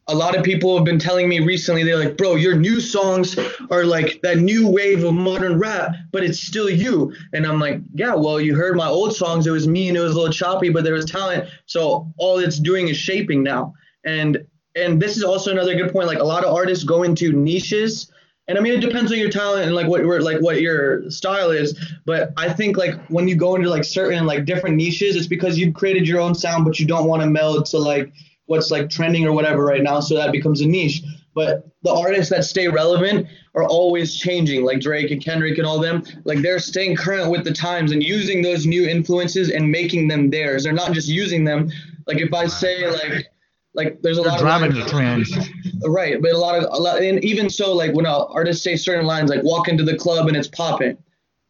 a 0.09 0.15
lot 0.15 0.37
of 0.37 0.43
people 0.43 0.77
have 0.77 0.85
been 0.85 0.99
telling 0.99 1.29
me 1.29 1.41
recently 1.41 1.85
they're 1.85 1.99
like 1.99 2.17
bro 2.17 2.35
your 2.35 2.57
new 2.57 2.81
songs 2.81 3.39
are 3.71 3.85
like 3.85 4.21
that 4.23 4.39
new 4.39 4.69
wave 4.69 5.05
of 5.05 5.15
modern 5.15 5.59
rap 5.59 5.95
but 6.11 6.25
it's 6.25 6.41
still 6.41 6.69
you. 6.69 7.15
And 7.33 7.47
i'm 7.47 7.61
like 7.61 7.81
yeah 7.95 8.15
well 8.15 8.41
you 8.41 8.55
heard 8.55 8.77
my 8.77 8.89
old 8.89 9.15
songs. 9.15 9.47
It 9.47 9.51
was 9.51 9.69
me 9.69 9.89
and 9.89 9.97
it 9.97 10.01
was 10.01 10.13
a 10.13 10.17
little 10.17 10.33
choppy 10.33 10.69
but 10.71 10.85
there 10.85 10.95
was 10.95 11.05
talent. 11.05 11.49
So 11.67 12.13
all 12.17 12.39
it's 12.39 12.59
doing 12.59 12.89
is 12.89 12.97
shaping 12.97 13.43
now. 13.43 13.75
And 14.05 14.45
and 14.75 15.01
this 15.01 15.17
is 15.17 15.23
also 15.23 15.51
another 15.51 15.75
good 15.75 15.93
point. 15.93 16.07
Like 16.07 16.19
a 16.19 16.25
lot 16.25 16.45
of 16.45 16.55
artists 16.55 16.83
go 16.85 17.03
into 17.03 17.33
niches 17.33 18.11
and 18.49 18.59
I 18.59 18.61
mean, 18.61 18.73
it 18.75 18.81
depends 18.81 19.13
on 19.13 19.19
your 19.19 19.31
talent 19.31 19.67
and 19.67 19.75
like 19.75 19.87
what 19.87 20.01
your 20.01 20.21
like 20.21 20.41
what 20.41 20.61
your 20.61 21.09
style 21.11 21.51
is. 21.51 21.79
But 22.05 22.33
I 22.37 22.53
think 22.53 22.77
like 22.77 22.95
when 23.07 23.29
you 23.29 23.37
go 23.37 23.55
into 23.55 23.71
like 23.71 23.85
certain 23.85 24.27
like 24.27 24.45
different 24.45 24.77
niches, 24.77 25.15
it's 25.15 25.29
because 25.29 25.59
you've 25.59 25.75
created 25.75 26.09
your 26.09 26.21
own 26.21 26.35
sound, 26.35 26.65
but 26.65 26.81
you 26.81 26.87
don't 26.87 27.07
want 27.07 27.23
to 27.23 27.29
meld 27.29 27.67
to 27.67 27.79
like 27.79 28.13
what's 28.47 28.71
like 28.71 28.91
trending 28.91 29.27
or 29.27 29.33
whatever 29.33 29.65
right 29.65 29.83
now. 29.83 30.01
So 30.01 30.17
that 30.17 30.33
becomes 30.33 30.61
a 30.61 30.67
niche. 30.67 31.03
But 31.35 31.67
the 31.83 31.93
artists 31.93 32.31
that 32.31 32.45
stay 32.45 32.69
relevant 32.69 33.27
are 33.55 33.65
always 33.65 34.15
changing, 34.15 34.65
like 34.65 34.81
Drake 34.81 35.11
and 35.11 35.25
Kendrick 35.25 35.57
and 35.59 35.67
all 35.67 35.79
them. 35.79 36.05
Like 36.25 36.41
they're 36.41 36.59
staying 36.59 36.97
current 36.97 37.31
with 37.31 37.45
the 37.45 37.53
times 37.53 37.93
and 37.93 38.03
using 38.03 38.43
those 38.43 38.67
new 38.67 38.87
influences 38.87 39.51
and 39.51 39.71
making 39.71 40.09
them 40.09 40.31
theirs. 40.31 40.65
They're 40.65 40.73
not 40.73 40.93
just 40.93 41.09
using 41.09 41.45
them. 41.45 41.71
Like 42.07 42.19
if 42.19 42.35
I 42.35 42.49
say 42.49 42.91
like 42.91 43.32
like 43.75 44.01
there's 44.03 44.19
a 44.19 44.23
They're 44.23 44.31
lot 44.33 44.41
driving 44.41 44.71
of 44.71 44.77
the 44.77 44.85
trends. 44.91 45.35
Right, 45.85 46.23
but 46.23 46.31
a 46.31 46.39
lot 46.39 46.57
of 46.57 46.65
a 46.71 46.81
lot, 46.81 47.03
and 47.03 47.25
even 47.25 47.51
so, 47.51 47.73
like 47.73 47.93
when 47.93 48.07
artists 48.07 48.63
say 48.63 48.77
certain 48.77 49.05
lines, 49.05 49.31
like 49.31 49.43
"walk 49.43 49.67
into 49.67 49.83
the 49.83 49.97
club 49.97 50.29
and 50.29 50.37
it's 50.37 50.47
popping," 50.47 50.97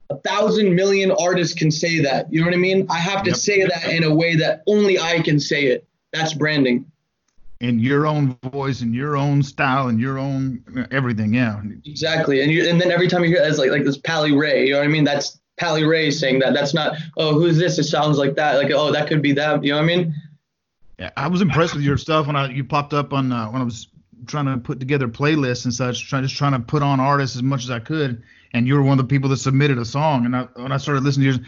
a 0.08 0.16
thousand 0.18 0.74
million 0.74 1.10
artists 1.12 1.54
can 1.54 1.70
say 1.70 2.00
that. 2.00 2.32
You 2.32 2.40
know 2.40 2.46
what 2.46 2.54
I 2.54 2.58
mean? 2.58 2.86
I 2.88 2.98
have 2.98 3.22
to 3.24 3.30
Yep. 3.30 3.36
say 3.36 3.64
that 3.66 3.90
in 3.90 4.04
a 4.04 4.14
way 4.14 4.36
that 4.36 4.62
only 4.66 4.98
I 4.98 5.20
can 5.20 5.38
say 5.38 5.64
it. 5.66 5.86
That's 6.14 6.32
branding. 6.32 6.86
In 7.60 7.78
your 7.78 8.06
own 8.06 8.36
voice, 8.44 8.80
and 8.80 8.94
your 8.94 9.16
own 9.18 9.42
style, 9.42 9.88
and 9.88 10.00
your 10.00 10.18
own 10.18 10.86
everything. 10.90 11.34
Yeah. 11.34 11.60
Exactly, 11.84 12.40
and 12.42 12.50
you, 12.50 12.68
and 12.68 12.80
then 12.80 12.90
every 12.90 13.06
time 13.08 13.22
you 13.22 13.28
hear 13.28 13.42
it's 13.42 13.58
like 13.58 13.70
like 13.70 13.84
this 13.84 13.98
Pally 13.98 14.32
Ray. 14.32 14.66
You 14.66 14.72
know 14.72 14.78
what 14.78 14.84
I 14.86 14.88
mean? 14.88 15.04
That's 15.04 15.38
Pally 15.58 15.84
Ray 15.84 16.10
saying 16.10 16.38
that. 16.38 16.54
That's 16.54 16.72
not 16.72 16.96
oh 17.18 17.34
who's 17.34 17.58
this? 17.58 17.78
It 17.78 17.84
sounds 17.84 18.16
like 18.16 18.34
that. 18.36 18.56
Like 18.56 18.70
oh 18.72 18.90
that 18.92 19.08
could 19.08 19.20
be 19.20 19.32
that. 19.32 19.62
You 19.62 19.72
know 19.72 19.76
what 19.76 19.84
I 19.84 19.86
mean? 19.86 20.14
Yeah, 20.98 21.10
I 21.16 21.26
was 21.28 21.40
impressed 21.40 21.74
with 21.74 21.82
your 21.82 21.96
stuff 21.96 22.26
when 22.26 22.36
I 22.36 22.48
you 22.48 22.64
popped 22.64 22.94
up 22.94 23.12
on 23.12 23.32
uh, 23.32 23.48
when 23.50 23.60
I 23.60 23.64
was 23.64 23.88
trying 24.26 24.46
to 24.46 24.56
put 24.58 24.78
together 24.78 25.08
playlists 25.08 25.64
and 25.64 25.74
such, 25.74 26.08
trying 26.08 26.22
just 26.22 26.36
trying 26.36 26.52
to 26.52 26.60
put 26.60 26.82
on 26.82 27.00
artists 27.00 27.36
as 27.36 27.42
much 27.42 27.64
as 27.64 27.70
I 27.70 27.80
could. 27.80 28.22
And 28.54 28.66
you 28.66 28.74
were 28.74 28.82
one 28.82 28.98
of 28.98 29.08
the 29.08 29.12
people 29.12 29.30
that 29.30 29.38
submitted 29.38 29.78
a 29.78 29.84
song, 29.84 30.26
and 30.26 30.36
I, 30.36 30.42
when 30.54 30.72
I 30.72 30.76
started 30.76 31.02
listening 31.02 31.32
to 31.32 31.38
your 31.38 31.46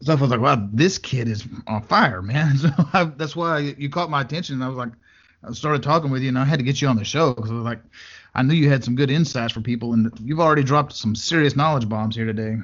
stuff, 0.00 0.18
I 0.18 0.22
was 0.22 0.30
like, 0.30 0.40
wow, 0.40 0.68
this 0.72 0.96
kid 0.98 1.28
is 1.28 1.46
on 1.66 1.82
fire, 1.82 2.22
man. 2.22 2.56
So 2.58 2.70
I, 2.92 3.04
that's 3.04 3.36
why 3.36 3.58
you 3.58 3.90
caught 3.90 4.10
my 4.10 4.22
attention. 4.22 4.54
And 4.54 4.64
I 4.64 4.68
was 4.68 4.78
like, 4.78 4.92
I 5.44 5.52
started 5.52 5.82
talking 5.82 6.10
with 6.10 6.22
you, 6.22 6.28
and 6.28 6.38
I 6.38 6.44
had 6.44 6.58
to 6.58 6.64
get 6.64 6.80
you 6.80 6.88
on 6.88 6.96
the 6.96 7.04
show 7.04 7.34
because 7.34 7.50
I 7.50 7.54
was 7.54 7.64
like, 7.64 7.80
I 8.34 8.42
knew 8.42 8.54
you 8.54 8.70
had 8.70 8.84
some 8.84 8.96
good 8.96 9.10
insights 9.10 9.52
for 9.52 9.60
people, 9.60 9.92
and 9.92 10.10
you've 10.22 10.40
already 10.40 10.62
dropped 10.62 10.94
some 10.94 11.14
serious 11.14 11.54
knowledge 11.54 11.88
bombs 11.88 12.16
here 12.16 12.26
today. 12.26 12.56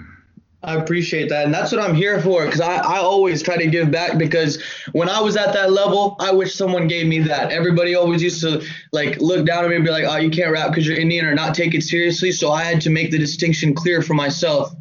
I 0.64 0.76
appreciate 0.76 1.28
that. 1.28 1.44
And 1.44 1.52
that's 1.52 1.72
what 1.72 1.80
I'm 1.80 1.94
here 1.94 2.20
for 2.22 2.46
because 2.46 2.60
I, 2.60 2.76
I 2.76 2.98
always 2.98 3.42
try 3.42 3.56
to 3.56 3.66
give 3.66 3.90
back 3.90 4.16
because 4.16 4.62
when 4.92 5.10
I 5.10 5.20
was 5.20 5.36
at 5.36 5.52
that 5.52 5.72
level, 5.72 6.16
I 6.18 6.32
wish 6.32 6.54
someone 6.54 6.88
gave 6.88 7.06
me 7.06 7.18
that. 7.20 7.52
Everybody 7.52 7.94
always 7.94 8.22
used 8.22 8.40
to 8.40 8.64
like 8.92 9.20
look 9.20 9.44
down 9.44 9.64
at 9.64 9.70
me 9.70 9.76
and 9.76 9.84
be 9.84 9.90
like, 9.90 10.04
oh, 10.04 10.16
you 10.16 10.30
can't 10.30 10.52
rap 10.52 10.70
because 10.70 10.86
you're 10.86 10.98
Indian 10.98 11.26
or 11.26 11.34
not 11.34 11.54
take 11.54 11.74
it 11.74 11.82
seriously. 11.82 12.32
So 12.32 12.50
I 12.50 12.64
had 12.64 12.80
to 12.82 12.90
make 12.90 13.10
the 13.10 13.18
distinction 13.18 13.74
clear 13.74 14.00
for 14.00 14.14
myself. 14.14 14.72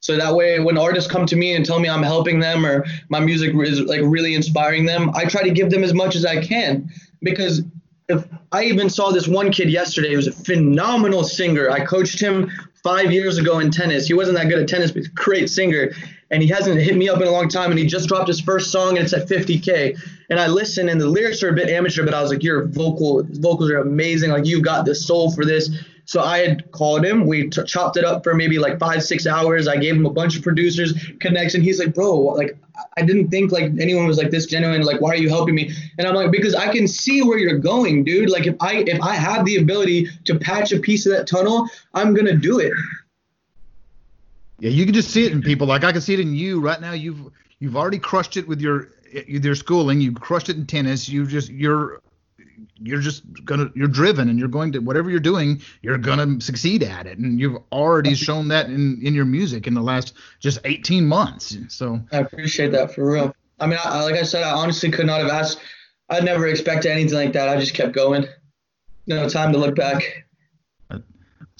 So 0.00 0.16
that 0.16 0.34
way, 0.34 0.58
when 0.58 0.76
artists 0.76 1.10
come 1.10 1.24
to 1.26 1.36
me 1.36 1.54
and 1.54 1.64
tell 1.64 1.78
me 1.78 1.88
I'm 1.88 2.02
helping 2.02 2.40
them 2.40 2.66
or 2.66 2.84
my 3.08 3.20
music 3.20 3.54
is 3.54 3.80
like 3.80 4.00
really 4.02 4.34
inspiring 4.34 4.84
them, 4.84 5.12
I 5.14 5.24
try 5.24 5.42
to 5.42 5.50
give 5.50 5.70
them 5.70 5.84
as 5.84 5.94
much 5.94 6.14
as 6.14 6.26
I 6.26 6.44
can 6.44 6.90
because 7.22 7.62
if 8.08 8.26
I 8.50 8.64
even 8.64 8.90
saw 8.90 9.10
this 9.10 9.28
one 9.28 9.50
kid 9.52 9.70
yesterday, 9.70 10.10
he 10.10 10.16
was 10.16 10.26
a 10.26 10.32
phenomenal 10.32 11.24
singer. 11.24 11.70
I 11.70 11.84
coached 11.84 12.20
him 12.20 12.50
five 12.82 13.12
years 13.12 13.38
ago 13.38 13.60
in 13.60 13.70
tennis. 13.70 14.06
He 14.06 14.14
wasn't 14.14 14.36
that 14.38 14.48
good 14.48 14.58
at 14.58 14.68
tennis, 14.68 14.90
but 14.90 14.98
he's 14.98 15.08
a 15.08 15.12
great 15.12 15.48
singer. 15.48 15.92
And 16.30 16.42
he 16.42 16.48
hasn't 16.48 16.80
hit 16.80 16.96
me 16.96 17.08
up 17.08 17.20
in 17.20 17.28
a 17.28 17.30
long 17.30 17.48
time. 17.48 17.70
And 17.70 17.78
he 17.78 17.86
just 17.86 18.08
dropped 18.08 18.28
his 18.28 18.40
first 18.40 18.72
song, 18.72 18.96
and 18.96 19.04
it's 19.04 19.12
at 19.12 19.28
50k. 19.28 19.98
And 20.30 20.40
I 20.40 20.46
listened, 20.46 20.88
and 20.88 21.00
the 21.00 21.08
lyrics 21.08 21.42
are 21.42 21.50
a 21.50 21.52
bit 21.52 21.68
amateur, 21.68 22.04
but 22.04 22.14
I 22.14 22.22
was 22.22 22.30
like, 22.30 22.42
your 22.42 22.66
vocal 22.66 23.22
vocals 23.28 23.70
are 23.70 23.78
amazing. 23.78 24.30
Like 24.30 24.46
you've 24.46 24.64
got 24.64 24.84
the 24.84 24.94
soul 24.94 25.30
for 25.32 25.44
this. 25.44 25.70
So 26.04 26.20
I 26.20 26.38
had 26.38 26.70
called 26.72 27.04
him. 27.04 27.26
We 27.26 27.48
t- 27.48 27.62
chopped 27.64 27.96
it 27.96 28.04
up 28.04 28.24
for 28.24 28.34
maybe 28.34 28.58
like 28.58 28.78
five, 28.78 29.02
six 29.02 29.26
hours. 29.26 29.68
I 29.68 29.76
gave 29.76 29.94
him 29.94 30.06
a 30.06 30.10
bunch 30.10 30.36
of 30.36 30.42
producers 30.42 30.92
connection. 31.20 31.62
He's 31.62 31.78
like, 31.78 31.94
bro, 31.94 32.12
like 32.12 32.56
I 32.96 33.02
didn't 33.02 33.28
think 33.28 33.52
like 33.52 33.72
anyone 33.78 34.06
was 34.06 34.18
like 34.18 34.30
this 34.30 34.46
genuine. 34.46 34.82
Like, 34.82 35.00
why 35.00 35.10
are 35.10 35.16
you 35.16 35.28
helping 35.28 35.54
me? 35.54 35.72
And 35.98 36.06
I'm 36.06 36.14
like, 36.14 36.30
because 36.30 36.54
I 36.54 36.72
can 36.72 36.88
see 36.88 37.22
where 37.22 37.38
you're 37.38 37.58
going, 37.58 38.04
dude. 38.04 38.30
Like, 38.30 38.46
if 38.46 38.56
I 38.60 38.78
if 38.86 39.00
I 39.00 39.14
have 39.14 39.44
the 39.44 39.56
ability 39.56 40.08
to 40.24 40.38
patch 40.38 40.72
a 40.72 40.80
piece 40.80 41.06
of 41.06 41.12
that 41.12 41.26
tunnel, 41.26 41.68
I'm 41.94 42.14
gonna 42.14 42.36
do 42.36 42.58
it. 42.58 42.72
Yeah, 44.58 44.70
you 44.70 44.84
can 44.84 44.94
just 44.94 45.10
see 45.10 45.24
it 45.24 45.32
in 45.32 45.42
people. 45.42 45.66
Like 45.66 45.84
I 45.84 45.92
can 45.92 46.00
see 46.00 46.14
it 46.14 46.20
in 46.20 46.34
you 46.34 46.60
right 46.60 46.80
now. 46.80 46.92
You've 46.92 47.32
you've 47.58 47.76
already 47.76 47.98
crushed 47.98 48.36
it 48.36 48.46
with 48.46 48.60
your 48.60 48.88
your 49.26 49.54
schooling. 49.54 50.00
You 50.00 50.12
crushed 50.12 50.48
it 50.48 50.56
in 50.56 50.66
tennis. 50.66 51.08
You 51.08 51.26
just 51.26 51.50
you're 51.50 52.00
you're 52.84 53.00
just 53.00 53.22
gonna 53.44 53.70
you're 53.74 53.88
driven 53.88 54.28
and 54.28 54.38
you're 54.38 54.48
going 54.48 54.72
to 54.72 54.78
whatever 54.78 55.10
you're 55.10 55.20
doing 55.20 55.62
you're 55.82 55.98
gonna 55.98 56.40
succeed 56.40 56.82
at 56.82 57.06
it. 57.06 57.18
And 57.18 57.40
you've 57.40 57.58
already 57.70 58.14
shown 58.14 58.48
that 58.48 58.66
in 58.66 59.00
in 59.02 59.14
your 59.14 59.24
music 59.24 59.66
in 59.66 59.74
the 59.74 59.82
last 59.82 60.14
just 60.40 60.58
18 60.64 61.06
months. 61.06 61.56
So 61.68 62.00
i 62.12 62.18
appreciate 62.18 62.72
that 62.72 62.94
for 62.94 63.10
real. 63.10 63.34
I 63.60 63.66
mean 63.66 63.78
I, 63.82 64.02
like 64.02 64.16
i 64.16 64.22
said 64.22 64.42
i 64.42 64.52
honestly 64.52 64.90
could 64.90 65.06
not 65.06 65.20
have 65.20 65.30
asked 65.30 65.60
i 66.10 66.20
never 66.20 66.46
expected 66.46 66.90
anything 66.90 67.14
like 67.14 67.32
that. 67.32 67.48
I 67.48 67.58
just 67.58 67.74
kept 67.74 67.92
going. 67.92 68.26
No 69.06 69.28
time 69.28 69.52
to 69.52 69.58
look 69.58 69.74
back. 69.74 70.26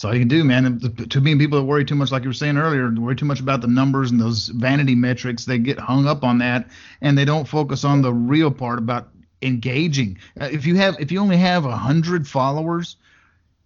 That's 0.02 0.04
all 0.04 0.14
you 0.14 0.20
can 0.20 0.28
do, 0.28 0.42
man. 0.42 0.80
Too 1.08 1.20
many 1.20 1.38
people 1.38 1.58
that 1.58 1.64
worry 1.64 1.84
too 1.84 1.94
much, 1.94 2.10
like 2.10 2.22
you 2.22 2.30
were 2.30 2.34
saying 2.34 2.56
earlier, 2.56 2.90
worry 2.90 3.14
too 3.14 3.24
much 3.26 3.40
about 3.40 3.60
the 3.60 3.66
numbers 3.66 4.10
and 4.10 4.20
those 4.20 4.48
vanity 4.48 4.94
metrics. 4.94 5.44
They 5.44 5.58
get 5.58 5.78
hung 5.78 6.06
up 6.06 6.24
on 6.24 6.38
that, 6.38 6.68
and 7.00 7.16
they 7.16 7.24
don't 7.24 7.46
focus 7.46 7.84
on 7.84 8.02
the 8.02 8.12
real 8.12 8.50
part 8.50 8.78
about 8.78 9.10
engaging. 9.42 10.18
Uh, 10.40 10.48
if 10.50 10.66
you 10.66 10.76
have, 10.76 10.96
if 11.00 11.12
you 11.12 11.20
only 11.20 11.36
have 11.36 11.64
a 11.64 11.76
hundred 11.76 12.26
followers, 12.26 12.96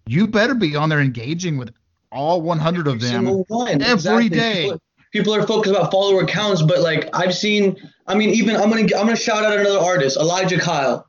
you 0.05 0.27
better 0.27 0.55
be 0.55 0.75
on 0.75 0.89
there 0.89 1.01
engaging 1.01 1.57
with 1.57 1.73
all 2.11 2.41
100 2.41 2.87
of 2.87 3.01
them 3.01 3.27
every 3.27 3.73
exactly. 3.73 4.29
day. 4.29 4.63
People, 4.63 4.81
people 5.11 5.35
are 5.35 5.45
focused 5.45 5.75
about 5.75 5.91
follower 5.91 6.25
counts, 6.25 6.61
but 6.61 6.79
like 6.79 7.09
I've 7.13 7.35
seen, 7.35 7.77
I 8.07 8.15
mean, 8.15 8.29
even 8.29 8.55
I'm 8.55 8.69
gonna 8.69 8.81
I'm 8.81 9.05
gonna 9.05 9.15
shout 9.15 9.43
out 9.43 9.57
another 9.57 9.79
artist, 9.79 10.17
Elijah 10.17 10.59
Kyle, 10.59 11.06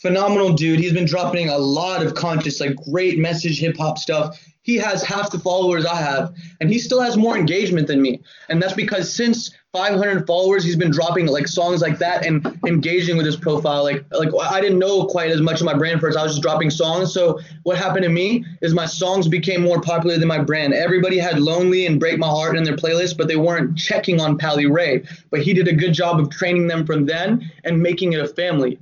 phenomenal 0.00 0.52
dude. 0.52 0.80
He's 0.80 0.92
been 0.92 1.06
dropping 1.06 1.48
a 1.48 1.58
lot 1.58 2.04
of 2.04 2.14
conscious, 2.14 2.60
like 2.60 2.76
great 2.90 3.18
message 3.18 3.60
hip 3.60 3.76
hop 3.76 3.98
stuff 3.98 4.38
he 4.62 4.76
has 4.76 5.02
half 5.02 5.30
the 5.30 5.38
followers 5.38 5.86
I 5.86 5.96
have, 5.96 6.34
and 6.60 6.70
he 6.70 6.78
still 6.78 7.00
has 7.00 7.16
more 7.16 7.36
engagement 7.36 7.86
than 7.86 8.02
me. 8.02 8.20
And 8.48 8.62
that's 8.62 8.74
because 8.74 9.12
since 9.12 9.50
500 9.72 10.26
followers, 10.26 10.64
he's 10.64 10.76
been 10.76 10.90
dropping 10.90 11.26
like 11.26 11.48
songs 11.48 11.80
like 11.80 11.98
that 11.98 12.26
and 12.26 12.58
engaging 12.66 13.16
with 13.16 13.24
his 13.24 13.36
profile. 13.36 13.82
Like, 13.82 14.04
like 14.12 14.28
I 14.38 14.60
didn't 14.60 14.78
know 14.78 15.06
quite 15.06 15.30
as 15.30 15.40
much 15.40 15.60
of 15.60 15.66
my 15.66 15.74
brand 15.74 16.00
first. 16.00 16.18
I 16.18 16.22
was 16.22 16.32
just 16.32 16.42
dropping 16.42 16.70
songs. 16.70 17.12
So 17.14 17.40
what 17.62 17.78
happened 17.78 18.02
to 18.02 18.10
me 18.10 18.44
is 18.60 18.74
my 18.74 18.86
songs 18.86 19.28
became 19.28 19.62
more 19.62 19.80
popular 19.80 20.18
than 20.18 20.28
my 20.28 20.42
brand. 20.42 20.74
Everybody 20.74 21.18
had 21.18 21.40
"Lonely" 21.40 21.86
and 21.86 21.98
"Break 21.98 22.18
My 22.18 22.28
Heart" 22.28 22.56
in 22.56 22.64
their 22.64 22.76
playlist, 22.76 23.16
but 23.16 23.28
they 23.28 23.36
weren't 23.36 23.78
checking 23.78 24.20
on 24.20 24.36
Pally 24.36 24.66
Ray. 24.66 25.04
But 25.30 25.40
he 25.40 25.54
did 25.54 25.68
a 25.68 25.72
good 25.72 25.94
job 25.94 26.20
of 26.20 26.30
training 26.30 26.66
them 26.66 26.84
from 26.84 27.06
then 27.06 27.50
and 27.64 27.82
making 27.82 28.12
it 28.12 28.20
a 28.20 28.28
family. 28.28 28.78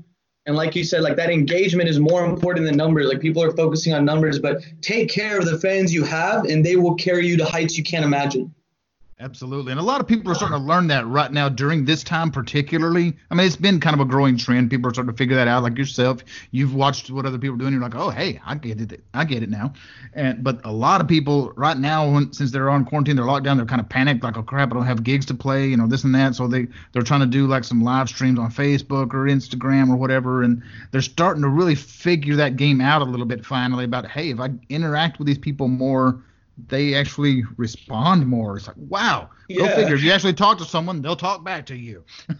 And 0.48 0.56
like 0.56 0.74
you 0.74 0.82
said, 0.82 1.02
like 1.02 1.16
that 1.16 1.28
engagement 1.28 1.90
is 1.90 2.00
more 2.00 2.24
important 2.24 2.64
than 2.64 2.74
numbers. 2.74 3.06
Like 3.06 3.20
people 3.20 3.42
are 3.42 3.50
focusing 3.50 3.92
on 3.92 4.06
numbers, 4.06 4.38
but 4.38 4.64
take 4.80 5.10
care 5.10 5.38
of 5.38 5.44
the 5.44 5.58
fans 5.58 5.92
you 5.92 6.04
have, 6.04 6.46
and 6.46 6.64
they 6.64 6.76
will 6.76 6.94
carry 6.94 7.26
you 7.26 7.36
to 7.36 7.44
heights 7.44 7.76
you 7.76 7.84
can't 7.84 8.02
imagine. 8.02 8.54
Absolutely. 9.20 9.72
And 9.72 9.80
a 9.80 9.82
lot 9.82 10.00
of 10.00 10.06
people 10.06 10.30
are 10.30 10.34
starting 10.36 10.56
to 10.56 10.64
learn 10.64 10.86
that 10.88 11.04
right 11.08 11.32
now 11.32 11.48
during 11.48 11.84
this 11.84 12.04
time, 12.04 12.30
particularly. 12.30 13.16
I 13.32 13.34
mean, 13.34 13.48
it's 13.48 13.56
been 13.56 13.80
kind 13.80 13.94
of 13.94 13.98
a 13.98 14.04
growing 14.04 14.36
trend. 14.36 14.70
People 14.70 14.88
are 14.88 14.94
starting 14.94 15.12
to 15.12 15.16
figure 15.16 15.34
that 15.34 15.48
out, 15.48 15.64
like 15.64 15.76
yourself. 15.76 16.22
You've 16.52 16.72
watched 16.72 17.10
what 17.10 17.26
other 17.26 17.36
people 17.36 17.56
are 17.56 17.58
doing. 17.58 17.72
You're 17.72 17.82
like, 17.82 17.96
oh, 17.96 18.10
hey, 18.10 18.40
I 18.46 18.54
get 18.54 18.80
it. 18.80 19.02
I 19.14 19.24
get 19.24 19.42
it 19.42 19.50
now. 19.50 19.72
And 20.14 20.44
But 20.44 20.64
a 20.64 20.70
lot 20.70 21.00
of 21.00 21.08
people 21.08 21.52
right 21.56 21.76
now, 21.76 22.08
when, 22.08 22.32
since 22.32 22.52
they're 22.52 22.70
on 22.70 22.84
quarantine, 22.84 23.16
they're 23.16 23.24
locked 23.24 23.44
down, 23.44 23.56
they're 23.56 23.66
kind 23.66 23.80
of 23.80 23.88
panicked, 23.88 24.22
like, 24.22 24.36
oh, 24.36 24.42
crap, 24.44 24.70
I 24.70 24.74
don't 24.74 24.86
have 24.86 25.02
gigs 25.02 25.26
to 25.26 25.34
play, 25.34 25.66
you 25.66 25.76
know, 25.76 25.88
this 25.88 26.04
and 26.04 26.14
that. 26.14 26.36
So 26.36 26.46
they, 26.46 26.68
they're 26.92 27.02
trying 27.02 27.20
to 27.20 27.26
do 27.26 27.48
like 27.48 27.64
some 27.64 27.82
live 27.82 28.08
streams 28.08 28.38
on 28.38 28.52
Facebook 28.52 29.14
or 29.14 29.24
Instagram 29.24 29.88
or 29.90 29.96
whatever. 29.96 30.44
And 30.44 30.62
they're 30.92 31.02
starting 31.02 31.42
to 31.42 31.48
really 31.48 31.74
figure 31.74 32.36
that 32.36 32.54
game 32.54 32.80
out 32.80 33.02
a 33.02 33.04
little 33.04 33.26
bit 33.26 33.44
finally 33.44 33.84
about, 33.84 34.06
hey, 34.06 34.30
if 34.30 34.38
I 34.38 34.50
interact 34.68 35.18
with 35.18 35.26
these 35.26 35.38
people 35.38 35.66
more, 35.66 36.22
they 36.66 36.94
actually 36.94 37.44
respond 37.56 38.26
more. 38.26 38.56
It's 38.56 38.66
like, 38.66 38.76
wow, 38.76 39.30
yeah. 39.48 39.68
go 39.68 39.76
figure. 39.76 39.94
If 39.94 40.02
you 40.02 40.10
actually 40.10 40.34
talk 40.34 40.58
to 40.58 40.64
someone, 40.64 41.00
they'll 41.00 41.16
talk 41.16 41.44
back 41.44 41.66
to 41.66 41.76
you. 41.76 42.04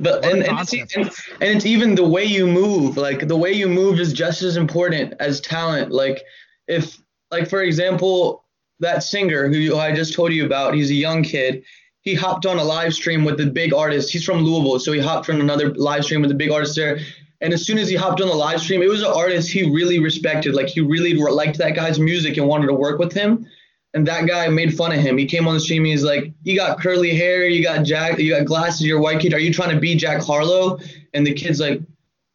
but 0.00 0.24
and, 0.24 0.42
and, 0.42 0.60
it's, 0.60 0.72
and, 0.72 0.90
and, 0.96 1.12
it's 1.40 1.66
even 1.66 1.94
the 1.94 2.06
way 2.06 2.24
you 2.24 2.46
move. 2.46 2.96
Like 2.96 3.28
the 3.28 3.36
way 3.36 3.52
you 3.52 3.68
move 3.68 3.98
is 3.98 4.12
just 4.12 4.42
as 4.42 4.56
important 4.56 5.14
as 5.20 5.40
talent. 5.40 5.90
Like 5.90 6.22
if, 6.66 6.98
like 7.30 7.48
for 7.48 7.62
example, 7.62 8.44
that 8.80 9.02
singer 9.02 9.48
who 9.48 9.76
I 9.76 9.94
just 9.94 10.14
told 10.14 10.32
you 10.32 10.44
about, 10.44 10.74
he's 10.74 10.90
a 10.90 10.94
young 10.94 11.22
kid. 11.22 11.64
He 12.02 12.14
hopped 12.14 12.46
on 12.46 12.58
a 12.58 12.64
live 12.64 12.94
stream 12.94 13.24
with 13.24 13.36
the 13.38 13.46
big 13.46 13.74
artist. 13.74 14.10
He's 14.10 14.24
from 14.24 14.38
Louisville, 14.38 14.78
so 14.78 14.92
he 14.92 15.00
hopped 15.00 15.28
on 15.28 15.40
another 15.40 15.74
live 15.74 16.04
stream 16.04 16.20
with 16.20 16.30
the 16.30 16.36
big 16.36 16.50
artist 16.50 16.76
there 16.76 17.00
and 17.40 17.52
as 17.52 17.64
soon 17.64 17.78
as 17.78 17.88
he 17.88 17.94
hopped 17.94 18.20
on 18.20 18.28
the 18.28 18.34
live 18.34 18.60
stream, 18.60 18.82
it 18.82 18.88
was 18.88 19.02
an 19.02 19.12
artist 19.14 19.50
he 19.50 19.70
really 19.70 20.00
respected. 20.00 20.54
Like 20.54 20.66
he 20.66 20.80
really 20.80 21.14
liked 21.14 21.58
that 21.58 21.74
guy's 21.74 21.98
music 21.98 22.36
and 22.36 22.48
wanted 22.48 22.66
to 22.66 22.74
work 22.74 22.98
with 22.98 23.12
him. 23.12 23.46
And 23.94 24.06
that 24.06 24.26
guy 24.26 24.48
made 24.48 24.76
fun 24.76 24.92
of 24.92 24.98
him. 24.98 25.16
He 25.16 25.24
came 25.24 25.48
on 25.48 25.54
the 25.54 25.60
stream. 25.60 25.84
He's 25.84 26.04
like, 26.04 26.32
"You 26.42 26.56
got 26.56 26.80
curly 26.80 27.14
hair. 27.14 27.46
You 27.46 27.62
got 27.62 27.84
Jack. 27.84 28.18
You 28.18 28.34
got 28.34 28.44
glasses. 28.44 28.82
You're 28.82 28.98
a 28.98 29.02
white 29.02 29.20
kid. 29.20 29.32
Are 29.32 29.38
you 29.38 29.52
trying 29.52 29.74
to 29.74 29.80
be 29.80 29.94
Jack 29.94 30.22
Harlow?" 30.22 30.78
And 31.14 31.26
the 31.26 31.32
kid's 31.32 31.58
like, 31.58 31.80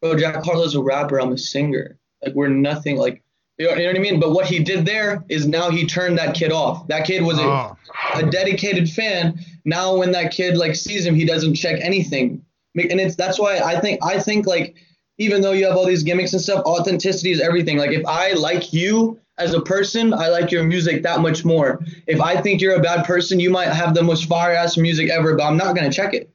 "Bro, 0.02 0.18
Jack 0.18 0.42
Harlow's 0.44 0.74
a 0.74 0.82
rapper. 0.82 1.20
I'm 1.20 1.32
a 1.32 1.38
singer. 1.38 1.96
Like 2.24 2.34
we're 2.34 2.48
nothing. 2.48 2.96
Like 2.96 3.22
you 3.58 3.66
know, 3.66 3.74
you 3.74 3.82
know 3.82 3.86
what 3.86 3.96
I 3.96 4.00
mean? 4.00 4.18
But 4.18 4.32
what 4.32 4.46
he 4.46 4.58
did 4.58 4.84
there 4.84 5.24
is 5.28 5.46
now 5.46 5.70
he 5.70 5.86
turned 5.86 6.18
that 6.18 6.34
kid 6.34 6.50
off. 6.50 6.88
That 6.88 7.06
kid 7.06 7.22
was 7.22 7.38
a, 7.38 7.44
oh. 7.44 7.76
a 8.14 8.26
dedicated 8.26 8.90
fan. 8.90 9.38
Now 9.64 9.96
when 9.96 10.10
that 10.12 10.32
kid 10.32 10.56
like 10.56 10.74
sees 10.74 11.06
him, 11.06 11.14
he 11.14 11.24
doesn't 11.24 11.54
check 11.54 11.78
anything. 11.80 12.44
And 12.74 13.00
it's 13.00 13.14
that's 13.14 13.38
why 13.38 13.58
I 13.58 13.78
think 13.78 14.00
I 14.02 14.18
think 14.18 14.46
like 14.46 14.74
even 15.18 15.40
though 15.40 15.52
you 15.52 15.66
have 15.66 15.76
all 15.76 15.86
these 15.86 16.02
gimmicks 16.02 16.32
and 16.32 16.42
stuff, 16.42 16.64
authenticity 16.64 17.30
is 17.30 17.40
everything. 17.40 17.78
Like 17.78 17.92
if 17.92 18.04
I 18.06 18.32
like 18.32 18.72
you 18.72 19.20
as 19.38 19.54
a 19.54 19.60
person, 19.60 20.12
I 20.12 20.28
like 20.28 20.50
your 20.50 20.64
music 20.64 21.02
that 21.02 21.20
much 21.20 21.44
more. 21.44 21.80
If 22.06 22.20
I 22.20 22.40
think 22.40 22.60
you're 22.60 22.76
a 22.76 22.82
bad 22.82 23.04
person, 23.04 23.40
you 23.40 23.50
might 23.50 23.68
have 23.68 23.94
the 23.94 24.02
most 24.02 24.26
fire 24.26 24.52
ass 24.52 24.76
music 24.76 25.10
ever, 25.10 25.36
but 25.36 25.44
I'm 25.44 25.56
not 25.56 25.74
gonna 25.74 25.92
check 25.92 26.14
it. 26.14 26.30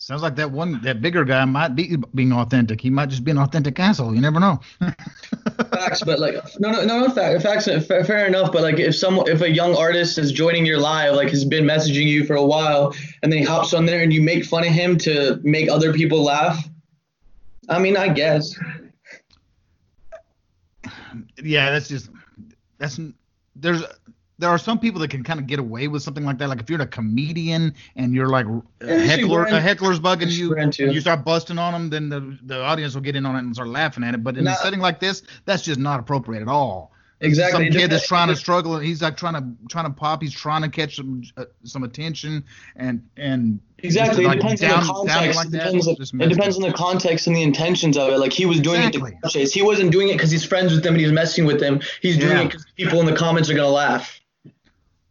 Sounds 0.00 0.22
like 0.22 0.36
that 0.36 0.52
one, 0.52 0.80
that 0.82 1.02
bigger 1.02 1.24
guy 1.24 1.44
might 1.44 1.74
be 1.74 1.96
being 2.14 2.32
authentic. 2.32 2.80
He 2.80 2.88
might 2.88 3.08
just 3.08 3.24
be 3.24 3.32
an 3.32 3.38
authentic 3.38 3.80
asshole. 3.80 4.14
You 4.14 4.20
never 4.20 4.38
know. 4.38 4.60
facts, 5.70 6.04
but 6.04 6.20
like, 6.20 6.36
no, 6.60 6.70
no, 6.70 6.84
no, 6.84 7.00
no 7.00 7.10
fact, 7.10 7.42
facts. 7.42 7.64
Fair, 7.84 8.04
fair 8.04 8.26
enough, 8.26 8.52
but 8.52 8.62
like, 8.62 8.78
if 8.78 8.94
someone, 8.94 9.28
if 9.28 9.40
a 9.40 9.50
young 9.50 9.74
artist 9.74 10.16
is 10.16 10.30
joining 10.30 10.64
your 10.64 10.78
live, 10.78 11.16
like, 11.16 11.30
has 11.30 11.44
been 11.44 11.64
messaging 11.64 12.06
you 12.06 12.24
for 12.24 12.36
a 12.36 12.44
while, 12.44 12.94
and 13.24 13.32
then 13.32 13.40
he 13.40 13.44
hops 13.44 13.74
on 13.74 13.86
there 13.86 14.00
and 14.00 14.12
you 14.12 14.22
make 14.22 14.44
fun 14.44 14.64
of 14.64 14.72
him 14.72 14.98
to 14.98 15.40
make 15.42 15.68
other 15.68 15.92
people 15.92 16.22
laugh, 16.22 16.68
I 17.68 17.78
mean, 17.78 17.96
I 17.96 18.08
guess. 18.08 18.54
Yeah, 21.42 21.70
that's 21.70 21.88
just 21.88 22.10
that's 22.78 23.00
there's 23.56 23.82
there 24.38 24.48
are 24.48 24.58
some 24.58 24.78
people 24.78 25.00
that 25.00 25.10
can 25.10 25.24
kind 25.24 25.40
of 25.40 25.46
get 25.46 25.58
away 25.58 25.88
with 25.88 26.02
something 26.02 26.24
like 26.24 26.38
that. 26.38 26.48
Like 26.48 26.60
if 26.60 26.70
you're 26.70 26.80
a 26.80 26.86
comedian 26.86 27.74
and 27.96 28.14
you're 28.14 28.28
like 28.28 28.46
a 28.80 28.98
heckler, 29.00 29.44
a 29.44 29.60
heckler's 29.60 29.98
bugging 29.98 30.30
you, 30.30 30.56
you 30.92 31.00
start 31.00 31.24
busting 31.24 31.58
on 31.58 31.72
them, 31.72 31.90
then 31.90 32.08
the 32.08 32.38
the 32.44 32.62
audience 32.62 32.94
will 32.94 33.02
get 33.02 33.16
in 33.16 33.26
on 33.26 33.34
it 33.34 33.40
and 33.40 33.54
start 33.54 33.68
laughing 33.68 34.04
at 34.04 34.14
it. 34.14 34.22
But 34.22 34.36
in 34.36 34.46
a 34.46 34.54
setting 34.56 34.80
like 34.80 35.00
this, 35.00 35.22
that's 35.44 35.62
just 35.62 35.80
not 35.80 36.00
appropriate 36.00 36.42
at 36.42 36.48
all. 36.48 36.92
Exactly. 37.20 37.66
Some 37.66 37.80
kid 37.80 37.90
that's 37.90 38.06
trying 38.06 38.28
to 38.28 38.36
struggle. 38.36 38.78
He's 38.78 39.02
like 39.02 39.16
trying 39.16 39.34
to 39.34 39.68
trying 39.68 39.86
to 39.86 39.90
pop. 39.90 40.22
He's 40.22 40.32
trying 40.32 40.62
to 40.62 40.68
catch 40.68 40.96
some 40.96 41.22
uh, 41.36 41.46
some 41.64 41.82
attention 41.82 42.44
and 42.76 43.04
and 43.16 43.58
exactly. 43.78 44.24
Like 44.24 44.36
it 44.36 44.40
depends 44.40 44.60
down, 44.60 44.74
on 44.74 44.86
the 44.86 44.92
context. 44.92 45.36
Like 45.36 45.46
it 45.48 45.50
depends, 45.50 45.86
it 45.86 46.28
depends 46.28 46.56
on 46.56 46.62
the 46.62 46.72
context 46.72 47.26
and 47.26 47.34
the 47.34 47.42
intentions 47.42 47.96
of 47.96 48.10
it. 48.10 48.18
Like 48.18 48.32
he 48.32 48.46
was 48.46 48.60
doing 48.60 48.82
exactly. 48.82 49.12
it 49.12 49.26
to 49.26 49.30
chase. 49.30 49.52
He 49.52 49.62
wasn't 49.62 49.90
doing 49.90 50.10
it 50.10 50.12
because 50.12 50.30
he's 50.30 50.44
friends 50.44 50.72
with 50.72 50.84
them 50.84 50.94
and 50.94 51.00
he's 51.00 51.12
messing 51.12 51.44
with 51.44 51.58
them. 51.58 51.80
He's 52.00 52.18
doing 52.18 52.36
yeah. 52.36 52.42
it 52.42 52.46
because 52.46 52.64
people 52.76 53.00
in 53.00 53.06
the 53.06 53.16
comments 53.16 53.50
are 53.50 53.54
gonna 53.54 53.68
laugh. 53.68 54.20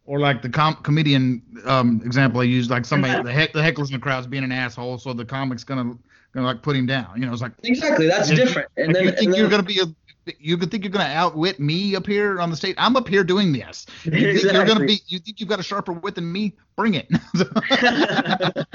Or 0.06 0.18
like 0.18 0.40
the 0.40 0.48
com- 0.48 0.76
comedian 0.76 1.42
um, 1.66 2.00
example 2.02 2.40
I 2.40 2.44
used, 2.44 2.70
like 2.70 2.86
somebody 2.86 3.22
the 3.22 3.30
heck 3.30 3.52
the 3.52 3.60
hecklers 3.60 3.88
in 3.88 3.92
the 3.92 3.98
crowd's 3.98 4.26
being 4.26 4.44
an 4.44 4.52
asshole, 4.52 4.96
so 4.96 5.12
the 5.12 5.26
comic's 5.26 5.64
gonna 5.64 5.98
gonna 6.32 6.46
like 6.46 6.62
put 6.62 6.74
him 6.74 6.86
down. 6.86 7.10
You 7.16 7.26
know, 7.26 7.32
it's 7.34 7.42
like 7.42 7.52
exactly 7.64 8.06
that's 8.06 8.30
different. 8.30 8.70
And 8.78 8.94
then 8.94 9.04
you 9.04 9.12
think 9.12 9.32
then, 9.32 9.38
you're 9.38 9.50
gonna 9.50 9.62
be 9.62 9.80
a 9.80 10.07
you 10.38 10.56
could 10.56 10.70
think 10.70 10.84
you're 10.84 10.92
going 10.92 11.06
to 11.06 11.12
outwit 11.12 11.60
me 11.60 11.96
up 11.96 12.06
here 12.06 12.40
on 12.40 12.50
the 12.50 12.56
stage. 12.56 12.74
I'm 12.78 12.96
up 12.96 13.08
here 13.08 13.24
doing 13.24 13.52
this. 13.52 13.86
You 14.04 14.12
exactly. 14.12 14.40
think 14.40 14.52
you're 14.54 14.66
going 14.66 14.78
to 14.80 14.86
be? 14.86 15.00
You 15.06 15.18
think 15.18 15.40
you've 15.40 15.48
got 15.48 15.60
a 15.60 15.62
sharper 15.62 15.92
wit 15.92 16.14
than 16.14 16.30
me? 16.30 16.54
Bring 16.76 16.94
it. 16.94 17.08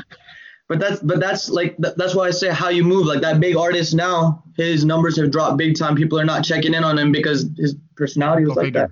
but 0.68 0.80
that's 0.80 1.02
but 1.02 1.20
that's 1.20 1.50
like 1.50 1.76
that's 1.78 2.16
why 2.16 2.28
I 2.28 2.32
say 2.32 2.50
how 2.50 2.70
you 2.70 2.84
move. 2.84 3.06
Like 3.06 3.22
that 3.22 3.40
big 3.40 3.56
artist 3.56 3.94
now, 3.94 4.44
his 4.56 4.86
numbers 4.86 5.18
have 5.18 5.32
dropped 5.32 5.58
big 5.58 5.78
time. 5.78 5.96
People 5.96 6.20
are 6.20 6.26
not 6.26 6.44
checking 6.44 6.74
in 6.74 6.84
on 6.84 6.98
him 6.98 7.12
because 7.12 7.50
his 7.58 7.76
personality 7.96 8.46
was 8.46 8.56
like 8.56 8.74
that. 8.74 8.90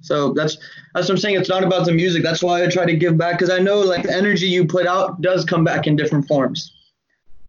So 0.00 0.32
that's 0.32 0.56
that's 0.94 1.08
what 1.08 1.10
I'm 1.10 1.18
saying. 1.18 1.36
It's 1.36 1.48
not 1.48 1.64
about 1.64 1.86
the 1.86 1.92
music. 1.92 2.22
That's 2.22 2.42
why 2.42 2.64
I 2.64 2.68
try 2.68 2.86
to 2.86 2.96
give 2.96 3.18
back 3.18 3.38
because 3.38 3.50
I 3.50 3.58
know 3.58 3.80
like 3.80 4.04
the 4.04 4.14
energy 4.14 4.46
you 4.46 4.66
put 4.66 4.86
out 4.86 5.20
does 5.20 5.44
come 5.44 5.64
back 5.64 5.86
in 5.86 5.96
different 5.96 6.26
forms. 6.26 6.75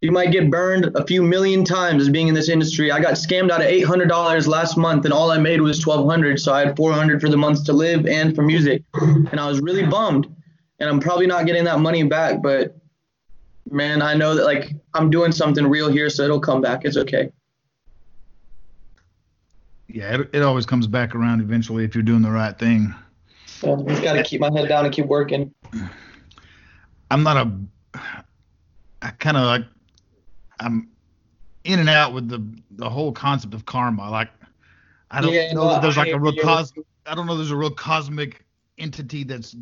You 0.00 0.12
might 0.12 0.30
get 0.30 0.50
burned 0.50 0.92
a 0.94 1.04
few 1.04 1.22
million 1.22 1.64
times 1.64 2.02
as 2.02 2.08
being 2.08 2.28
in 2.28 2.34
this 2.34 2.48
industry. 2.48 2.92
I 2.92 3.00
got 3.00 3.14
scammed 3.14 3.50
out 3.50 3.60
of 3.60 3.66
$800 3.66 4.46
last 4.46 4.76
month, 4.76 5.04
and 5.04 5.12
all 5.12 5.30
I 5.32 5.38
made 5.38 5.60
was 5.60 5.84
1200 5.84 6.40
So 6.40 6.52
I 6.52 6.60
had 6.60 6.76
400 6.76 7.20
for 7.20 7.28
the 7.28 7.36
month 7.36 7.64
to 7.64 7.72
live 7.72 8.06
and 8.06 8.34
for 8.34 8.42
music, 8.42 8.82
and 8.94 9.40
I 9.40 9.48
was 9.48 9.60
really 9.60 9.84
bummed. 9.84 10.32
And 10.78 10.88
I'm 10.88 11.00
probably 11.00 11.26
not 11.26 11.46
getting 11.46 11.64
that 11.64 11.80
money 11.80 12.04
back, 12.04 12.40
but 12.40 12.76
man, 13.70 14.02
I 14.02 14.14
know 14.14 14.34
that 14.34 14.44
like 14.44 14.72
I'm 14.94 15.10
doing 15.10 15.32
something 15.32 15.66
real 15.66 15.90
here, 15.90 16.10
so 16.10 16.22
it'll 16.22 16.40
come 16.40 16.60
back. 16.60 16.84
It's 16.84 16.96
okay. 16.96 17.30
Yeah, 19.88 20.20
it, 20.20 20.30
it 20.34 20.42
always 20.42 20.66
comes 20.66 20.86
back 20.86 21.14
around 21.14 21.40
eventually 21.40 21.84
if 21.84 21.94
you're 21.94 22.02
doing 22.02 22.22
the 22.22 22.30
right 22.30 22.56
thing. 22.56 22.94
So 23.46 23.74
I 23.74 23.82
just 23.90 24.02
got 24.02 24.12
to 24.12 24.22
keep 24.22 24.40
my 24.40 24.52
head 24.52 24.68
down 24.68 24.84
and 24.84 24.94
keep 24.94 25.06
working. 25.06 25.52
I'm 27.10 27.22
not 27.22 27.36
a. 27.36 27.52
I 29.02 29.10
kind 29.18 29.36
of 29.36 29.44
like. 29.44 29.64
I'm 30.60 30.88
in 31.64 31.78
and 31.78 31.88
out 31.88 32.12
with 32.14 32.28
the 32.28 32.44
the 32.76 32.88
whole 32.88 33.12
concept 33.12 33.54
of 33.54 33.64
karma. 33.64 34.10
Like, 34.10 34.30
I 35.10 35.20
don't 35.20 35.32
Yeah, 35.32 35.52
know 35.52 35.62
no, 35.62 35.70
that 35.70 35.82
there's 35.82 35.96
I 35.96 36.02
like 36.02 36.12
a 36.12 36.18
real 36.20 36.34
cos. 36.34 36.72
I 37.06 37.14
don't 37.14 37.26
know 37.26 37.36
there's 37.36 37.50
a 37.50 37.56
real 37.56 37.70
cosmic 37.70 38.44
entity 38.78 39.24
that's. 39.24 39.56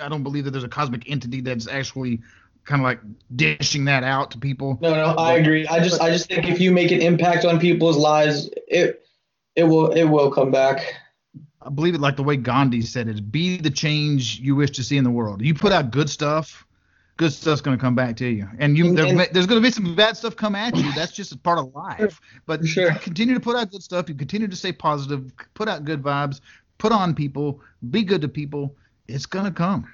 I 0.00 0.08
don't 0.08 0.22
believe 0.22 0.44
that 0.44 0.52
there's 0.52 0.64
a 0.64 0.68
cosmic 0.68 1.10
entity 1.10 1.40
that's 1.42 1.68
actually 1.68 2.20
kind 2.64 2.80
of 2.80 2.84
like 2.84 3.00
dishing 3.36 3.74
that 3.74 4.04
out 4.04 4.30
to 4.32 4.38
people. 4.38 4.78
No, 4.80 4.94
no, 4.94 5.14
I 5.16 5.34
agree. 5.34 5.66
I 5.66 5.80
just 5.80 6.00
I 6.00 6.10
just 6.10 6.28
think 6.28 6.48
if 6.48 6.60
you 6.60 6.72
make 6.72 6.90
an 6.90 7.00
impact 7.02 7.44
on 7.44 7.58
people's 7.60 7.96
lives, 7.96 8.48
it 8.68 9.04
it 9.56 9.64
will 9.64 9.92
it 9.92 10.04
will 10.04 10.30
come 10.30 10.50
back. 10.50 10.94
I 11.60 11.70
believe 11.70 11.94
it 11.94 12.00
like 12.00 12.16
the 12.16 12.22
way 12.22 12.36
Gandhi 12.36 12.82
said 12.82 13.08
it: 13.08 13.30
"Be 13.30 13.58
the 13.58 13.70
change 13.70 14.40
you 14.40 14.56
wish 14.56 14.70
to 14.72 14.84
see 14.84 14.96
in 14.96 15.04
the 15.04 15.10
world." 15.10 15.42
You 15.42 15.54
put 15.54 15.72
out 15.72 15.90
good 15.90 16.10
stuff, 16.10 16.66
good 17.22 17.32
stuff's 17.32 17.60
going 17.60 17.76
to 17.76 17.80
come 17.80 17.94
back 17.94 18.16
to 18.16 18.26
you, 18.26 18.48
and 18.58 18.76
you 18.76 18.88
And- 18.88 18.98
there, 18.98 19.06
and- 19.06 19.28
there's 19.32 19.46
going 19.46 19.62
to 19.62 19.66
be 19.66 19.70
some 19.70 19.94
bad 19.94 20.16
stuff 20.16 20.34
come 20.34 20.54
at 20.56 20.76
you. 20.76 20.92
That's 20.92 21.12
just 21.12 21.32
a 21.32 21.38
part 21.38 21.58
of 21.58 21.72
life. 21.74 22.20
But 22.46 22.66
sure. 22.66 22.92
continue 22.94 23.34
to 23.34 23.40
put 23.40 23.56
out 23.56 23.70
good 23.70 23.82
stuff. 23.82 24.08
You 24.08 24.14
continue 24.14 24.48
to 24.48 24.56
stay 24.56 24.72
positive. 24.72 25.32
Put 25.54 25.68
out 25.68 25.84
good 25.84 26.02
vibes. 26.02 26.40
Put 26.78 26.90
on 26.90 27.14
people. 27.14 27.60
Be 27.90 28.02
good 28.02 28.20
to 28.22 28.28
people. 28.28 28.74
It's 29.06 29.26
going 29.26 29.44
to 29.44 29.52
come. 29.52 29.88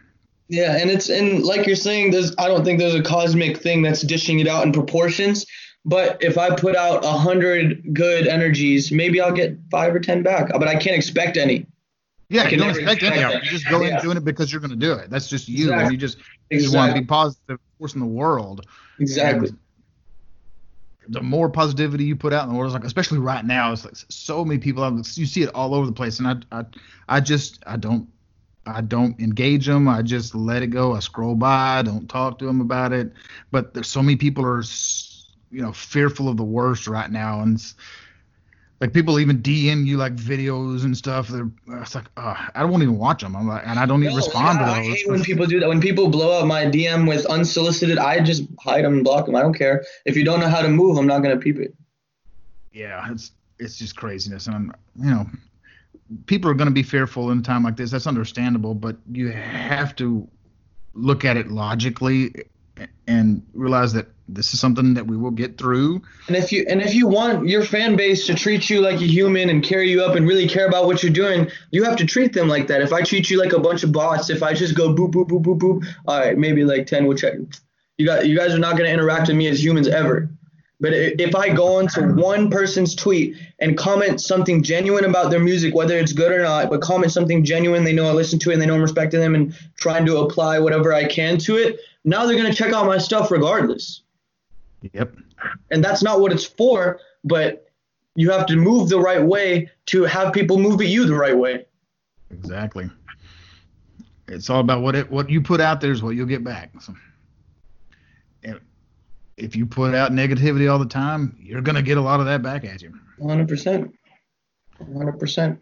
Yeah, 0.49 0.79
and 0.79 0.91
it's 0.91 1.11
and 1.11 1.45
like 1.45 1.67
you're 1.67 1.77
saying, 1.77 2.13
there's 2.13 2.35
I 2.39 2.49
don't 2.49 2.65
think 2.65 2.79
there's 2.79 2.95
a 2.95 3.03
cosmic 3.03 3.59
thing 3.59 3.83
that's 3.83 4.01
dishing 4.01 4.41
it 4.41 4.49
out 4.49 4.65
in 4.65 4.73
proportions. 4.73 5.45
But 5.85 6.23
if 6.23 6.39
I 6.39 6.55
put 6.55 6.75
out 6.77 7.05
a 7.05 7.13
hundred 7.13 7.93
good 7.93 8.27
energies, 8.27 8.91
maybe 8.91 9.21
I'll 9.21 9.33
get 9.33 9.59
five 9.71 9.95
or 9.95 10.01
ten 10.01 10.23
back. 10.23 10.51
But 10.53 10.67
I 10.67 10.77
can't 10.77 10.97
expect 10.97 11.37
any. 11.37 11.67
Yeah, 12.31 12.49
you 12.49 12.59
don't 12.59 12.71
expect 12.71 13.03
any 13.03 13.23
of. 13.23 13.33
You 13.43 13.51
just 13.51 13.69
go 13.69 13.81
in 13.83 13.89
Yeah. 13.89 14.03
doing 14.03 14.17
it 14.19 14.25
because 14.25 14.53
you're 14.53 14.61
going 14.61 14.71
to 14.71 14.77
do 14.77 14.93
it. 14.93 15.09
That's 15.11 15.29
just 15.29 15.49
you, 15.49 15.73
and 15.73 15.91
you 15.91 15.97
just 15.97 16.19
you 16.51 16.61
just 16.61 16.75
want 16.75 16.95
to 16.95 17.01
be 17.01 17.07
positive, 17.07 17.59
force 17.79 17.95
in 17.95 18.01
the 18.01 18.07
world. 18.07 18.67
Exactly. 19.01 19.49
And 19.49 19.59
the 21.15 21.23
more 21.23 21.49
positivity 21.49 22.05
you 22.05 22.17
put 22.17 22.35
out 22.35 22.45
in 22.47 22.53
the 22.53 22.59
world, 22.59 22.73
like 22.75 22.85
especially 22.85 23.19
right 23.19 23.45
now, 23.45 23.73
it's 23.73 23.85
like 23.85 23.95
so 24.11 24.45
many 24.45 24.59
people. 24.59 24.85
out- 24.85 25.17
You 25.17 25.25
see 25.25 25.43
it 25.43 25.49
all 25.55 25.75
over 25.75 25.87
the 25.87 25.93
place, 25.93 26.19
and 26.19 26.29
I, 26.29 26.61
I, 26.61 26.65
I 27.09 27.21
just 27.21 27.63
I 27.67 27.77
don't, 27.79 28.07
I 28.67 28.83
don't 28.83 29.19
engage 29.19 29.65
them. 29.65 29.89
I 29.89 30.03
just 30.03 30.35
let 30.35 30.63
it 30.63 30.67
go. 30.67 30.95
I 30.95 30.99
scroll 30.99 31.35
by. 31.35 31.79
I 31.79 31.83
don't 31.83 32.09
talk 32.09 32.39
to 32.41 32.45
them 32.45 32.61
about 32.61 32.93
it. 32.93 33.11
But 33.51 33.73
there's 33.73 33.89
so 33.89 34.03
many 34.03 34.17
people 34.17 34.45
are, 34.45 34.63
you 35.51 35.63
know, 35.63 35.73
fearful 35.73 36.29
of 36.29 36.37
the 36.37 36.45
worst 36.45 36.87
right 36.87 37.11
now, 37.11 37.41
and 37.41 37.59
like 38.81 38.93
people 38.93 39.19
even 39.19 39.43
DM 39.43 39.87
you 39.87 39.97
like 39.97 40.15
videos 40.17 40.85
and 40.85 40.97
stuff. 40.97 41.29
They're 41.29 41.51
it's 41.81 41.95
like 41.95 42.07
uh, 42.17 42.35
I 42.55 42.63
don't 42.63 42.83
even 42.83 42.97
watch 42.99 43.23
them. 43.23 43.35
I'm 43.37 43.49
like, 43.49 43.63
and 43.67 43.79
I 43.79 43.87
don't 43.87 44.03
even 44.05 44.15
No, 44.15 44.17
respond 44.17 44.61
yeah, 44.61 44.67
to 44.67 44.67
I 44.67 44.83
hate 44.83 45.09
when 45.09 45.23
people 45.23 45.47
do 45.47 45.59
that. 45.61 45.69
When 45.69 45.81
people 45.81 46.09
blow 46.09 46.41
up 46.41 46.47
my 46.47 46.65
DM 46.67 47.09
with 47.09 47.27
unsolicited, 47.27 47.99
I 47.99 48.21
just 48.21 48.45
hide 48.61 48.85
them 48.85 48.95
and 48.95 49.05
block 49.05 49.27
them. 49.27 49.35
I 49.37 49.43
don't 49.43 49.55
care. 49.55 49.85
If 50.07 50.17
you 50.17 50.25
don't 50.25 50.41
know 50.41 50.49
how 50.49 50.63
to 50.63 50.69
move, 50.69 50.97
I'm 50.99 51.07
not 51.07 51.23
gonna 51.23 51.39
peep 51.39 51.59
it. 51.59 51.75
yeah, 52.73 53.11
it's 53.11 53.33
it's 53.59 53.77
just 53.77 53.97
craziness, 53.97 54.47
and 54.47 54.55
I'm, 54.55 54.73
you 54.97 55.11
know, 55.11 55.27
people 56.27 56.51
are 56.51 56.55
going 56.55 56.69
to 56.69 56.75
be 56.75 56.83
fearful 56.83 57.31
in 57.31 57.39
a 57.39 57.43
time 57.43 57.65
like 57.65 57.77
this. 57.77 57.91
That's 57.91 58.07
understandable, 58.07 58.75
but 58.75 58.97
you 59.11 59.31
have 59.33 59.97
to 59.97 60.29
look 60.95 61.25
at 61.25 61.37
it 61.37 61.49
logically 61.51 62.33
and 63.07 63.43
realize 63.55 63.93
that 63.95 64.07
this 64.29 64.53
is 64.53 64.61
something 64.61 64.95
that 64.95 65.07
we 65.07 65.17
will 65.17 65.31
get 65.31 65.57
through. 65.57 66.03
And 66.27 66.37
if 66.37 66.53
you 66.53 66.67
and 66.69 66.83
if 66.83 66.95
you 66.95 67.07
want 67.07 67.49
your 67.49 67.65
fan 67.65 67.97
base 67.97 68.27
to 68.27 68.35
treat 68.35 68.69
you 68.69 68.81
like 68.81 69.01
a 69.01 69.07
human 69.07 69.49
and 69.49 69.63
carry 69.63 69.91
you 69.91 70.03
up 70.03 70.17
and 70.17 70.29
really 70.29 70.47
care 70.47 70.67
about 70.67 70.87
what 70.87 71.03
you're 71.03 71.13
doing, 71.13 71.51
you 71.71 71.85
have 71.85 71.97
to 71.97 72.07
treat 72.07 72.33
them 72.33 72.49
like 72.49 72.67
that. 72.69 72.83
If 72.83 72.93
I 72.93 73.03
treat 73.03 73.31
you 73.31 73.39
like 73.39 73.53
a 73.53 73.61
bunch 73.61 73.83
of 73.85 73.93
bots, 73.93 74.29
if 74.31 74.43
I 74.43 74.53
just 74.53 74.75
go 74.75 74.95
boop 74.95 75.13
boop 75.13 75.29
boop 75.29 75.43
boop 75.43 75.59
boop, 75.59 75.87
all 76.07 76.19
right, 76.19 76.37
maybe 76.37 76.65
like 76.65 76.87
ten 76.87 77.07
will 77.07 77.17
check. 77.17 77.35
You 77.97 78.07
got 78.07 78.27
you 78.27 78.37
guys 78.37 78.55
are 78.55 78.59
not 78.59 78.77
gonna 78.77 78.91
interact 78.91 79.29
with 79.29 79.37
me 79.37 79.49
as 79.49 79.63
humans 79.65 79.89
ever. 79.89 80.31
But 80.81 80.93
if 80.93 81.35
I 81.35 81.49
go 81.49 81.79
onto 81.79 82.15
one 82.15 82.51
person's 82.51 82.95
tweet 82.95 83.37
and 83.59 83.77
comment 83.77 84.21
something 84.21 84.63
genuine 84.63 85.05
about 85.05 85.31
their 85.31 85.41
music, 85.41 85.75
whether 85.75 85.99
it's 85.99 86.13
good 86.13 86.31
or 86.31 86.41
not, 86.41 86.71
but 86.71 86.81
comment 86.83 87.11
something 87.11 87.45
genuine, 87.45 87.83
they 87.83 87.93
know 87.93 88.09
I 88.09 88.13
listen 88.13 88.39
to 88.41 88.51
it 88.51 88.53
and 88.53 88.63
they 88.63 88.67
know 88.67 88.77
I'm 88.77 88.83
respecting 88.83 89.19
them 89.19 89.35
and 89.35 89.53
trying 89.77 90.07
to 90.07 90.19
apply 90.19 90.61
whatever 90.61 90.95
I 90.95 91.07
can 91.07 91.37
to 91.39 91.57
it, 91.57 91.81
now 92.09 92.27
they're 92.27 92.37
gonna 92.37 92.53
check 92.55 92.73
out 92.73 92.87
my 92.87 92.99
stuff 92.99 93.31
regardless 93.31 94.03
Yep. 94.93 95.17
and 95.71 95.85
that's 95.85 96.03
not 96.03 96.21
what 96.21 96.33
it's 96.33 96.45
for 96.45 97.01
but 97.25 97.67
you 98.15 98.31
have 98.31 98.47
to 98.47 98.57
move 98.57 98.89
the 98.89 98.99
right 98.99 99.23
way 99.23 99.71
to 99.87 100.05
have 100.05 100.33
people 100.33 100.59
move 100.59 100.81
at 100.81 100.87
you 100.89 101.05
the 101.07 101.15
right 101.15 101.37
way 101.37 101.65
Exactly. 102.31 102.91
It's 104.29 104.51
all 104.51 104.61
about 104.61 104.83
what 104.83 104.95
it 104.95 105.11
what 105.11 105.31
you 105.31 105.41
put 105.41 105.61
out 105.63 105.81
there 105.81 105.93
is 105.93 106.03
what 106.03 106.11
you'll 106.15 106.27
get 106.27 106.45
back. 106.45 106.71
So, 106.83 106.95
if- 108.43 108.61
if 109.39 109.57
you 109.57 109.65
put 109.65 109.95
out 109.95 110.13
negativity 110.13 110.71
all 110.71 110.79
the 110.79 110.85
time, 110.85 111.39
you're 111.41 111.63
gonna 111.63 111.81
get 111.81 111.97
a 111.97 112.01
lot 112.03 112.21
of 112.21 112.27
that 112.27 112.43
back 112.43 112.65
at 112.67 112.83
you. 112.83 112.93
100% 113.19 113.91
100% 114.93 115.59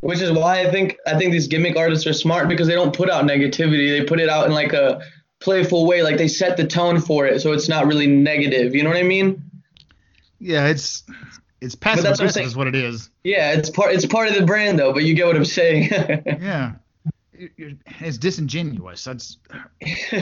which 0.00 0.20
is 0.20 0.32
why 0.32 0.60
i 0.60 0.70
think 0.70 0.96
i 1.06 1.16
think 1.16 1.30
these 1.32 1.46
gimmick 1.46 1.76
artists 1.76 2.06
are 2.06 2.12
smart 2.12 2.48
because 2.48 2.66
they 2.66 2.74
don't 2.74 2.94
put 2.96 3.08
out 3.10 3.24
negativity 3.24 3.90
they 3.96 4.02
put 4.04 4.18
it 4.18 4.28
out 4.28 4.46
in 4.46 4.52
like 4.52 4.72
a 4.72 5.00
playful 5.40 5.86
way 5.86 6.02
like 6.02 6.16
they 6.16 6.28
set 6.28 6.56
the 6.56 6.66
tone 6.66 7.00
for 7.00 7.26
it 7.26 7.40
so 7.40 7.52
it's 7.52 7.68
not 7.68 7.86
really 7.86 8.06
negative 8.06 8.74
you 8.74 8.82
know 8.82 8.88
what 8.90 8.98
i 8.98 9.02
mean 9.02 9.42
Yeah, 10.40 10.66
it's 10.66 11.04
it's 11.60 11.74
passive 11.74 12.04
that's 12.04 12.18
what 12.20 12.24
I'm 12.24 12.28
aggressive 12.30 12.46
is 12.46 12.56
what 12.56 12.66
it 12.68 12.74
is. 12.74 13.10
yeah 13.24 13.52
it's 13.52 13.70
part 13.70 13.92
it's 13.92 14.06
part 14.06 14.28
of 14.28 14.34
the 14.34 14.44
brand 14.46 14.78
though 14.78 14.92
but 14.92 15.04
you 15.04 15.14
get 15.14 15.26
what 15.26 15.36
i'm 15.36 15.44
saying 15.44 15.90
Yeah. 16.40 16.72
It's 18.00 18.18
disingenuous. 18.18 19.04
That's 19.04 19.38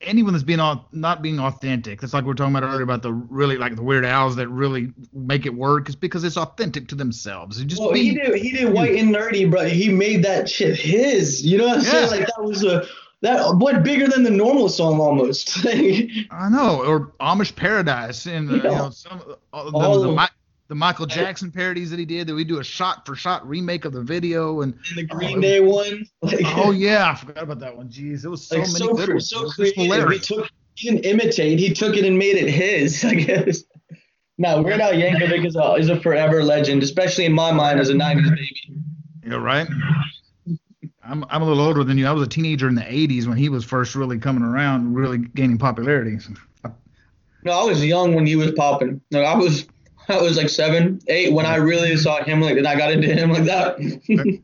anyone 0.00 0.32
that's 0.32 0.42
being 0.42 0.58
au- 0.60 0.84
not 0.90 1.20
being 1.20 1.38
authentic. 1.38 2.00
That's 2.00 2.14
like 2.14 2.24
we 2.24 2.28
were 2.28 2.34
talking 2.34 2.56
about 2.56 2.66
earlier 2.66 2.82
about 2.82 3.02
the 3.02 3.12
really 3.12 3.58
like 3.58 3.76
the 3.76 3.82
Weird 3.82 4.04
Als 4.06 4.36
that 4.36 4.48
really 4.48 4.92
make 5.12 5.44
it 5.44 5.54
work 5.54 5.88
is 5.90 5.96
because 5.96 6.24
it's 6.24 6.38
authentic 6.38 6.88
to 6.88 6.94
themselves. 6.94 7.60
It 7.60 7.66
just 7.66 7.80
Well, 7.82 7.92
be, 7.92 8.02
he 8.10 8.14
did. 8.14 8.34
He 8.36 8.52
did 8.52 8.72
white 8.72 8.94
and 8.96 9.14
nerdy, 9.14 9.50
bro. 9.50 9.66
He 9.66 9.90
made 9.90 10.24
that 10.24 10.48
shit 10.48 10.76
his. 10.78 11.44
You 11.44 11.58
know 11.58 11.66
what 11.66 11.78
I'm 11.78 11.84
saying? 11.84 12.10
Like 12.10 12.20
that 12.26 12.42
was 12.42 12.64
a 12.64 12.86
that 13.24 13.56
went 13.56 13.82
bigger 13.82 14.06
than 14.06 14.22
the 14.22 14.30
normal 14.30 14.68
song 14.68 15.00
almost. 15.00 15.64
I 15.66 16.48
know, 16.50 16.84
or 16.84 17.12
Amish 17.20 17.56
Paradise, 17.56 18.26
and 18.26 18.50
uh, 18.50 18.54
you 18.54 18.62
know 18.62 18.90
some 18.90 19.18
uh, 19.52 19.70
the, 19.70 19.76
All 19.76 20.00
the, 20.00 20.10
of- 20.10 20.28
the 20.68 20.74
Michael 20.74 21.06
Jackson 21.06 21.50
parodies 21.50 21.90
that 21.90 21.98
he 21.98 22.04
did. 22.04 22.26
That 22.26 22.34
we 22.34 22.44
do 22.44 22.58
a 22.58 22.64
shot 22.64 23.06
for 23.06 23.16
shot 23.16 23.46
remake 23.48 23.86
of 23.86 23.92
the 23.92 24.02
video, 24.02 24.60
and 24.60 24.74
And 24.90 24.98
the 24.98 25.04
Green 25.04 25.40
Day 25.40 25.60
one. 25.60 26.06
Like, 26.20 26.40
oh 26.44 26.70
yeah, 26.70 27.10
I 27.10 27.14
forgot 27.14 27.42
about 27.42 27.60
that 27.60 27.74
one. 27.74 27.88
Jeez, 27.88 28.24
it 28.24 28.28
was 28.28 28.46
so 28.46 28.56
like 28.56 28.66
many 28.66 28.78
so, 28.78 28.94
good 28.94 29.08
ones. 29.08 29.30
so 29.30 29.40
It 29.40 29.44
was 29.44 29.56
just 29.56 29.74
creative. 29.74 30.10
He 30.10 30.18
took. 30.18 30.50
He 30.74 30.90
didn't 30.90 31.04
imitate. 31.06 31.58
He 31.58 31.72
took 31.72 31.96
it 31.96 32.04
and 32.04 32.18
made 32.18 32.36
it 32.36 32.50
his. 32.50 33.04
I 33.06 33.14
guess. 33.14 33.64
No, 34.36 34.60
Weird 34.60 34.80
Al 34.80 34.92
Yankovic 34.92 35.46
is 35.46 35.56
a 35.56 35.74
is 35.74 35.88
a 35.88 35.98
forever 36.00 36.42
legend, 36.44 36.82
especially 36.82 37.24
in 37.24 37.32
my 37.32 37.52
mind 37.52 37.80
as 37.80 37.88
a 37.88 37.94
'90s 37.94 38.28
baby. 38.30 38.80
You're 39.22 39.40
right. 39.40 39.68
I'm 41.06 41.24
I'm 41.28 41.42
a 41.42 41.44
little 41.44 41.62
older 41.62 41.84
than 41.84 41.98
you. 41.98 42.06
I 42.06 42.12
was 42.12 42.22
a 42.22 42.30
teenager 42.30 42.68
in 42.68 42.74
the 42.74 42.82
'80s 42.82 43.26
when 43.26 43.36
he 43.36 43.48
was 43.48 43.64
first 43.64 43.94
really 43.94 44.18
coming 44.18 44.42
around, 44.42 44.94
really 44.94 45.18
gaining 45.18 45.58
popularity. 45.58 46.18
No, 47.44 47.52
I 47.52 47.64
was 47.64 47.84
young 47.84 48.14
when 48.14 48.26
he 48.26 48.36
was 48.36 48.52
popping. 48.52 49.00
No, 49.10 49.22
I 49.22 49.36
was 49.36 49.66
I 50.08 50.20
was 50.20 50.36
like 50.36 50.48
seven, 50.48 51.00
eight 51.08 51.32
when 51.32 51.46
I 51.46 51.56
really 51.56 51.96
saw 51.96 52.22
him 52.22 52.40
like 52.40 52.56
and 52.56 52.66
I 52.66 52.76
got 52.76 52.90
into 52.90 53.08
him 53.08 53.30
like 53.30 53.44
that. 53.44 53.78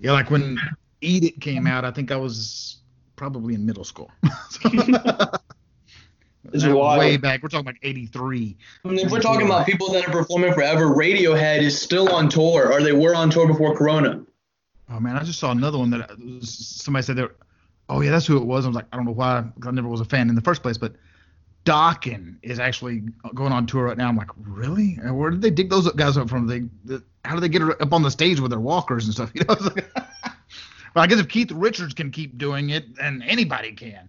Yeah, 0.00 0.12
like 0.12 0.30
when 0.30 0.60
Eat 1.00 1.24
It 1.24 1.40
came 1.40 1.66
out, 1.66 1.84
I 1.84 1.90
think 1.90 2.12
I 2.12 2.16
was 2.16 2.76
probably 3.16 3.54
in 3.54 3.66
middle 3.66 3.84
school. 3.84 4.10
That 6.52 6.74
wild. 6.74 6.98
way 6.98 7.18
back. 7.18 7.42
We're 7.42 7.50
talking 7.50 7.66
like 7.66 7.80
'83. 7.82 8.56
I 8.84 8.88
mean, 8.88 8.98
if 9.00 9.10
we're 9.10 9.20
talking 9.20 9.44
about 9.44 9.66
people 9.66 9.92
that 9.92 10.08
are 10.08 10.10
performing 10.12 10.54
forever, 10.54 10.86
Radiohead 10.86 11.58
is 11.58 11.78
still 11.78 12.10
on 12.10 12.30
tour, 12.30 12.72
or 12.72 12.82
they 12.82 12.92
were 12.92 13.14
on 13.14 13.28
tour 13.28 13.46
before 13.46 13.76
Corona. 13.76 14.24
Oh 14.90 15.00
man, 15.00 15.16
I 15.16 15.22
just 15.22 15.38
saw 15.38 15.50
another 15.50 15.78
one 15.78 15.90
that 15.90 16.10
somebody 16.42 17.02
said 17.02 17.16
that. 17.16 17.30
Oh 17.88 18.00
yeah, 18.00 18.10
that's 18.10 18.26
who 18.26 18.36
it 18.36 18.44
was. 18.44 18.64
I 18.64 18.68
was 18.68 18.76
like, 18.76 18.86
I 18.92 18.96
don't 18.96 19.06
know 19.06 19.12
why 19.12 19.44
I 19.66 19.70
never 19.70 19.88
was 19.88 20.00
a 20.00 20.04
fan 20.04 20.28
in 20.28 20.34
the 20.34 20.42
first 20.42 20.62
place, 20.62 20.76
but 20.76 20.94
Dokken 21.64 22.36
is 22.42 22.58
actually 22.58 23.02
going 23.34 23.52
on 23.52 23.66
tour 23.66 23.84
right 23.84 23.96
now. 23.96 24.08
I'm 24.08 24.16
like, 24.16 24.30
really? 24.38 24.94
Where 24.94 25.30
did 25.30 25.42
they 25.42 25.50
dig 25.50 25.68
those 25.68 25.90
guys 25.92 26.16
up 26.16 26.28
from? 26.28 26.46
They, 26.46 26.60
the, 26.84 27.02
how 27.24 27.34
do 27.34 27.40
they 27.40 27.48
get 27.48 27.62
up 27.62 27.92
on 27.92 28.02
the 28.02 28.10
stage 28.10 28.40
with 28.40 28.50
their 28.50 28.60
walkers 28.60 29.04
and 29.04 29.14
stuff? 29.14 29.30
You 29.34 29.42
know. 29.44 29.56
Well, 29.60 29.74
I 31.04 31.06
guess 31.06 31.18
if 31.18 31.28
Keith 31.28 31.50
Richards 31.52 31.92
can 31.94 32.10
keep 32.10 32.38
doing 32.38 32.70
it, 32.70 32.96
then 32.96 33.22
anybody 33.26 33.72
can. 33.72 34.08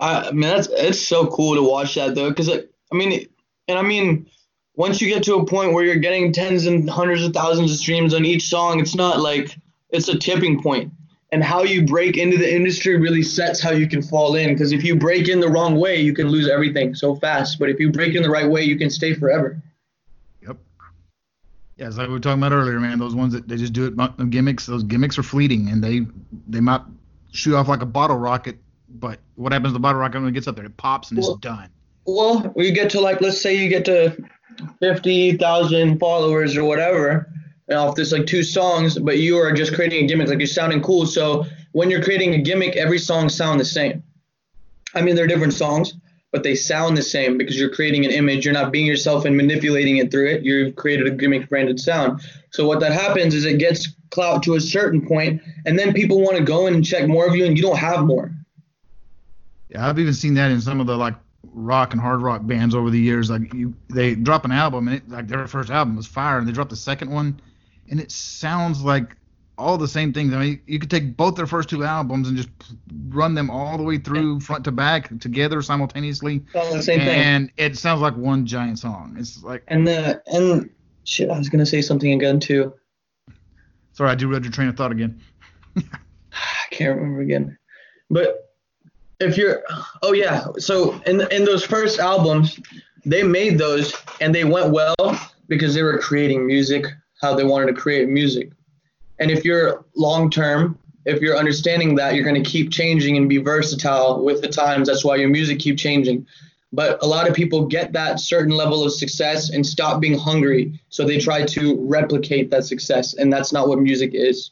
I 0.00 0.30
mean, 0.30 0.42
that's 0.42 0.68
it's 0.70 1.00
so 1.00 1.26
cool 1.28 1.54
to 1.54 1.62
watch 1.62 1.94
that 1.94 2.14
though, 2.14 2.28
because 2.28 2.50
I 2.50 2.64
mean, 2.92 3.26
and 3.68 3.78
I 3.78 3.82
mean, 3.82 4.28
once 4.76 5.00
you 5.00 5.08
get 5.08 5.22
to 5.24 5.36
a 5.36 5.46
point 5.46 5.72
where 5.72 5.84
you're 5.84 5.96
getting 5.96 6.32
tens 6.32 6.66
and 6.66 6.88
hundreds 6.88 7.24
of 7.24 7.32
thousands 7.32 7.72
of 7.72 7.78
streams 7.78 8.14
on 8.14 8.24
each 8.24 8.48
song, 8.48 8.78
it's 8.78 8.94
not 8.94 9.20
like 9.20 9.56
it's 9.90 10.08
a 10.08 10.18
tipping 10.18 10.62
point. 10.62 10.92
And 11.32 11.42
how 11.42 11.64
you 11.64 11.84
break 11.84 12.16
into 12.16 12.38
the 12.38 12.54
industry 12.54 12.96
really 12.96 13.22
sets 13.22 13.60
how 13.60 13.72
you 13.72 13.88
can 13.88 14.00
fall 14.00 14.36
in. 14.36 14.50
Because 14.50 14.72
if 14.72 14.84
you 14.84 14.94
break 14.94 15.28
in 15.28 15.40
the 15.40 15.48
wrong 15.48 15.76
way, 15.76 16.00
you 16.00 16.14
can 16.14 16.28
lose 16.28 16.48
everything 16.48 16.94
so 16.94 17.16
fast. 17.16 17.58
But 17.58 17.68
if 17.68 17.80
you 17.80 17.90
break 17.90 18.14
in 18.14 18.22
the 18.22 18.30
right 18.30 18.48
way, 18.48 18.62
you 18.62 18.78
can 18.78 18.90
stay 18.90 19.12
forever. 19.12 19.60
Yep. 20.46 20.56
Yeah, 21.76 21.88
it's 21.88 21.96
like 21.96 22.06
we 22.06 22.14
were 22.14 22.20
talking 22.20 22.40
about 22.40 22.52
earlier, 22.52 22.78
man. 22.78 22.98
Those 22.98 23.14
ones 23.14 23.32
that 23.32 23.48
they 23.48 23.56
just 23.56 23.72
do 23.72 23.86
it 23.86 24.30
gimmicks. 24.30 24.66
Those 24.66 24.84
gimmicks 24.84 25.18
are 25.18 25.24
fleeting, 25.24 25.68
and 25.68 25.82
they 25.82 26.06
they 26.46 26.60
might 26.60 26.82
shoot 27.32 27.56
off 27.56 27.66
like 27.66 27.82
a 27.82 27.86
bottle 27.86 28.18
rocket. 28.18 28.56
But 28.88 29.18
what 29.34 29.52
happens 29.52 29.70
to 29.70 29.74
the 29.74 29.80
bottle 29.80 30.00
rocket 30.00 30.20
when 30.20 30.28
it 30.28 30.32
gets 30.32 30.46
up 30.46 30.54
there? 30.54 30.64
It 30.64 30.76
pops 30.76 31.10
and 31.10 31.18
well, 31.18 31.32
it's 31.32 31.40
done. 31.40 31.68
Well, 32.06 32.54
you 32.56 32.70
get 32.70 32.88
to 32.90 33.00
like, 33.00 33.20
let's 33.20 33.40
say 33.40 33.56
you 33.56 33.68
get 33.68 33.84
to 33.86 34.16
fifty 34.80 35.36
thousand 35.36 35.98
followers 35.98 36.56
or 36.56 36.64
whatever 36.64 37.30
and 37.68 37.78
off 37.78 37.96
this 37.96 38.12
like 38.12 38.26
two 38.26 38.42
songs, 38.42 38.98
but 38.98 39.18
you 39.18 39.36
are 39.38 39.52
just 39.52 39.74
creating 39.74 40.04
a 40.04 40.06
gimmick, 40.06 40.28
like 40.28 40.38
you're 40.38 40.46
sounding 40.46 40.82
cool. 40.82 41.06
So 41.06 41.44
when 41.72 41.90
you're 41.90 42.02
creating 42.02 42.34
a 42.34 42.38
gimmick, 42.38 42.76
every 42.76 42.98
song 42.98 43.28
sound 43.28 43.58
the 43.58 43.64
same. 43.64 44.02
I 44.94 45.02
mean, 45.02 45.16
they're 45.16 45.26
different 45.26 45.52
songs, 45.52 45.94
but 46.32 46.42
they 46.42 46.54
sound 46.54 46.96
the 46.96 47.02
same 47.02 47.36
because 47.36 47.58
you're 47.58 47.74
creating 47.74 48.04
an 48.04 48.12
image. 48.12 48.44
You're 48.44 48.54
not 48.54 48.72
being 48.72 48.86
yourself 48.86 49.24
and 49.24 49.36
manipulating 49.36 49.96
it 49.96 50.10
through 50.10 50.28
it. 50.28 50.42
You've 50.42 50.76
created 50.76 51.06
a 51.06 51.10
gimmick 51.10 51.48
branded 51.48 51.80
sound. 51.80 52.20
So 52.50 52.66
what 52.66 52.80
that 52.80 52.92
happens 52.92 53.34
is 53.34 53.44
it 53.44 53.58
gets 53.58 53.88
clout 54.10 54.42
to 54.44 54.54
a 54.54 54.60
certain 54.60 55.06
point, 55.06 55.42
and 55.66 55.78
then 55.78 55.92
people 55.92 56.22
want 56.22 56.36
to 56.36 56.44
go 56.44 56.66
in 56.66 56.74
and 56.74 56.84
check 56.84 57.08
more 57.08 57.26
of 57.26 57.34
you, 57.34 57.44
and 57.44 57.56
you 57.56 57.62
don't 57.62 57.76
have 57.76 58.04
more. 58.04 58.32
Yeah, 59.68 59.88
I've 59.88 59.98
even 59.98 60.14
seen 60.14 60.34
that 60.34 60.52
in 60.52 60.60
some 60.60 60.80
of 60.80 60.86
the 60.86 60.96
like 60.96 61.14
rock 61.56 61.92
and 61.92 62.00
hard 62.00 62.20
rock 62.20 62.46
bands 62.46 62.74
over 62.74 62.90
the 62.90 63.00
years. 63.00 63.30
Like 63.30 63.52
you, 63.52 63.74
they 63.88 64.14
drop 64.14 64.44
an 64.44 64.52
album 64.52 64.86
and 64.86 64.98
it, 64.98 65.08
like 65.08 65.26
their 65.26 65.48
first 65.48 65.70
album 65.70 65.96
was 65.96 66.06
fire, 66.06 66.38
and 66.38 66.46
they 66.46 66.52
drop 66.52 66.68
the 66.68 66.76
second 66.76 67.10
one, 67.10 67.40
and 67.90 67.98
it 67.98 68.12
sounds 68.12 68.82
like 68.82 69.16
all 69.58 69.78
the 69.78 69.88
same 69.88 70.12
things. 70.12 70.34
I 70.34 70.38
mean, 70.38 70.60
you 70.66 70.78
could 70.78 70.90
take 70.90 71.16
both 71.16 71.34
their 71.34 71.46
first 71.46 71.70
two 71.70 71.82
albums 71.82 72.28
and 72.28 72.36
just 72.36 72.50
run 73.08 73.34
them 73.34 73.50
all 73.50 73.78
the 73.78 73.82
way 73.82 73.96
through 73.96 74.40
front 74.40 74.64
to 74.64 74.72
back 74.72 75.18
together 75.18 75.62
simultaneously. 75.62 76.42
the 76.52 76.82
same 76.82 77.00
and 77.00 77.08
thing. 77.08 77.20
And 77.20 77.52
it 77.56 77.78
sounds 77.78 78.02
like 78.02 78.14
one 78.16 78.46
giant 78.46 78.78
song. 78.78 79.16
It's 79.18 79.42
like 79.42 79.64
and 79.68 79.86
the 79.86 80.22
and 80.26 80.70
shit. 81.04 81.30
I 81.30 81.38
was 81.38 81.48
gonna 81.48 81.66
say 81.66 81.80
something 81.80 82.12
again 82.12 82.38
too. 82.38 82.72
Sorry, 83.94 84.10
I 84.10 84.14
do 84.14 84.28
read 84.28 84.44
your 84.44 84.52
train 84.52 84.68
of 84.68 84.76
thought 84.76 84.92
again. 84.92 85.20
I 85.76 86.66
can't 86.70 86.94
remember 86.94 87.22
again, 87.22 87.56
but 88.10 88.45
if 89.20 89.36
you're 89.36 89.62
oh 90.02 90.12
yeah. 90.12 90.46
So 90.58 91.00
in 91.06 91.20
in 91.32 91.44
those 91.44 91.64
first 91.64 91.98
albums 91.98 92.58
they 93.04 93.22
made 93.22 93.58
those 93.58 93.94
and 94.20 94.34
they 94.34 94.44
went 94.44 94.72
well 94.72 94.96
because 95.48 95.74
they 95.74 95.82
were 95.82 95.98
creating 95.98 96.46
music 96.46 96.86
how 97.20 97.34
they 97.34 97.44
wanted 97.44 97.66
to 97.66 97.74
create 97.74 98.08
music. 98.08 98.50
And 99.18 99.30
if 99.30 99.44
you're 99.44 99.84
long 99.94 100.30
term 100.30 100.78
if 101.06 101.22
you're 101.22 101.36
understanding 101.36 101.94
that 101.94 102.14
you're 102.14 102.24
going 102.24 102.42
to 102.42 102.50
keep 102.50 102.70
changing 102.70 103.16
and 103.16 103.28
be 103.28 103.38
versatile 103.38 104.24
with 104.24 104.42
the 104.42 104.48
times. 104.48 104.88
That's 104.88 105.04
why 105.04 105.14
your 105.14 105.28
music 105.28 105.60
keep 105.60 105.78
changing. 105.78 106.26
But 106.72 107.00
a 107.00 107.06
lot 107.06 107.28
of 107.28 107.34
people 107.34 107.66
get 107.66 107.92
that 107.92 108.18
certain 108.18 108.50
level 108.50 108.82
of 108.82 108.92
success 108.92 109.50
and 109.50 109.64
stop 109.64 110.00
being 110.00 110.18
hungry. 110.18 110.80
So 110.88 111.04
they 111.04 111.18
try 111.18 111.44
to 111.44 111.76
replicate 111.86 112.50
that 112.50 112.64
success 112.64 113.14
and 113.14 113.32
that's 113.32 113.52
not 113.52 113.68
what 113.68 113.78
music 113.78 114.10
is 114.14 114.50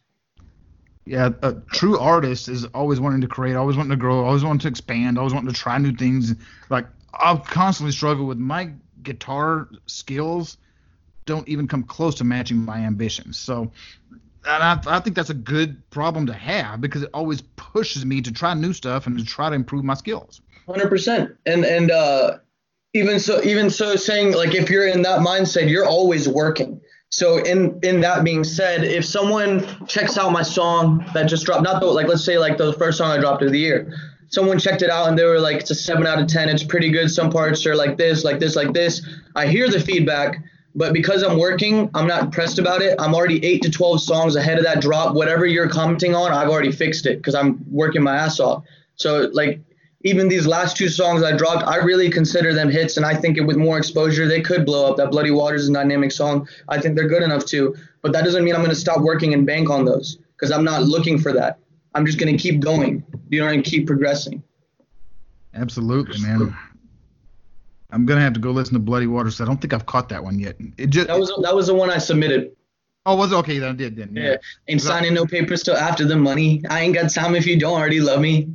yeah, 1.07 1.31
a 1.43 1.53
true 1.73 1.99
artist 1.99 2.49
is 2.49 2.65
always 2.67 2.99
wanting 2.99 3.21
to 3.21 3.27
create, 3.29 3.57
always 3.57 3.77
wanting 3.77 3.91
to 3.91 3.97
grow, 3.97 4.25
always 4.25 4.43
wanting 4.43 4.61
to 4.61 4.69
expand, 4.69 5.19
always 5.19 5.35
wanting 5.35 5.53
to 5.53 5.59
try 5.59 5.77
new 5.79 5.93
things. 5.93 6.35
Like 6.71 6.87
I'll 7.13 7.39
constantly 7.39 7.93
struggle 7.93 8.27
with 8.27 8.39
my 8.39 8.71
guitar 9.03 9.69
skills 9.87 10.57
don't 11.27 11.49
even 11.49 11.69
come 11.69 11.83
close 11.83 12.15
to 12.17 12.25
matching 12.25 12.59
my 12.59 12.79
ambitions. 12.79 13.39
So 13.39 13.71
and 14.47 14.63
I, 14.63 14.81
I 14.87 15.01
think 15.01 15.17
that's 15.17 15.31
a 15.31 15.35
good 15.35 15.89
problem 15.91 16.27
to 16.27 16.33
have 16.33 16.81
because 16.81 17.03
it 17.03 17.11
always 17.15 17.43
pushes 17.43 18.05
me 18.05 18.21
to 18.23 18.33
try 18.33 18.55
new 18.55 18.73
stuff 18.73 19.07
and 19.07 19.19
to 19.19 19.25
try 19.25 19.49
to 19.49 19.55
improve 19.55 19.85
my 19.85 19.95
skills. 19.95 20.41
Hundred 20.67 20.89
percent. 20.89 21.37
And 21.47 21.65
and 21.65 21.91
uh, 21.91 22.39
even 22.95 23.19
so, 23.19 23.43
even 23.43 23.71
so, 23.71 23.97
saying 23.97 24.35
like 24.35 24.55
if 24.55 24.71
you're 24.71 24.87
in 24.87 25.03
that 25.03 25.21
mindset, 25.21 25.69
you're 25.69 25.87
always 25.87 26.29
working. 26.29 26.81
So 27.15 27.37
in 27.37 27.79
in 27.85 28.01
that 28.01 28.25
being 28.25 28.43
said, 28.43 28.83
if 28.83 29.05
someone 29.05 29.65
checks 29.87 30.19
out 30.19 30.33
my 30.33 30.43
song 30.43 31.09
that 31.15 31.27
just 31.27 31.47
dropped, 31.47 31.63
not 31.63 31.81
the 31.81 31.87
like 31.87 32.09
let's 32.09 32.25
say 32.25 32.39
like 32.39 32.59
the 32.59 32.73
first 32.73 32.99
song 32.99 33.13
I 33.13 33.19
dropped 33.19 33.41
of 33.45 33.53
the 33.53 33.59
year, 33.61 33.95
someone 34.31 34.59
checked 34.59 34.83
it 34.83 34.91
out 34.91 35.09
and 35.09 35.17
they 35.17 35.23
were 35.23 35.39
like 35.39 35.59
it's 35.59 35.71
a 35.71 35.77
seven 35.77 36.09
out 36.09 36.21
of 36.21 36.27
ten, 36.27 36.49
it's 36.49 36.65
pretty 36.65 36.91
good. 36.91 37.09
Some 37.09 37.31
parts 37.31 37.65
are 37.67 37.77
like 37.77 37.97
this, 37.97 38.25
like 38.25 38.41
this, 38.41 38.57
like 38.57 38.73
this. 38.73 39.01
I 39.37 39.47
hear 39.47 39.71
the 39.71 39.79
feedback, 39.79 40.43
but 40.75 40.93
because 40.93 41.23
I'm 41.23 41.39
working, 41.39 41.89
I'm 41.95 42.09
not 42.09 42.33
pressed 42.33 42.59
about 42.59 42.83
it. 42.83 42.97
I'm 42.99 43.15
already 43.15 43.45
eight 43.47 43.63
to 43.63 43.71
twelve 43.71 44.01
songs 44.01 44.35
ahead 44.35 44.59
of 44.59 44.65
that 44.65 44.81
drop. 44.81 45.15
Whatever 45.15 45.47
you're 45.47 45.69
commenting 45.69 46.17
on, 46.17 46.33
I've 46.33 46.49
already 46.49 46.73
fixed 46.73 47.07
it 47.07 47.19
because 47.19 47.37
I'm 47.37 47.65
working 47.71 48.03
my 48.03 48.17
ass 48.17 48.41
off. 48.41 48.65
So 48.97 49.31
like 49.33 49.61
even 50.05 50.29
these 50.29 50.47
last 50.47 50.77
two 50.77 50.89
songs 50.89 51.23
I 51.23 51.35
dropped, 51.35 51.67
I 51.67 51.77
really 51.77 52.11
consider 52.11 52.53
them 52.53 52.71
hits, 52.71 52.99
and 52.99 53.05
I 53.05 53.15
think 53.15 53.41
with 53.41 53.57
more 53.57 53.79
exposure, 53.79 54.29
they 54.29 54.43
could 54.43 54.65
blow 54.67 54.91
up. 54.91 54.99
That 54.99 55.11
Bloody 55.11 55.31
Waters 55.31 55.67
and 55.67 55.75
dynamic 55.75 56.13
song. 56.13 56.47
I 56.69 56.79
think 56.79 56.95
they're 56.95 57.09
good 57.09 57.23
enough 57.23 57.47
to, 57.47 57.75
but 58.03 58.13
that 58.13 58.25
doesn't 58.25 58.45
mean 58.45 58.55
I'm 58.55 58.61
going 58.61 58.71
to 58.71 58.77
stop 58.77 59.01
working 59.01 59.33
and 59.33 59.47
bank 59.47 59.71
on 59.71 59.85
those 59.85 60.19
because 60.37 60.53
I'm 60.53 60.63
not 60.63 60.83
looking 60.83 61.19
for 61.19 61.33
that. 61.33 61.59
I'm 61.95 62.05
just 62.05 62.19
going 62.19 62.37
to 62.37 62.41
keep 62.41 62.61
going, 62.61 63.03
you 63.31 63.41
know, 63.41 63.49
and 63.49 63.65
keep 63.65 63.87
progressing. 63.87 64.43
Absolutely, 65.55 66.21
man. 66.21 66.55
I'm 67.91 68.07
gonna 68.07 68.21
have 68.21 68.33
to 68.33 68.41
go 68.41 68.51
listen 68.51 68.75
to 68.75 68.81
Bloody 68.81 69.07
Waters. 69.07 69.41
I 69.41 69.45
don't 69.45 69.61
think 69.61 69.73
I've 69.73 69.87
caught 69.87 70.09
that 70.09 70.25
one 70.25 70.41
yet. 70.41 70.57
It 70.77 70.91
just 70.91 71.07
that 71.07 71.19
was 71.19 71.33
that 71.43 71.55
was 71.55 71.69
the 71.69 71.75
one 71.75 71.91
I 71.91 71.99
submitted. 71.99 72.51
Oh, 73.07 73.15
was 73.15 73.31
it 73.31 73.37
okay? 73.37 73.61
Then 73.61 73.71
I 73.71 73.75
did 73.75 73.95
then. 73.95 74.17
Yeah. 74.17 74.31
yeah. 74.31 74.37
Ain't 74.67 74.81
signing 74.83 75.15
no 75.15 75.27
papers 75.27 75.63
till 75.63 75.77
after 75.77 76.05
the 76.05 76.17
money. 76.17 76.63
I 76.69 76.81
ain't 76.81 76.95
got 76.95 77.13
time 77.13 77.37
if 77.37 77.47
you 77.47 77.57
don't 77.57 77.79
already 77.79 78.01
love 78.01 78.21
me. 78.21 78.49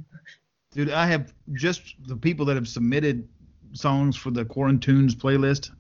Dude, 0.80 0.92
I 0.92 1.08
have 1.08 1.34
just 1.52 1.96
the 2.08 2.16
people 2.16 2.46
that 2.46 2.56
have 2.56 2.66
submitted 2.66 3.28
songs 3.74 4.16
for 4.16 4.32
the 4.32 4.46
Quarantunes 4.46 5.12
playlist. 5.12 5.72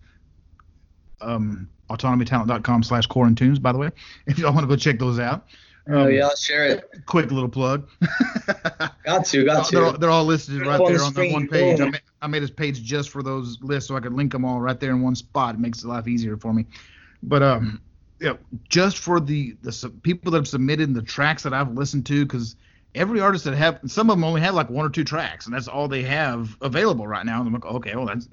Um, 1.21 1.69
autonomytalent.com 1.89 2.83
slash 2.83 3.07
quarantunes, 3.07 3.61
by 3.61 3.71
the 3.71 3.77
way, 3.77 3.91
if 4.27 4.37
y'all 4.37 4.53
want 4.53 4.65
to 4.65 4.67
go 4.67 4.75
check 4.75 4.99
those 4.99 5.17
out. 5.17 5.45
Um, 5.87 5.95
oh, 5.95 6.07
yeah, 6.07 6.25
I'll 6.25 6.35
share 6.35 6.65
it. 6.65 6.89
Quick 7.05 7.31
little 7.31 7.47
plug. 7.47 7.87
got 9.05 9.25
to, 9.27 9.45
got 9.45 9.67
to. 9.67 9.75
They're, 9.75 9.85
all, 9.85 9.97
they're 9.97 10.09
all 10.09 10.25
listed 10.25 10.65
right 10.65 10.85
there 10.85 11.01
on 11.01 11.13
that 11.13 11.31
one 11.31 11.47
page. 11.47 11.79
I 11.79 11.85
made, 11.91 12.01
I 12.21 12.27
made 12.27 12.43
a 12.43 12.49
page 12.49 12.83
just 12.83 13.09
for 13.09 13.23
those 13.23 13.57
lists 13.61 13.87
so 13.87 13.95
I 13.95 14.01
could 14.01 14.11
link 14.11 14.33
them 14.33 14.43
all 14.43 14.59
right 14.59 14.77
there 14.77 14.91
in 14.91 15.01
one 15.01 15.15
spot. 15.15 15.55
It 15.55 15.61
makes 15.61 15.81
it 15.81 15.87
a 15.87 16.03
easier 16.09 16.35
for 16.35 16.51
me. 16.51 16.65
But 17.23 17.41
um, 17.41 17.79
yeah, 18.19 18.33
just 18.67 18.97
for 18.97 19.21
the 19.21 19.55
the 19.61 19.93
people 20.03 20.33
that 20.33 20.39
have 20.39 20.47
submitted 20.49 20.93
the 20.93 21.01
tracks 21.01 21.43
that 21.43 21.53
I've 21.53 21.71
listened 21.71 22.05
to, 22.07 22.25
because– 22.25 22.57
every 22.95 23.19
artist 23.19 23.45
that 23.45 23.55
have 23.55 23.79
some 23.85 24.09
of 24.09 24.17
them 24.17 24.23
only 24.23 24.41
have 24.41 24.55
like 24.55 24.69
one 24.69 24.85
or 24.85 24.89
two 24.89 25.03
tracks 25.03 25.45
and 25.45 25.53
that's 25.53 25.67
all 25.67 25.87
they 25.87 26.01
have 26.01 26.57
available 26.61 27.05
right 27.05 27.25
now 27.25 27.39
and 27.39 27.47
i'm 27.47 27.53
like 27.53 27.65
okay 27.65 27.95
well 27.95 28.05
that's 28.05 28.27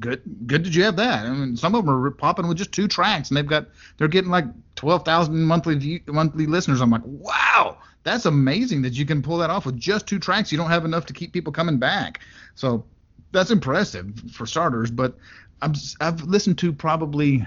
good 0.00 0.20
good 0.46 0.62
did 0.64 0.74
you 0.74 0.82
have 0.82 0.96
that. 0.96 1.26
I 1.26 1.30
mean 1.30 1.56
some 1.56 1.74
of 1.74 1.84
them 1.84 1.94
are 1.94 2.10
popping 2.10 2.48
with 2.48 2.58
just 2.58 2.72
two 2.72 2.88
tracks 2.88 3.30
and 3.30 3.36
they've 3.36 3.46
got 3.46 3.68
they're 3.96 4.08
getting 4.08 4.30
like 4.30 4.46
12,000 4.76 5.42
monthly 5.42 6.02
monthly 6.06 6.46
listeners. 6.46 6.80
I'm 6.80 6.90
like 6.90 7.02
wow 7.04 7.78
that's 8.02 8.26
amazing 8.26 8.82
that 8.82 8.94
you 8.94 9.06
can 9.06 9.22
pull 9.22 9.38
that 9.38 9.48
off 9.48 9.64
with 9.64 9.78
just 9.78 10.06
two 10.06 10.18
tracks. 10.18 10.52
You 10.52 10.58
don't 10.58 10.68
have 10.68 10.84
enough 10.84 11.06
to 11.06 11.14
keep 11.14 11.32
people 11.32 11.52
coming 11.52 11.78
back. 11.78 12.20
So 12.54 12.84
that's 13.32 13.50
impressive 13.50 14.12
for 14.32 14.46
starters 14.46 14.90
but 14.90 15.16
i'm 15.60 15.74
i've 16.00 16.22
listened 16.22 16.56
to 16.56 16.72
probably 16.72 17.44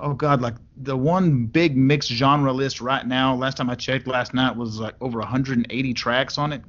oh 0.00 0.14
god, 0.14 0.40
like 0.40 0.54
the 0.76 0.96
one 0.96 1.46
big 1.46 1.76
mixed 1.76 2.10
genre 2.10 2.52
list 2.52 2.80
right 2.80 3.06
now. 3.06 3.34
Last 3.34 3.56
time 3.56 3.70
I 3.70 3.74
checked 3.74 4.06
last 4.06 4.34
night 4.34 4.56
was 4.56 4.78
like 4.78 4.94
over 5.00 5.18
180 5.18 5.94
tracks 5.94 6.38
on 6.38 6.52
it. 6.52 6.62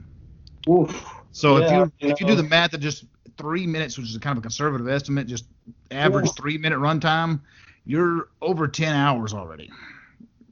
Oof. 0.70 1.14
So 1.32 1.60
yeah, 1.60 1.84
if 1.84 1.92
you, 2.00 2.10
if 2.10 2.22
you 2.22 2.28
do 2.28 2.34
uh, 2.34 2.38
the 2.38 2.44
math 2.44 2.74
at 2.74 2.80
just 2.80 3.06
three 3.38 3.68
minutes, 3.68 3.98
which 3.98 4.10
is 4.10 4.18
kind 4.18 4.38
of 4.38 4.40
a 4.40 4.42
conservative 4.42 4.88
estimate, 4.88 5.28
just 5.28 5.46
average 5.92 6.28
Oof. 6.28 6.36
three 6.36 6.58
minute 6.58 6.80
runtime, 6.80 7.42
you're 7.86 8.30
over 8.42 8.68
10 8.68 8.94
hours 8.94 9.34
already 9.34 9.72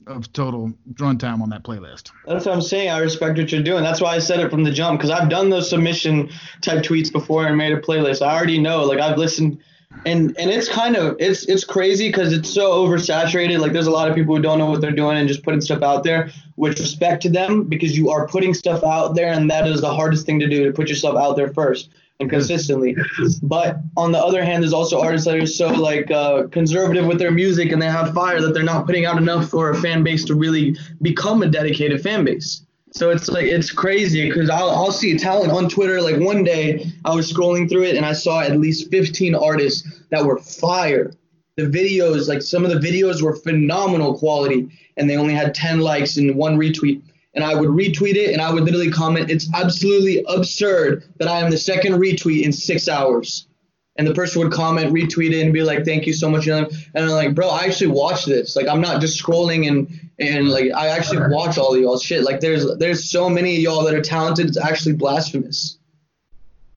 of 0.08 0.32
total 0.34 0.72
runtime 0.94 1.42
on 1.42 1.50
that 1.50 1.64
playlist. 1.64 2.12
That's 2.28 2.46
what 2.46 2.54
I'm 2.54 2.62
saying. 2.62 2.90
I 2.90 3.00
respect 3.00 3.38
what 3.38 3.52
you're 3.52 3.64
doing. 3.64 3.84
That's 3.84 4.02
why 4.02 4.16
I 4.16 4.20
said 4.20 4.40
it 4.40 4.52
from 4.52 4.64
the 4.64 4.72
jump 4.72 5.00
because 5.00 5.10
I've 5.10 5.30
done 5.30 5.50
those 5.50 5.70
submission 5.70 6.30
type 6.62 6.84
tweets 6.84 7.12
before 7.12 7.48
and 7.48 7.58
made 7.58 7.74
a 7.74 7.82
playlist. 7.82 8.22
I 8.22 8.36
already 8.36 8.60
know. 8.60 8.84
Like 8.84 9.00
I've 9.00 9.18
listened 9.18 9.60
and 10.06 10.36
and 10.38 10.52
it's 10.52 10.70
kind 10.70 10.96
of 10.96 11.16
it's 11.20 11.46
it's 11.46 11.64
crazy 11.64 12.10
because 12.10 12.34
it's 12.34 12.50
so 12.50 12.86
oversaturated. 12.86 13.60
Like 13.60 13.74
there's 13.74 13.88
a 13.88 13.92
lot 13.92 14.10
of 14.10 14.16
people 14.16 14.36
who 14.36 14.42
don't 14.42 14.60
know 14.60 14.70
what 14.70 14.82
they're 14.82 14.92
doing 14.92 15.18
and 15.18 15.28
just 15.28 15.44
putting 15.44 15.62
stuff 15.62 15.82
out 15.82 16.04
there 16.04 16.32
with 16.58 16.80
respect 16.80 17.22
to 17.24 17.30
them 17.30 17.64
because 17.64 17.98
you 17.98 18.10
are 18.10 18.28
putting 18.28 18.54
stuff 18.54 18.84
out 18.84 19.16
there 19.16 19.34
and 19.34 19.50
that 19.50 19.68
is 19.68 19.82
the 19.82 19.94
hardest 19.94 20.26
thing 20.26 20.40
to 20.40 20.48
do 20.48 20.66
to 20.66 20.72
put 20.72 20.90
yourself 20.90 21.18
out 21.18 21.36
there 21.36 21.54
first 21.54 21.90
and 22.20 22.30
consistently. 22.30 22.96
But 23.42 23.80
on 23.98 24.12
the 24.12 24.20
other 24.20 24.44
hand 24.44 24.64
there's 24.64 24.74
also 24.74 25.02
artists 25.02 25.28
that 25.28 25.36
are 25.36 25.46
so 25.46 25.70
like 25.70 26.12
uh, 26.12 26.48
conservative 26.48 27.06
with 27.06 27.20
their 27.20 27.32
music 27.32 27.72
and 27.72 27.82
they 27.82 27.90
have 27.90 28.14
fire 28.14 28.42
that 28.42 28.54
they're 28.54 28.64
not 28.64 28.86
putting 28.86 29.06
out 29.06 29.18
enough 29.18 29.50
for 29.50 29.72
a 29.72 29.82
fan 29.82 30.04
base 30.04 30.24
to 30.26 30.36
really 30.36 30.78
become 31.02 31.42
a 31.42 31.48
dedicated 31.48 32.02
fan 32.02 32.24
base 32.24 32.62
So 32.96 33.10
it's 33.10 33.28
like 33.28 33.44
it's 33.44 33.72
crazy 33.72 34.30
because 34.30 34.50
I'll, 34.50 34.70
I'll 34.70 34.92
see 34.92 35.18
talent 35.18 35.52
on 35.52 35.68
Twitter. 35.68 36.02
Like 36.02 36.18
one 36.18 36.46
day 36.46 36.90
I 37.04 37.14
was 37.14 37.32
scrolling 37.32 37.70
through 37.70 37.84
it 37.84 37.98
and 37.98 38.06
I 38.06 38.14
saw 38.14 38.40
at 38.40 38.58
least 38.58 38.90
15 38.90 39.36
artists 39.36 39.86
that 40.12 40.24
were 40.24 40.40
fire. 40.40 41.12
The 41.58 41.64
videos, 41.64 42.30
like 42.30 42.42
some 42.42 42.64
of 42.64 42.72
the 42.72 42.80
videos 42.80 43.22
were 43.22 43.36
phenomenal 43.36 44.18
quality, 44.18 44.70
and 44.96 45.10
they 45.10 45.18
only 45.18 45.34
had 45.34 45.54
10 45.54 45.80
likes 45.80 46.16
and 46.16 46.36
one 46.36 46.58
retweet. 46.58 47.02
And 47.34 47.44
I 47.44 47.54
would 47.54 47.70
retweet 47.70 48.16
it 48.16 48.32
and 48.32 48.42
I 48.42 48.54
would 48.54 48.64
literally 48.64 48.92
comment, 48.92 49.30
"It's 49.30 49.50
absolutely 49.54 50.24
absurd 50.30 51.04
that 51.18 51.28
I 51.28 51.42
am 51.42 51.52
the 51.52 51.58
second 51.58 51.96
retweet 51.96 52.44
in 52.44 52.54
six 52.54 52.88
hours." 52.88 53.48
and 53.98 54.06
the 54.06 54.14
person 54.14 54.42
would 54.42 54.52
comment, 54.52 54.92
retweet 54.94 55.32
it, 55.32 55.42
and 55.42 55.54
be 55.54 55.64
like, 55.64 55.86
"Thank 55.86 56.06
you 56.06 56.12
so 56.12 56.30
much." 56.30 56.48
And 56.48 56.68
I'm 56.96 57.08
like, 57.08 57.34
"Bro, 57.34 57.48
I 57.48 57.64
actually 57.64 57.92
watch 57.92 58.26
this. 58.26 58.54
Like, 58.54 58.68
I'm 58.68 58.82
not 58.82 59.00
just 59.00 59.22
scrolling 59.22 59.70
and 59.70 59.88
and 60.20 60.46
mm-hmm. 60.46 60.50
like 60.50 60.72
I 60.74 60.88
actually 60.90 61.28
watch 61.30 61.58
all 61.58 61.74
of 61.74 61.82
y'all 61.82 61.98
shit. 61.98 62.24
Like, 62.24 62.40
there's 62.40 62.66
there's 62.78 63.10
so 63.10 63.30
many 63.30 63.56
of 63.56 63.62
y'all 63.62 63.84
that 63.84 63.94
are 63.94 64.02
talented. 64.02 64.48
It's 64.48 64.58
actually 64.58 64.96
blasphemous." 64.96 65.78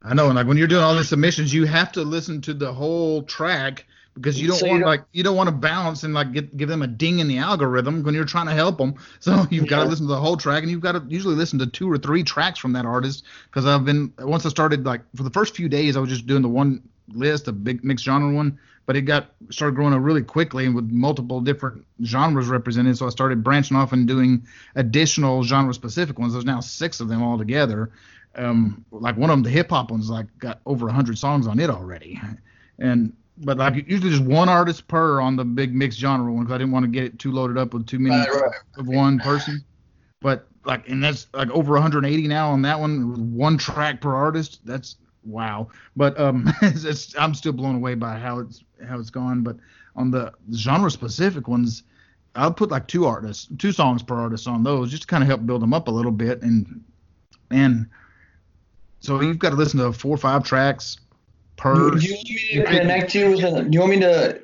I 0.03 0.15
know, 0.15 0.27
and 0.27 0.37
like 0.37 0.47
when 0.47 0.57
you're 0.57 0.69
doing 0.69 0.83
all 0.83 0.95
the 0.95 1.05
submissions, 1.05 1.53
you 1.53 1.67
have 1.67 1.93
to 1.93 2.03
listen 2.03 2.41
to 2.43 2.55
the 2.55 2.73
whole 2.73 3.23
track 3.25 3.85
because 4.15 4.41
you 4.41 4.49
don't 4.49 4.59
so 4.59 4.67
want 4.67 4.81
you 4.81 4.85
like 4.85 5.05
you 5.13 5.23
don't 5.23 5.37
want 5.37 5.49
to 5.49 5.55
bounce 5.55 6.03
and 6.03 6.15
like 6.15 6.33
get, 6.33 6.57
give 6.57 6.69
them 6.69 6.83
a 6.83 6.87
ding 6.87 7.21
in 7.21 7.29
the 7.29 7.39
algorithm 7.39 8.03
when 8.03 8.15
you're 8.15 8.25
trying 8.25 8.47
to 8.47 8.53
help 8.53 8.79
them. 8.79 8.95
So 9.21 9.47
you've 9.51 9.65
yeah. 9.65 9.71
got 9.71 9.83
to 9.85 9.89
listen 9.89 10.07
to 10.07 10.13
the 10.13 10.21
whole 10.21 10.37
track, 10.37 10.63
and 10.63 10.71
you've 10.71 10.81
got 10.81 10.93
to 10.93 11.03
usually 11.09 11.35
listen 11.35 11.59
to 11.59 11.67
two 11.67 11.91
or 11.91 11.99
three 11.99 12.23
tracks 12.23 12.59
from 12.59 12.73
that 12.73 12.87
artist. 12.87 13.25
Because 13.47 13.67
I've 13.67 13.85
been 13.85 14.13
once 14.19 14.47
I 14.47 14.49
started 14.49 14.85
like 14.85 15.03
for 15.17 15.23
the 15.23 15.31
first 15.31 15.57
few 15.57 15.69
days, 15.69 15.97
I 15.97 16.01
was 16.01 16.11
just 16.11 16.27
doing 16.27 16.43
the 16.43 16.49
one 16.49 16.83
list, 17.09 17.49
a 17.49 17.53
big 17.53 17.85
mixed 17.85 18.05
genre 18.05 18.33
one, 18.33 18.59
but 18.89 18.97
it 18.97 19.03
got 19.03 19.33
started 19.51 19.75
growing 19.77 19.93
up 19.93 20.01
really 20.01 20.23
quickly 20.23 20.65
and 20.65 20.75
with 20.75 20.91
multiple 20.91 21.43
different 21.43 21.85
genres 22.05 22.49
represented. 22.49 22.97
So 22.97 23.05
I 23.05 23.11
started 23.11 23.45
branching 23.45 23.77
off 23.77 23.93
and 23.93 24.09
doing 24.09 24.47
additional 24.77 25.43
genre 25.43 25.75
specific 25.75 26.19
ones. 26.19 26.33
There's 26.33 26.47
now 26.47 26.61
six 26.61 26.99
of 26.99 27.09
them 27.09 27.23
all 27.23 27.37
together. 27.37 27.91
Um, 28.35 28.87
like 28.91 29.19
one 29.19 29.29
of 29.29 29.35
them, 29.35 29.43
the 29.43 29.51
hip 29.51 29.69
hop 29.69 29.91
ones, 29.91 30.09
like 30.09 30.27
got 30.39 30.61
over 30.65 30.89
hundred 30.89 31.19
songs 31.19 31.47
on 31.47 31.61
it 31.61 31.69
already, 31.69 32.19
and 32.79 33.13
but 33.37 33.59
like 33.59 33.75
usually 33.87 34.09
just 34.09 34.25
one 34.25 34.49
artist 34.49 34.89
per 34.89 35.21
on 35.21 35.37
the 35.37 35.45
big 35.45 35.75
mixed 35.75 35.99
genre 35.99 36.33
one 36.33 36.45
because 36.45 36.55
I 36.55 36.59
didn't 36.59 36.73
want 36.73 36.85
to 36.85 36.91
get 36.91 37.05
it 37.05 37.19
too 37.19 37.31
loaded 37.31 37.59
up 37.59 37.75
with 37.75 37.87
too 37.87 37.99
many 37.99 38.17
right, 38.17 38.41
right. 38.41 38.55
of 38.79 38.89
one 38.89 39.19
person. 39.19 39.63
But 40.23 40.49
like, 40.65 40.89
and 40.89 41.05
that's 41.05 41.27
like 41.35 41.51
over 41.51 41.75
180 41.75 42.27
now 42.27 42.53
on 42.53 42.63
that 42.63 42.81
one, 42.81 43.35
one 43.37 43.59
track 43.59 44.01
per 44.01 44.15
artist. 44.15 44.61
That's 44.65 44.97
wow. 45.25 45.69
But 45.95 46.19
um, 46.19 46.51
it's, 46.63 46.85
it's, 46.85 47.19
I'm 47.19 47.35
still 47.35 47.53
blown 47.53 47.75
away 47.75 47.95
by 47.95 48.19
how 48.19 48.39
it's 48.39 48.65
how 48.87 48.99
it's 48.99 49.11
gone. 49.11 49.43
But 49.43 49.57
on 49.97 50.11
the 50.11 50.33
genre 50.53 50.91
specific 50.91 51.49
ones, 51.49 51.83
I'll 52.35 52.53
put 52.53 52.71
like 52.71 52.87
two 52.87 53.07
artists, 53.07 53.49
two 53.59 53.73
songs 53.73 54.03
per 54.03 54.15
artist 54.15 54.47
on 54.47 54.63
those, 54.63 54.91
just 54.91 55.03
to 55.03 55.07
kind 55.09 55.23
of 55.23 55.29
help 55.29 55.47
build 55.47 55.63
them 55.63 55.75
up 55.75 55.89
a 55.89 55.91
little 55.91 56.13
bit. 56.13 56.43
And 56.43 56.85
and 57.51 57.87
so 59.01 59.21
you've 59.21 59.39
got 59.39 59.51
to 59.51 59.57
listen 59.57 59.81
to 59.81 59.93
four 59.93 60.15
or 60.15 60.19
five 60.19 60.45
tracks 60.45 60.99
per. 61.57 61.75
Do 61.75 61.99
you 61.99 62.15
want 62.15 62.29
me 62.29 62.55
to 62.55 62.65
connect 62.65 63.15
you 63.15 63.31
with? 63.31 63.45
A, 63.45 63.63
do 63.63 63.71
you 63.71 63.81
want 63.81 63.91
me 63.91 64.01
to 64.01 64.41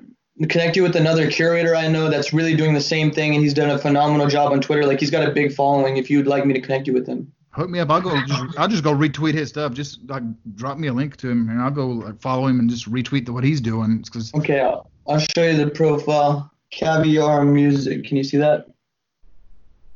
connect 0.49 0.77
you 0.77 0.83
with 0.83 0.97
another 0.97 1.31
curator 1.31 1.77
I 1.77 1.87
know 1.87 2.11
that's 2.11 2.33
really 2.33 2.57
doing 2.57 2.75
the 2.75 2.81
same 2.81 3.11
thing, 3.11 3.35
and 3.35 3.43
he's 3.43 3.55
done 3.55 3.71
a 3.71 3.79
phenomenal 3.79 4.27
job 4.27 4.53
on 4.53 4.61
Twitter. 4.61 4.85
Like 4.85 5.01
he's 5.01 5.11
got 5.11 5.29
a 5.29 5.31
big 5.31 5.53
following. 5.53 5.97
If 5.97 6.11
you'd 6.11 6.27
like 6.27 6.45
me 6.45 6.55
to 6.55 6.61
connect 6.61 6.87
you 6.87 6.93
with 6.93 7.07
him 7.07 7.33
hook 7.55 7.71
me 7.71 7.79
up. 7.79 7.91
I'll 7.91 8.01
go. 8.01 8.21
Just, 8.27 8.59
I'll 8.59 8.69
just 8.69 8.85
go 8.85 8.95
retweet 8.95 9.35
his 9.35 9.49
stuff. 9.49 9.73
Just 9.73 10.01
like 10.09 10.23
drop 10.55 10.79
me 10.79 10.89
a 10.89 10.93
link 10.93 11.17
to 11.19 11.31
him, 11.31 11.49
and 11.49 11.61
I'll 11.61 11.71
go 11.71 11.89
like 11.89 12.21
follow 12.21 12.47
him 12.47 12.59
and 12.61 12.69
just 12.69 12.91
retweet 12.91 13.27
the, 13.27 13.33
what 13.33 13.45
he's 13.45 13.61
doing. 13.61 14.05
Cause, 14.13 14.35
okay, 14.35 14.61
I'll, 14.61 14.91
I'll 15.09 15.19
show 15.19 15.45
you 15.45 15.57
the 15.57 15.71
profile. 15.71 16.51
Caviar 16.71 17.45
Music. 17.45 18.05
Can 18.05 18.17
you 18.17 18.25
see 18.25 18.37
that? 18.39 18.67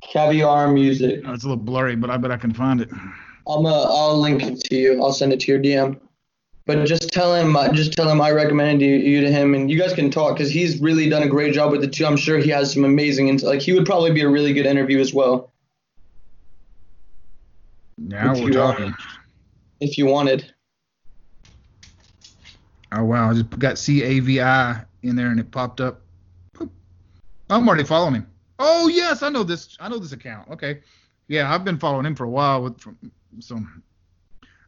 Caviar 0.01 0.69
Music. 0.69 1.23
Oh, 1.27 1.33
it's 1.33 1.45
a 1.45 1.49
little 1.49 1.63
blurry, 1.63 1.97
but 1.97 2.11
I 2.11 2.17
bet 2.17 2.31
I 2.31 2.37
can 2.37 2.55
find 2.55 2.81
it. 2.81 2.89
I'm 2.93 3.67
a, 3.67 3.87
I'll 3.89 4.19
link 4.19 4.43
it 4.43 4.61
to 4.65 4.77
you. 4.77 5.03
I'll 5.03 5.13
send 5.13 5.33
it 5.33 5.41
to 5.41 5.53
your 5.53 5.61
DM. 5.61 5.99
But 6.67 6.85
just 6.85 7.11
tell 7.15 7.35
him, 7.35 7.57
uh, 7.57 7.73
just 7.73 7.95
tell 7.95 8.11
him 8.11 8.21
I 8.21 8.31
recommended 8.31 8.85
you, 8.85 8.95
you 8.97 9.23
to 9.23 9.33
him, 9.33 9.55
and 9.55 9.71
you 9.71 9.79
guys 9.79 9.95
can 9.95 10.11
talk 10.11 10.37
because 10.37 10.51
he's 10.51 10.79
really 10.81 11.09
done 11.09 11.23
a 11.23 11.29
great 11.29 11.55
job 11.55 11.73
with 11.73 11.83
it 11.83 11.95
too. 11.95 12.05
I'm 12.05 12.19
sure 12.19 12.37
he 12.37 12.51
has 12.51 12.75
some 12.75 12.85
amazing, 12.85 13.35
like 13.39 13.63
he 13.63 13.73
would 13.73 13.87
probably 13.87 14.13
be 14.13 14.21
a 14.21 14.29
really 14.29 14.53
good 14.53 14.67
interview 14.67 15.01
as 15.01 15.15
well. 15.15 15.51
Now 17.99 18.33
if 18.33 18.43
we're 18.43 18.51
talking. 18.51 18.95
if 19.81 19.99
you 19.99 20.07
wanted. 20.07 20.53
Oh 22.93 23.05
wow! 23.05 23.31
I 23.31 23.35
just 23.35 23.51
got 23.59 23.77
C 23.77 24.03
A 24.03 24.21
V 24.21 24.41
I 24.41 24.83
in 25.03 25.17
there 25.17 25.29
and 25.29 25.41
it 25.41 25.51
popped 25.51 25.81
up. 25.81 26.01
I'm 27.51 27.69
already 27.69 27.85
following 27.85 28.15
him. 28.15 28.27
Oh 28.59 28.89
yes, 28.89 29.23
I 29.23 29.29
know 29.29 29.43
this. 29.43 29.77
I 29.81 29.89
know 29.89 29.99
this 29.99 30.13
account. 30.13 30.51
Okay, 30.51 30.81
yeah, 31.29 31.53
I've 31.53 31.65
been 31.65 31.79
following 31.79 32.07
him 32.07 32.15
for 32.15 32.25
a 32.25 32.31
while 32.31 32.63
with 32.63 32.81
from 32.81 32.97
so, 33.41 33.59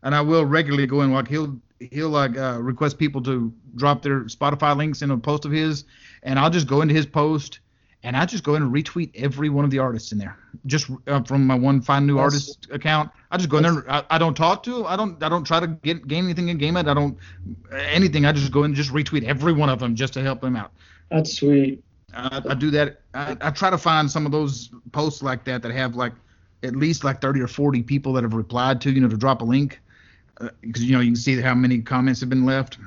and 0.02 0.14
I 0.14 0.20
will 0.20 0.44
regularly 0.44 0.86
go 0.86 1.02
in 1.02 1.12
like 1.12 1.28
he'll 1.28 1.58
he'll 1.78 2.10
like 2.10 2.36
uh, 2.36 2.58
request 2.60 2.98
people 2.98 3.22
to 3.22 3.52
drop 3.76 4.02
their 4.02 4.24
Spotify 4.24 4.76
links 4.76 5.02
in 5.02 5.10
a 5.10 5.18
post 5.18 5.44
of 5.44 5.52
his, 5.52 5.84
and 6.22 6.38
I'll 6.38 6.50
just 6.50 6.66
go 6.66 6.82
into 6.82 6.94
his 6.94 7.06
post 7.06 7.60
and 8.02 8.16
I 8.16 8.24
just 8.24 8.44
go 8.44 8.54
in 8.54 8.62
and 8.62 8.72
retweet 8.72 9.10
every 9.14 9.48
one 9.50 9.64
of 9.64 9.70
the 9.70 9.78
artists 9.78 10.12
in 10.12 10.18
there, 10.18 10.38
just 10.66 10.90
uh, 11.06 11.22
from 11.22 11.46
my 11.46 11.54
one 11.54 11.80
find 11.82 12.06
new 12.06 12.16
that's, 12.16 12.24
artist 12.24 12.68
account. 12.70 13.10
I 13.30 13.36
just 13.36 13.48
go 13.48 13.58
in 13.58 13.62
there. 13.64 13.90
I, 13.90 14.04
I, 14.10 14.18
don't 14.18 14.36
talk 14.36 14.62
to. 14.64 14.86
I 14.86 14.96
don't. 14.96 15.22
I 15.22 15.28
don't 15.28 15.44
try 15.44 15.60
to 15.60 15.66
get 15.66 16.08
gain 16.08 16.24
anything 16.24 16.48
in 16.48 16.58
game 16.58 16.76
it. 16.76 16.86
I 16.86 16.94
don't 16.94 17.18
anything. 17.72 18.24
I 18.24 18.32
just 18.32 18.52
go 18.52 18.60
in 18.60 18.66
and 18.66 18.74
just 18.74 18.90
retweet 18.90 19.24
every 19.24 19.52
one 19.52 19.68
of 19.68 19.78
them 19.78 19.94
just 19.94 20.14
to 20.14 20.22
help 20.22 20.40
them 20.40 20.56
out. 20.56 20.72
That's 21.10 21.34
sweet. 21.34 21.82
I, 22.14 22.40
I 22.48 22.54
do 22.54 22.70
that. 22.70 23.00
I, 23.14 23.36
I 23.40 23.50
try 23.50 23.70
to 23.70 23.78
find 23.78 24.10
some 24.10 24.26
of 24.26 24.32
those 24.32 24.70
posts 24.92 25.22
like 25.22 25.44
that 25.44 25.62
that 25.62 25.72
have 25.72 25.94
like 25.94 26.12
at 26.62 26.76
least 26.76 27.04
like 27.04 27.20
30 27.20 27.40
or 27.40 27.48
40 27.48 27.82
people 27.82 28.12
that 28.14 28.22
have 28.22 28.34
replied 28.34 28.80
to 28.82 28.90
you 28.90 29.00
know 29.00 29.08
to 29.08 29.16
drop 29.16 29.42
a 29.42 29.44
link 29.44 29.80
because 30.60 30.82
uh, 30.82 30.86
you 30.86 30.92
know 30.92 31.00
you 31.00 31.10
can 31.10 31.16
see 31.16 31.40
how 31.40 31.54
many 31.54 31.80
comments 31.80 32.20
have 32.20 32.28
been 32.28 32.44
left 32.44 32.78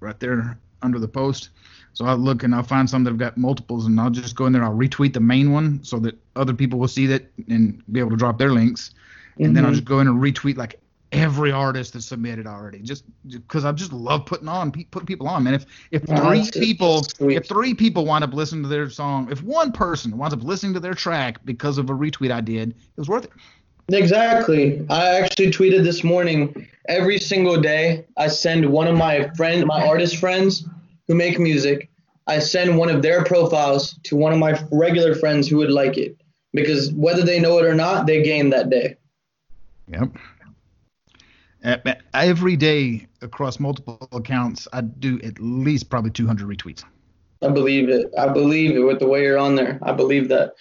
right 0.00 0.18
there 0.20 0.58
under 0.82 0.98
the 0.98 1.08
post 1.08 1.50
so 1.94 2.06
I'll 2.06 2.16
look 2.16 2.42
and 2.42 2.54
I'll 2.54 2.62
find 2.62 2.88
some 2.88 3.04
that 3.04 3.10
have 3.10 3.18
got 3.18 3.36
multiples, 3.36 3.86
and 3.86 4.00
I'll 4.00 4.10
just 4.10 4.36
go 4.36 4.46
in 4.46 4.52
there. 4.52 4.64
I'll 4.64 4.74
retweet 4.74 5.12
the 5.12 5.20
main 5.20 5.52
one 5.52 5.82
so 5.84 5.98
that 6.00 6.18
other 6.36 6.54
people 6.54 6.78
will 6.78 6.88
see 6.88 7.06
that 7.06 7.30
and 7.48 7.82
be 7.92 8.00
able 8.00 8.10
to 8.10 8.16
drop 8.16 8.38
their 8.38 8.50
links. 8.50 8.92
And 9.36 9.46
mm-hmm. 9.46 9.54
then 9.54 9.64
I'll 9.64 9.70
mm-hmm. 9.70 9.76
just 9.76 9.84
go 9.84 10.00
in 10.00 10.08
and 10.08 10.20
retweet 10.20 10.56
like 10.56 10.80
every 11.12 11.52
artist 11.52 11.92
that 11.92 12.00
submitted 12.00 12.46
already, 12.46 12.78
just 12.78 13.04
because 13.30 13.64
I 13.64 13.72
just 13.72 13.92
love 13.92 14.24
putting 14.24 14.48
on 14.48 14.72
putting 14.72 15.06
people 15.06 15.28
on, 15.28 15.44
man. 15.44 15.54
If 15.54 15.66
if 15.90 16.04
three 16.04 16.48
people 16.52 17.06
if 17.20 17.46
three 17.46 17.74
people 17.74 18.06
wind 18.06 18.24
up 18.24 18.32
listening 18.32 18.62
to 18.62 18.68
their 18.68 18.88
song, 18.88 19.30
if 19.30 19.42
one 19.42 19.72
person 19.72 20.16
winds 20.16 20.34
up 20.34 20.42
listening 20.42 20.74
to 20.74 20.80
their 20.80 20.94
track 20.94 21.44
because 21.44 21.78
of 21.78 21.90
a 21.90 21.92
retweet 21.92 22.30
I 22.30 22.40
did, 22.40 22.70
it 22.70 22.76
was 22.96 23.08
worth 23.08 23.24
it. 23.24 23.32
Exactly. 23.88 24.86
I 24.88 25.20
actually 25.20 25.50
tweeted 25.50 25.84
this 25.84 26.02
morning. 26.02 26.68
Every 26.88 27.18
single 27.18 27.60
day, 27.60 28.04
I 28.16 28.26
send 28.26 28.68
one 28.68 28.88
of 28.88 28.96
my 28.96 29.28
friend, 29.36 29.64
my 29.66 29.86
artist 29.86 30.16
friends, 30.16 30.66
who 31.08 31.14
make 31.14 31.38
music, 31.38 31.90
I 32.26 32.38
send 32.38 32.78
one 32.78 32.88
of 32.88 33.02
their 33.02 33.24
profiles 33.24 33.98
to 34.04 34.16
one 34.16 34.32
of 34.32 34.38
my 34.38 34.60
regular 34.70 35.14
friends 35.14 35.48
who 35.48 35.56
would 35.58 35.70
like 35.70 35.98
it 35.98 36.16
because 36.52 36.92
whether 36.92 37.22
they 37.22 37.40
know 37.40 37.58
it 37.58 37.64
or 37.64 37.74
not, 37.74 38.06
they 38.06 38.22
gain 38.22 38.50
that 38.50 38.70
day. 38.70 38.96
Yep. 39.88 40.10
Every 42.14 42.56
day 42.56 43.06
across 43.20 43.58
multiple 43.60 44.08
accounts, 44.12 44.68
I 44.72 44.80
do 44.82 45.20
at 45.22 45.40
least 45.40 45.90
probably 45.90 46.10
200 46.10 46.46
retweets. 46.48 46.84
I 47.40 47.48
believe 47.48 47.88
it. 47.88 48.12
I 48.18 48.28
believe 48.28 48.76
it 48.76 48.80
with 48.80 49.00
the 49.00 49.06
way 49.08 49.22
you're 49.22 49.38
on 49.38 49.56
there. 49.56 49.78
I 49.82 49.92
believe 49.92 50.28
that. 50.28 50.54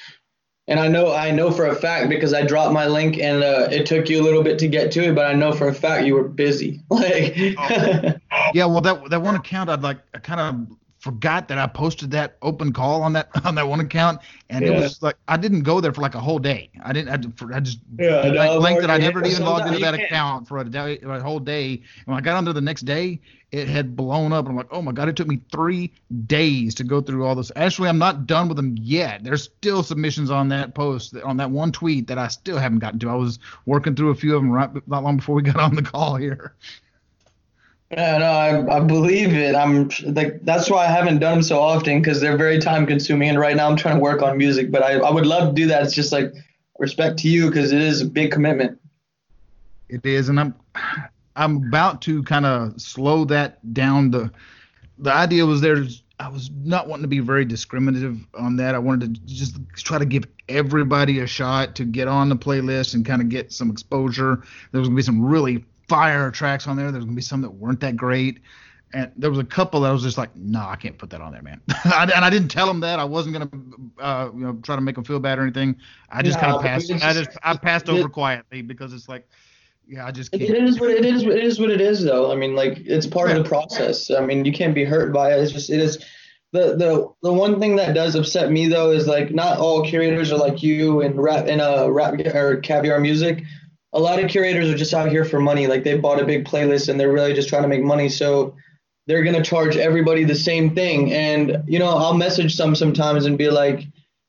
And 0.72 0.80
I 0.80 0.88
know 0.88 1.14
I 1.14 1.32
know 1.32 1.52
for 1.52 1.68
a 1.68 1.76
fact 1.76 2.08
because 2.08 2.34
I 2.34 2.44
dropped 2.44 2.72
my 2.72 2.88
link 2.88 3.20
and 3.20 3.44
uh, 3.44 3.68
it 3.70 3.86
took 3.86 4.08
you 4.08 4.22
a 4.22 4.24
little 4.24 4.42
bit 4.42 4.58
to 4.60 4.70
get 4.70 4.90
to 4.94 5.04
it, 5.04 5.14
but 5.14 5.26
I 5.26 5.34
know 5.34 5.52
for 5.52 5.68
a 5.68 5.74
fact 5.74 6.06
you 6.06 6.16
were 6.16 6.24
busy. 6.24 6.80
Like 6.90 7.36
oh. 7.58 8.14
Yeah, 8.54 8.66
well 8.66 8.80
that 8.80 9.10
that 9.10 9.22
one 9.22 9.36
account 9.36 9.70
I'd 9.70 9.82
like 9.82 9.98
I 10.14 10.20
kind 10.20 10.40
of 10.40 10.78
forgot 11.02 11.48
that 11.48 11.58
I 11.58 11.66
posted 11.66 12.12
that 12.12 12.38
open 12.44 12.72
call 12.72 13.02
on 13.02 13.14
that 13.14 13.30
on 13.46 13.56
that 13.56 13.68
one 13.68 13.80
account, 13.80 14.22
and 14.50 14.64
yeah. 14.64 14.72
it 14.72 14.80
was 14.80 15.02
like 15.02 15.18
I 15.28 15.36
didn't 15.36 15.64
go 15.64 15.82
there 15.82 15.92
for 15.92 16.02
like 16.02 16.16
a 16.16 16.20
whole 16.20 16.40
day. 16.40 16.70
I 16.84 16.94
didn't. 16.94 17.10
I, 17.10 17.56
I 17.56 17.60
just 17.60 17.80
yeah, 17.98 18.22
no, 18.32 18.58
linked 18.60 18.82
that 18.82 18.92
I 18.92 18.98
never 18.98 19.26
even 19.26 19.44
logged 19.44 19.68
into 19.68 19.80
that 19.80 19.96
account 19.96 20.48
for 20.48 20.60
a, 20.60 20.64
day, 20.64 21.00
a 21.00 21.20
whole 21.20 21.40
day. 21.40 21.74
And 21.74 22.06
when 22.06 22.18
I 22.18 22.22
got 22.22 22.38
onto 22.38 22.54
the 22.54 22.62
next 22.62 22.82
day, 22.82 23.20
it 23.52 23.68
had 23.68 23.96
blown 23.96 24.32
up. 24.32 24.46
And 24.46 24.52
I'm 24.52 24.58
like, 24.58 24.72
oh 24.72 24.82
my 24.82 24.92
god! 24.92 25.10
It 25.10 25.16
took 25.16 25.28
me 25.28 25.42
three 25.52 25.92
days 26.28 26.76
to 26.76 26.84
go 26.84 27.02
through 27.02 27.26
all 27.26 27.36
this. 27.36 27.52
Actually, 27.56 27.90
I'm 27.90 27.98
not 27.98 28.28
done 28.28 28.48
with 28.48 28.58
them 28.58 28.76
yet. 28.80 29.24
There's 29.24 29.44
still 29.44 29.84
submissions 29.84 30.30
on 30.30 30.50
that 30.50 30.76
post 30.76 31.16
on 31.18 31.38
that 31.38 31.50
one 31.50 31.72
tweet 31.72 32.08
that 32.08 32.18
I 32.18 32.28
still 32.28 32.58
haven't 32.58 32.80
gotten 32.80 33.00
to. 33.00 33.10
I 33.10 33.16
was 33.16 33.40
working 33.66 33.96
through 33.96 34.12
a 34.12 34.16
few 34.16 34.36
of 34.36 34.42
them 34.42 34.52
right 34.52 34.70
not 34.88 35.04
long 35.04 35.18
before 35.18 35.36
we 35.36 35.42
got 35.42 35.58
on 35.58 35.76
the 35.76 35.82
call 35.82 36.16
here. 36.16 36.54
Yeah, 37.92 38.18
no, 38.20 38.26
I, 38.26 38.78
I 38.78 38.80
believe 38.80 39.34
it. 39.34 39.54
I'm 39.54 39.90
like 40.14 40.40
that's 40.44 40.70
why 40.70 40.86
I 40.86 40.88
haven't 40.88 41.20
done 41.20 41.34
them 41.36 41.44
so 41.44 41.60
often 41.60 42.02
because 42.02 42.22
they're 42.22 42.38
very 42.38 42.58
time 42.60 42.86
consuming. 42.86 43.30
And 43.30 43.40
right 43.40 43.56
now 43.56 43.70
I'm 43.70 43.76
trying 43.76 43.96
to 43.96 44.02
work 44.02 44.22
on 44.22 44.38
music, 44.38 44.72
but 44.72 44.82
I, 44.82 44.94
I 44.94 45.12
would 45.12 45.26
love 45.26 45.50
to 45.50 45.54
do 45.54 45.68
that. 45.68 45.84
It's 45.84 45.94
just 45.94 46.12
like 46.14 46.34
respect 46.80 47.20
to 47.20 47.30
you 47.30 47.48
because 47.48 47.74
it 47.74 47.82
is 47.82 48.02
a 48.02 48.06
big 48.06 48.32
commitment. 48.32 48.80
It 49.90 50.06
is, 50.06 50.30
and 50.30 50.40
I'm 50.40 50.56
I'm 51.36 51.58
about 51.68 52.02
to 52.04 52.24
kind 52.24 52.46
of 52.46 52.80
slow 52.80 53.26
that 53.26 53.74
down. 53.74 54.12
The 54.12 54.32
the 54.98 55.14
idea 55.14 55.46
was 55.46 55.60
there. 55.60 55.84
I 56.18 56.30
was 56.30 56.52
not 56.52 56.88
wanting 56.88 57.02
to 57.02 57.10
be 57.10 57.20
very 57.20 57.46
discriminative 57.46 58.26
on 58.36 58.56
that. 58.58 58.76
I 58.76 58.80
wanted 58.80 59.16
to 59.16 59.22
just 59.26 59.58
try 59.76 59.98
to 59.98 60.06
give 60.06 60.26
everybody 60.48 61.20
a 61.20 61.28
shot 61.28 61.76
to 61.76 61.84
get 61.84 62.08
on 62.08 62.30
the 62.30 62.36
playlist 62.36 62.94
and 62.94 63.06
kind 63.06 63.22
of 63.22 63.28
get 63.28 63.52
some 63.52 63.70
exposure. 63.70 64.44
There 64.72 64.80
was 64.80 64.88
gonna 64.88 64.96
be 64.96 65.02
some 65.02 65.26
really 65.26 65.66
fire 65.88 66.32
tracks 66.32 66.68
on 66.68 66.78
there. 66.78 66.92
There's 66.92 67.06
gonna 67.06 67.16
be 67.16 67.22
some 67.22 67.42
that 67.42 67.52
weren't 67.52 67.80
that 67.82 67.96
great, 67.96 68.40
and 68.94 69.12
there 69.16 69.30
was 69.30 69.40
a 69.40 69.44
couple 69.44 69.82
that 69.82 69.90
I 69.90 69.94
was 69.94 70.04
just 70.04 70.18
like, 70.18 70.36
no, 70.36 70.60
I 70.62 70.76
can't 70.76 70.98
put 70.98 71.10
that 71.12 71.22
on 71.22 71.32
there, 71.32 71.42
man. 71.42 71.62
and 71.84 72.12
I 72.12 72.30
didn't 72.30 72.50
tell 72.50 72.68
them 72.68 72.80
that. 72.82 73.00
I 73.00 73.04
wasn't 73.04 73.34
gonna, 73.34 73.50
uh, 74.00 74.30
you 74.34 74.46
know, 74.46 74.54
try 74.64 74.76
to 74.76 74.82
make 74.82 74.96
them 74.96 75.04
feel 75.04 75.20
bad 75.20 75.40
or 75.40 75.44
anything. 75.44 75.78
I 76.10 76.22
just 76.22 76.40
kind 76.40 76.54
of 76.54 76.62
passed. 76.62 76.92
I 76.92 77.14
just 77.14 77.38
I 77.44 77.56
passed 77.58 77.90
over 77.90 78.10
quietly 78.10 78.62
because 78.62 78.94
it's 78.94 79.08
like 79.10 79.28
yeah, 79.92 80.06
I 80.06 80.12
just 80.12 80.32
can't. 80.32 80.44
It 80.44 80.64
is 80.64 80.80
what 80.80 80.90
it 80.90 81.04
is. 81.04 81.24
It 81.24 81.44
is 81.44 81.60
what 81.60 81.70
it 81.70 81.82
is, 81.82 82.04
though. 82.04 82.32
I 82.32 82.36
mean, 82.36 82.56
like 82.56 82.78
it's 82.80 83.06
part 83.06 83.30
yeah. 83.30 83.36
of 83.36 83.44
the 83.44 83.50
process. 83.50 84.10
I 84.10 84.22
mean, 84.22 84.46
you 84.46 84.54
can't 84.54 84.74
be 84.74 84.86
hurt 84.86 85.12
by 85.12 85.34
it. 85.34 85.40
It's 85.42 85.52
just 85.52 85.70
it 85.70 85.82
is. 85.82 85.98
The, 86.54 86.76
the 86.76 87.10
the 87.24 87.34
one 87.34 87.60
thing 87.60 87.78
that 87.78 87.94
does 87.94 88.16
upset 88.16 88.52
me 88.52 88.68
though 88.68 88.92
is 88.92 89.08
like 89.08 89.32
not 89.32 89.58
all 89.58 89.86
curators 89.86 90.32
are 90.34 90.38
like 90.38 90.62
you 90.62 91.02
and 91.02 91.22
rap 91.22 91.48
in 91.48 91.60
a 91.62 91.86
uh, 91.86 91.88
rap 91.88 92.14
or 92.34 92.58
caviar 92.58 93.00
music. 93.00 93.44
A 93.94 94.00
lot 94.00 94.24
of 94.24 94.30
curators 94.30 94.70
are 94.70 94.78
just 94.78 94.94
out 94.94 95.10
here 95.10 95.26
for 95.26 95.40
money. 95.40 95.68
Like 95.68 95.84
they 95.84 95.98
bought 95.98 96.22
a 96.22 96.26
big 96.26 96.46
playlist 96.46 96.90
and 96.90 97.00
they're 97.00 97.12
really 97.12 97.34
just 97.34 97.50
trying 97.50 97.64
to 97.64 97.68
make 97.68 97.84
money. 97.84 98.10
So 98.10 98.56
they're 99.08 99.24
gonna 99.24 99.44
charge 99.44 99.76
everybody 99.78 100.24
the 100.24 100.36
same 100.36 100.74
thing. 100.74 101.12
And 101.12 101.64
you 101.68 101.80
know, 101.80 101.90
I'll 101.90 102.14
message 102.14 102.56
some 102.56 102.76
sometimes 102.76 103.26
and 103.26 103.38
be 103.38 103.50
like, 103.50 103.86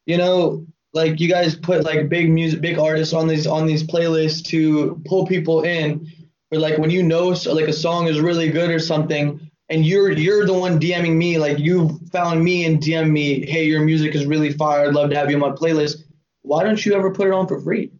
you 0.06 0.16
know, 0.16 0.66
like 0.94 1.20
you 1.20 1.28
guys 1.28 1.54
put 1.54 1.84
like 1.84 2.08
big 2.08 2.30
music, 2.30 2.60
big 2.60 2.78
artists 2.78 3.14
on 3.14 3.28
these 3.28 3.46
on 3.46 3.66
these 3.66 3.82
playlists 3.82 4.44
to 4.46 5.00
pull 5.06 5.26
people 5.26 5.62
in. 5.62 6.08
But 6.50 6.60
like 6.60 6.78
when 6.78 6.90
you 6.90 7.02
know 7.02 7.28
like 7.28 7.68
a 7.68 7.72
song 7.72 8.08
is 8.08 8.20
really 8.20 8.50
good 8.50 8.70
or 8.70 8.78
something, 8.78 9.40
and 9.68 9.86
you're 9.86 10.10
you're 10.10 10.44
the 10.44 10.52
one 10.52 10.78
DMing 10.78 11.16
me, 11.16 11.38
like 11.38 11.58
you 11.58 11.98
found 12.12 12.44
me 12.44 12.66
and 12.66 12.78
DM 12.80 13.10
me, 13.10 13.46
hey, 13.46 13.64
your 13.64 13.80
music 13.80 14.14
is 14.14 14.26
really 14.26 14.52
fire. 14.52 14.86
I'd 14.86 14.94
love 14.94 15.10
to 15.10 15.16
have 15.16 15.30
you 15.30 15.36
on 15.36 15.40
my 15.40 15.56
playlist. 15.56 16.02
Why 16.42 16.62
don't 16.64 16.84
you 16.84 16.94
ever 16.94 17.12
put 17.12 17.26
it 17.28 17.32
on 17.32 17.46
for 17.46 17.60
free? 17.60 17.90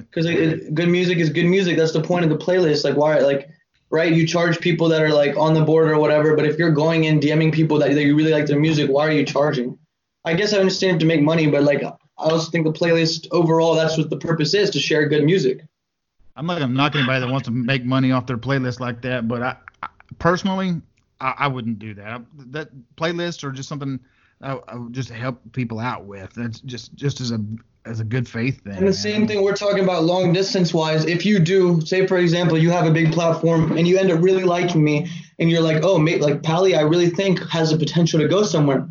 Because 0.00 0.26
good 0.26 0.88
music 0.88 1.18
is 1.18 1.30
good 1.30 1.46
music. 1.46 1.76
That's 1.76 1.92
the 1.92 2.02
point 2.02 2.24
of 2.24 2.30
the 2.30 2.44
playlist. 2.44 2.84
Like 2.84 2.96
why 2.96 3.18
like 3.20 3.50
right? 3.90 4.12
You 4.12 4.26
charge 4.26 4.60
people 4.60 4.88
that 4.88 5.02
are 5.02 5.10
like 5.10 5.36
on 5.36 5.54
the 5.54 5.62
board 5.62 5.88
or 5.88 5.98
whatever. 5.98 6.34
But 6.34 6.46
if 6.46 6.58
you're 6.58 6.70
going 6.70 7.04
in 7.04 7.20
DMing 7.20 7.52
people 7.52 7.78
that, 7.78 7.92
that 7.94 8.02
you 8.02 8.16
really 8.16 8.32
like 8.32 8.46
their 8.46 8.58
music, 8.58 8.90
why 8.90 9.06
are 9.06 9.12
you 9.12 9.24
charging? 9.24 9.78
I 10.24 10.34
guess 10.34 10.52
I 10.52 10.58
understand 10.58 11.00
to 11.00 11.06
make 11.06 11.22
money, 11.22 11.46
but 11.46 11.62
like 11.62 11.82
I 11.82 11.92
also 12.18 12.50
think 12.50 12.64
the 12.64 12.72
playlist 12.72 13.28
overall, 13.30 13.74
that's 13.74 13.96
what 13.96 14.10
the 14.10 14.16
purpose 14.16 14.54
is 14.54 14.70
to 14.70 14.80
share 14.80 15.08
good 15.08 15.24
music. 15.24 15.64
I'm 16.34 16.46
not 16.46 16.58
gonna 16.58 16.74
knock 16.74 16.94
anybody 16.96 17.20
that 17.20 17.30
wants 17.30 17.46
to 17.46 17.52
make 17.52 17.84
money 17.84 18.12
off 18.12 18.26
their 18.26 18.36
playlist 18.36 18.80
like 18.80 19.02
that, 19.02 19.28
but 19.28 19.42
I, 19.42 19.56
I 19.82 19.88
personally, 20.18 20.82
I, 21.20 21.34
I, 21.38 21.48
wouldn't 21.48 21.78
do 21.78 21.94
that. 21.94 22.22
That 22.50 22.68
playlists 22.96 23.42
are 23.44 23.52
just 23.52 23.68
something 23.68 23.98
I, 24.42 24.58
I, 24.68 24.76
would 24.76 24.92
just 24.92 25.08
help 25.08 25.40
people 25.52 25.78
out 25.78 26.04
with. 26.04 26.34
That's 26.34 26.60
just 26.60 26.94
just 26.94 27.20
as 27.20 27.30
a 27.30 27.42
as 27.86 28.00
a 28.00 28.04
good 28.04 28.28
faith 28.28 28.62
thing. 28.62 28.72
And 28.72 28.82
the 28.82 28.86
man. 28.86 28.92
same 28.92 29.26
thing 29.26 29.42
we're 29.42 29.56
talking 29.56 29.84
about 29.84 30.04
long 30.04 30.32
distance 30.32 30.74
wise. 30.74 31.04
If 31.04 31.24
you 31.24 31.38
do, 31.38 31.80
say 31.82 32.06
for 32.06 32.18
example, 32.18 32.58
you 32.58 32.70
have 32.70 32.86
a 32.86 32.90
big 32.90 33.12
platform 33.12 33.76
and 33.78 33.86
you 33.86 33.98
end 33.98 34.10
up 34.10 34.22
really 34.22 34.44
liking 34.44 34.82
me, 34.82 35.08
and 35.38 35.50
you're 35.50 35.62
like, 35.62 35.82
oh, 35.82 35.98
mate, 35.98 36.20
like 36.20 36.42
Pally, 36.42 36.74
I 36.74 36.80
really 36.80 37.10
think 37.10 37.38
has 37.50 37.70
the 37.70 37.78
potential 37.78 38.18
to 38.20 38.28
go 38.28 38.42
somewhere 38.42 38.88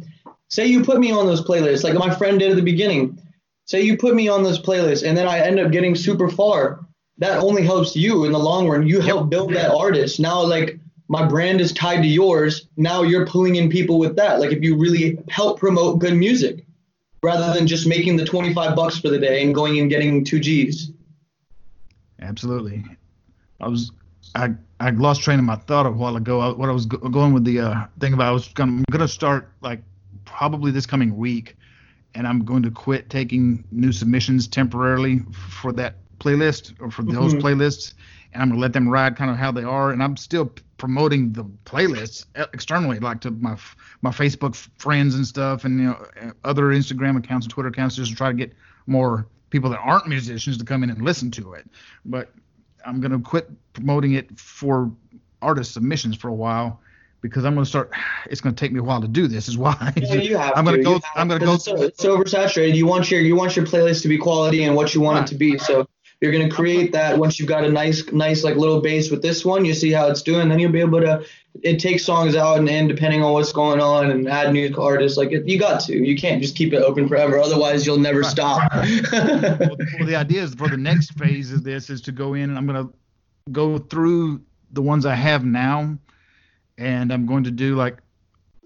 say 0.50 0.66
you 0.66 0.84
put 0.84 1.00
me 1.00 1.12
on 1.12 1.26
those 1.26 1.44
playlists, 1.44 1.84
like 1.84 1.96
my 1.96 2.14
friend 2.14 2.40
did 2.40 2.52
at 2.52 2.56
the 2.56 2.64
beginning. 2.64 3.20
Say 3.66 3.82
you 3.82 3.98
put 3.98 4.16
me 4.16 4.28
on 4.28 4.44
those 4.44 4.62
playlists, 4.62 5.08
and 5.08 5.18
then 5.18 5.28
I 5.28 5.40
end 5.40 5.60
up 5.60 5.72
getting 5.72 5.96
super 5.96 6.30
far. 6.30 6.86
That 7.18 7.40
only 7.40 7.64
helps 7.64 7.96
you 7.96 8.26
in 8.26 8.32
the 8.32 8.40
long 8.40 8.68
run. 8.68 8.88
You 8.88 9.02
help 9.02 9.30
build 9.30 9.54
that 9.54 9.72
artist. 9.72 10.20
Now, 10.20 10.42
like 10.42 10.78
my 11.08 11.26
brand 11.26 11.62
is 11.62 11.72
tied 11.72 12.02
to 12.02 12.08
yours. 12.08 12.68
Now 12.78 13.02
you're 13.04 13.26
pulling 13.26 13.56
in 13.56 13.70
people 13.70 14.00
with 14.00 14.16
that. 14.18 14.40
Like 14.40 14.52
if 14.52 14.62
you 14.64 14.78
really 14.78 15.18
help 15.30 15.60
promote 15.60 16.00
good 16.00 16.16
music, 16.16 16.65
rather 17.24 17.54
than 17.54 17.68
just 17.68 17.88
making 17.88 18.18
the 18.18 18.26
25 18.26 18.76
bucks 18.76 19.00
for 19.00 19.10
the 19.10 19.20
day 19.20 19.44
and 19.44 19.54
going 19.54 19.80
and 19.80 19.90
getting 19.90 20.24
two 20.24 20.40
G's. 20.40 20.92
Absolutely. 22.22 22.84
I 23.60 23.68
was 23.68 23.92
I 24.36 24.50
I 24.80 24.90
lost 24.92 25.22
train 25.22 25.40
of 25.40 25.46
my 25.46 25.56
thought 25.56 25.86
a 25.86 25.92
while 25.92 26.18
ago. 26.18 26.54
What 26.54 26.70
I 26.70 26.72
was 26.72 26.86
go- 26.86 26.98
going 26.98 27.34
with 27.34 27.46
the 27.46 27.60
uh, 27.60 27.86
thing 28.00 28.14
about 28.14 28.28
I 28.28 28.32
was 28.32 28.48
gonna, 28.50 28.74
I'm 28.74 28.84
gonna 28.92 29.08
start 29.08 29.52
like 29.62 29.82
probably 30.26 30.72
this 30.72 30.86
coming 30.86 31.16
week, 31.16 31.56
and 32.14 32.28
I'm 32.28 32.44
going 32.44 32.64
to 32.64 32.72
quit 32.72 33.10
taking 33.10 33.64
new 33.72 33.92
submissions 33.92 34.48
temporarily 34.48 35.22
for 35.32 35.72
that 35.74 35.96
playlist 36.20 36.74
or 36.80 36.92
for 36.92 37.04
those 37.04 37.34
mm-hmm. 37.34 37.46
playlists, 37.46 37.94
I'm 38.36 38.50
gonna 38.50 38.62
let 38.62 38.74
them 38.74 38.88
ride 38.88 39.16
kind 39.16 39.32
of 39.32 39.38
how 39.38 39.52
they 39.52 39.64
are. 39.64 39.92
And 39.92 40.04
I'm 40.04 40.18
still 40.18 40.52
promoting 40.78 41.34
the 41.34 41.46
playlists 41.66 42.26
externally, 42.54 43.00
like 43.00 43.22
to 43.22 43.32
my 43.32 43.58
my 44.02 44.12
Facebook 44.12 44.56
friends 44.78 45.16
and 45.16 45.26
stuff, 45.26 45.64
and 45.66 45.80
you 45.80 45.86
know 45.88 46.32
other 46.44 46.66
Instagram 46.66 47.18
accounts 47.18 47.46
and 47.46 47.52
Twitter 47.52 47.70
accounts, 47.70 47.96
just 47.96 48.12
to 48.12 48.18
try 48.18 48.30
to 48.30 48.36
get 48.36 48.54
more 48.88 49.28
people 49.50 49.70
that 49.70 49.80
aren't 49.80 50.08
musicians 50.08 50.58
to 50.58 50.66
come 50.66 50.84
in 50.84 50.90
and 50.90 51.02
listen 51.02 51.32
to 51.32 51.54
it. 51.54 51.68
But 52.06 52.32
I'm 52.86 53.00
gonna 53.00 53.20
quit 53.20 53.50
promoting 53.74 54.14
it 54.14 54.40
for 54.40 54.92
artist 55.42 55.74
submissions 55.74 56.16
for 56.16 56.30
a 56.30 56.34
while 56.34 56.82
because 57.26 57.44
I'm 57.44 57.56
going 57.56 57.64
to 57.64 57.70
start. 57.70 57.92
It's 58.30 58.40
going 58.40 58.54
to 58.54 58.60
take 58.60 58.72
me 58.72 58.80
a 58.80 58.84
while 58.84 59.02
to 59.02 59.08
do 59.08 59.28
this. 59.28 59.48
Is 59.48 59.58
why 59.58 59.94
yeah, 59.96 60.14
you 60.16 60.38
have 60.38 60.54
I'm 60.56 60.64
going 60.64 60.78
to 60.78 60.84
go. 60.84 61.00
I'm 61.16 61.28
going 61.28 61.40
to 61.40 61.46
go. 61.46 61.54
It's, 61.54 61.68
it's 61.68 62.06
oversaturated. 62.06 62.76
You 62.76 62.86
want 62.86 63.10
your 63.10 63.22
you 63.22 63.36
want 63.36 63.56
your 63.56 63.66
playlist 63.66 64.04
to 64.04 64.08
be 64.08 64.18
quality 64.18 64.64
and 64.64 64.76
what 64.76 64.94
you 64.94 65.02
want 65.02 65.18
right. 65.18 65.28
it 65.28 65.32
to 65.32 65.36
be. 65.36 65.58
So 65.58 65.88
you're 66.22 66.32
going 66.32 66.48
to 66.48 66.56
create 66.56 66.92
that 66.94 67.18
once 67.18 67.40
you've 67.40 67.50
got 67.50 67.64
a 67.64 67.70
nice 67.70 68.12
nice 68.12 68.44
like 68.44 68.56
little 68.56 68.82
base 68.82 69.12
with 69.12 69.22
this 69.22 69.44
one. 69.44 69.66
You 69.66 69.74
see 69.74 69.92
how 69.92 70.08
it's 70.08 70.22
doing, 70.22 70.50
then 70.50 70.60
you'll 70.60 70.72
be 70.72 70.80
able 70.80 71.02
to. 71.02 71.26
It 71.64 71.80
takes 71.80 72.04
songs 72.04 72.36
out 72.36 72.58
and 72.58 72.68
in 72.68 72.88
depending 72.88 73.24
on 73.24 73.32
what's 73.32 73.54
going 73.54 73.80
on 73.80 74.12
and 74.12 74.28
add 74.28 74.52
new 74.52 74.74
artists. 74.78 75.18
Like 75.18 75.32
it, 75.32 75.48
you 75.48 75.58
got 75.58 75.82
to. 75.82 75.96
You 75.96 76.18
can't 76.18 76.42
just 76.42 76.56
keep 76.56 76.74
it 76.74 76.82
open 76.82 77.08
forever. 77.08 77.40
Otherwise, 77.40 77.86
you'll 77.86 77.98
never 77.98 78.22
right. 78.22 78.32
stop. 78.32 78.72
well, 78.74 78.98
well, 79.98 80.06
the 80.06 80.16
idea 80.16 80.44
is 80.44 80.54
for 80.56 80.68
the 80.68 80.78
next 80.78 81.12
phase 81.12 81.52
of 81.52 81.64
this 81.64 81.90
is 81.90 82.02
to 82.02 82.12
go 82.12 82.34
in 82.34 82.50
and 82.50 82.58
I'm 82.58 82.66
going 82.66 82.88
to 82.88 82.94
go 83.52 83.78
through 83.78 84.42
the 84.72 84.82
ones 84.82 85.06
I 85.06 85.16
have 85.16 85.46
now 85.46 85.98
and 86.78 87.12
I'm 87.12 87.26
going 87.26 87.46
to 87.46 87.52
do 87.52 87.76
like 87.76 87.98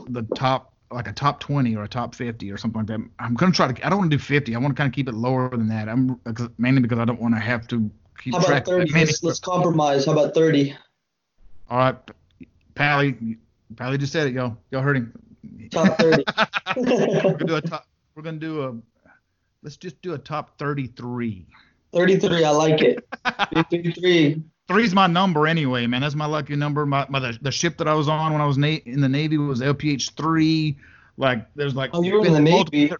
the 0.07 0.23
top 0.35 0.68
like 0.91 1.07
a 1.07 1.13
top 1.13 1.39
20 1.39 1.75
or 1.75 1.83
a 1.83 1.87
top 1.87 2.15
50 2.15 2.51
or 2.51 2.57
something 2.57 2.79
like 2.79 2.87
that. 2.87 2.99
I'm 3.19 3.35
going 3.35 3.51
to 3.51 3.55
try 3.55 3.71
to 3.71 3.85
I 3.85 3.89
don't 3.89 3.99
want 3.99 4.11
to 4.11 4.17
do 4.17 4.23
50. 4.23 4.55
I 4.55 4.59
want 4.59 4.75
to 4.75 4.77
kind 4.79 4.87
of 4.87 4.93
keep 4.93 5.07
it 5.07 5.13
lower 5.13 5.49
than 5.49 5.67
that. 5.69 5.87
I'm 5.87 6.19
mainly 6.57 6.81
because 6.81 6.99
I 6.99 7.05
don't 7.05 7.21
want 7.21 7.35
to 7.35 7.39
have 7.39 7.67
to 7.67 7.89
keep 8.17 8.33
How 8.33 8.39
about 8.39 8.65
30? 8.65 8.91
Let's, 8.91 9.23
let's 9.23 9.39
compromise. 9.39 10.05
How 10.05 10.13
about 10.13 10.33
30? 10.33 10.75
All 11.69 11.77
right. 11.77 11.95
Pally 12.75 13.37
Pally 13.75 13.97
just 13.97 14.13
said 14.13 14.27
it, 14.27 14.33
y'all. 14.33 14.57
Y'all 14.71 14.81
heard 14.81 14.97
him. 14.97 15.13
Top 15.69 15.97
30. 15.97 16.23
we're 16.77 17.21
going 17.21 17.37
to 17.37 17.45
do 17.45 17.55
a 17.55 17.61
top 17.61 17.87
we're 18.15 18.23
going 18.23 18.39
to 18.39 18.45
do 18.45 18.63
a 18.63 18.75
let's 19.61 19.77
just 19.77 20.01
do 20.01 20.13
a 20.13 20.17
top 20.17 20.57
33. 20.57 21.45
33, 21.93 22.43
I 22.43 22.49
like 22.49 22.81
it. 22.81 23.07
33 23.71 24.43
three's 24.69 24.93
my 24.93 25.07
number 25.07 25.47
anyway, 25.47 25.87
man. 25.87 26.01
That's 26.01 26.15
my 26.15 26.27
lucky 26.27 26.55
number. 26.55 26.85
My, 26.85 27.05
my 27.09 27.19
the, 27.19 27.37
the 27.41 27.51
ship 27.51 27.77
that 27.77 27.87
I 27.87 27.93
was 27.93 28.07
on 28.07 28.31
when 28.31 28.41
I 28.41 28.45
was 28.45 28.57
na- 28.57 28.79
in 28.85 29.01
the 29.01 29.09
Navy 29.09 29.37
was 29.37 29.59
LPH 29.59 30.11
three. 30.11 30.77
Like 31.17 31.45
there's 31.55 31.75
like 31.75 31.89
oh, 31.93 32.01
you 32.01 32.19
were 32.19 32.25
in 32.25 32.33
the 32.33 32.39
Navy. 32.39 32.93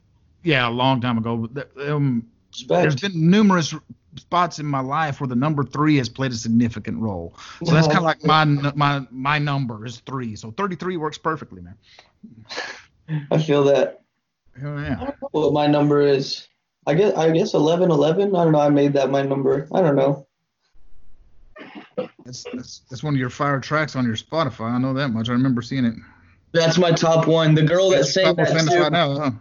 Yeah, 0.44 0.68
a 0.68 0.72
long 0.72 1.00
time 1.00 1.18
ago. 1.18 1.50
Um, 1.86 2.28
there's 2.68 2.96
been 2.96 3.30
numerous 3.30 3.74
spots 4.18 4.60
in 4.60 4.66
my 4.66 4.80
life 4.80 5.22
where 5.22 5.28
the 5.28 5.36
number 5.36 5.64
three 5.64 5.98
has 5.98 6.10
played 6.10 6.32
a 6.32 6.36
significant 6.36 7.00
role. 7.00 7.34
So 7.64 7.74
that's 7.74 7.88
kind 7.88 8.00
of 8.00 8.04
like 8.04 8.24
my 8.26 8.44
my 8.46 9.06
my 9.12 9.40
number 9.40 9.86
is 9.86 10.00
three. 10.00 10.36
So 10.36 10.52
33 10.52 10.98
works 10.98 11.18
perfectly, 11.18 11.62
man. 11.62 11.76
I 13.32 13.42
feel 13.42 13.64
that. 13.66 14.02
Hell 14.60 14.80
yeah. 14.82 14.98
I 15.00 15.06
don't 15.06 15.22
know 15.22 15.30
what 15.32 15.54
my 15.54 15.68
number 15.68 16.02
is. 16.02 16.48
I 16.88 16.96
guess 16.96 17.16
I 17.16 17.32
guess 17.32 17.54
11 17.54 17.92
11. 17.92 18.36
I 18.36 18.44
don't 18.44 18.54
know. 18.54 18.60
I 18.60 18.70
made 18.70 18.94
that 18.94 19.12
my 19.12 19.22
number. 19.22 19.68
I 19.72 19.82
don't 19.82 19.96
know. 19.96 20.28
That's, 22.26 22.46
that's 22.54 22.82
that's 22.90 23.04
one 23.04 23.14
of 23.14 23.20
your 23.20 23.30
fire 23.30 23.60
tracks 23.60 23.96
on 23.96 24.06
your 24.06 24.16
Spotify. 24.16 24.72
I 24.72 24.78
know 24.78 24.94
that 24.94 25.10
much. 25.10 25.30
I 25.30 25.34
remember 25.34 25.62
seeing 25.62 25.86
it. 25.86 25.96
That's 26.52 26.78
my 26.78 26.92
top 26.92 27.28
one. 27.28 27.56
The 27.56 27.64
girl 27.64 27.90
that 27.92 28.06
sang 28.06 28.36
that 28.36 28.48
too. 28.48 28.80
Right 28.80 28.92
now, 28.92 29.18
huh? 29.18 29.32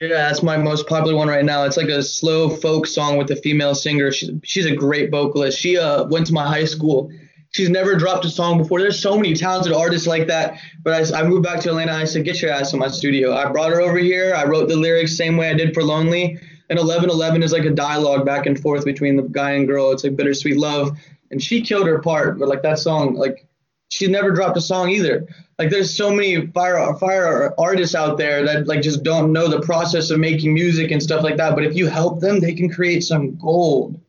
Yeah, 0.00 0.28
that's 0.28 0.42
my 0.42 0.56
most 0.56 0.86
popular 0.86 1.16
one 1.16 1.28
right 1.28 1.44
now. 1.44 1.64
It's 1.64 1.76
like 1.76 1.88
a 1.88 2.02
slow 2.02 2.48
folk 2.48 2.86
song 2.86 3.16
with 3.16 3.30
a 3.30 3.36
female 3.36 3.74
singer. 3.74 4.12
She's 4.12 4.30
she's 4.44 4.66
a 4.66 4.74
great 4.74 5.10
vocalist. 5.10 5.58
She 5.58 5.76
uh 5.78 6.04
went 6.04 6.26
to 6.28 6.32
my 6.32 6.46
high 6.46 6.64
school. 6.64 7.10
She's 7.50 7.70
never 7.70 7.96
dropped 7.96 8.26
a 8.26 8.30
song 8.30 8.58
before. 8.58 8.80
There's 8.80 9.00
so 9.00 9.16
many 9.16 9.34
talented 9.34 9.72
artists 9.72 10.06
like 10.06 10.26
that. 10.26 10.60
But 10.82 11.14
I, 11.14 11.20
I 11.20 11.22
moved 11.22 11.44
back 11.44 11.60
to 11.60 11.70
Atlanta. 11.70 11.94
I 11.94 12.04
said, 12.04 12.24
get 12.24 12.42
your 12.42 12.50
ass 12.50 12.74
in 12.74 12.78
my 12.78 12.88
studio. 12.88 13.34
I 13.34 13.50
brought 13.50 13.70
her 13.70 13.80
over 13.80 13.96
here. 13.96 14.34
I 14.34 14.44
wrote 14.44 14.68
the 14.68 14.76
lyrics 14.76 15.16
same 15.16 15.38
way 15.38 15.48
I 15.48 15.54
did 15.54 15.72
for 15.72 15.82
Lonely. 15.82 16.38
And 16.70 16.78
1111 16.78 17.42
is 17.42 17.52
like 17.52 17.64
a 17.64 17.70
dialogue 17.70 18.26
back 18.26 18.46
and 18.46 18.60
forth 18.60 18.84
between 18.84 19.16
the 19.16 19.22
guy 19.22 19.52
and 19.52 19.66
girl. 19.66 19.90
It's 19.92 20.04
like 20.04 20.16
bittersweet 20.16 20.56
love 20.56 20.96
and 21.30 21.42
she 21.42 21.62
killed 21.62 21.86
her 21.86 21.98
part. 22.00 22.38
But 22.38 22.48
like 22.48 22.62
that 22.62 22.78
song, 22.78 23.14
like 23.14 23.46
she 23.88 24.06
never 24.06 24.32
dropped 24.32 24.56
a 24.56 24.60
song 24.60 24.90
either. 24.90 25.26
Like 25.58 25.70
there's 25.70 25.94
so 25.94 26.10
many 26.10 26.46
fire 26.48 26.94
fire 26.94 27.54
artists 27.58 27.94
out 27.94 28.18
there 28.18 28.44
that 28.44 28.66
like 28.66 28.82
just 28.82 29.02
don't 29.02 29.32
know 29.32 29.48
the 29.48 29.60
process 29.60 30.10
of 30.10 30.20
making 30.20 30.54
music 30.54 30.90
and 30.90 31.02
stuff 31.02 31.22
like 31.22 31.36
that. 31.36 31.54
But 31.54 31.64
if 31.64 31.74
you 31.74 31.86
help 31.86 32.20
them, 32.20 32.40
they 32.40 32.54
can 32.54 32.70
create 32.70 33.02
some 33.02 33.36
gold. 33.36 34.00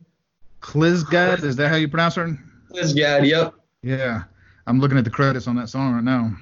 Klizgad, 0.60 1.42
is 1.42 1.56
that 1.56 1.70
how 1.70 1.76
you 1.76 1.88
pronounce 1.88 2.14
her? 2.16 2.38
Klizgad, 2.70 3.26
yep. 3.26 3.54
Yeah, 3.82 4.24
I'm 4.66 4.78
looking 4.78 4.98
at 4.98 5.04
the 5.04 5.10
credits 5.10 5.46
on 5.46 5.56
that 5.56 5.70
song 5.70 5.94
right 5.94 6.04
now. 6.04 6.36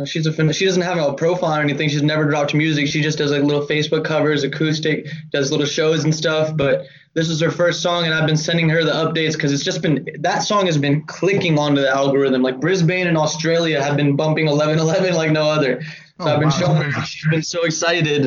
Uh, 0.00 0.04
She's 0.04 0.26
a 0.26 0.32
fin- 0.32 0.50
she 0.52 0.64
doesn't 0.64 0.82
have 0.82 0.98
a 0.98 1.12
profile 1.14 1.58
or 1.58 1.62
anything. 1.62 1.88
She's 1.88 2.02
never 2.02 2.24
dropped 2.24 2.54
music. 2.54 2.86
She 2.88 3.02
just 3.02 3.18
does 3.18 3.30
like 3.30 3.42
little 3.42 3.66
Facebook 3.66 4.04
covers, 4.04 4.42
acoustic, 4.44 5.06
does 5.30 5.50
little 5.50 5.66
shows 5.66 6.04
and 6.04 6.14
stuff. 6.14 6.56
But 6.56 6.86
this 7.14 7.28
is 7.28 7.40
her 7.40 7.50
first 7.50 7.82
song, 7.82 8.04
and 8.04 8.14
I've 8.14 8.26
been 8.26 8.36
sending 8.36 8.68
her 8.70 8.84
the 8.84 8.92
updates 8.92 9.32
because 9.34 9.52
it's 9.52 9.64
just 9.64 9.82
been 9.82 10.06
that 10.20 10.40
song 10.40 10.66
has 10.66 10.78
been 10.78 11.02
clicking 11.06 11.58
onto 11.58 11.80
the 11.82 11.90
algorithm. 11.90 12.42
Like 12.42 12.60
Brisbane 12.60 13.06
and 13.08 13.16
Australia 13.18 13.82
have 13.82 13.96
been 13.96 14.16
bumping 14.16 14.46
1111 14.46 15.14
like 15.14 15.32
no 15.32 15.48
other. 15.48 15.82
So 15.82 16.26
Oh, 16.26 16.34
I've 16.34 16.38
been 16.40 16.50
wow, 16.50 16.58
showing 16.58 16.82
her. 16.90 17.02
She's 17.06 17.30
been 17.30 17.42
so 17.42 17.64
excited, 17.64 18.26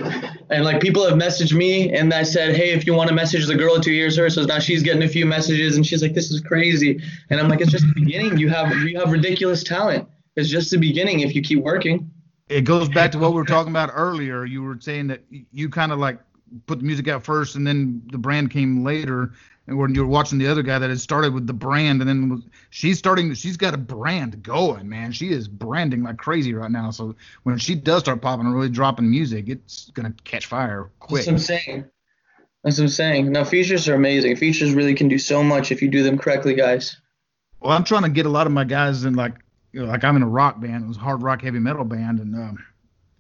and 0.50 0.66
like 0.66 0.82
people 0.82 1.08
have 1.08 1.14
messaged 1.18 1.54
me, 1.54 1.94
and 1.94 2.12
I 2.12 2.24
said, 2.24 2.56
hey, 2.56 2.72
if 2.72 2.88
you 2.88 2.94
want 2.96 3.08
to 3.10 3.16
message 3.16 3.46
the 3.46 3.56
girl 3.56 3.76
who 3.80 3.92
hears 3.92 4.18
her, 4.18 4.32
so 4.32 4.44
now 4.46 4.58
she's 4.58 4.82
getting 4.82 5.04
a 5.04 5.08
few 5.08 5.28
messages, 5.28 5.76
and 5.76 5.86
she's 5.86 6.02
like, 6.02 6.14
this 6.16 6.32
is 6.32 6.42
crazy, 6.42 7.00
and 7.30 7.40
I'm 7.40 7.48
like, 7.50 7.62
it's 7.62 7.70
just 7.72 7.86
the 7.86 7.94
beginning. 7.94 8.40
You 8.40 8.50
have 8.50 8.72
you 8.80 8.98
have 9.00 9.12
ridiculous 9.12 9.64
talent. 9.64 10.08
It's 10.36 10.50
just 10.50 10.72
the 10.72 10.78
beginning 10.78 11.22
if 11.22 11.36
you 11.36 11.42
keep 11.42 11.60
working. 11.60 12.12
it 12.50 12.62
goes 12.62 12.90
back 12.90 13.12
to 13.12 13.20
what 13.20 13.32
we 13.32 13.38
were 13.38 13.46
talking 13.46 13.72
about 13.72 13.92
earlier. 13.94 14.46
You 14.46 14.64
were 14.64 14.78
saying 14.80 15.08
that 15.08 15.22
you 15.30 15.70
kind 15.70 15.92
of 15.92 16.00
like 16.00 16.20
put 16.66 16.80
the 16.80 16.86
music 16.86 17.08
out 17.08 17.24
first, 17.24 17.56
and 17.56 17.66
then 17.66 18.02
the 18.12 18.18
brand 18.18 18.52
came 18.52 18.84
later. 18.84 19.34
And 19.66 19.78
when 19.78 19.96
you 19.96 20.02
were 20.02 20.08
watching 20.08 20.40
the 20.40 20.48
other 20.48 20.62
guy 20.62 20.78
that 20.78 20.90
had 20.90 21.00
started 21.00 21.34
with 21.34 21.48
the 21.48 21.54
brand, 21.54 22.02
and 22.02 22.10
then 22.10 22.30
was, 22.30 22.42
she's 22.70 22.98
starting, 22.98 23.34
she's 23.34 23.56
got 23.56 23.74
a 23.74 23.78
brand 23.78 24.44
going, 24.44 24.90
man. 24.90 25.14
She 25.14 25.30
is 25.30 25.48
branding 25.48 26.04
like 26.04 26.18
crazy 26.18 26.54
right 26.54 26.70
now. 26.70 26.92
So 26.92 27.16
when 27.44 27.58
she 27.58 27.76
does 27.76 28.02
start 28.02 28.22
popping 28.22 28.46
and 28.46 28.54
really 28.54 28.70
dropping 28.70 29.10
music, 29.10 29.48
it's 29.48 29.90
gonna 29.92 30.14
catch 30.26 30.48
fire 30.48 30.92
quick. 31.00 31.26
That's 31.26 31.28
what 31.28 31.34
I'm 31.34 31.40
saying. 31.40 31.86
That's 32.64 32.78
what 32.78 32.84
I'm 32.84 32.90
saying. 32.90 33.32
Now 33.32 33.46
features 33.46 33.88
are 33.88 33.96
amazing. 33.96 34.36
Features 34.36 34.74
really 34.74 34.96
can 34.96 35.08
do 35.08 35.18
so 35.18 35.44
much 35.44 35.72
if 35.72 35.82
you 35.82 35.90
do 35.90 36.04
them 36.04 36.18
correctly, 36.18 36.56
guys. 36.56 36.98
Well, 37.62 37.72
I'm 37.72 37.86
trying 37.86 38.04
to 38.04 38.10
get 38.10 38.26
a 38.26 38.30
lot 38.30 38.48
of 38.48 38.54
my 38.54 38.66
guys 38.66 39.06
in 39.06 39.14
like, 39.14 39.36
you 39.74 39.82
know, 39.82 39.88
like 39.88 40.04
I'm 40.04 40.16
in 40.16 40.24
a 40.24 40.28
rock 40.28 40.62
band, 40.62 40.86
it 40.86 40.88
was 40.88 40.98
a 40.98 41.02
hard 41.02 41.22
rock 41.22 41.42
heavy 41.42 41.60
metal 41.60 41.84
band, 41.84 42.20
and 42.20 42.36
um, 42.36 42.64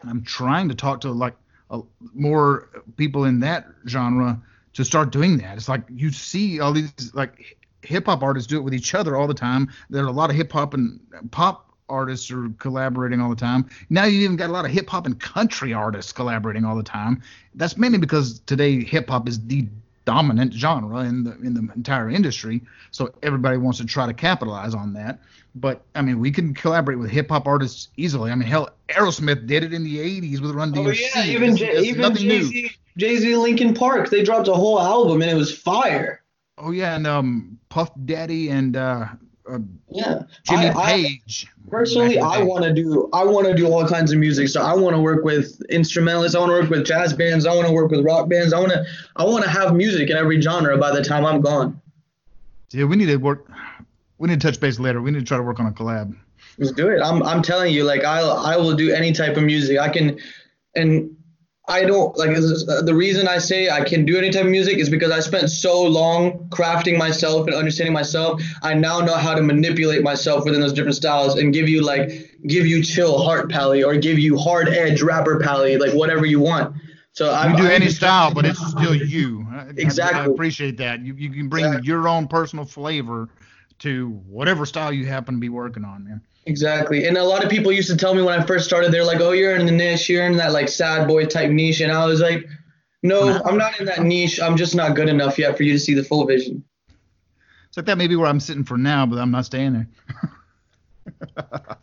I'm 0.07 0.23
trying 0.23 0.69
to 0.69 0.75
talk 0.75 1.01
to 1.01 1.11
like 1.11 1.35
a, 1.69 1.81
more 2.13 2.69
people 2.95 3.25
in 3.25 3.39
that 3.41 3.67
genre 3.87 4.41
to 4.73 4.85
start 4.85 5.11
doing 5.11 5.37
that. 5.39 5.57
It's 5.57 5.67
like 5.67 5.81
you 5.89 6.11
see 6.11 6.59
all 6.59 6.71
these 6.71 6.93
like 7.13 7.57
hip 7.81 8.05
hop 8.05 8.23
artists 8.23 8.47
do 8.47 8.57
it 8.57 8.61
with 8.61 8.73
each 8.73 8.93
other 8.93 9.17
all 9.17 9.27
the 9.27 9.33
time. 9.33 9.69
There 9.89 10.03
are 10.03 10.07
a 10.07 10.11
lot 10.11 10.29
of 10.29 10.35
hip 10.35 10.51
hop 10.51 10.73
and 10.73 10.99
pop 11.31 11.71
artists 11.89 12.31
are 12.31 12.49
collaborating 12.59 13.19
all 13.19 13.29
the 13.29 13.35
time. 13.35 13.69
Now 13.89 14.05
you 14.05 14.21
even 14.21 14.35
got 14.35 14.49
a 14.49 14.53
lot 14.53 14.65
of 14.65 14.71
hip 14.71 14.89
hop 14.89 15.05
and 15.05 15.19
country 15.19 15.73
artists 15.73 16.11
collaborating 16.11 16.65
all 16.65 16.75
the 16.75 16.83
time. 16.83 17.21
That's 17.55 17.77
mainly 17.77 17.97
because 17.97 18.39
today 18.41 18.83
hip 18.83 19.09
hop 19.09 19.27
is 19.27 19.45
the 19.45 19.67
dominant 20.05 20.53
genre 20.53 20.99
in 21.01 21.23
the 21.23 21.31
in 21.41 21.53
the 21.53 21.71
entire 21.75 22.09
industry. 22.09 22.61
So 22.91 23.13
everybody 23.23 23.57
wants 23.57 23.79
to 23.79 23.85
try 23.85 24.05
to 24.05 24.13
capitalize 24.13 24.73
on 24.73 24.93
that. 24.93 25.19
But 25.55 25.83
I 25.95 26.01
mean, 26.01 26.19
we 26.19 26.31
can 26.31 26.53
collaborate 26.53 26.97
with 26.99 27.09
hip 27.11 27.29
hop 27.29 27.47
artists 27.47 27.89
easily. 27.97 28.31
I 28.31 28.35
mean, 28.35 28.47
hell, 28.47 28.69
Aerosmith 28.89 29.45
did 29.47 29.63
it 29.63 29.73
in 29.73 29.83
the 29.83 29.97
'80s 29.99 30.41
with 30.41 30.51
Run 30.51 30.73
DMC. 30.73 30.87
Oh 30.87 31.19
yeah, 31.21 31.25
even 31.25 31.43
It's- 31.53 31.59
J- 31.59 31.67
it's 31.71 31.87
even 31.87 32.01
nothing 32.01 32.29
Jay. 32.29 32.41
Z, 32.43 32.71
Jay 32.97 33.17
Z 33.17 33.35
Linkin 33.35 33.73
Park, 33.73 34.09
they 34.09 34.23
dropped 34.23 34.47
a 34.47 34.53
whole 34.53 34.79
album 34.81 35.21
and 35.21 35.29
it 35.31 35.35
was 35.35 35.55
fire. 35.55 36.21
Oh 36.57 36.71
yeah, 36.71 36.95
and 36.95 37.07
um, 37.07 37.59
Puff 37.69 37.91
Daddy 38.05 38.49
and 38.49 38.75
uh, 38.75 39.05
uh 39.49 39.59
Yeah, 39.89 40.23
Jimmy 40.43 40.67
I- 40.67 40.73
I- 40.73 40.91
Page. 41.03 41.47
Personally, 41.69 42.15
in 42.15 42.21
the 42.21 42.25
I 42.27 42.41
want 42.43 42.63
to 42.63 42.73
do 42.73 43.09
I 43.13 43.23
want 43.23 43.47
to 43.47 43.53
do 43.53 43.67
all 43.67 43.87
kinds 43.87 44.11
of 44.11 44.19
music. 44.19 44.47
So 44.47 44.61
I 44.61 44.73
want 44.73 44.95
to 44.95 45.01
work 45.01 45.23
with 45.23 45.61
instrumentalists. 45.69 46.35
I 46.35 46.39
want 46.39 46.51
to 46.51 46.59
work 46.61 46.69
with 46.69 46.85
jazz 46.85 47.13
bands. 47.13 47.45
I 47.45 47.55
want 47.55 47.67
to 47.67 47.73
work 47.73 47.89
with 47.91 48.05
rock 48.05 48.29
bands. 48.29 48.53
I 48.53 48.59
want 48.59 48.71
to 48.71 48.85
I 49.15 49.23
want 49.23 49.43
to 49.43 49.49
have 49.49 49.73
music 49.75 50.09
in 50.09 50.17
every 50.17 50.39
genre 50.41 50.77
by 50.77 50.91
the 50.91 51.03
time 51.03 51.25
I'm 51.25 51.41
gone. 51.41 51.79
Yeah, 52.71 52.85
we 52.85 52.95
need 52.95 53.07
to 53.07 53.17
work. 53.17 53.47
We 54.17 54.29
need 54.29 54.39
to 54.39 54.47
touch 54.47 54.59
base 54.59 54.79
later. 54.79 55.01
We 55.01 55.11
need 55.11 55.19
to 55.19 55.25
try 55.25 55.37
to 55.37 55.43
work 55.43 55.59
on 55.59 55.65
a 55.67 55.71
collab. 55.71 56.15
Let's 56.57 56.71
do 56.71 56.89
it. 56.89 57.01
I'm 57.01 57.23
I'm 57.23 57.41
telling 57.41 57.73
you, 57.73 57.83
like 57.83 58.03
I 58.03 58.19
I 58.21 58.57
will 58.57 58.75
do 58.75 58.91
any 58.93 59.11
type 59.11 59.35
of 59.37 59.43
music. 59.43 59.79
I 59.79 59.89
can, 59.89 60.19
and 60.75 61.15
I 61.67 61.85
don't 61.85 62.15
like 62.17 62.31
uh, 62.31 62.81
the 62.81 62.93
reason 62.93 63.27
I 63.27 63.37
say 63.37 63.69
I 63.69 63.83
can 63.83 64.05
do 64.05 64.17
any 64.17 64.31
type 64.31 64.43
of 64.43 64.51
music 64.51 64.79
is 64.79 64.89
because 64.89 65.11
I 65.11 65.19
spent 65.21 65.49
so 65.49 65.81
long 65.83 66.49
crafting 66.49 66.97
myself 66.97 67.47
and 67.47 67.55
understanding 67.55 67.93
myself. 67.93 68.41
I 68.61 68.73
now 68.73 68.99
know 68.99 69.15
how 69.15 69.33
to 69.33 69.41
manipulate 69.41 70.03
myself 70.03 70.43
within 70.43 70.59
those 70.59 70.73
different 70.73 70.95
styles 70.95 71.35
and 71.35 71.53
give 71.53 71.69
you 71.69 71.81
like 71.81 72.09
give 72.47 72.65
you 72.65 72.83
chill 72.83 73.17
heart 73.23 73.49
pally 73.49 73.81
or 73.83 73.95
give 73.95 74.19
you 74.19 74.37
hard 74.37 74.67
edge 74.67 75.01
rapper 75.01 75.39
pally 75.39 75.77
like 75.77 75.93
whatever 75.93 76.25
you 76.25 76.39
want. 76.39 76.75
So 77.13 77.29
I 77.29 77.51
You 77.51 77.57
do 77.57 77.67
I 77.67 77.73
any 77.73 77.89
style, 77.89 78.33
but 78.35 78.45
it's 78.45 78.59
still 78.71 78.93
you. 78.95 79.45
I- 79.49 79.69
I- 79.69 80.21
I 80.21 80.25
appreciate 80.25 80.77
that. 80.77 80.99
You 81.01 81.13
you 81.15 81.29
can 81.29 81.47
bring 81.47 81.65
Exactly. 81.65 81.87
your 81.87 82.07
own 82.09 82.27
personal 82.27 82.65
flavor 82.65 83.29
to 83.79 84.09
whatever 84.27 84.65
style 84.65 84.91
you 84.91 85.05
happen 85.05 85.35
to 85.35 85.39
be 85.39 85.49
working 85.49 85.85
on, 85.85 86.03
man. 86.03 86.21
Exactly. 86.45 87.07
And 87.07 87.17
a 87.17 87.23
lot 87.23 87.43
of 87.43 87.49
people 87.49 87.71
used 87.71 87.89
to 87.89 87.97
tell 87.97 88.13
me 88.13 88.21
when 88.21 88.39
I 88.39 88.45
first 88.45 88.65
started, 88.65 88.91
they're 88.91 89.05
like, 89.05 89.21
oh, 89.21 89.31
you're 89.31 89.55
in 89.55 89.65
the 89.65 89.71
niche, 89.71 90.09
you're 90.09 90.25
in 90.25 90.35
that 90.37 90.51
like 90.51 90.67
sad 90.67 91.07
boy 91.07 91.25
type 91.25 91.49
niche. 91.49 91.79
And 91.79 91.91
I 91.91 92.05
was 92.05 92.19
like, 92.19 92.45
no, 93.01 93.33
hmm. 93.33 93.47
I'm 93.47 93.57
not 93.57 93.79
in 93.79 93.85
that 93.85 94.03
niche. 94.03 94.41
I'm 94.41 94.57
just 94.57 94.75
not 94.75 94.95
good 94.95 95.09
enough 95.09 95.37
yet 95.37 95.55
for 95.55 95.63
you 95.63 95.73
to 95.73 95.79
see 95.79 95.93
the 95.93 96.03
full 96.03 96.25
vision. 96.25 96.63
It's 97.67 97.77
like 97.77 97.85
that 97.87 97.97
may 97.97 98.07
be 98.07 98.15
where 98.15 98.27
I'm 98.27 98.39
sitting 98.39 98.63
for 98.63 98.77
now, 98.77 99.05
but 99.05 99.19
I'm 99.19 99.31
not 99.31 99.45
staying 99.45 99.73
there. 99.73 99.89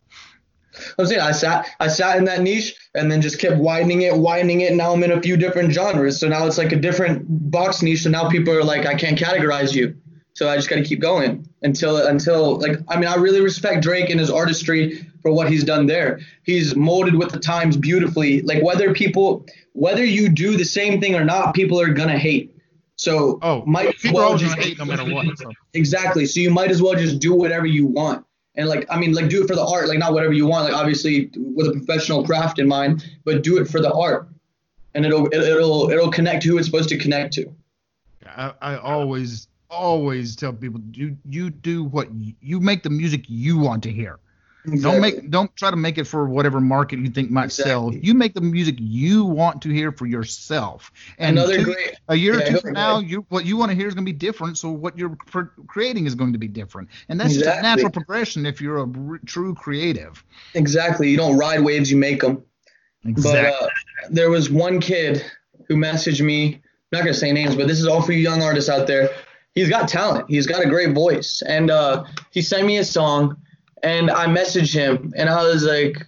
I'm 0.99 1.07
saying 1.07 1.21
I 1.21 1.33
sat 1.33 1.69
I 1.79 1.89
sat 1.89 2.17
in 2.17 2.25
that 2.25 2.41
niche 2.41 2.75
and 2.95 3.11
then 3.11 3.21
just 3.21 3.39
kept 3.39 3.57
widening 3.57 4.03
it, 4.03 4.17
widening 4.17 4.61
it. 4.61 4.73
Now 4.75 4.93
I'm 4.93 5.03
in 5.03 5.11
a 5.11 5.21
few 5.21 5.37
different 5.37 5.73
genres. 5.73 6.21
So 6.21 6.29
now 6.29 6.47
it's 6.47 6.59
like 6.59 6.73
a 6.73 6.77
different 6.77 7.25
box 7.51 7.83
niche. 7.83 8.03
So 8.03 8.11
now 8.11 8.29
people 8.31 8.55
are 8.55 8.65
like, 8.65 8.87
I 8.87 8.95
can't 8.95 9.19
categorize 9.19 9.75
you. 9.75 9.97
So 10.41 10.49
I 10.49 10.57
just 10.57 10.71
got 10.71 10.77
to 10.77 10.83
keep 10.85 11.01
going 11.01 11.47
until 11.61 11.99
until 12.07 12.59
like 12.59 12.79
I 12.89 12.99
mean 12.99 13.11
I 13.11 13.17
really 13.17 13.43
respect 13.43 13.83
Drake 13.83 14.09
and 14.09 14.19
his 14.19 14.31
artistry 14.31 15.07
for 15.21 15.31
what 15.31 15.51
he's 15.51 15.65
done 15.65 15.85
there. 15.85 16.21
He's 16.45 16.75
molded 16.75 17.15
with 17.15 17.31
the 17.31 17.39
times 17.39 17.77
beautifully. 17.77 18.41
Like 18.41 18.63
whether 18.63 18.95
people 18.95 19.45
whether 19.75 20.03
you 20.03 20.31
do 20.31 20.57
the 20.57 20.65
same 20.65 20.99
thing 20.99 21.15
or 21.15 21.25
not, 21.25 21.53
people 21.53 21.79
are 21.79 21.93
gonna 21.93 22.17
hate. 22.19 22.57
So 22.97 23.39
Oh, 23.43 23.63
might 23.67 23.99
people 23.99 24.17
well 24.17 24.39
just 24.39 24.55
gonna 24.55 24.67
hate 24.67 24.79
no 24.79 24.87
matter 24.87 25.05
what. 25.13 25.27
So. 25.37 25.53
Exactly. 25.75 26.25
So 26.25 26.41
you 26.41 26.49
might 26.49 26.71
as 26.71 26.81
well 26.81 26.95
just 26.95 27.19
do 27.19 27.35
whatever 27.35 27.67
you 27.67 27.85
want. 27.85 28.25
And 28.55 28.67
like 28.67 28.87
I 28.89 28.99
mean, 28.99 29.13
like 29.13 29.29
do 29.29 29.45
it 29.45 29.47
for 29.47 29.55
the 29.55 29.67
art, 29.67 29.89
like 29.89 29.99
not 29.99 30.15
whatever 30.15 30.33
you 30.33 30.47
want, 30.47 30.65
like 30.65 30.73
obviously 30.75 31.31
with 31.37 31.67
a 31.67 31.73
professional 31.73 32.25
craft 32.25 32.59
in 32.59 32.67
mind, 32.67 33.05
but 33.27 33.43
do 33.43 33.59
it 33.59 33.67
for 33.69 33.83
the 33.83 33.93
art. 33.93 34.27
And 34.95 35.05
it'll 35.05 35.27
it- 35.27 35.35
it'll 35.53 35.91
it'll 35.91 36.11
connect 36.11 36.45
to 36.45 36.49
who 36.49 36.57
it's 36.57 36.65
supposed 36.67 36.89
to 36.89 36.97
connect 36.97 37.35
to. 37.35 37.55
I, 38.25 38.55
I 38.63 38.77
always 38.79 39.49
always 39.71 40.37
tell 40.37 40.53
people 40.53 40.81
you 40.93 41.17
you 41.29 41.51
do 41.51 41.85
what 41.85 42.13
you, 42.15 42.35
you 42.41 42.61
make 42.61 42.83
the 42.83 42.91
music 42.91 43.25
you 43.29 43.59
want 43.59 43.83
to 43.85 43.93
hear. 43.93 44.19
Don't 44.83 45.01
make 45.01 45.31
don't 45.31 45.55
try 45.57 45.71
to 45.71 45.77
make 45.77 45.97
it 45.97 46.05
for 46.05 46.27
whatever 46.27 46.61
market 46.61 46.99
you 46.99 47.09
think 47.09 47.31
might 47.31 47.51
sell. 47.51 47.95
You 47.95 48.13
make 48.13 48.35
the 48.35 48.43
music 48.43 48.75
you 48.79 49.25
want 49.25 49.63
to 49.63 49.71
hear 49.71 49.91
for 49.91 50.05
yourself. 50.07 50.93
And 51.19 51.39
Another 51.39 51.57
two- 51.57 51.65
great- 51.65 51.95
a 52.09 52.15
year 52.15 52.35
yeah, 52.35 52.41
or 52.41 52.47
two 52.51 52.59
from 52.61 52.73
now, 52.75 52.99
you 52.99 53.25
what 53.31 53.47
you 53.47 53.57
want 53.57 53.71
to 53.71 53.75
hear 53.75 53.89
is 53.89 53.95
going 53.95 54.05
to 54.05 54.13
be 54.13 54.17
different. 54.19 54.59
So 54.59 54.71
what 54.71 54.99
you're 54.99 55.17
pr- 55.27 55.45
creating 55.67 56.05
is 56.07 56.15
going 56.15 56.35
to 56.35 56.39
be 56.39 56.49
different, 56.49 56.91
and 57.09 57.19
that's 57.19 57.35
just 57.35 57.47
a 57.47 57.63
natural 57.63 57.91
progression 57.91 58.45
if 58.45 58.61
you're 58.61 58.79
a 58.79 58.87
r- 59.11 59.21
true 59.25 59.55
creative. 59.55 60.23
Exactly. 60.55 61.09
You 61.09 61.17
don't 61.17 61.39
ride 61.39 61.61
waves, 61.61 61.91
you 61.91 61.97
make 61.97 62.21
them. 62.21 62.43
Exactly. 63.07 63.51
But 63.59 63.63
uh, 63.63 63.69
there 64.11 64.29
was 64.29 64.51
one 64.51 64.79
kid 64.79 65.25
who 65.69 65.77
messaged 65.77 66.21
me. 66.23 66.57
I'm 66.57 66.61
not 66.93 66.99
gonna 67.05 67.15
say 67.15 67.33
names, 67.33 67.55
but 67.57 67.67
this 67.67 67.81
is 67.81 67.87
all 67.87 68.03
for 68.03 68.13
you 68.13 68.19
young 68.19 68.43
artists 68.43 68.69
out 68.69 68.87
there. 68.87 69.09
He's 69.61 69.69
got 69.69 69.89
talent. 69.89 70.25
He's 70.31 70.47
got 70.47 70.65
a 70.65 70.67
great 70.67 70.95
voice, 70.95 71.43
and 71.47 71.71
uh, 71.71 72.05
he 72.31 72.41
sent 72.41 72.67
me 72.67 72.79
a 72.79 72.85
song, 72.85 73.37
and 73.83 74.11
I 74.11 74.25
messaged 74.25 74.73
him, 74.73 75.13
and 75.15 75.29
I 75.29 75.43
was 75.43 75.65
like, 75.65 76.07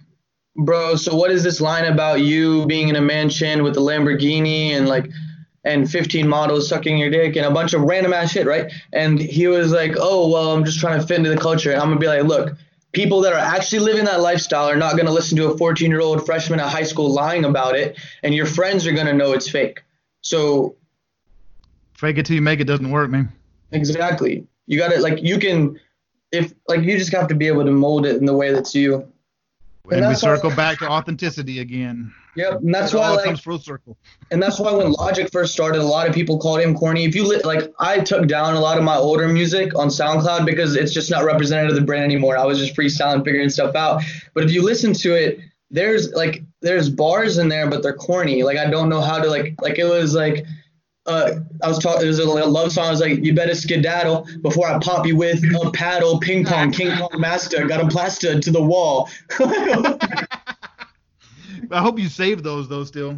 "Bro, 0.55 0.95
so 0.95 1.15
what 1.15 1.29
is 1.29 1.43
this 1.43 1.61
line 1.61 1.85
about 1.85 2.21
you 2.21 2.65
being 2.65 2.89
in 2.89 2.95
a 2.95 3.01
mansion 3.01 3.61
with 3.61 3.77
a 3.77 3.79
Lamborghini 3.79 4.69
and 4.71 4.89
like?" 4.89 5.07
And 5.65 5.89
15 5.89 6.27
models 6.27 6.67
sucking 6.67 6.97
your 6.97 7.11
dick 7.11 7.35
and 7.35 7.45
a 7.45 7.51
bunch 7.51 7.73
of 7.75 7.83
random 7.83 8.11
ass 8.11 8.31
shit, 8.31 8.47
right? 8.47 8.73
And 8.91 9.19
he 9.19 9.45
was 9.45 9.71
like, 9.71 9.93
"Oh, 9.99 10.29
well, 10.29 10.51
I'm 10.51 10.65
just 10.65 10.79
trying 10.79 10.99
to 10.99 11.05
fit 11.05 11.19
into 11.19 11.29
the 11.29 11.37
culture." 11.37 11.71
And 11.71 11.79
I'm 11.79 11.89
gonna 11.89 11.99
be 11.99 12.07
like, 12.07 12.23
"Look, 12.23 12.57
people 12.91 13.21
that 13.21 13.33
are 13.33 13.39
actually 13.39 13.79
living 13.79 14.05
that 14.05 14.21
lifestyle 14.21 14.67
are 14.67 14.75
not 14.75 14.93
going 14.93 15.05
to 15.05 15.11
listen 15.11 15.37
to 15.37 15.51
a 15.51 15.57
14 15.59 15.91
year 15.91 16.01
old 16.01 16.25
freshman 16.25 16.59
at 16.59 16.69
high 16.69 16.83
school 16.83 17.13
lying 17.13 17.45
about 17.45 17.75
it 17.75 17.99
and 18.23 18.33
your 18.33 18.47
friends 18.47 18.87
are 18.87 18.91
going 18.93 19.07
to 19.07 19.13
know 19.13 19.31
it's 19.31 19.49
fake 19.49 19.83
so 20.21 20.75
Fake 22.03 22.17
it 22.17 22.25
till 22.25 22.35
you 22.35 22.41
make 22.41 22.59
it 22.59 22.65
doesn't 22.65 22.89
work, 22.89 23.09
man. 23.09 23.31
Exactly 23.73 24.45
you 24.67 24.77
got 24.77 24.89
to 24.91 24.99
like 25.01 25.21
you 25.21 25.37
can 25.39 25.79
if 26.31 26.53
like 26.67 26.81
you 26.81 26.97
just 26.97 27.11
have 27.11 27.27
to 27.27 27.35
be 27.35 27.47
able 27.47 27.65
to 27.65 27.71
mold 27.71 28.05
it 28.05 28.15
in 28.17 28.25
the 28.25 28.33
way 28.35 28.51
that's 28.53 28.73
you 28.73 28.95
And, 28.95 29.11
we 29.85 29.95
that's 29.97 30.23
why- 30.23 30.35
circle 30.35 30.51
back 30.51 30.79
to 30.79 30.87
authenticity 30.89 31.59
again. 31.59 32.13
yep 32.35 32.53
and 32.61 32.73
that's 32.73 32.93
it 32.93 32.97
why 32.97 33.09
like 33.09 33.25
comes 33.25 33.41
full 33.41 33.59
circle. 33.59 33.97
and 34.31 34.41
that's 34.41 34.59
why 34.59 34.71
when 34.71 34.91
Logic 34.93 35.29
first 35.31 35.53
started, 35.53 35.81
a 35.81 35.85
lot 35.85 36.07
of 36.07 36.15
people 36.15 36.39
called 36.39 36.61
him 36.61 36.73
corny. 36.75 37.03
If 37.05 37.13
you 37.15 37.27
li- 37.27 37.41
like, 37.43 37.71
I 37.79 37.99
took 37.99 38.27
down 38.27 38.55
a 38.55 38.59
lot 38.59 38.77
of 38.77 38.83
my 38.83 38.95
older 38.95 39.27
music 39.27 39.77
on 39.77 39.89
SoundCloud 39.89 40.45
because 40.45 40.75
it's 40.75 40.91
just 40.93 41.11
not 41.11 41.23
representative 41.25 41.71
of 41.75 41.79
the 41.79 41.85
brand 41.85 42.05
anymore. 42.05 42.37
I 42.37 42.45
was 42.45 42.57
just 42.57 42.75
freestyling, 42.75 43.23
figuring 43.23 43.49
stuff 43.49 43.75
out. 43.75 44.01
But 44.33 44.43
if 44.45 44.51
you 44.51 44.63
listen 44.63 44.93
to 44.93 45.13
it, 45.13 45.39
there's 45.69 46.11
like 46.13 46.41
there's 46.61 46.89
bars 46.89 47.37
in 47.37 47.49
there, 47.49 47.69
but 47.69 47.83
they're 47.83 47.93
corny. 47.93 48.41
Like 48.43 48.57
I 48.57 48.67
don't 48.69 48.89
know 48.89 49.01
how 49.01 49.19
to 49.21 49.29
like 49.29 49.53
like 49.61 49.77
it 49.77 49.85
was 49.85 50.15
like. 50.15 50.45
Uh, 51.05 51.31
I 51.61 51.67
was 51.67 51.79
talking. 51.79 52.01
there's 52.01 52.19
a 52.19 52.25
love 52.25 52.71
song. 52.71 52.85
I 52.87 52.91
was 52.91 53.01
like, 53.01 53.23
"You 53.23 53.33
better 53.33 53.55
skedaddle 53.55 54.25
before 54.41 54.67
I 54.69 54.79
pop 54.79 55.05
you 55.05 55.17
with 55.17 55.43
a 55.43 55.71
paddle, 55.71 56.17
ping 56.19 56.45
pong, 56.45 56.71
King 56.71 56.95
pong 56.97 57.19
master, 57.19 57.67
got 57.67 57.81
him 57.81 57.89
plastered 57.89 58.41
to 58.43 58.51
the 58.51 58.61
wall." 58.61 59.09
I 61.71 61.79
hope 61.81 61.99
you 61.99 62.07
save 62.09 62.43
those 62.43 62.67
though 62.69 62.83
still. 62.83 63.17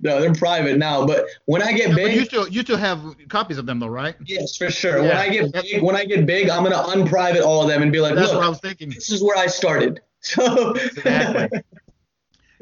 No, 0.00 0.20
they're 0.20 0.32
private 0.34 0.78
now. 0.78 1.06
But 1.06 1.26
when 1.44 1.62
I 1.62 1.72
get 1.72 1.90
Yeah, 1.90 1.94
big, 1.94 2.16
you 2.16 2.24
still 2.24 2.48
you 2.48 2.62
still 2.62 2.76
have 2.78 3.00
copies 3.28 3.58
of 3.58 3.66
them 3.66 3.78
though, 3.78 3.86
right? 3.88 4.16
yes, 4.24 4.56
for 4.56 4.70
sure. 4.70 5.02
When 5.02 5.16
I 5.16 5.28
get 5.28 5.52
big, 5.52 5.82
when 5.82 5.96
I 5.96 6.04
get 6.04 6.26
big, 6.26 6.48
I'm 6.50 6.62
gonna 6.64 6.82
unprivate 6.88 7.42
all 7.42 7.62
of 7.62 7.68
them 7.68 7.82
and 7.82 7.92
be 7.92 8.00
like, 8.00 8.14
That's 8.14 8.28
look, 8.28 8.38
what 8.38 8.46
I 8.46 8.48
was 8.48 8.60
thinking. 8.60 8.90
this 8.90 9.10
is 9.10 9.22
where 9.22 9.36
I 9.36 9.46
started. 9.46 10.00
So 10.22 10.72
Exactly. 10.74 11.60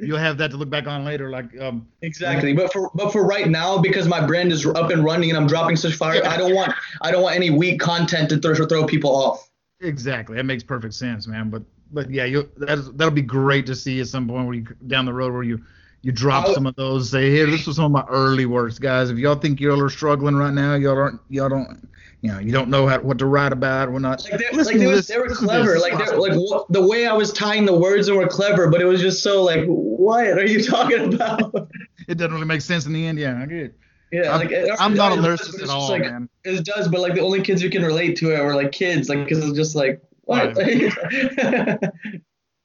You'll 0.00 0.18
have 0.18 0.38
that 0.38 0.52
to 0.52 0.56
look 0.56 0.70
back 0.70 0.86
on 0.86 1.04
later, 1.04 1.28
like 1.28 1.58
um, 1.60 1.88
exactly. 2.02 2.52
But 2.52 2.72
for 2.72 2.90
but 2.94 3.10
for 3.10 3.26
right 3.26 3.48
now, 3.48 3.78
because 3.78 4.06
my 4.06 4.24
brand 4.24 4.52
is 4.52 4.64
up 4.64 4.90
and 4.90 5.04
running 5.04 5.30
and 5.30 5.36
I'm 5.36 5.46
dropping 5.48 5.76
such 5.76 5.94
fire, 5.94 6.22
I 6.24 6.36
don't 6.36 6.54
want 6.54 6.72
I 7.02 7.10
don't 7.10 7.22
want 7.22 7.34
any 7.34 7.50
weak 7.50 7.80
content 7.80 8.28
to 8.30 8.38
throw, 8.38 8.54
throw 8.54 8.86
people 8.86 9.10
off. 9.10 9.50
Exactly. 9.80 10.36
That 10.36 10.44
makes 10.44 10.62
perfect 10.62 10.94
sense, 10.94 11.26
man. 11.26 11.50
But 11.50 11.62
but 11.92 12.10
yeah, 12.10 12.24
you 12.24 12.48
that 12.58 12.96
that'll 12.96 13.10
be 13.10 13.22
great 13.22 13.66
to 13.66 13.74
see 13.74 14.00
at 14.00 14.06
some 14.06 14.28
point 14.28 14.46
where 14.46 14.54
you 14.54 14.66
down 14.86 15.04
the 15.04 15.12
road 15.12 15.32
where 15.32 15.42
you 15.42 15.60
you 16.02 16.12
drop 16.12 16.46
would- 16.46 16.54
some 16.54 16.66
of 16.66 16.76
those. 16.76 17.10
Say, 17.10 17.30
here, 17.30 17.46
this 17.46 17.66
was 17.66 17.76
some 17.76 17.86
of 17.86 17.90
my 17.90 18.04
early 18.08 18.46
works, 18.46 18.78
guys. 18.78 19.10
If 19.10 19.18
y'all 19.18 19.34
think 19.34 19.60
y'all 19.60 19.82
are 19.82 19.90
struggling 19.90 20.36
right 20.36 20.54
now, 20.54 20.74
y'all 20.74 20.96
aren't 20.96 21.20
y'all 21.28 21.48
don't 21.48 21.88
you 22.20 22.32
know 22.32 22.38
you 22.38 22.52
don't 22.52 22.68
know 22.68 22.86
how, 22.86 23.00
what 23.00 23.18
to 23.18 23.26
write 23.26 23.52
about. 23.52 23.92
We're 23.92 23.98
not. 24.00 24.24
Like 24.30 24.40
they, 24.40 24.56
like 24.56 24.66
they, 24.66 24.78
to 24.78 24.86
were, 24.86 24.94
this- 24.96 25.06
they 25.06 25.18
were 25.18 25.28
clever. 25.28 25.78
Like 25.78 25.94
like 25.94 26.32
what, 26.34 26.70
the 26.70 26.86
way 26.86 27.06
I 27.06 27.12
was 27.12 27.32
tying 27.32 27.64
the 27.64 27.76
words 27.76 28.08
and 28.08 28.16
were 28.16 28.26
clever, 28.26 28.68
but 28.68 28.80
it 28.80 28.86
was 28.86 29.00
just 29.00 29.22
so 29.22 29.42
like, 29.42 29.64
what 29.66 30.38
are 30.38 30.46
you 30.46 30.62
talking 30.64 31.14
about? 31.14 31.70
it 32.08 32.16
doesn't 32.16 32.32
really 32.32 32.46
make 32.46 32.60
sense 32.60 32.86
in 32.86 32.92
the 32.92 33.06
end. 33.06 33.18
Yeah, 33.18 33.40
I 33.40 33.46
get 33.46 33.58
it. 33.58 33.78
Yeah, 34.10 34.32
I'm, 34.32 34.48
like 34.48 34.80
I'm 34.80 34.94
not 34.94 35.12
a 35.12 35.18
it 35.18 35.22
does, 35.22 35.40
lyricist 35.40 35.62
at 35.62 35.68
all, 35.68 35.90
like, 35.90 36.02
man. 36.02 36.28
It 36.44 36.64
does, 36.64 36.88
but 36.88 37.00
like 37.00 37.14
the 37.14 37.20
only 37.20 37.42
kids 37.42 37.60
who 37.60 37.68
can 37.68 37.84
relate 37.84 38.16
to 38.18 38.34
it 38.34 38.42
were 38.42 38.54
like 38.54 38.72
kids, 38.72 39.08
like 39.08 39.24
because 39.24 39.44
it's 39.44 39.56
just 39.56 39.76
like 39.76 40.02
what? 40.22 40.56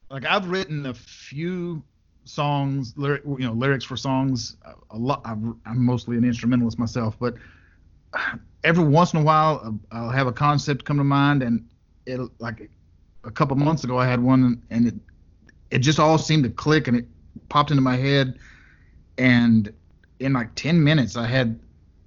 like 0.10 0.26
I've 0.26 0.48
written 0.48 0.86
a 0.86 0.94
few 0.94 1.84
songs, 2.26 2.94
lyric, 2.96 3.24
you 3.26 3.40
know, 3.40 3.52
lyrics 3.52 3.84
for 3.84 3.98
songs. 3.98 4.56
A 4.92 4.98
lot. 4.98 5.22
I'm, 5.26 5.60
I'm 5.66 5.86
mostly 5.86 6.18
an 6.18 6.24
instrumentalist 6.24 6.80
myself, 6.80 7.18
but 7.20 7.36
every 8.64 8.84
once 8.84 9.14
in 9.14 9.20
a 9.20 9.24
while, 9.24 9.80
uh, 9.92 9.96
I'll 9.96 10.10
have 10.10 10.28
a 10.28 10.32
concept 10.32 10.86
come 10.86 10.98
to 10.98 11.04
mind, 11.04 11.44
and 11.44 11.68
it 12.06 12.20
like 12.40 12.70
a 13.24 13.32
couple 13.32 13.56
months 13.56 13.84
ago, 13.84 13.98
I 13.98 14.08
had 14.08 14.22
one, 14.22 14.62
and 14.70 14.88
it 14.88 14.96
it 15.72 15.80
just 15.80 16.00
all 16.00 16.18
seemed 16.18 16.44
to 16.44 16.50
click, 16.50 16.88
and 16.88 16.98
it 16.98 17.06
popped 17.50 17.72
into 17.72 17.82
my 17.82 17.96
head, 17.96 18.40
and 19.18 19.74
in 20.20 20.34
like 20.34 20.54
ten 20.56 20.84
minutes, 20.84 21.18
I 21.18 21.26
had 21.28 21.60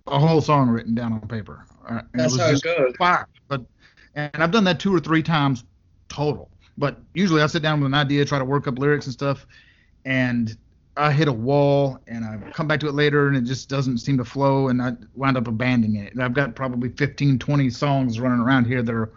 a 0.06 0.18
whole 0.18 0.40
song 0.40 0.68
written 0.68 0.94
down 0.94 1.12
on 1.12 1.20
paper. 1.20 1.64
Uh, 1.88 2.00
and 2.12 2.20
That's 2.20 2.34
it 2.34 2.36
was 2.36 2.40
how 2.40 2.48
it 2.48 2.52
just 2.52 2.64
goes. 2.64 2.96
fire. 2.96 3.28
But 3.48 3.62
and 4.14 4.42
I've 4.42 4.50
done 4.50 4.64
that 4.64 4.80
two 4.80 4.94
or 4.94 5.00
three 5.00 5.22
times 5.22 5.64
total. 6.08 6.50
But 6.78 6.98
usually 7.14 7.42
I 7.42 7.46
sit 7.46 7.62
down 7.62 7.80
with 7.80 7.86
an 7.86 7.94
idea, 7.94 8.24
try 8.24 8.38
to 8.38 8.44
work 8.44 8.66
up 8.66 8.78
lyrics 8.78 9.06
and 9.06 9.12
stuff, 9.12 9.46
and 10.04 10.56
I 10.96 11.12
hit 11.12 11.28
a 11.28 11.32
wall 11.32 11.98
and 12.06 12.24
I 12.24 12.38
come 12.52 12.66
back 12.66 12.80
to 12.80 12.88
it 12.88 12.94
later 12.94 13.28
and 13.28 13.36
it 13.36 13.44
just 13.44 13.68
doesn't 13.68 13.98
seem 13.98 14.16
to 14.18 14.24
flow 14.24 14.68
and 14.68 14.80
I 14.80 14.92
wind 15.14 15.36
up 15.36 15.46
abandoning 15.46 15.96
it. 15.96 16.14
And 16.14 16.22
I've 16.22 16.32
got 16.32 16.54
probably 16.54 16.88
15, 16.88 17.38
20 17.38 17.70
songs 17.70 18.18
running 18.18 18.40
around 18.40 18.66
here 18.66 18.82
that 18.82 18.94
are 18.94 19.12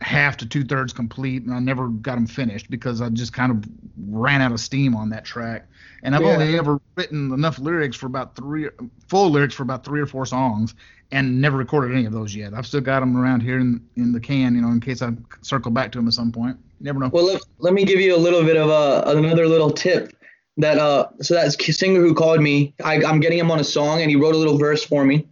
half 0.00 0.36
to 0.36 0.46
two 0.46 0.64
thirds 0.64 0.92
complete 0.92 1.44
and 1.44 1.54
I 1.54 1.60
never 1.60 1.88
got 1.88 2.16
them 2.16 2.26
finished 2.26 2.68
because 2.68 3.00
I 3.00 3.08
just 3.08 3.32
kind 3.32 3.50
of 3.50 3.64
ran 4.06 4.42
out 4.42 4.52
of 4.52 4.60
steam 4.60 4.94
on 4.94 5.08
that 5.10 5.24
track. 5.24 5.66
And 6.02 6.14
I've 6.14 6.20
Yeah. 6.20 6.34
only 6.34 6.58
ever 6.58 6.78
written 6.96 7.32
enough 7.32 7.58
lyrics 7.58 7.96
for 7.96 8.06
about 8.06 8.36
three, 8.36 8.68
full 9.08 9.30
lyrics 9.30 9.54
for 9.54 9.62
about 9.62 9.82
three 9.84 10.02
or 10.02 10.06
four 10.06 10.26
songs 10.26 10.74
and 11.10 11.40
never 11.40 11.56
recorded 11.56 11.96
any 11.96 12.04
of 12.04 12.12
those 12.12 12.34
yet. 12.34 12.52
I've 12.52 12.66
still 12.66 12.82
got 12.82 13.00
them 13.00 13.16
around 13.16 13.40
here 13.40 13.58
in, 13.58 13.80
in 13.96 14.12
the 14.12 14.20
can, 14.20 14.54
you 14.54 14.60
know, 14.60 14.68
in 14.68 14.80
case 14.80 15.00
I 15.00 15.12
circle 15.40 15.70
back 15.70 15.90
to 15.92 15.98
them 15.98 16.06
at 16.06 16.12
some 16.12 16.32
point. 16.32 16.58
Never 16.80 16.98
know. 16.98 17.08
Well, 17.08 17.24
let, 17.24 17.40
let 17.60 17.72
me 17.72 17.84
give 17.84 18.00
you 18.00 18.14
a 18.14 18.18
little 18.18 18.42
bit 18.42 18.58
of 18.58 18.68
uh, 18.68 19.04
another 19.06 19.48
little 19.48 19.70
tip. 19.70 20.12
That 20.56 20.78
uh, 20.78 21.08
so 21.20 21.34
that 21.34 21.52
singer 21.52 22.00
who 22.00 22.14
called 22.14 22.40
me, 22.40 22.74
I, 22.84 23.02
I'm 23.04 23.20
getting 23.20 23.38
him 23.38 23.50
on 23.50 23.58
a 23.58 23.64
song, 23.64 24.02
and 24.02 24.10
he 24.10 24.16
wrote 24.16 24.34
a 24.34 24.38
little 24.38 24.58
verse 24.58 24.84
for 24.84 25.04
me. 25.04 25.26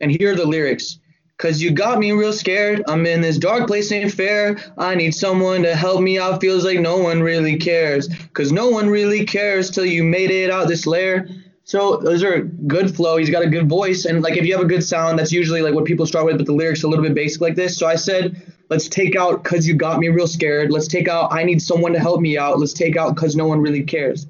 And 0.00 0.10
here 0.10 0.32
are 0.32 0.36
the 0.36 0.46
lyrics. 0.46 0.98
Cause 1.38 1.62
you 1.62 1.70
got 1.70 2.00
me 2.00 2.10
real 2.10 2.32
scared. 2.32 2.82
I'm 2.88 3.06
in 3.06 3.20
this 3.20 3.38
dark 3.38 3.68
place, 3.68 3.92
ain't 3.92 4.12
fair. 4.12 4.58
I 4.76 4.96
need 4.96 5.14
someone 5.14 5.62
to 5.62 5.76
help 5.76 6.00
me 6.00 6.18
out. 6.18 6.40
Feels 6.40 6.64
like 6.64 6.80
no 6.80 6.96
one 6.98 7.22
really 7.22 7.56
cares. 7.56 8.08
Cause 8.32 8.50
no 8.50 8.70
one 8.70 8.88
really 8.88 9.24
cares 9.24 9.70
till 9.70 9.84
you 9.84 10.02
made 10.02 10.32
it 10.32 10.50
out 10.50 10.66
this 10.66 10.84
lair. 10.84 11.28
So 11.68 11.98
those 11.98 12.24
are 12.24 12.40
good 12.40 12.96
flow. 12.96 13.18
He's 13.18 13.28
got 13.28 13.44
a 13.44 13.50
good 13.50 13.68
voice, 13.68 14.06
and 14.06 14.22
like 14.22 14.38
if 14.38 14.46
you 14.46 14.54
have 14.54 14.64
a 14.64 14.68
good 14.68 14.82
sound, 14.82 15.18
that's 15.18 15.30
usually 15.30 15.60
like 15.60 15.74
what 15.74 15.84
people 15.84 16.06
start 16.06 16.24
with. 16.24 16.38
But 16.38 16.46
the 16.46 16.54
lyrics 16.54 16.82
a 16.82 16.88
little 16.88 17.04
bit 17.04 17.14
basic 17.14 17.42
like 17.42 17.56
this. 17.56 17.76
So 17.76 17.86
I 17.86 17.96
said, 17.96 18.40
let's 18.70 18.88
take 18.88 19.16
out 19.16 19.44
"cause 19.44 19.66
you 19.66 19.74
got 19.74 20.00
me 20.00 20.08
real 20.08 20.26
scared." 20.26 20.72
Let's 20.72 20.88
take 20.88 21.08
out 21.08 21.30
"I 21.30 21.44
need 21.44 21.60
someone 21.60 21.92
to 21.92 22.00
help 22.00 22.22
me 22.22 22.38
out." 22.38 22.58
Let's 22.58 22.72
take 22.72 22.96
out 22.96 23.14
"cause 23.18 23.36
no 23.36 23.46
one 23.46 23.60
really 23.60 23.82
cares." 23.82 24.26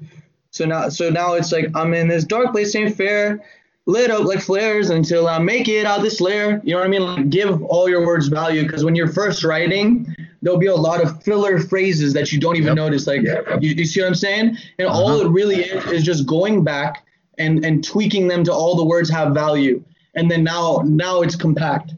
So 0.59 0.65
now, 0.65 0.89
so 0.89 1.09
now 1.09 1.35
it's 1.35 1.53
like 1.53 1.67
I'm 1.73 1.93
in 1.93 2.09
this 2.09 2.25
dark 2.25 2.51
place, 2.51 2.75
ain't 2.75 2.93
fair. 2.93 3.41
Lit 3.85 4.11
up 4.11 4.25
like 4.25 4.41
flares 4.41 4.89
until 4.89 5.29
I 5.29 5.39
make 5.39 5.69
it 5.69 5.85
out 5.85 6.01
this 6.01 6.19
lair. 6.19 6.59
You 6.65 6.73
know 6.73 6.79
what 6.79 6.87
I 6.87 6.89
mean? 6.89 7.01
Like, 7.01 7.29
give 7.29 7.63
all 7.63 7.87
your 7.87 8.05
words 8.05 8.27
value 8.27 8.63
because 8.63 8.83
when 8.83 8.93
you're 8.93 9.07
first 9.07 9.45
writing, 9.45 10.13
there'll 10.41 10.59
be 10.59 10.67
a 10.67 10.75
lot 10.75 11.01
of 11.01 11.23
filler 11.23 11.61
phrases 11.61 12.11
that 12.11 12.33
you 12.33 12.41
don't 12.41 12.57
even 12.57 12.75
notice. 12.75 13.07
Like, 13.07 13.21
you, 13.21 13.69
you 13.69 13.85
see 13.85 14.01
what 14.01 14.07
I'm 14.07 14.15
saying? 14.15 14.57
And 14.79 14.87
all 14.89 15.11
uh-huh. 15.11 15.27
it 15.27 15.31
really 15.31 15.61
is 15.61 15.85
is 15.93 16.03
just 16.03 16.25
going 16.25 16.61
back 16.61 17.05
and 17.37 17.63
and 17.63 17.81
tweaking 17.81 18.27
them 18.27 18.43
to 18.43 18.51
all 18.51 18.75
the 18.75 18.83
words 18.83 19.09
have 19.09 19.33
value. 19.33 19.81
And 20.15 20.29
then 20.29 20.43
now 20.43 20.83
now 20.85 21.21
it's 21.21 21.37
compact. 21.37 21.93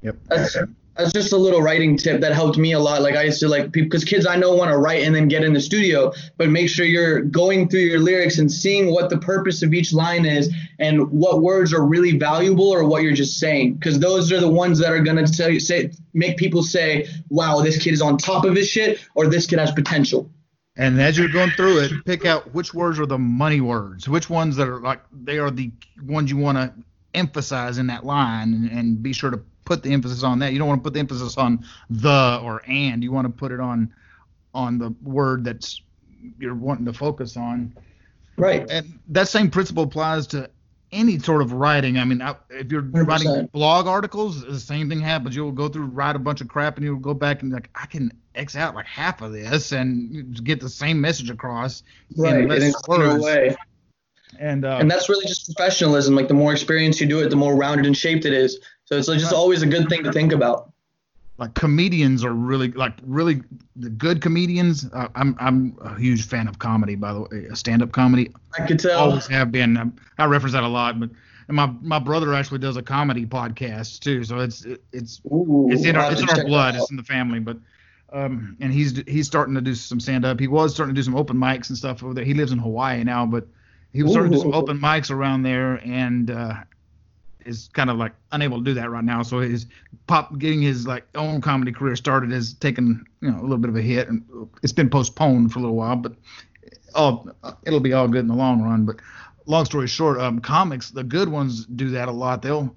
Yep. 0.00 0.16
That's 0.28 0.56
that's 0.96 1.12
just 1.12 1.32
a 1.32 1.36
little 1.36 1.60
writing 1.60 1.96
tip 1.96 2.20
that 2.20 2.32
helped 2.32 2.56
me 2.56 2.72
a 2.72 2.78
lot. 2.78 3.02
Like 3.02 3.16
I 3.16 3.24
used 3.24 3.40
to 3.40 3.48
like 3.48 3.70
because 3.70 4.04
kids 4.04 4.26
I 4.26 4.36
know 4.36 4.54
want 4.54 4.70
to 4.70 4.78
write 4.78 5.02
and 5.02 5.14
then 5.14 5.28
get 5.28 5.44
in 5.44 5.52
the 5.52 5.60
studio, 5.60 6.12
but 6.36 6.48
make 6.48 6.68
sure 6.68 6.86
you're 6.86 7.20
going 7.20 7.68
through 7.68 7.80
your 7.80 8.00
lyrics 8.00 8.38
and 8.38 8.50
seeing 8.50 8.90
what 8.90 9.10
the 9.10 9.18
purpose 9.18 9.62
of 9.62 9.74
each 9.74 9.92
line 9.92 10.24
is 10.24 10.52
and 10.78 11.10
what 11.10 11.42
words 11.42 11.72
are 11.72 11.84
really 11.84 12.18
valuable 12.18 12.68
or 12.68 12.84
what 12.84 13.02
you're 13.02 13.12
just 13.12 13.38
saying. 13.38 13.74
Because 13.74 13.98
those 13.98 14.32
are 14.32 14.40
the 14.40 14.48
ones 14.48 14.78
that 14.78 14.90
are 14.90 15.00
gonna 15.00 15.26
tell 15.26 15.58
say 15.60 15.90
make 16.14 16.36
people 16.36 16.62
say, 16.62 17.08
"Wow, 17.28 17.60
this 17.60 17.76
kid 17.76 17.92
is 17.92 18.02
on 18.02 18.16
top 18.16 18.44
of 18.44 18.54
his 18.54 18.68
shit," 18.68 19.00
or 19.14 19.26
"This 19.26 19.46
kid 19.46 19.58
has 19.58 19.72
potential." 19.72 20.30
And 20.78 21.00
as 21.00 21.16
you're 21.16 21.28
going 21.28 21.50
through 21.50 21.78
it, 21.78 21.92
pick 22.04 22.26
out 22.26 22.54
which 22.54 22.74
words 22.74 23.00
are 23.00 23.06
the 23.06 23.18
money 23.18 23.60
words, 23.60 24.08
which 24.08 24.28
ones 24.28 24.56
that 24.56 24.68
are 24.68 24.80
like 24.80 25.00
they 25.12 25.38
are 25.38 25.50
the 25.50 25.70
ones 26.02 26.30
you 26.30 26.36
want 26.36 26.58
to 26.58 26.72
emphasize 27.14 27.78
in 27.78 27.86
that 27.86 28.04
line, 28.04 28.52
and, 28.52 28.70
and 28.70 29.02
be 29.02 29.12
sure 29.12 29.30
to 29.30 29.40
put 29.66 29.82
the 29.82 29.92
emphasis 29.92 30.22
on 30.22 30.38
that. 30.38 30.52
You 30.54 30.58
don't 30.58 30.68
want 30.68 30.82
to 30.82 30.84
put 30.84 30.94
the 30.94 31.00
emphasis 31.00 31.36
on 31.36 31.66
the 31.90 32.40
or 32.42 32.62
and. 32.66 33.02
You 33.02 33.12
want 33.12 33.26
to 33.26 33.32
put 33.32 33.52
it 33.52 33.60
on 33.60 33.92
on 34.54 34.78
the 34.78 34.94
word 35.02 35.44
that's 35.44 35.82
you're 36.38 36.54
wanting 36.54 36.86
to 36.86 36.94
focus 36.94 37.36
on. 37.36 37.76
Right. 38.38 38.66
And 38.70 38.98
that 39.08 39.28
same 39.28 39.50
principle 39.50 39.84
applies 39.84 40.26
to 40.28 40.50
any 40.92 41.18
sort 41.18 41.42
of 41.42 41.52
writing. 41.52 41.98
I 41.98 42.04
mean, 42.04 42.22
if 42.50 42.70
you're 42.70 42.82
100%. 42.82 43.06
writing 43.06 43.46
blog 43.52 43.86
articles, 43.86 44.42
the 44.42 44.58
same 44.58 44.88
thing 44.88 45.00
happens. 45.00 45.36
You'll 45.36 45.52
go 45.52 45.68
through, 45.68 45.86
write 45.86 46.16
a 46.16 46.18
bunch 46.18 46.40
of 46.40 46.48
crap, 46.48 46.76
and 46.76 46.84
you'll 46.84 46.96
go 46.96 47.14
back 47.14 47.42
and 47.42 47.52
like, 47.52 47.70
I 47.74 47.86
can 47.86 48.12
X 48.34 48.56
out 48.56 48.74
like 48.74 48.86
half 48.86 49.20
of 49.22 49.32
this 49.32 49.72
and 49.72 50.42
get 50.44 50.60
the 50.60 50.68
same 50.68 51.00
message 51.00 51.30
across 51.30 51.82
Right. 52.16 52.40
in 52.40 52.48
less 52.48 52.74
words. 52.88 53.24
way. 53.24 53.56
And, 54.38 54.64
uh, 54.64 54.78
and 54.80 54.90
that's 54.90 55.08
really 55.08 55.26
just 55.26 55.46
professionalism. 55.46 56.14
Like 56.14 56.28
the 56.28 56.34
more 56.34 56.52
experience 56.52 57.00
you 57.00 57.06
do 57.06 57.20
it, 57.20 57.30
the 57.30 57.36
more 57.36 57.56
rounded 57.56 57.86
and 57.86 57.96
shaped 57.96 58.24
it 58.24 58.32
is. 58.32 58.58
So 58.86 58.96
it's 58.96 59.08
just 59.08 59.32
always 59.32 59.62
a 59.62 59.66
good 59.66 59.88
thing 59.88 60.04
to 60.04 60.12
think 60.12 60.32
about. 60.32 60.72
like 61.38 61.54
comedians 61.54 62.24
are 62.24 62.32
really 62.32 62.70
like 62.72 62.94
really 63.04 63.42
the 63.74 63.90
good 63.90 64.22
comedians. 64.22 64.88
Uh, 64.92 65.08
I'm 65.14 65.36
I'm 65.38 65.76
a 65.82 65.98
huge 65.98 66.26
fan 66.26 66.48
of 66.48 66.58
comedy, 66.58 66.94
by 66.94 67.12
the 67.12 67.20
way, 67.22 67.48
stand 67.54 67.82
up 67.82 67.92
comedy. 67.92 68.30
I 68.58 68.66
could 68.66 68.78
tell. 68.78 68.98
always 68.98 69.26
have 69.26 69.52
been. 69.52 69.76
Um, 69.76 69.96
I 70.18 70.24
reference 70.26 70.54
that 70.54 70.62
a 70.62 70.68
lot, 70.68 70.98
but 70.98 71.10
and 71.48 71.56
my 71.56 71.66
my 71.82 71.98
brother 71.98 72.32
actually 72.32 72.58
does 72.58 72.76
a 72.76 72.82
comedy 72.82 73.26
podcast 73.26 74.00
too, 74.00 74.24
so 74.24 74.38
it's 74.38 74.64
it, 74.64 74.82
it's 74.92 75.20
Ooh, 75.26 75.68
it's 75.70 75.84
in 75.84 75.96
our 75.96 76.10
it's 76.10 76.22
in 76.22 76.30
our 76.30 76.44
blood, 76.44 76.76
it's 76.76 76.90
in 76.90 76.96
the 76.96 77.02
family. 77.02 77.40
But 77.40 77.58
um, 78.12 78.56
and 78.60 78.72
he's 78.72 79.02
he's 79.06 79.26
starting 79.26 79.54
to 79.54 79.60
do 79.60 79.74
some 79.74 80.00
stand 80.00 80.24
up. 80.24 80.40
He 80.40 80.48
was 80.48 80.74
starting 80.74 80.94
to 80.94 80.98
do 80.98 81.04
some 81.04 81.16
open 81.16 81.36
mics 81.36 81.68
and 81.68 81.76
stuff 81.76 82.02
over 82.02 82.14
there. 82.14 82.24
He 82.24 82.34
lives 82.34 82.52
in 82.52 82.58
Hawaii 82.58 83.04
now, 83.04 83.26
but 83.26 83.46
he 83.92 84.02
was 84.02 84.12
starting 84.12 84.32
to 84.32 84.38
do 84.38 84.42
some 84.42 84.54
open 84.54 84.78
mics 84.78 85.10
around 85.10 85.42
there, 85.42 85.74
and 85.84 86.30
uh, 86.30 86.54
is 87.46 87.68
kind 87.72 87.90
of 87.90 87.96
like 87.96 88.12
unable 88.32 88.58
to 88.58 88.64
do 88.64 88.74
that 88.74 88.90
right 88.90 89.04
now. 89.04 89.22
So 89.22 89.40
his 89.40 89.66
pop 90.06 90.38
getting 90.38 90.62
his 90.62 90.86
like 90.86 91.06
own 91.14 91.40
comedy 91.40 91.72
career 91.72 91.96
started 91.96 92.32
has 92.32 92.54
taken 92.54 93.04
you 93.20 93.30
know 93.30 93.40
a 93.40 93.42
little 93.42 93.58
bit 93.58 93.70
of 93.70 93.76
a 93.76 93.82
hit, 93.82 94.08
and 94.08 94.22
it's 94.62 94.72
been 94.72 94.90
postponed 94.90 95.52
for 95.52 95.58
a 95.58 95.62
little 95.62 95.76
while, 95.76 95.96
but 95.96 96.14
all 96.94 97.28
it'll 97.64 97.80
be 97.80 97.92
all 97.92 98.08
good 98.08 98.20
in 98.20 98.28
the 98.28 98.34
long 98.34 98.62
run. 98.62 98.84
But 98.86 98.96
long 99.46 99.64
story 99.64 99.86
short, 99.86 100.18
um, 100.20 100.40
comics, 100.40 100.90
the 100.90 101.04
good 101.04 101.28
ones 101.28 101.66
do 101.66 101.90
that 101.90 102.08
a 102.08 102.12
lot. 102.12 102.42
They'll 102.42 102.74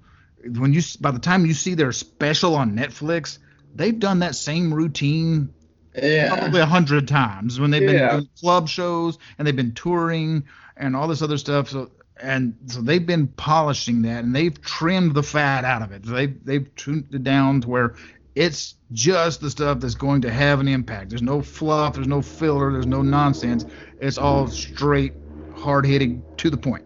when 0.58 0.72
you 0.72 0.82
by 1.00 1.10
the 1.10 1.18
time 1.18 1.44
you 1.46 1.54
see 1.54 1.74
their 1.74 1.92
special 1.92 2.54
on 2.54 2.72
Netflix, 2.76 3.38
they've 3.74 3.98
done 3.98 4.20
that 4.20 4.34
same 4.34 4.72
routine 4.72 5.52
Yeah. 6.00 6.34
probably 6.34 6.60
a 6.60 6.66
hundred 6.66 7.08
times 7.08 7.58
when 7.60 7.70
they've 7.70 7.86
been 7.86 7.96
Yeah. 7.96 8.12
doing 8.12 8.28
club 8.40 8.68
shows 8.68 9.18
and 9.38 9.46
they've 9.46 9.56
been 9.56 9.74
touring 9.74 10.44
and 10.76 10.96
all 10.96 11.08
this 11.08 11.20
other 11.20 11.36
stuff. 11.36 11.68
So 11.68 11.90
and 12.22 12.54
so 12.66 12.80
they've 12.80 13.06
been 13.06 13.26
polishing 13.26 14.02
that 14.02 14.24
and 14.24 14.34
they've 14.34 14.60
trimmed 14.62 15.14
the 15.14 15.22
fat 15.22 15.64
out 15.64 15.82
of 15.82 15.92
it. 15.92 16.02
They've 16.02 16.44
they've 16.44 16.74
tuned 16.74 17.08
it 17.12 17.24
down 17.24 17.62
to 17.62 17.68
where 17.68 17.96
it's 18.34 18.76
just 18.92 19.40
the 19.40 19.50
stuff 19.50 19.80
that's 19.80 19.94
going 19.94 20.22
to 20.22 20.30
have 20.30 20.60
an 20.60 20.68
impact. 20.68 21.10
There's 21.10 21.22
no 21.22 21.42
fluff, 21.42 21.94
there's 21.94 22.06
no 22.06 22.22
filler, 22.22 22.72
there's 22.72 22.86
no 22.86 23.02
nonsense. 23.02 23.66
It's 24.00 24.18
all 24.18 24.46
straight, 24.48 25.12
hard 25.56 25.86
hitting, 25.86 26.22
to 26.38 26.50
the 26.50 26.56
point. 26.56 26.84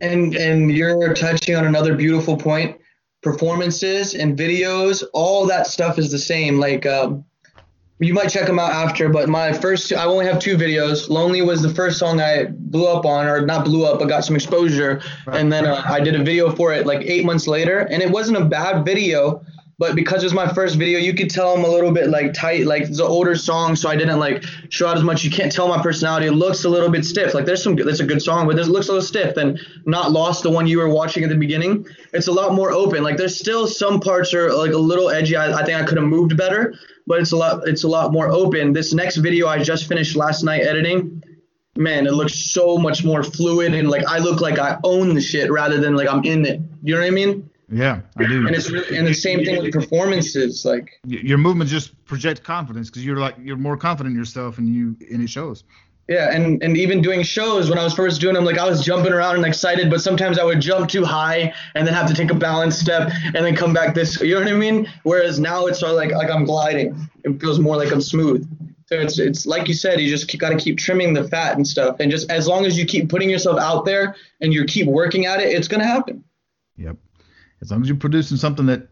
And 0.00 0.34
and 0.34 0.70
you're 0.70 1.14
touching 1.14 1.54
on 1.56 1.66
another 1.66 1.94
beautiful 1.94 2.36
point. 2.36 2.76
Performances 3.22 4.14
and 4.14 4.38
videos, 4.38 5.04
all 5.12 5.46
that 5.46 5.66
stuff 5.66 5.98
is 5.98 6.10
the 6.10 6.18
same. 6.18 6.58
Like 6.58 6.86
um, 6.86 7.24
you 8.00 8.14
might 8.14 8.28
check 8.28 8.46
them 8.46 8.58
out 8.58 8.72
after, 8.72 9.08
but 9.08 9.28
my 9.28 9.52
first, 9.52 9.92
I 9.92 10.04
only 10.04 10.24
have 10.26 10.38
two 10.38 10.56
videos. 10.56 11.08
Lonely 11.08 11.42
was 11.42 11.60
the 11.62 11.72
first 11.74 11.98
song 11.98 12.20
I 12.20 12.46
blew 12.46 12.86
up 12.86 13.04
on, 13.04 13.26
or 13.26 13.44
not 13.44 13.64
blew 13.64 13.84
up, 13.84 13.98
but 13.98 14.08
got 14.08 14.24
some 14.24 14.36
exposure. 14.36 15.02
Right. 15.26 15.40
And 15.40 15.52
then 15.52 15.66
uh, 15.66 15.82
I 15.86 16.00
did 16.00 16.14
a 16.14 16.22
video 16.24 16.54
for 16.54 16.72
it 16.72 16.86
like 16.86 17.02
eight 17.02 17.24
months 17.24 17.46
later, 17.46 17.80
and 17.80 18.02
it 18.02 18.10
wasn't 18.10 18.38
a 18.38 18.44
bad 18.44 18.84
video 18.84 19.44
but 19.80 19.94
because 19.94 20.22
it 20.22 20.26
was 20.26 20.34
my 20.34 20.52
first 20.52 20.76
video, 20.76 20.98
you 20.98 21.14
could 21.14 21.30
tell 21.30 21.56
I'm 21.56 21.64
a 21.64 21.68
little 21.68 21.90
bit 21.90 22.10
like 22.10 22.34
tight. 22.34 22.66
Like 22.66 22.82
it's 22.82 22.98
an 22.98 23.06
older 23.06 23.34
song, 23.34 23.74
so 23.74 23.88
I 23.88 23.96
didn't 23.96 24.18
like 24.18 24.44
show 24.68 24.86
out 24.86 24.98
as 24.98 25.02
much. 25.02 25.24
You 25.24 25.30
can't 25.30 25.50
tell 25.50 25.68
my 25.68 25.82
personality. 25.82 26.26
It 26.26 26.32
looks 26.32 26.64
a 26.64 26.68
little 26.68 26.90
bit 26.90 27.02
stiff. 27.02 27.32
Like 27.32 27.46
there's 27.46 27.62
some, 27.62 27.76
that's 27.76 28.00
a 28.00 28.04
good 28.04 28.20
song, 28.20 28.46
but 28.46 28.58
it 28.58 28.66
looks 28.66 28.88
a 28.88 28.92
little 28.92 29.06
stiff 29.06 29.38
and 29.38 29.58
not 29.86 30.12
lost 30.12 30.42
the 30.42 30.50
one 30.50 30.66
you 30.66 30.76
were 30.76 30.90
watching 30.90 31.24
at 31.24 31.30
the 31.30 31.34
beginning. 31.34 31.86
It's 32.12 32.26
a 32.26 32.32
lot 32.32 32.52
more 32.52 32.70
open. 32.72 33.02
Like 33.02 33.16
there's 33.16 33.38
still 33.38 33.66
some 33.66 34.00
parts 34.00 34.34
are 34.34 34.52
like 34.52 34.72
a 34.72 34.78
little 34.78 35.08
edgy. 35.08 35.34
I, 35.34 35.50
I 35.50 35.64
think 35.64 35.80
I 35.80 35.84
could 35.86 35.96
have 35.96 36.06
moved 36.06 36.36
better, 36.36 36.74
but 37.10 37.20
it's 37.20 37.32
a 37.32 37.36
lot, 37.36 37.66
it's 37.66 37.82
a 37.82 37.88
lot 37.88 38.12
more 38.12 38.30
open. 38.30 38.72
This 38.72 38.94
next 38.94 39.16
video 39.16 39.48
I 39.48 39.60
just 39.60 39.88
finished 39.88 40.14
last 40.14 40.44
night 40.44 40.62
editing. 40.62 41.20
Man, 41.74 42.06
it 42.06 42.12
looks 42.12 42.34
so 42.52 42.78
much 42.78 43.02
more 43.04 43.24
fluid 43.24 43.74
and 43.74 43.90
like 43.90 44.06
I 44.06 44.18
look 44.18 44.40
like 44.40 44.60
I 44.60 44.78
own 44.84 45.16
the 45.16 45.20
shit 45.20 45.50
rather 45.50 45.80
than 45.80 45.96
like 45.96 46.08
I'm 46.08 46.22
in 46.22 46.46
it. 46.46 46.60
You 46.84 46.94
know 46.94 47.00
what 47.00 47.08
I 47.08 47.10
mean? 47.10 47.50
Yeah, 47.68 48.02
I 48.16 48.26
do. 48.26 48.46
And 48.46 48.54
it's 48.54 48.70
really, 48.70 48.96
and 48.96 49.08
the 49.08 49.12
same 49.12 49.44
thing 49.44 49.60
with 49.60 49.72
performances. 49.72 50.64
Like 50.64 51.00
your 51.04 51.38
movement 51.38 51.68
just 51.68 52.04
project 52.04 52.44
confidence 52.44 52.90
because 52.90 53.04
you're 53.04 53.18
like 53.18 53.34
you're 53.40 53.56
more 53.56 53.76
confident 53.76 54.12
in 54.12 54.18
yourself 54.18 54.58
and 54.58 54.68
you 54.68 54.96
and 55.10 55.20
it 55.20 55.30
shows. 55.30 55.64
Yeah, 56.10 56.34
and 56.34 56.62
and 56.62 56.76
even 56.76 57.00
doing 57.00 57.22
shows 57.22 57.70
when 57.70 57.78
I 57.78 57.84
was 57.84 57.94
first 57.94 58.20
doing 58.20 58.34
them, 58.34 58.44
like 58.44 58.58
I 58.58 58.68
was 58.68 58.84
jumping 58.84 59.12
around 59.12 59.36
and 59.36 59.46
excited, 59.46 59.88
but 59.88 60.00
sometimes 60.00 60.38
I 60.38 60.44
would 60.44 60.60
jump 60.60 60.90
too 60.90 61.04
high 61.04 61.54
and 61.74 61.86
then 61.86 61.94
have 61.94 62.08
to 62.08 62.14
take 62.14 62.30
a 62.30 62.34
balance 62.34 62.76
step 62.76 63.10
and 63.24 63.36
then 63.36 63.54
come 63.54 63.72
back 63.72 63.94
this. 63.94 64.20
You 64.20 64.34
know 64.34 64.40
what 64.40 64.48
I 64.48 64.56
mean? 64.56 64.88
Whereas 65.04 65.38
now 65.38 65.66
it's 65.66 65.78
sort 65.78 65.92
of 65.92 65.96
like 65.96 66.10
like 66.10 66.28
I'm 66.28 66.44
gliding. 66.44 67.08
It 67.24 67.40
feels 67.40 67.60
more 67.60 67.76
like 67.76 67.92
I'm 67.92 68.00
smooth. 68.00 68.44
So 68.86 68.96
it's 68.96 69.20
it's 69.20 69.46
like 69.46 69.68
you 69.68 69.74
said, 69.74 70.00
you 70.00 70.10
just 70.10 70.36
got 70.36 70.50
to 70.50 70.56
keep 70.56 70.78
trimming 70.78 71.14
the 71.14 71.28
fat 71.28 71.56
and 71.56 71.66
stuff, 71.66 71.96
and 72.00 72.10
just 72.10 72.28
as 72.28 72.48
long 72.48 72.66
as 72.66 72.76
you 72.76 72.84
keep 72.84 73.08
putting 73.08 73.30
yourself 73.30 73.58
out 73.60 73.84
there 73.84 74.16
and 74.40 74.52
you 74.52 74.64
keep 74.64 74.88
working 74.88 75.26
at 75.26 75.40
it, 75.40 75.54
it's 75.54 75.68
gonna 75.68 75.86
happen. 75.86 76.24
Yep 76.76 76.96
as 77.62 77.70
long 77.70 77.82
as 77.82 77.88
you're 77.88 77.96
producing 77.96 78.36
something 78.36 78.66
that 78.66 78.88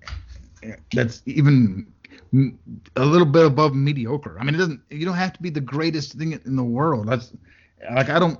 that's 0.93 1.23
even 1.27 1.86
a 2.32 3.05
little 3.05 3.26
bit 3.26 3.46
above 3.46 3.74
mediocre. 3.74 4.36
I 4.38 4.44
mean, 4.44 4.55
it 4.55 4.59
doesn't. 4.59 4.80
You 4.90 5.05
don't 5.05 5.14
have 5.16 5.32
to 5.34 5.42
be 5.42 5.50
the 5.50 5.60
greatest 5.60 6.12
thing 6.14 6.32
in 6.32 6.56
the 6.56 6.64
world. 6.64 7.09
That's 7.09 7.32
like 7.94 8.10
I 8.10 8.18
don't. 8.18 8.38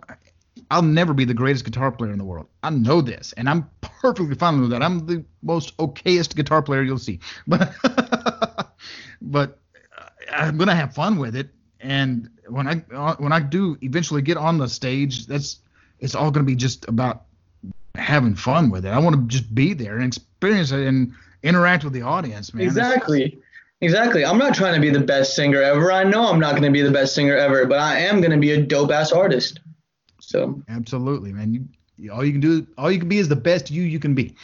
I'll 0.71 0.83
never 0.83 1.15
be 1.15 1.25
the 1.25 1.35
greatest 1.35 1.65
guitar 1.65 1.91
player 1.91 2.13
in 2.13 2.19
the 2.19 2.25
world. 2.25 2.49
I 2.63 2.71
know 2.71 3.01
this, 3.01 3.33
and 3.35 3.49
I'm 3.49 3.69
perfectly 3.81 4.35
fine 4.35 4.61
with 4.61 4.71
that. 4.71 4.83
I'm 4.83 5.07
the 5.07 5.25
most 5.43 5.77
okayest 5.79 6.35
guitar 6.35 6.63
player 6.63 6.83
you'll 6.83 6.99
see, 6.99 7.21
but 7.47 7.73
but 9.23 9.59
uh, 9.97 10.09
I'm 10.31 10.59
gonna 10.59 10.75
have 10.75 10.95
fun 10.95 11.19
with 11.19 11.37
it. 11.37 11.49
And 11.81 12.29
when 12.49 12.67
I 12.67 12.85
uh, 12.95 13.17
when 13.17 13.33
I 13.33 13.41
do 13.41 13.79
eventually 13.83 14.23
get 14.23 14.37
on 14.37 14.59
the 14.59 14.69
stage, 14.69 15.27
that's 15.27 15.61
it's 16.01 16.15
all 16.15 16.31
gonna 16.31 16.45
be 16.45 16.57
just 16.57 16.87
about 16.89 17.25
having 17.95 18.35
fun 18.35 18.71
with 18.71 18.85
it. 18.85 18.91
I 18.91 18.99
want 18.99 19.17
to 19.17 19.23
just 19.27 19.55
be 19.55 19.73
there 19.73 19.97
and 19.97 20.05
experience 20.05 20.71
it 20.73 20.87
and 20.87 21.15
interact 21.43 21.85
with 21.85 21.93
the 21.93 22.03
audience, 22.03 22.53
man. 22.53 22.65
Exactly. 22.65 23.39
Exactly. 23.81 24.25
I'm 24.25 24.39
not 24.39 24.55
trying 24.55 24.75
to 24.75 24.81
be 24.81 24.91
the 24.91 25.05
best 25.05 25.37
singer 25.37 25.63
ever. 25.63 25.93
I 25.93 26.03
know 26.03 26.29
I'm 26.29 26.41
not 26.41 26.53
going 26.53 26.65
to 26.65 26.71
be 26.71 26.83
the 26.83 26.91
best 26.91 27.15
singer 27.15 27.37
ever, 27.37 27.65
but 27.67 27.79
I 27.79 28.01
am 28.01 28.21
going 28.21 28.33
to 28.33 28.39
be 28.39 28.51
a 28.51 28.61
dope 28.61 28.91
ass 28.91 29.13
artist. 29.13 29.61
So 30.21 30.61
absolutely, 30.69 31.33
man. 31.33 31.55
You, 31.97 32.13
all 32.13 32.25
you 32.25 32.33
can 32.33 32.41
do, 32.41 32.67
all 32.77 32.91
you 32.91 32.99
can 32.99 33.09
be 33.09 33.19
is 33.19 33.29
the 33.29 33.37
best 33.37 33.71
you 33.71 33.83
you 33.83 34.01
can 34.01 34.15
be. 34.15 34.35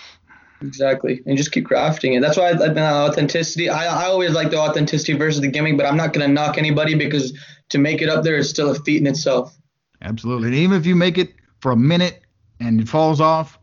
Exactly, 0.63 1.21
and 1.27 1.37
just 1.37 1.53
keep 1.53 1.67
crafting 1.67 2.17
it. 2.17 2.21
That's 2.21 2.37
why 2.37 2.51
I, 2.51 2.53
uh, 2.53 3.09
authenticity. 3.11 3.69
I, 3.69 4.05
I 4.05 4.07
always 4.07 4.33
like 4.33 4.51
the 4.51 4.59
authenticity 4.59 5.13
versus 5.13 5.41
the 5.41 5.49
gimmick, 5.49 5.77
but 5.77 5.85
I'm 5.85 5.97
not 5.97 6.13
going 6.13 6.27
to 6.27 6.33
knock 6.33 6.57
anybody 6.57 6.95
because 6.95 7.37
to 7.71 7.79
make 7.79 8.01
it 8.01 8.09
up 8.09 8.25
there 8.25 8.37
is 8.37 8.49
still 8.49 8.71
a 8.71 8.75
feat 8.75 9.01
in 9.01 9.07
itself. 9.07 9.59
Absolutely, 10.01 10.49
and 10.49 10.57
even 10.57 10.77
if 10.77 10.87
you 10.87 10.95
make 10.95 11.19
it 11.19 11.35
for 11.61 11.73
a 11.73 11.77
minute 11.77 12.23
and 12.61 12.81
it 12.81 12.89
falls 12.89 13.21
off, 13.21 13.59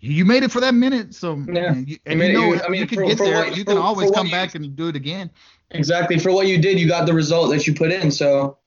you 0.00 0.24
made 0.24 0.42
it 0.42 0.50
for 0.50 0.60
that 0.60 0.74
minute. 0.74 1.14
So 1.14 1.42
yeah, 1.48 1.74
you, 1.74 1.98
and 2.06 2.20
you 2.20 2.32
know, 2.32 2.60
I 2.62 2.68
mean, 2.68 2.80
you 2.80 2.86
can 2.86 2.98
for, 2.98 3.06
get 3.06 3.18
for 3.18 3.24
there. 3.24 3.44
What, 3.44 3.56
you 3.56 3.64
can 3.64 3.76
for, 3.76 3.82
always 3.82 4.10
come 4.10 4.30
back 4.30 4.54
you, 4.54 4.60
and 4.62 4.76
do 4.76 4.88
it 4.88 4.96
again. 4.96 5.30
Exactly. 5.70 6.18
For 6.18 6.32
what 6.32 6.46
you 6.46 6.58
did, 6.58 6.78
you 6.78 6.86
got 6.86 7.06
the 7.06 7.14
result 7.14 7.50
that 7.50 7.66
you 7.66 7.74
put 7.74 7.90
in. 7.92 8.10
So 8.10 8.58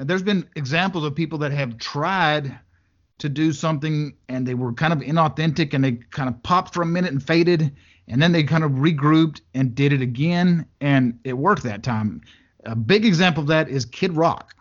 and 0.00 0.08
there's 0.08 0.22
been 0.22 0.48
examples 0.56 1.04
of 1.04 1.14
people 1.14 1.38
that 1.40 1.52
have 1.52 1.76
tried 1.76 2.58
to 3.18 3.28
do 3.28 3.52
something 3.52 4.14
and 4.30 4.46
they 4.46 4.54
were 4.54 4.72
kind 4.72 4.94
of 4.94 5.00
inauthentic 5.00 5.74
and 5.74 5.84
they 5.84 5.92
kind 5.92 6.26
of 6.26 6.42
popped 6.42 6.72
for 6.72 6.80
a 6.80 6.86
minute 6.86 7.12
and 7.12 7.22
faded 7.22 7.76
and 8.08 8.20
then 8.20 8.32
they 8.32 8.42
kind 8.42 8.64
of 8.64 8.70
regrouped 8.72 9.42
and 9.54 9.74
did 9.74 9.92
it 9.92 10.00
again 10.00 10.64
and 10.80 11.18
it 11.24 11.34
worked 11.34 11.62
that 11.64 11.82
time. 11.82 12.22
A 12.64 12.74
big 12.74 13.04
example 13.04 13.42
of 13.42 13.48
that 13.48 13.68
is 13.68 13.84
Kid 13.84 14.16
Rock. 14.16 14.54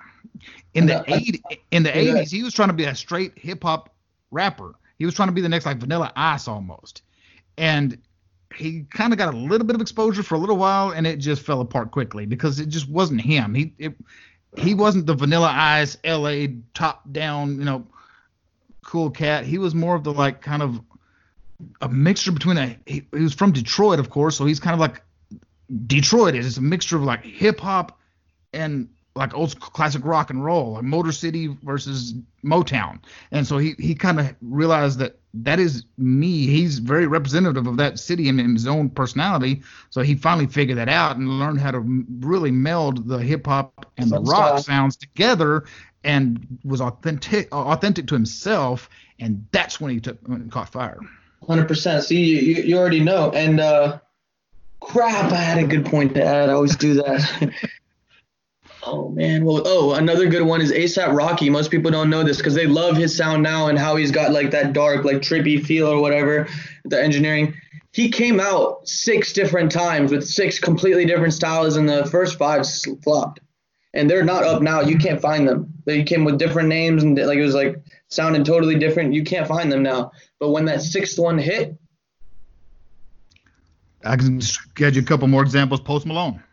In 0.74 0.86
the 0.86 1.06
80, 1.08 1.42
in 1.72 1.84
the 1.84 1.90
80s, 1.90 2.30
he 2.32 2.44
was 2.44 2.54
trying 2.54 2.68
to 2.70 2.74
be 2.74 2.84
a 2.84 2.94
straight 2.94 3.32
hip 3.38 3.64
hop 3.64 3.96
rapper. 4.32 4.76
He 5.00 5.06
was 5.06 5.16
trying 5.16 5.30
to 5.30 5.34
be 5.34 5.42
the 5.42 5.50
next 5.50 5.66
like 5.66 5.78
Vanilla 5.78 6.12
Ice 6.16 6.48
almost, 6.48 7.02
and 7.58 7.98
he 8.56 8.86
kind 8.92 9.14
of 9.14 9.18
got 9.18 9.34
a 9.34 9.38
little 9.38 9.66
bit 9.66 9.76
of 9.76 9.82
exposure 9.82 10.24
for 10.24 10.36
a 10.36 10.38
little 10.38 10.58
while, 10.58 10.92
and 10.92 11.08
it 11.08 11.18
just 11.18 11.42
fell 11.42 11.62
apart 11.62 11.92
quickly 11.92 12.26
because 12.26 12.60
it 12.60 12.68
just 12.68 12.90
wasn't 12.90 13.22
him. 13.22 13.56
He 13.56 13.74
it, 13.78 13.96
he 14.58 14.74
wasn't 14.74 15.06
the 15.06 15.14
Vanilla 15.14 15.52
Ice 15.54 15.98
L.A. 16.04 16.56
top 16.74 17.02
down, 17.12 17.60
you 17.60 17.66
know, 17.66 17.88
cool 18.84 19.10
cat. 19.10 19.46
He 19.46 19.58
was 19.58 19.74
more 19.74 19.96
of 19.96 20.04
the 20.04 20.12
like 20.12 20.42
kind 20.42 20.62
of 20.62 20.82
a 21.82 21.90
mixture 21.90 22.32
between 22.32 22.58
a 22.58 22.78
he, 22.86 23.06
he 23.12 23.24
was 23.24 23.34
from 23.34 23.52
Detroit, 23.52 24.00
of 24.00 24.10
course, 24.10 24.38
so 24.38 24.46
he's 24.46 24.60
kind 24.60 24.74
of 24.74 24.80
like 24.80 25.02
Detroit 25.88 26.36
is. 26.36 26.46
It's 26.46 26.58
a 26.58 26.62
mixture 26.62 26.98
of 26.98 27.04
like 27.04 27.24
hip 27.24 27.60
hop 27.60 28.00
and 28.54 28.90
like 29.20 29.34
old 29.36 29.60
classic 29.60 30.04
rock 30.06 30.30
and 30.30 30.44
roll, 30.44 30.72
like 30.74 30.84
Motor 30.84 31.12
City 31.12 31.56
versus 31.62 32.16
Motown. 32.44 33.00
And 33.32 33.46
so 33.46 33.58
he 33.58 33.76
he 33.78 33.94
kind 33.94 34.20
of 34.20 34.34
realized 34.42 34.98
that 35.00 35.20
that 35.34 35.60
is 35.60 35.86
me. 35.98 36.48
He's 36.48 36.80
very 36.80 37.06
representative 37.06 37.68
of 37.68 37.78
that 37.78 38.00
city 38.00 38.30
and, 38.30 38.40
his 38.40 38.66
own 38.66 38.90
personality. 38.90 39.62
So 39.90 40.02
he 40.02 40.16
finally 40.16 40.48
figured 40.48 40.78
that 40.78 40.90
out 40.90 41.18
and 41.18 41.38
learned 41.38 41.60
how 41.60 41.72
to 41.72 41.82
really 42.22 42.50
meld 42.50 43.08
the 43.08 43.20
hip 43.20 43.46
hop 43.46 43.92
and 43.98 44.10
the 44.10 44.22
rock 44.22 44.60
sounds 44.64 44.96
together 44.96 45.66
and 46.04 46.48
was 46.64 46.80
authentic 46.80 47.54
authentic 47.54 48.08
to 48.08 48.16
himself. 48.16 48.90
And 49.20 49.46
that's 49.52 49.82
when 49.82 49.92
he 49.92 50.00
took 50.00 50.18
when 50.28 50.50
caught 50.50 50.70
fire. 50.70 51.00
Hundred 51.46 51.68
percent. 51.68 52.06
See, 52.06 52.40
you, 52.40 52.64
you 52.64 52.78
already 52.78 53.02
know. 53.02 53.32
And 53.32 53.60
uh, 53.60 54.00
crap, 54.80 55.34
I 55.34 55.38
had 55.38 55.58
a 55.58 55.68
good 55.68 55.86
point 55.86 56.16
to 56.16 56.24
add. 56.24 56.50
I 56.50 56.54
always 56.54 56.78
do 56.78 56.94
that. 56.96 57.54
Oh 58.92 59.10
man, 59.10 59.46
well, 59.46 59.62
oh, 59.66 59.94
another 59.94 60.28
good 60.28 60.42
one 60.42 60.62
is 60.62 60.72
ASAP 60.72 61.16
Rocky. 61.16 61.48
Most 61.48 61.70
people 61.70 61.92
don't 61.92 62.10
know 62.10 62.24
this 62.24 62.38
because 62.38 62.56
they 62.56 62.66
love 62.66 62.98
his 62.98 63.16
sound 63.16 63.44
now 63.44 63.68
and 63.68 63.78
how 63.78 63.96
he's 63.96 64.10
got 64.10 64.32
like 64.32 64.50
that 64.50 64.74
dark, 64.74 65.06
like 65.06 65.18
trippy 65.18 65.64
feel 65.64 65.88
or 65.88 66.02
whatever. 66.02 66.48
The 66.86 67.00
engineering. 67.00 67.54
He 67.92 68.10
came 68.10 68.40
out 68.40 68.88
six 68.88 69.32
different 69.32 69.72
times 69.72 70.12
with 70.12 70.28
six 70.28 70.58
completely 70.58 71.06
different 71.06 71.34
styles, 71.34 71.76
and 71.76 71.88
the 71.88 72.06
first 72.06 72.40
five 72.40 72.68
flopped. 73.04 73.42
And 73.94 74.10
they're 74.10 74.24
not 74.24 74.44
up 74.44 74.64
now. 74.64 74.82
You 74.82 74.98
can't 74.98 75.22
find 75.22 75.48
them. 75.48 75.72
They 75.86 76.04
came 76.04 76.24
with 76.24 76.40
different 76.40 76.70
names 76.70 77.04
and 77.04 77.16
like 77.16 77.38
it 77.38 77.44
was 77.44 77.56
like 77.56 77.76
sounding 78.08 78.44
totally 78.44 78.78
different. 78.80 79.14
You 79.14 79.24
can't 79.24 79.48
find 79.48 79.72
them 79.72 79.84
now. 79.84 80.12
But 80.40 80.50
when 80.50 80.66
that 80.66 80.82
sixth 80.82 81.20
one 81.20 81.38
hit, 81.38 81.78
I 84.04 84.16
can 84.16 84.42
get 84.74 84.96
you 84.96 85.02
a 85.02 85.06
couple 85.06 85.28
more 85.28 85.44
examples. 85.44 85.80
Post 85.80 86.08
Malone. 86.08 86.44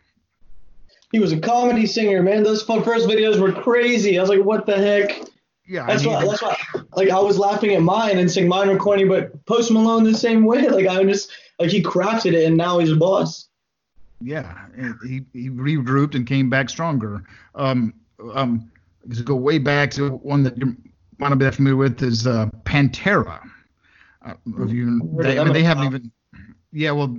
He 1.16 1.20
was 1.20 1.32
a 1.32 1.40
comedy 1.40 1.86
singer, 1.86 2.22
man. 2.22 2.43
Those 2.43 2.62
first 2.62 3.09
videos 3.09 3.40
were 3.40 3.51
crazy. 3.51 4.18
I 4.18 4.20
was 4.20 4.28
like, 4.28 4.44
what 4.44 4.66
the 4.66 4.76
heck? 4.76 5.18
Yeah, 5.66 5.86
that's 5.86 6.05
why. 6.05 6.26
That's 6.26 6.43
why. 6.43 6.59
Like 6.94 7.09
I 7.09 7.18
was 7.18 7.38
laughing 7.38 7.74
at 7.74 7.80
mine 7.80 8.18
and 8.18 8.30
saying 8.30 8.48
mine 8.48 8.68
were 8.68 8.76
corny, 8.76 9.05
but 9.05 9.47
Post 9.47 9.70
Malone 9.70 10.05
the 10.05 10.12
same 10.12 10.44
way. 10.44 10.68
Like 10.68 10.86
I 10.86 11.02
just 11.05 11.32
like 11.59 11.70
he 11.70 11.82
crafted 11.82 12.34
it, 12.34 12.44
and 12.44 12.55
now 12.55 12.80
he's 12.80 12.93
a 12.93 12.97
boss. 12.97 13.48
Yeah, 14.20 14.66
he 15.06 15.24
he 15.32 15.48
regrouped 15.48 16.14
and 16.16 16.26
came 16.26 16.51
back 16.51 16.68
stronger. 16.68 17.24
Um, 17.55 17.94
um, 18.34 18.70
to 19.10 19.22
go 19.22 19.36
way 19.36 19.56
back 19.56 19.93
to 19.93 20.10
one 20.16 20.43
that 20.43 20.59
you 20.59 20.76
might 21.16 21.30
not 21.30 21.38
be 21.38 21.47
that 21.47 21.55
familiar 21.55 21.76
with 21.76 22.02
is 22.02 22.26
uh, 22.26 22.51
Pantera. 22.64 23.40
Uh, 24.22 24.34
you, 24.66 25.01
they, 25.18 25.38
I 25.38 25.44
mean, 25.44 25.55
they 25.55 25.62
haven't 25.62 25.84
even. 25.86 26.12
Yeah, 26.72 26.90
well, 26.90 27.16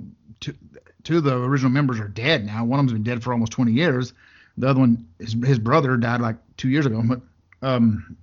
two 1.08 1.16
of 1.16 1.24
the 1.24 1.34
original 1.34 1.70
members 1.70 1.98
are 1.98 2.08
dead 2.08 2.44
now. 2.44 2.62
One 2.62 2.78
of 2.78 2.84
them's 2.84 2.92
been 2.92 3.02
dead 3.02 3.22
for 3.22 3.32
almost 3.32 3.50
20 3.52 3.72
years. 3.72 4.12
The 4.58 4.68
other 4.68 4.80
one, 4.80 5.08
his 5.18 5.34
his 5.42 5.58
brother 5.58 5.96
died 5.96 6.20
like 6.20 6.36
two 6.58 6.68
years 6.68 6.84
ago. 6.84 7.02
But 7.02 7.22
um, 7.62 8.14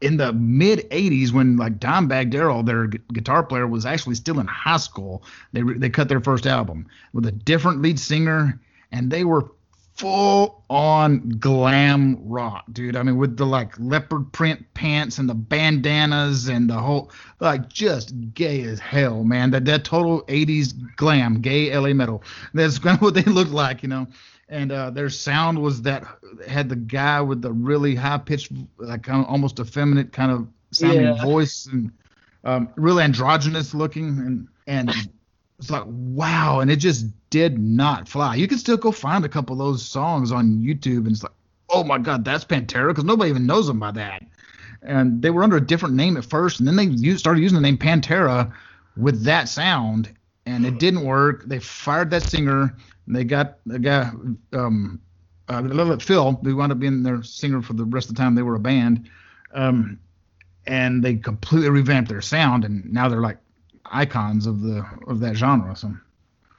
in 0.00 0.16
the 0.16 0.32
mid 0.32 0.88
80s 0.88 1.32
when 1.32 1.58
like 1.58 1.78
Dimebag 1.78 2.30
Darrell, 2.30 2.62
their 2.62 2.86
gu- 2.86 2.98
guitar 3.12 3.42
player, 3.42 3.66
was 3.66 3.84
actually 3.84 4.14
still 4.14 4.40
in 4.40 4.46
high 4.46 4.78
school. 4.78 5.22
They 5.52 5.62
re- 5.62 5.76
they 5.76 5.90
cut 5.90 6.08
their 6.08 6.22
first 6.22 6.46
album 6.46 6.86
with 7.12 7.26
a 7.26 7.32
different 7.32 7.82
lead 7.82 7.98
singer, 7.98 8.58
and 8.90 9.10
they 9.10 9.24
were 9.24 9.52
full 9.94 10.64
on 10.70 11.28
glam 11.38 12.18
rock, 12.28 12.64
dude. 12.72 12.96
I 12.96 13.02
mean, 13.02 13.16
with 13.18 13.36
the 13.36 13.44
like 13.46 13.78
leopard 13.78 14.32
print 14.32 14.64
pants 14.74 15.18
and 15.18 15.28
the 15.28 15.34
bandanas 15.34 16.48
and 16.48 16.68
the 16.68 16.74
whole 16.78 17.10
like 17.40 17.68
just 17.68 18.14
gay 18.34 18.62
as 18.62 18.80
hell, 18.80 19.24
man. 19.24 19.50
That 19.50 19.64
that 19.66 19.84
total 19.84 20.22
80s 20.22 20.74
glam, 20.96 21.40
gay 21.40 21.76
LA 21.76 21.92
metal. 21.92 22.22
That's 22.54 22.78
kind 22.80 22.96
of 22.96 23.02
what 23.02 23.14
they 23.14 23.22
looked 23.22 23.52
like, 23.52 23.82
you 23.82 23.88
know. 23.88 24.06
And 24.48 24.70
uh, 24.70 24.90
their 24.90 25.08
sound 25.08 25.60
was 25.62 25.82
that 25.82 26.04
had 26.46 26.68
the 26.68 26.76
guy 26.76 27.20
with 27.22 27.40
the 27.40 27.52
really 27.52 27.94
high 27.94 28.18
pitched, 28.18 28.52
like 28.78 29.02
kind 29.02 29.22
of 29.24 29.30
almost 29.30 29.58
effeminate 29.60 30.12
kind 30.12 30.30
of 30.30 30.46
sounding 30.72 31.02
Yeah. 31.02 31.22
voice 31.24 31.66
and 31.72 31.90
um, 32.44 32.68
really 32.76 33.02
androgynous 33.04 33.72
looking 33.74 34.08
and 34.18 34.48
and 34.66 34.90
it's 35.62 35.70
like 35.70 35.84
wow 35.86 36.60
and 36.60 36.70
it 36.70 36.76
just 36.76 37.06
did 37.30 37.58
not 37.58 38.08
fly. 38.08 38.34
You 38.34 38.48
can 38.48 38.58
still 38.58 38.76
go 38.76 38.90
find 38.90 39.24
a 39.24 39.28
couple 39.28 39.54
of 39.54 39.58
those 39.58 39.84
songs 39.84 40.32
on 40.32 40.58
youtube 40.58 40.98
and 40.98 41.12
it's 41.12 41.22
like 41.22 41.32
oh 41.70 41.84
my 41.84 41.98
god 41.98 42.24
that's 42.24 42.44
pantera 42.44 42.88
because 42.88 43.04
nobody 43.04 43.30
even 43.30 43.46
knows 43.46 43.68
them 43.68 43.78
by 43.78 43.92
that. 43.92 44.24
And 44.82 45.22
they 45.22 45.30
were 45.30 45.44
under 45.44 45.56
a 45.56 45.66
different 45.66 45.94
name 45.94 46.16
at 46.16 46.24
first 46.24 46.58
and 46.58 46.66
then 46.66 46.74
they 46.76 46.84
used, 46.84 47.20
started 47.20 47.40
using 47.40 47.54
the 47.54 47.62
name 47.62 47.78
pantera 47.78 48.52
with 48.96 49.22
that 49.22 49.48
sound 49.48 50.12
and 50.44 50.66
it 50.66 50.80
didn't 50.80 51.04
work. 51.04 51.44
They 51.46 51.60
fired 51.60 52.10
that 52.10 52.24
singer 52.24 52.74
and 53.06 53.16
they 53.16 53.22
got 53.22 53.58
the 53.64 53.78
guy 53.78 54.10
um 54.52 55.00
uh, 55.48 55.96
phil 55.98 56.32
who 56.42 56.56
wound 56.56 56.72
up 56.72 56.78
being 56.80 57.02
their 57.02 57.22
singer 57.22 57.62
for 57.62 57.74
the 57.74 57.84
rest 57.84 58.08
of 58.08 58.16
the 58.16 58.22
time 58.22 58.34
they 58.34 58.42
were 58.42 58.54
a 58.54 58.60
band 58.60 59.08
um 59.54 59.98
and 60.66 61.02
they 61.02 61.14
completely 61.16 61.68
revamped 61.68 62.08
their 62.08 62.20
sound 62.20 62.64
and 62.64 62.90
now 62.92 63.08
they're 63.08 63.20
like 63.20 63.38
icons 63.92 64.46
of 64.46 64.62
the 64.62 64.84
of 65.06 65.20
that 65.20 65.36
genre 65.36 65.76
so 65.76 65.94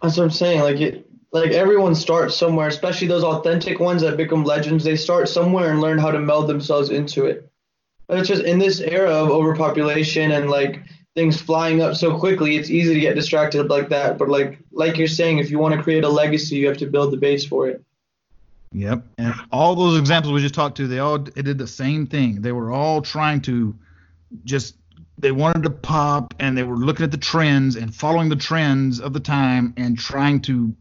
That's 0.02 0.18
what 0.18 0.24
I'm 0.24 0.32
saying. 0.32 0.62
Like 0.62 0.80
it, 0.80 1.10
like 1.32 1.52
everyone 1.52 1.96
starts 1.96 2.36
somewhere, 2.38 2.68
especially 2.68 3.08
those 3.08 3.24
authentic 3.24 3.80
ones 3.80 4.02
that 4.04 4.18
become 4.18 4.44
legends. 4.44 4.84
They 4.84 4.96
start 4.96 5.28
somewhere 5.28 5.72
and 5.72 5.82
learn 5.82 5.98
how 5.98 6.12
to 6.12 6.20
meld 6.20 6.48
themselves 6.48 6.92
into 6.92 7.26
it. 7.26 7.50
But 8.08 8.20
it's 8.20 8.28
just 8.28 8.44
in 8.44 8.60
this 8.60 8.80
era 8.80 9.10
of 9.10 9.32
overpopulation 9.32 10.32
and 10.32 10.50
like 10.50 10.82
things 11.16 11.42
flying 11.42 11.82
up 11.82 11.96
so 11.96 12.18
quickly, 12.18 12.56
it's 12.56 12.70
easy 12.70 12.94
to 12.94 13.00
get 13.00 13.16
distracted 13.16 13.70
like 13.70 13.90
that. 13.90 14.18
But 14.18 14.30
like 14.30 14.60
like 14.72 14.98
you're 14.98 15.08
saying, 15.08 15.40
if 15.40 15.50
you 15.50 15.58
want 15.58 15.76
to 15.76 15.82
create 15.82 16.04
a 16.04 16.10
legacy, 16.10 16.58
you 16.58 16.68
have 16.68 16.78
to 16.78 16.88
build 16.88 17.12
the 17.12 17.18
base 17.18 17.46
for 17.46 17.68
it. 17.68 17.84
Yep. 18.74 19.04
And 19.18 19.34
all 19.52 19.76
those 19.76 20.00
examples 20.00 20.34
we 20.34 20.42
just 20.42 20.56
talked 20.56 20.78
to, 20.78 20.88
they 20.88 21.00
all 21.00 21.20
did 21.20 21.58
the 21.58 21.68
same 21.68 22.08
thing. 22.08 22.42
They 22.42 22.52
were 22.52 22.72
all 22.72 23.02
trying 23.02 23.42
to 23.42 23.76
just 24.46 24.76
they 25.18 25.32
wanted 25.32 25.64
to 25.64 25.70
pop 25.70 26.34
and 26.40 26.58
they 26.58 26.64
were 26.64 26.76
looking 26.78 27.04
at 27.04 27.12
the 27.12 27.18
trends 27.18 27.76
and 27.76 27.94
following 27.94 28.30
the 28.30 28.36
trends 28.36 29.00
of 29.00 29.14
the 29.14 29.20
time 29.20 29.74
and 29.78 29.98
trying 29.98 30.42
to 30.42 30.76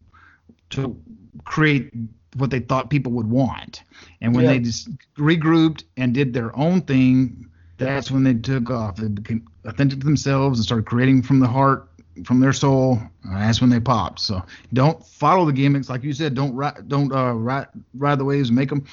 to 0.71 0.97
create 1.45 1.91
what 2.37 2.51
they 2.51 2.61
thought 2.61 2.89
people 2.89 3.13
would 3.13 3.29
want. 3.29 3.83
And 4.23 4.35
when 4.35 4.45
Yeah. 4.45 4.53
they 4.53 4.59
just 4.61 4.89
regrouped 5.17 5.85
and 5.97 6.15
did 6.15 6.33
their 6.33 6.57
own 6.57 6.81
thing, 6.83 7.47
that's 7.77 8.11
when 8.11 8.25
they 8.25 8.35
took 8.35 8.71
off. 8.71 8.97
They 8.97 9.09
became 9.09 9.47
authentic 9.65 10.01
to 10.01 10.05
themselves 10.05 10.59
and 10.59 10.65
started 10.65 10.87
creating 10.87 11.23
from 11.23 11.41
the 11.41 11.47
heart, 11.47 11.91
from 12.25 12.41
their 12.41 12.55
soul. 12.55 13.03
And 13.25 13.37
that's 13.37 13.61
when 13.61 13.69
they 13.69 13.81
popped. 13.81 14.21
So 14.21 14.43
don't 14.73 15.05
follow 15.05 15.45
the 15.45 15.53
gimmicks, 15.53 15.91
like 15.91 16.03
you 16.05 16.13
said. 16.15 16.35
Don't 16.35 16.55
ride, 16.55 16.89
don't 16.89 17.13
uh, 17.13 17.33
ride, 17.35 17.67
ride 17.95 18.19
the 18.19 18.25
waves, 18.25 18.51
make 18.51 18.71
them. 18.71 18.87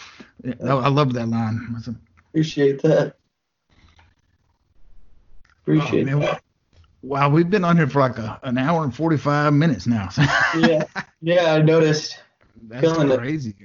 I, 0.63 0.71
I 0.73 0.87
love 0.89 1.13
that 1.13 1.27
line. 1.29 1.81
Appreciate 2.31 2.81
that. 2.81 3.15
Appreciate 5.77 6.07
Oh, 6.09 6.17
man, 6.17 6.19
that. 6.21 6.41
Wow, 7.01 7.29
we've 7.29 7.49
been 7.49 7.63
on 7.63 7.77
here 7.77 7.87
for 7.87 7.99
like 7.99 8.17
a, 8.17 8.39
an 8.43 8.57
hour 8.57 8.83
and 8.83 8.93
45 8.93 9.53
minutes 9.53 9.87
now. 9.87 10.09
Yeah, 10.59 10.83
yeah, 11.21 11.53
I 11.53 11.61
noticed. 11.61 12.19
That's 12.63 12.81
Killing 12.81 13.09
it. 13.11 13.17
crazy. 13.19 13.55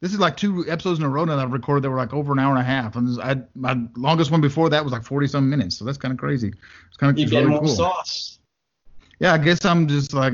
This 0.00 0.14
is 0.14 0.18
like 0.18 0.36
two 0.36 0.64
episodes 0.66 0.98
in 0.98 1.04
a 1.04 1.08
row 1.10 1.26
now 1.26 1.36
that 1.36 1.42
I've 1.42 1.52
recorded 1.52 1.82
that 1.84 1.90
were 1.90 1.96
like 1.98 2.14
over 2.14 2.32
an 2.32 2.38
hour 2.38 2.52
and 2.52 2.60
a 2.60 2.64
half. 2.64 2.96
And 2.96 3.20
I, 3.20 3.36
my 3.54 3.78
longest 3.96 4.30
one 4.30 4.40
before 4.40 4.70
that 4.70 4.82
was 4.82 4.92
like 4.94 5.02
40 5.04 5.26
some 5.26 5.50
minutes. 5.50 5.76
So 5.76 5.84
that's 5.84 5.98
kind 5.98 6.10
of 6.12 6.18
crazy. 6.18 6.54
It's 6.88 6.96
kind 6.96 7.10
of 7.12 7.18
You 7.18 7.26
get 7.28 7.40
really 7.40 7.50
more 7.50 7.58
cool. 7.60 7.68
sauce. 7.68 8.38
Yeah, 9.18 9.34
I 9.34 9.38
guess 9.38 9.62
I'm 9.66 9.86
just 9.86 10.14
like 10.14 10.32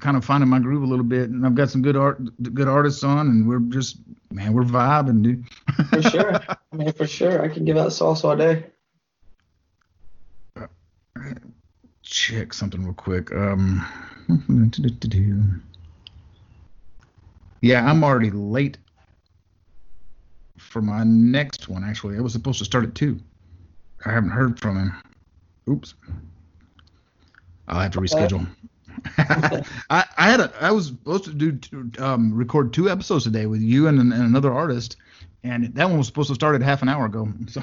kind 0.00 0.16
of 0.16 0.24
finding 0.24 0.50
my 0.50 0.58
groove 0.58 0.82
a 0.82 0.86
little 0.86 1.04
bit. 1.04 1.30
And 1.30 1.46
I've 1.46 1.54
got 1.54 1.70
some 1.70 1.80
good 1.80 1.96
art, 1.96 2.20
good 2.54 2.66
artists 2.66 3.04
on, 3.04 3.28
and 3.28 3.48
we're 3.48 3.60
just, 3.60 3.98
man, 4.32 4.52
we're 4.52 4.64
vibing, 4.64 5.22
dude. 5.22 5.44
For 5.90 6.02
sure. 6.02 6.34
I 6.48 6.56
mean, 6.76 6.92
for 6.92 7.06
sure. 7.06 7.40
I 7.40 7.48
can 7.48 7.64
give 7.64 7.76
out 7.76 7.92
sauce 7.92 8.24
all 8.24 8.34
day. 8.34 8.64
Check 12.14 12.54
something 12.54 12.84
real 12.84 12.94
quick. 12.94 13.32
Um, 13.32 13.84
yeah, 17.60 17.90
I'm 17.90 18.04
already 18.04 18.30
late 18.30 18.78
for 20.56 20.80
my 20.80 21.02
next 21.02 21.68
one. 21.68 21.82
Actually, 21.82 22.16
I 22.16 22.20
was 22.20 22.32
supposed 22.32 22.60
to 22.60 22.64
start 22.64 22.84
at 22.84 22.94
two. 22.94 23.18
I 24.06 24.12
haven't 24.12 24.30
heard 24.30 24.60
from 24.60 24.76
him. 24.76 24.92
Oops. 25.68 25.94
I'll 27.66 27.80
have 27.80 27.92
to 27.92 28.00
reschedule. 28.00 28.46
I, 29.18 30.04
I 30.16 30.30
had 30.30 30.40
a 30.40 30.52
I 30.60 30.70
was 30.70 30.86
supposed 30.86 31.24
to 31.24 31.32
do 31.32 31.90
um, 31.98 32.32
record 32.32 32.72
two 32.72 32.88
episodes 32.88 33.24
today 33.24 33.46
with 33.46 33.60
you 33.60 33.88
and, 33.88 33.98
and 33.98 34.12
another 34.12 34.52
artist, 34.52 34.96
and 35.42 35.74
that 35.74 35.88
one 35.88 35.98
was 35.98 36.06
supposed 36.06 36.28
to 36.28 36.34
start 36.34 36.54
at 36.54 36.62
half 36.62 36.82
an 36.82 36.88
hour 36.88 37.06
ago. 37.06 37.28
So. 37.48 37.62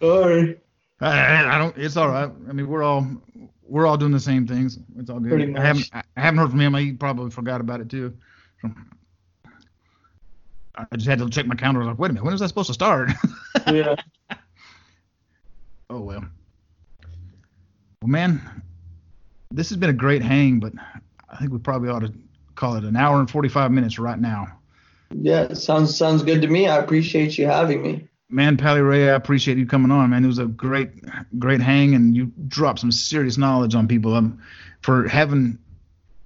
Sorry. 0.00 0.60
I, 1.00 1.56
I 1.56 1.58
don't. 1.58 1.76
It's 1.76 1.96
all 1.96 2.08
right. 2.08 2.30
I 2.48 2.52
mean, 2.52 2.68
we're 2.68 2.82
all 2.82 3.06
we're 3.62 3.86
all 3.86 3.96
doing 3.96 4.12
the 4.12 4.20
same 4.20 4.46
things. 4.46 4.78
It's 4.98 5.10
all 5.10 5.20
good. 5.20 5.56
I 5.56 5.60
haven't. 5.60 5.90
I 5.92 6.02
haven't 6.16 6.38
heard 6.38 6.50
from 6.50 6.60
him. 6.60 6.74
He 6.74 6.92
probably 6.92 7.30
forgot 7.30 7.60
about 7.60 7.80
it 7.80 7.88
too. 7.88 8.16
So, 8.62 8.70
I 10.76 10.96
just 10.96 11.08
had 11.08 11.18
to 11.18 11.28
check 11.30 11.46
my 11.46 11.54
calendar. 11.54 11.82
I 11.82 11.84
was 11.84 11.92
like, 11.92 11.98
wait 11.98 12.10
a 12.10 12.14
minute, 12.14 12.24
when 12.24 12.34
is 12.34 12.40
that 12.40 12.48
supposed 12.48 12.68
to 12.68 12.74
start? 12.74 13.10
Yeah. 13.72 13.94
oh 15.88 16.00
well. 16.00 16.22
Well, 18.02 18.08
man, 18.08 18.62
this 19.50 19.70
has 19.70 19.78
been 19.78 19.88
a 19.88 19.94
great 19.94 20.20
hang, 20.20 20.60
but 20.60 20.74
I 21.30 21.38
think 21.38 21.50
we 21.50 21.58
probably 21.58 21.88
ought 21.88 22.00
to 22.00 22.12
call 22.56 22.74
it 22.76 22.84
an 22.84 22.94
hour 22.94 23.20
and 23.20 23.30
forty-five 23.30 23.70
minutes 23.70 23.98
right 23.98 24.18
now. 24.18 24.58
Yeah, 25.14 25.54
sounds 25.54 25.96
sounds 25.96 26.22
good 26.22 26.42
to 26.42 26.48
me. 26.48 26.68
I 26.68 26.76
appreciate 26.76 27.38
you 27.38 27.46
having 27.46 27.82
me. 27.82 28.08
Man, 28.34 28.56
Pally 28.56 28.80
Ray, 28.80 29.10
I 29.10 29.14
appreciate 29.14 29.58
you 29.58 29.66
coming 29.66 29.92
on, 29.92 30.10
man. 30.10 30.24
It 30.24 30.26
was 30.26 30.40
a 30.40 30.46
great, 30.46 30.90
great 31.38 31.60
hang, 31.60 31.94
and 31.94 32.16
you 32.16 32.32
dropped 32.48 32.80
some 32.80 32.90
serious 32.90 33.38
knowledge 33.38 33.76
on 33.76 33.86
people. 33.86 34.12
Um, 34.12 34.42
for 34.80 35.06
having 35.06 35.56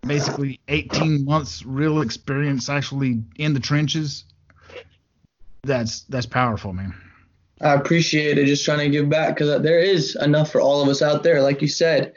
basically 0.01 0.59
18 0.69 1.27
months 1.27 1.67
real 1.67 2.01
experience 2.01 2.71
actually 2.71 3.23
in 3.37 3.53
the 3.53 3.61
trenches, 3.61 4.25
that's 5.65 6.05
that's 6.05 6.25
powerful, 6.25 6.73
man. 6.73 6.95
I 7.61 7.75
appreciate 7.75 8.39
it. 8.39 8.47
Just 8.47 8.65
trying 8.65 8.79
to 8.79 8.89
give 8.89 9.11
back 9.11 9.35
because 9.35 9.61
there 9.61 9.81
is 9.81 10.17
enough 10.17 10.51
for 10.51 10.63
all 10.63 10.81
of 10.81 10.89
us 10.89 11.03
out 11.03 11.23
there, 11.23 11.43
like 11.43 11.61
you 11.61 11.69
said. 11.69 12.15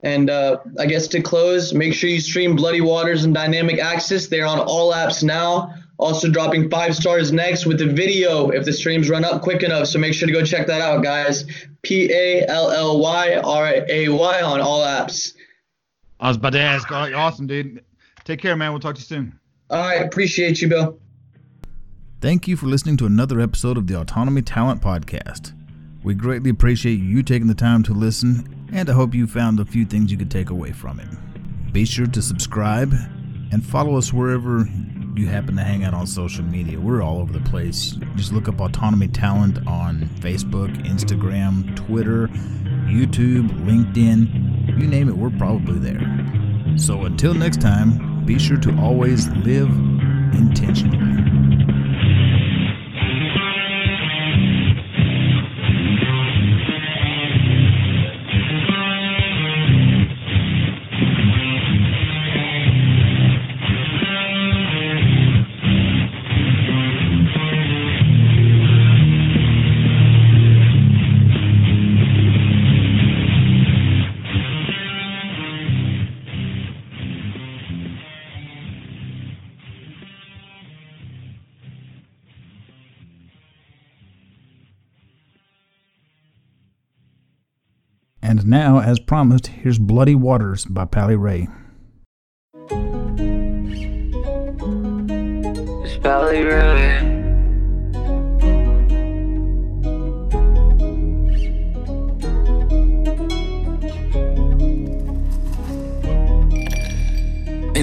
And 0.00 0.30
uh, 0.30 0.58
I 0.78 0.86
guess 0.86 1.08
to 1.08 1.20
close, 1.20 1.74
make 1.74 1.92
sure 1.92 2.08
you 2.08 2.20
stream 2.20 2.54
Bloody 2.54 2.82
Waters 2.82 3.24
and 3.24 3.34
Dynamic 3.34 3.80
Axis. 3.80 4.28
They're 4.28 4.46
on 4.46 4.60
all 4.60 4.92
apps 4.92 5.24
now. 5.24 5.74
Also 5.98 6.30
dropping 6.30 6.70
five 6.70 6.94
stars 6.94 7.32
next 7.32 7.66
with 7.66 7.78
the 7.78 7.86
video 7.86 8.50
if 8.50 8.64
the 8.64 8.72
streams 8.72 9.10
run 9.10 9.24
up 9.24 9.42
quick 9.42 9.62
enough. 9.62 9.88
So 9.88 9.98
make 9.98 10.14
sure 10.14 10.26
to 10.26 10.32
go 10.32 10.44
check 10.44 10.66
that 10.68 10.80
out, 10.80 11.02
guys. 11.02 11.44
P 11.82 12.10
A 12.12 12.46
L 12.46 12.70
L 12.70 13.00
Y 13.00 13.34
R 13.34 13.74
A 13.88 14.08
Y 14.08 14.42
on 14.42 14.60
all 14.60 14.80
apps. 14.84 15.34
I 16.20 16.28
was 16.28 16.36
about 16.36 16.52
to 16.52 16.60
ask. 16.60 16.90
All 16.90 17.02
right, 17.02 17.14
awesome, 17.14 17.46
dude. 17.46 17.84
Take 18.24 18.40
care, 18.40 18.56
man. 18.56 18.70
We'll 18.72 18.80
talk 18.80 18.94
to 18.94 19.00
you 19.00 19.06
soon. 19.06 19.38
All 19.70 19.78
right, 19.78 20.04
appreciate 20.04 20.62
you, 20.62 20.68
Bill. 20.68 20.98
Thank 22.20 22.48
you 22.48 22.56
for 22.56 22.66
listening 22.66 22.96
to 22.98 23.06
another 23.06 23.40
episode 23.40 23.76
of 23.76 23.86
the 23.86 24.00
Autonomy 24.00 24.42
Talent 24.42 24.80
Podcast. 24.80 25.52
We 26.02 26.14
greatly 26.14 26.50
appreciate 26.50 27.00
you 27.00 27.22
taking 27.22 27.48
the 27.48 27.54
time 27.54 27.82
to 27.84 27.92
listen, 27.92 28.68
and 28.72 28.88
I 28.88 28.92
hope 28.92 29.14
you 29.14 29.26
found 29.26 29.60
a 29.60 29.64
few 29.64 29.84
things 29.84 30.10
you 30.10 30.18
could 30.18 30.30
take 30.30 30.50
away 30.50 30.72
from 30.72 31.00
it. 31.00 31.08
Be 31.72 31.84
sure 31.84 32.06
to 32.06 32.22
subscribe 32.22 32.92
and 33.52 33.64
follow 33.64 33.96
us 33.96 34.12
wherever 34.12 34.68
you 35.18 35.26
happen 35.26 35.56
to 35.56 35.62
hang 35.62 35.84
out 35.84 35.94
on 35.94 36.06
social 36.06 36.44
media. 36.44 36.78
We're 36.78 37.02
all 37.02 37.18
over 37.18 37.32
the 37.32 37.40
place. 37.40 37.96
Just 38.14 38.32
look 38.32 38.48
up 38.48 38.60
Autonomy 38.60 39.08
Talent 39.08 39.66
on 39.66 40.08
Facebook, 40.20 40.74
Instagram, 40.86 41.74
Twitter, 41.74 42.28
YouTube, 42.86 43.48
LinkedIn. 43.66 44.78
You 44.80 44.86
name 44.86 45.08
it, 45.08 45.16
we're 45.16 45.30
probably 45.30 45.78
there. 45.78 46.78
So 46.78 47.04
until 47.04 47.34
next 47.34 47.60
time, 47.60 48.24
be 48.24 48.38
sure 48.38 48.58
to 48.58 48.78
always 48.78 49.28
live 49.28 49.70
intentionally. 50.34 51.27
And 88.38 88.46
now, 88.46 88.78
as 88.78 89.00
promised, 89.00 89.48
here's 89.48 89.80
Bloody 89.80 90.14
Waters 90.14 90.64
by 90.64 90.84
Pally 90.84 91.16
Ray. 91.16 91.48
It's 95.84 95.96
Pally 95.98 96.44
Ray. 96.44 96.77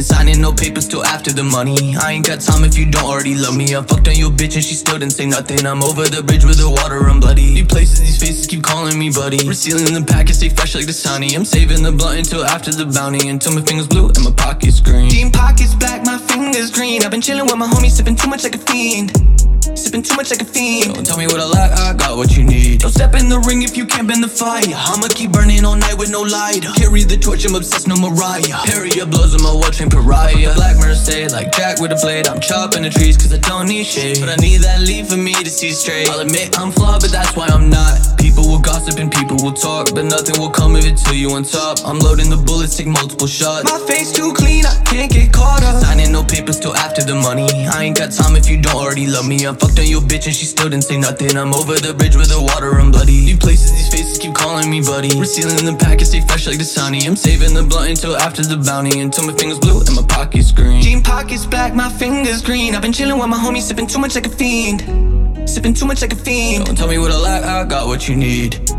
Signing 0.06 0.40
no 0.40 0.54
papers 0.54 0.88
till 0.88 1.04
after 1.06 1.32
the 1.34 1.44
money. 1.44 1.96
I 1.98 2.14
ain't 2.14 2.26
got 2.28 2.40
time 2.40 2.64
if 2.64 2.78
you 2.78 2.86
don't 2.86 3.04
already 3.04 3.36
love 3.36 3.58
me. 3.58 3.76
I 3.76 3.82
fucked 3.82 4.08
on 4.08 4.16
your 4.16 4.30
bitch 4.30 4.56
and 4.56 4.64
she 4.64 4.76
still 4.76 5.00
didn't 5.00 5.14
say 5.14 5.26
nothing. 5.26 5.66
I'm 5.66 5.82
over 5.82 6.06
the 6.08 6.22
bridge 6.22 6.46
with 6.46 6.58
the 6.58 6.70
water, 6.70 7.10
I'm 7.10 7.20
bloody. 7.20 7.56
These 7.56 7.68
places, 7.68 8.00
these 8.00 8.20
faces 8.20 8.46
keep 8.46 8.62
calling 8.64 8.98
me 9.00 9.10
buddy. 9.10 9.40
Resealing 9.40 9.94
the 9.94 10.06
package, 10.06 10.36
stay 10.36 10.50
fresh 10.50 10.76
like 10.76 10.86
the 10.86 10.94
sunny. 10.94 11.36
I'm 11.36 11.46
saving 11.46 11.82
the 11.82 11.92
blunt 11.92 12.20
until 12.20 12.46
after 12.46 12.72
the 12.72 12.86
bounty. 12.86 13.28
Until 13.28 13.54
my 13.54 13.62
fingers 13.62 13.88
blue 13.88 14.08
and 14.08 14.24
my 14.24 14.32
pockets 14.32 14.80
green. 14.80 15.10
Jean 15.10 15.32
pockets 15.32 15.74
black, 15.74 16.06
my 16.06 16.18
fingers 16.18 16.70
green. 16.70 17.04
I've 17.04 17.12
been 17.12 17.22
chilling 17.22 17.46
with 17.46 17.58
my 17.58 17.68
homies, 17.68 17.98
sipping 17.98 18.16
too 18.16 18.30
much 18.30 18.44
like 18.44 18.56
a 18.56 18.60
fiend. 18.60 19.55
Sipping 19.76 20.04
too 20.04 20.16
much 20.16 20.32
like 20.32 20.42
a 20.42 20.46
fiend. 20.46 20.96
Don't 20.96 21.06
tell 21.06 21.18
me 21.18 21.28
what 21.28 21.40
I 21.40 21.46
lack, 21.46 21.72
I 21.78 21.94
got 21.94 22.16
what 22.16 22.36
you 22.38 22.44
need. 22.44 22.80
Don't 22.80 22.92
step 22.92 23.14
in 23.14 23.28
the 23.28 23.40
ring 23.40 23.62
if 23.62 23.76
you 23.76 23.86
can't 23.86 24.08
bend 24.08 24.24
the 24.24 24.28
fire. 24.28 24.64
I'ma 24.64 25.08
keep 25.10 25.32
burning 25.32 25.66
all 25.66 25.76
night 25.76 25.98
with 25.98 26.12
no 26.12 26.22
light. 26.22 26.64
Carry 26.80 27.04
the 27.04 27.18
torch, 27.18 27.46
I'm 27.46 27.56
obsessed, 27.56 27.88
no 27.88 27.96
Mariah. 27.96 28.56
Perrier 28.64 29.06
blows 29.06 29.36
on 29.36 29.44
my 29.44 29.54
watch, 29.54 29.82
ain't 29.82 29.92
pariah. 29.92 30.56
Black 30.56 30.78
Mercedes, 30.78 31.34
like 31.34 31.52
Jack 31.52 31.82
with 31.82 31.92
a 31.92 32.00
blade. 32.00 32.28
I'm 32.28 32.40
chopping 32.40 32.84
the 32.84 32.90
trees 32.90 33.18
cause 33.18 33.34
I 33.34 33.38
don't 33.40 33.68
need 33.68 33.86
shade. 33.86 34.20
But 34.22 34.30
I 34.30 34.38
need 34.38 34.62
that 34.62 34.80
leaf 34.80 35.10
for 35.10 35.18
me 35.18 35.34
to 35.34 35.50
see 35.50 35.72
straight. 35.72 36.08
I'll 36.10 36.22
admit 36.22 36.58
I'm 36.58 36.72
flawed, 36.72 37.02
but 37.02 37.12
that's 37.12 37.36
why 37.36 37.48
I'm 37.48 37.70
not. 37.70 38.00
People 38.18 38.48
will 38.48 38.64
gossip 38.64 38.98
and 39.00 39.12
people 39.12 39.38
will 39.44 39.54
talk, 39.54 39.94
but 39.94 40.06
nothing 40.06 40.40
will 40.40 40.50
come 40.50 40.76
of 40.76 40.86
it 40.86 40.96
till 40.98 41.16
you 41.16 41.32
on 41.32 41.44
top. 41.44 41.80
I'm 41.84 42.00
loading 42.00 42.30
the 42.30 42.38
bullets, 42.38 42.76
take 42.78 42.88
multiple 42.88 43.28
shots. 43.28 43.68
My 43.68 43.80
face 43.88 44.12
too 44.12 44.34
clean, 44.34 44.66
I 44.66 44.76
can't 44.88 45.12
get 45.12 45.32
caught 45.32 45.64
up. 45.64 45.84
Signing 45.84 46.12
no 46.12 46.24
papers 46.24 46.60
till 46.60 46.76
after 46.76 47.04
the 47.04 47.16
money. 47.16 47.48
I 47.68 47.84
ain't 47.84 47.98
got 47.98 48.12
time 48.12 48.36
if 48.36 48.50
you 48.50 48.56
don't 48.56 48.76
already 48.76 49.08
love 49.08 49.28
me. 49.28 49.46
I 49.46 49.54
fucked 49.66 49.80
on 49.80 49.88
your 49.88 50.02
bitch 50.02 50.26
and 50.26 50.36
she 50.36 50.46
still 50.46 50.70
didn't 50.70 50.84
say 50.84 50.98
nothing. 50.98 51.36
I'm 51.38 51.54
over 51.54 51.76
the 51.76 51.94
bridge 51.94 52.16
with 52.16 52.30
the 52.30 52.42
water, 52.42 52.78
I'm 52.78 52.92
bloody. 52.92 53.26
These 53.26 53.40
places, 53.40 53.72
these 53.72 53.90
faces 53.90 54.18
keep 54.18 54.34
calling 54.34 54.70
me 54.70 54.82
buddy. 54.82 55.10
We're 55.16 55.26
Resealing 55.26 55.66
the 55.66 55.76
package, 55.78 56.08
stay 56.08 56.22
fresh 56.22 56.48
like 56.48 56.58
the 56.58 56.64
sunny. 56.64 57.06
I'm 57.08 57.16
saving 57.16 57.54
the 57.54 57.64
blunt 57.64 57.90
until 57.90 58.16
after 58.16 58.44
the 58.44 58.58
bounty. 58.58 59.00
Until 59.00 59.26
my 59.26 59.34
fingers 59.34 59.60
blue 59.60 59.82
and 59.82 59.96
my 59.96 60.06
pockets 60.08 60.52
green. 60.52 60.82
Jean 60.82 61.02
pockets 61.02 61.46
black, 61.46 61.74
my 61.74 61.90
fingers 61.90 62.42
green. 62.42 62.76
I've 62.76 62.82
been 62.82 62.94
chilling 62.94 63.18
with 63.18 63.28
my 63.28 63.38
homies, 63.38 63.64
sipping 63.64 63.88
too 63.88 64.00
much 64.00 64.16
like 64.16 64.28
a 64.28 64.30
fiend. 64.30 64.82
Sipping 65.50 65.74
too 65.74 65.86
much 65.86 66.02
like 66.02 66.14
a 66.14 66.16
fiend. 66.16 66.66
Don't 66.66 66.78
tell 66.78 66.88
me 66.88 66.98
what 66.98 67.12
I 67.12 67.18
lack, 67.18 67.44
I 67.44 67.64
got 67.66 67.88
what 67.88 68.08
you 68.08 68.16
need. 68.16 68.70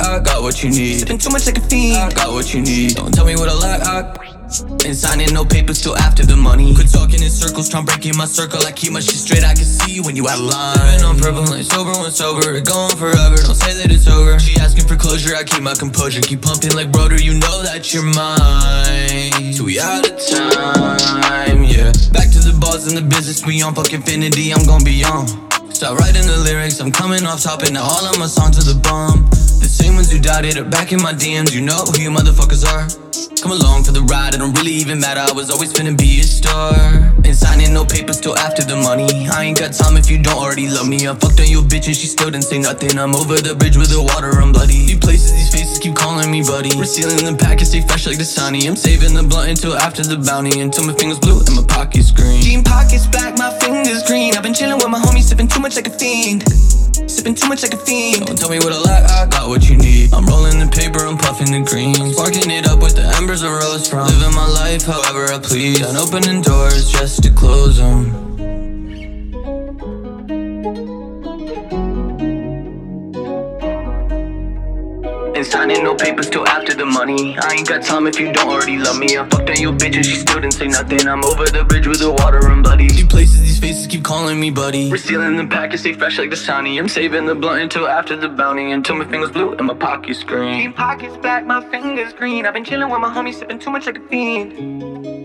I 0.00 0.18
got 0.20 0.42
what 0.42 0.62
you 0.62 0.70
need. 0.70 1.00
Sipping 1.00 1.18
too 1.18 1.30
much 1.30 1.46
like 1.46 1.58
a 1.58 1.66
fiend. 1.68 1.96
I 1.96 2.14
got 2.14 2.32
what 2.32 2.54
you 2.54 2.62
need. 2.62 2.94
Don't 2.94 3.12
tell 3.12 3.26
me 3.26 3.34
what 3.36 3.48
I 3.48 3.54
lack, 3.54 3.80
I. 3.82 4.39
Ain't 4.50 4.96
signing 4.96 5.32
no 5.32 5.44
papers 5.44 5.80
till 5.80 5.96
after 5.96 6.26
the 6.26 6.34
money. 6.34 6.74
Quit 6.74 6.90
talking 6.90 7.22
in 7.22 7.30
circles, 7.30 7.68
trying 7.70 7.84
breaking 7.84 8.16
my 8.16 8.24
circle. 8.26 8.58
I 8.66 8.72
keep 8.72 8.90
my 8.90 8.98
shit 8.98 9.22
straight, 9.22 9.44
I 9.44 9.54
can 9.54 9.64
see 9.64 10.00
when 10.00 10.16
you 10.16 10.26
out 10.26 10.42
of 10.42 10.50
line. 10.50 10.74
Living 10.90 11.06
on 11.06 11.18
purple, 11.18 11.46
sober 11.62 11.94
when 12.02 12.10
sober. 12.10 12.58
It 12.58 12.66
going 12.66 12.96
forever, 12.96 13.38
don't 13.38 13.54
say 13.54 13.78
that 13.78 13.94
it's 13.94 14.08
over. 14.08 14.40
She 14.40 14.58
asking 14.58 14.88
for 14.88 14.96
closure, 14.96 15.36
I 15.36 15.44
keep 15.44 15.62
my 15.62 15.74
composure. 15.74 16.20
Keep 16.20 16.42
pumping 16.42 16.74
like 16.74 16.90
brother, 16.90 17.14
you 17.14 17.38
know 17.38 17.62
that 17.62 17.94
you're 17.94 18.02
mine. 18.02 19.54
So 19.54 19.70
we 19.70 19.78
out 19.78 20.02
of 20.02 20.18
time, 20.18 21.62
yeah. 21.62 21.94
Back 22.10 22.34
to 22.34 22.42
the 22.42 22.58
bars 22.58 22.90
and 22.90 22.96
the 22.98 23.06
business, 23.06 23.46
we 23.46 23.62
on 23.62 23.74
fuck 23.76 23.92
infinity, 23.92 24.50
I'm 24.50 24.66
gonna 24.66 24.82
be 24.82 25.04
on. 25.04 25.30
Stop 25.70 25.96
writing 25.98 26.26
the 26.26 26.42
lyrics, 26.42 26.80
I'm 26.80 26.90
coming 26.90 27.22
off 27.24 27.44
top 27.44 27.62
and 27.62 27.78
all 27.78 28.02
of 28.04 28.18
my 28.18 28.26
songs 28.26 28.58
are 28.58 28.66
the 28.66 28.80
bomb. 28.82 29.30
The 29.60 29.68
same 29.68 29.94
ones 29.94 30.10
who 30.10 30.18
doubted 30.18 30.56
are 30.56 30.64
back 30.64 30.92
in 30.92 31.02
my 31.02 31.12
DMs, 31.12 31.54
you 31.54 31.60
know 31.60 31.84
who 31.84 32.00
you 32.00 32.10
motherfuckers 32.10 32.64
are. 32.64 32.88
Come 33.40 33.52
along 33.52 33.84
for 33.84 33.92
the 33.92 34.00
ride, 34.02 34.34
it 34.34 34.38
don't 34.38 34.56
really 34.56 34.72
even 34.72 35.00
matter. 35.00 35.20
I 35.20 35.32
was 35.32 35.50
always 35.50 35.72
finna 35.72 35.96
be 35.96 36.20
a 36.20 36.24
star. 36.24 36.72
Ain't 37.24 37.36
signing 37.36 37.72
no 37.72 37.84
papers 37.84 38.20
till 38.20 38.36
after 38.36 38.64
the 38.64 38.76
money. 38.76 39.28
I 39.32 39.44
ain't 39.44 39.58
got 39.58 39.72
time 39.72 39.96
if 39.96 40.10
you 40.10 40.20
don't 40.20 40.36
already 40.36 40.68
love 40.68 40.88
me. 40.88 41.08
I 41.08 41.14
fucked 41.14 41.40
on 41.40 41.48
your 41.48 41.64
bitch 41.64 41.88
and 41.88 41.96
she 41.96 42.08
still 42.08 42.30
didn't 42.30 42.44
say 42.44 42.58
nothing. 42.58 42.98
I'm 42.98 43.14
over 43.14 43.40
the 43.40 43.56
bridge 43.56 43.76
with 43.76 43.88
the 43.88 44.00
water, 44.00 44.28
I'm 44.40 44.52
bloody. 44.52 44.84
These 44.84 45.00
places, 45.00 45.32
these 45.32 45.48
faces 45.48 45.78
keep 45.78 45.96
calling 45.96 46.30
me 46.30 46.40
buddy. 46.44 46.76
We're 46.76 46.84
sealing 46.84 47.24
the 47.24 47.32
package, 47.32 47.68
stay 47.68 47.80
fresh 47.80 48.06
like 48.06 48.18
the 48.18 48.28
sunny. 48.28 48.68
I'm 48.68 48.76
saving 48.76 49.12
the 49.12 49.24
blunt 49.24 49.48
until 49.48 49.72
after 49.76 50.04
the 50.04 50.20
bounty. 50.20 50.60
Until 50.60 50.84
my 50.84 50.92
fingers 50.92 51.18
blue 51.20 51.40
and 51.40 51.56
my 51.56 51.64
pockets 51.64 52.12
green. 52.12 52.40
Jean 52.40 52.64
pockets 52.64 53.06
black, 53.08 53.36
my 53.36 53.52
fingers 53.60 54.04
green. 54.04 54.36
I've 54.36 54.42
been 54.42 54.52
chilling 54.52 54.76
with 54.76 54.88
my 54.88 55.00
homies, 55.00 55.32
sipping 55.32 55.48
too 55.48 55.60
much 55.60 55.76
like 55.76 55.88
a 55.88 55.94
fiend. 55.96 56.44
Sipping 56.92 57.34
too 57.34 57.48
much 57.48 57.62
like 57.62 57.74
a 57.74 57.76
fiend. 57.76 58.26
Don't 58.26 58.38
tell 58.38 58.50
me 58.50 58.58
what 58.58 58.72
I 58.72 58.78
lack, 58.78 59.10
I 59.10 59.26
got 59.26 59.48
what 59.48 59.68
you 59.68 59.76
need. 59.76 60.12
I'm 60.12 60.26
rolling 60.26 60.58
the 60.58 60.68
paper, 60.68 61.06
I'm 61.06 61.16
puffing 61.16 61.52
the 61.52 61.60
green. 61.68 61.94
Sparking 62.12 62.50
it 62.50 62.66
up 62.66 62.80
with 62.80 62.96
the 62.96 63.06
embers 63.16 63.42
of 63.42 63.52
rose 63.52 63.88
from. 63.88 64.06
Living 64.06 64.34
my 64.34 64.48
life 64.48 64.84
however 64.84 65.32
I 65.32 65.38
please. 65.38 65.80
Done 65.80 65.96
opening 65.96 66.42
doors 66.42 66.90
just 66.90 67.22
to 67.22 67.30
close 67.30 67.78
them. 67.78 68.30
Ain't 75.40 75.46
signing 75.46 75.82
no 75.82 75.94
papers 75.94 76.28
till 76.28 76.46
after 76.46 76.74
the 76.74 76.84
money. 76.84 77.34
I 77.38 77.54
ain't 77.54 77.66
got 77.66 77.82
time 77.82 78.06
if 78.06 78.20
you 78.20 78.30
don't 78.30 78.50
already 78.50 78.76
love 78.76 78.98
me. 78.98 79.16
I 79.16 79.26
fucked 79.26 79.48
on 79.48 79.56
your 79.56 79.72
bitch 79.72 79.96
and 79.96 80.04
she 80.04 80.16
still 80.16 80.38
didn't 80.38 80.52
say 80.52 80.66
nothing. 80.66 81.08
I'm 81.08 81.24
over 81.24 81.46
the 81.46 81.64
bridge 81.64 81.86
with 81.86 82.00
the 82.00 82.12
water 82.12 82.46
and 82.50 82.62
bloody. 82.62 82.88
These 82.88 83.06
places, 83.06 83.40
these 83.40 83.58
faces 83.58 83.86
keep 83.86 84.04
calling 84.04 84.38
me 84.38 84.50
buddy. 84.50 84.90
We're 84.90 84.98
stealing 84.98 85.38
the 85.38 85.46
package, 85.46 85.80
stay 85.80 85.94
fresh 85.94 86.18
like 86.18 86.28
the 86.28 86.36
sunny. 86.36 86.76
I'm 86.76 86.90
saving 86.90 87.24
the 87.24 87.34
blunt 87.34 87.62
until 87.62 87.88
after 87.88 88.16
the 88.16 88.28
bounty. 88.28 88.70
Until 88.70 88.96
my 88.96 89.08
fingers 89.08 89.30
blue 89.30 89.54
and 89.54 89.66
my 89.66 89.72
pockets 89.72 90.22
green. 90.22 90.60
Jean 90.60 90.72
pockets 90.74 91.16
black, 91.16 91.46
my 91.46 91.66
fingers 91.70 92.12
green. 92.12 92.44
I've 92.44 92.52
been 92.52 92.62
chilling 92.66 92.90
with 92.90 93.00
my 93.00 93.08
homies, 93.08 93.36
sipping 93.36 93.58
too 93.58 93.70
much 93.70 93.86
like 93.86 93.96
a 93.96 94.08
fiend. 94.08 95.19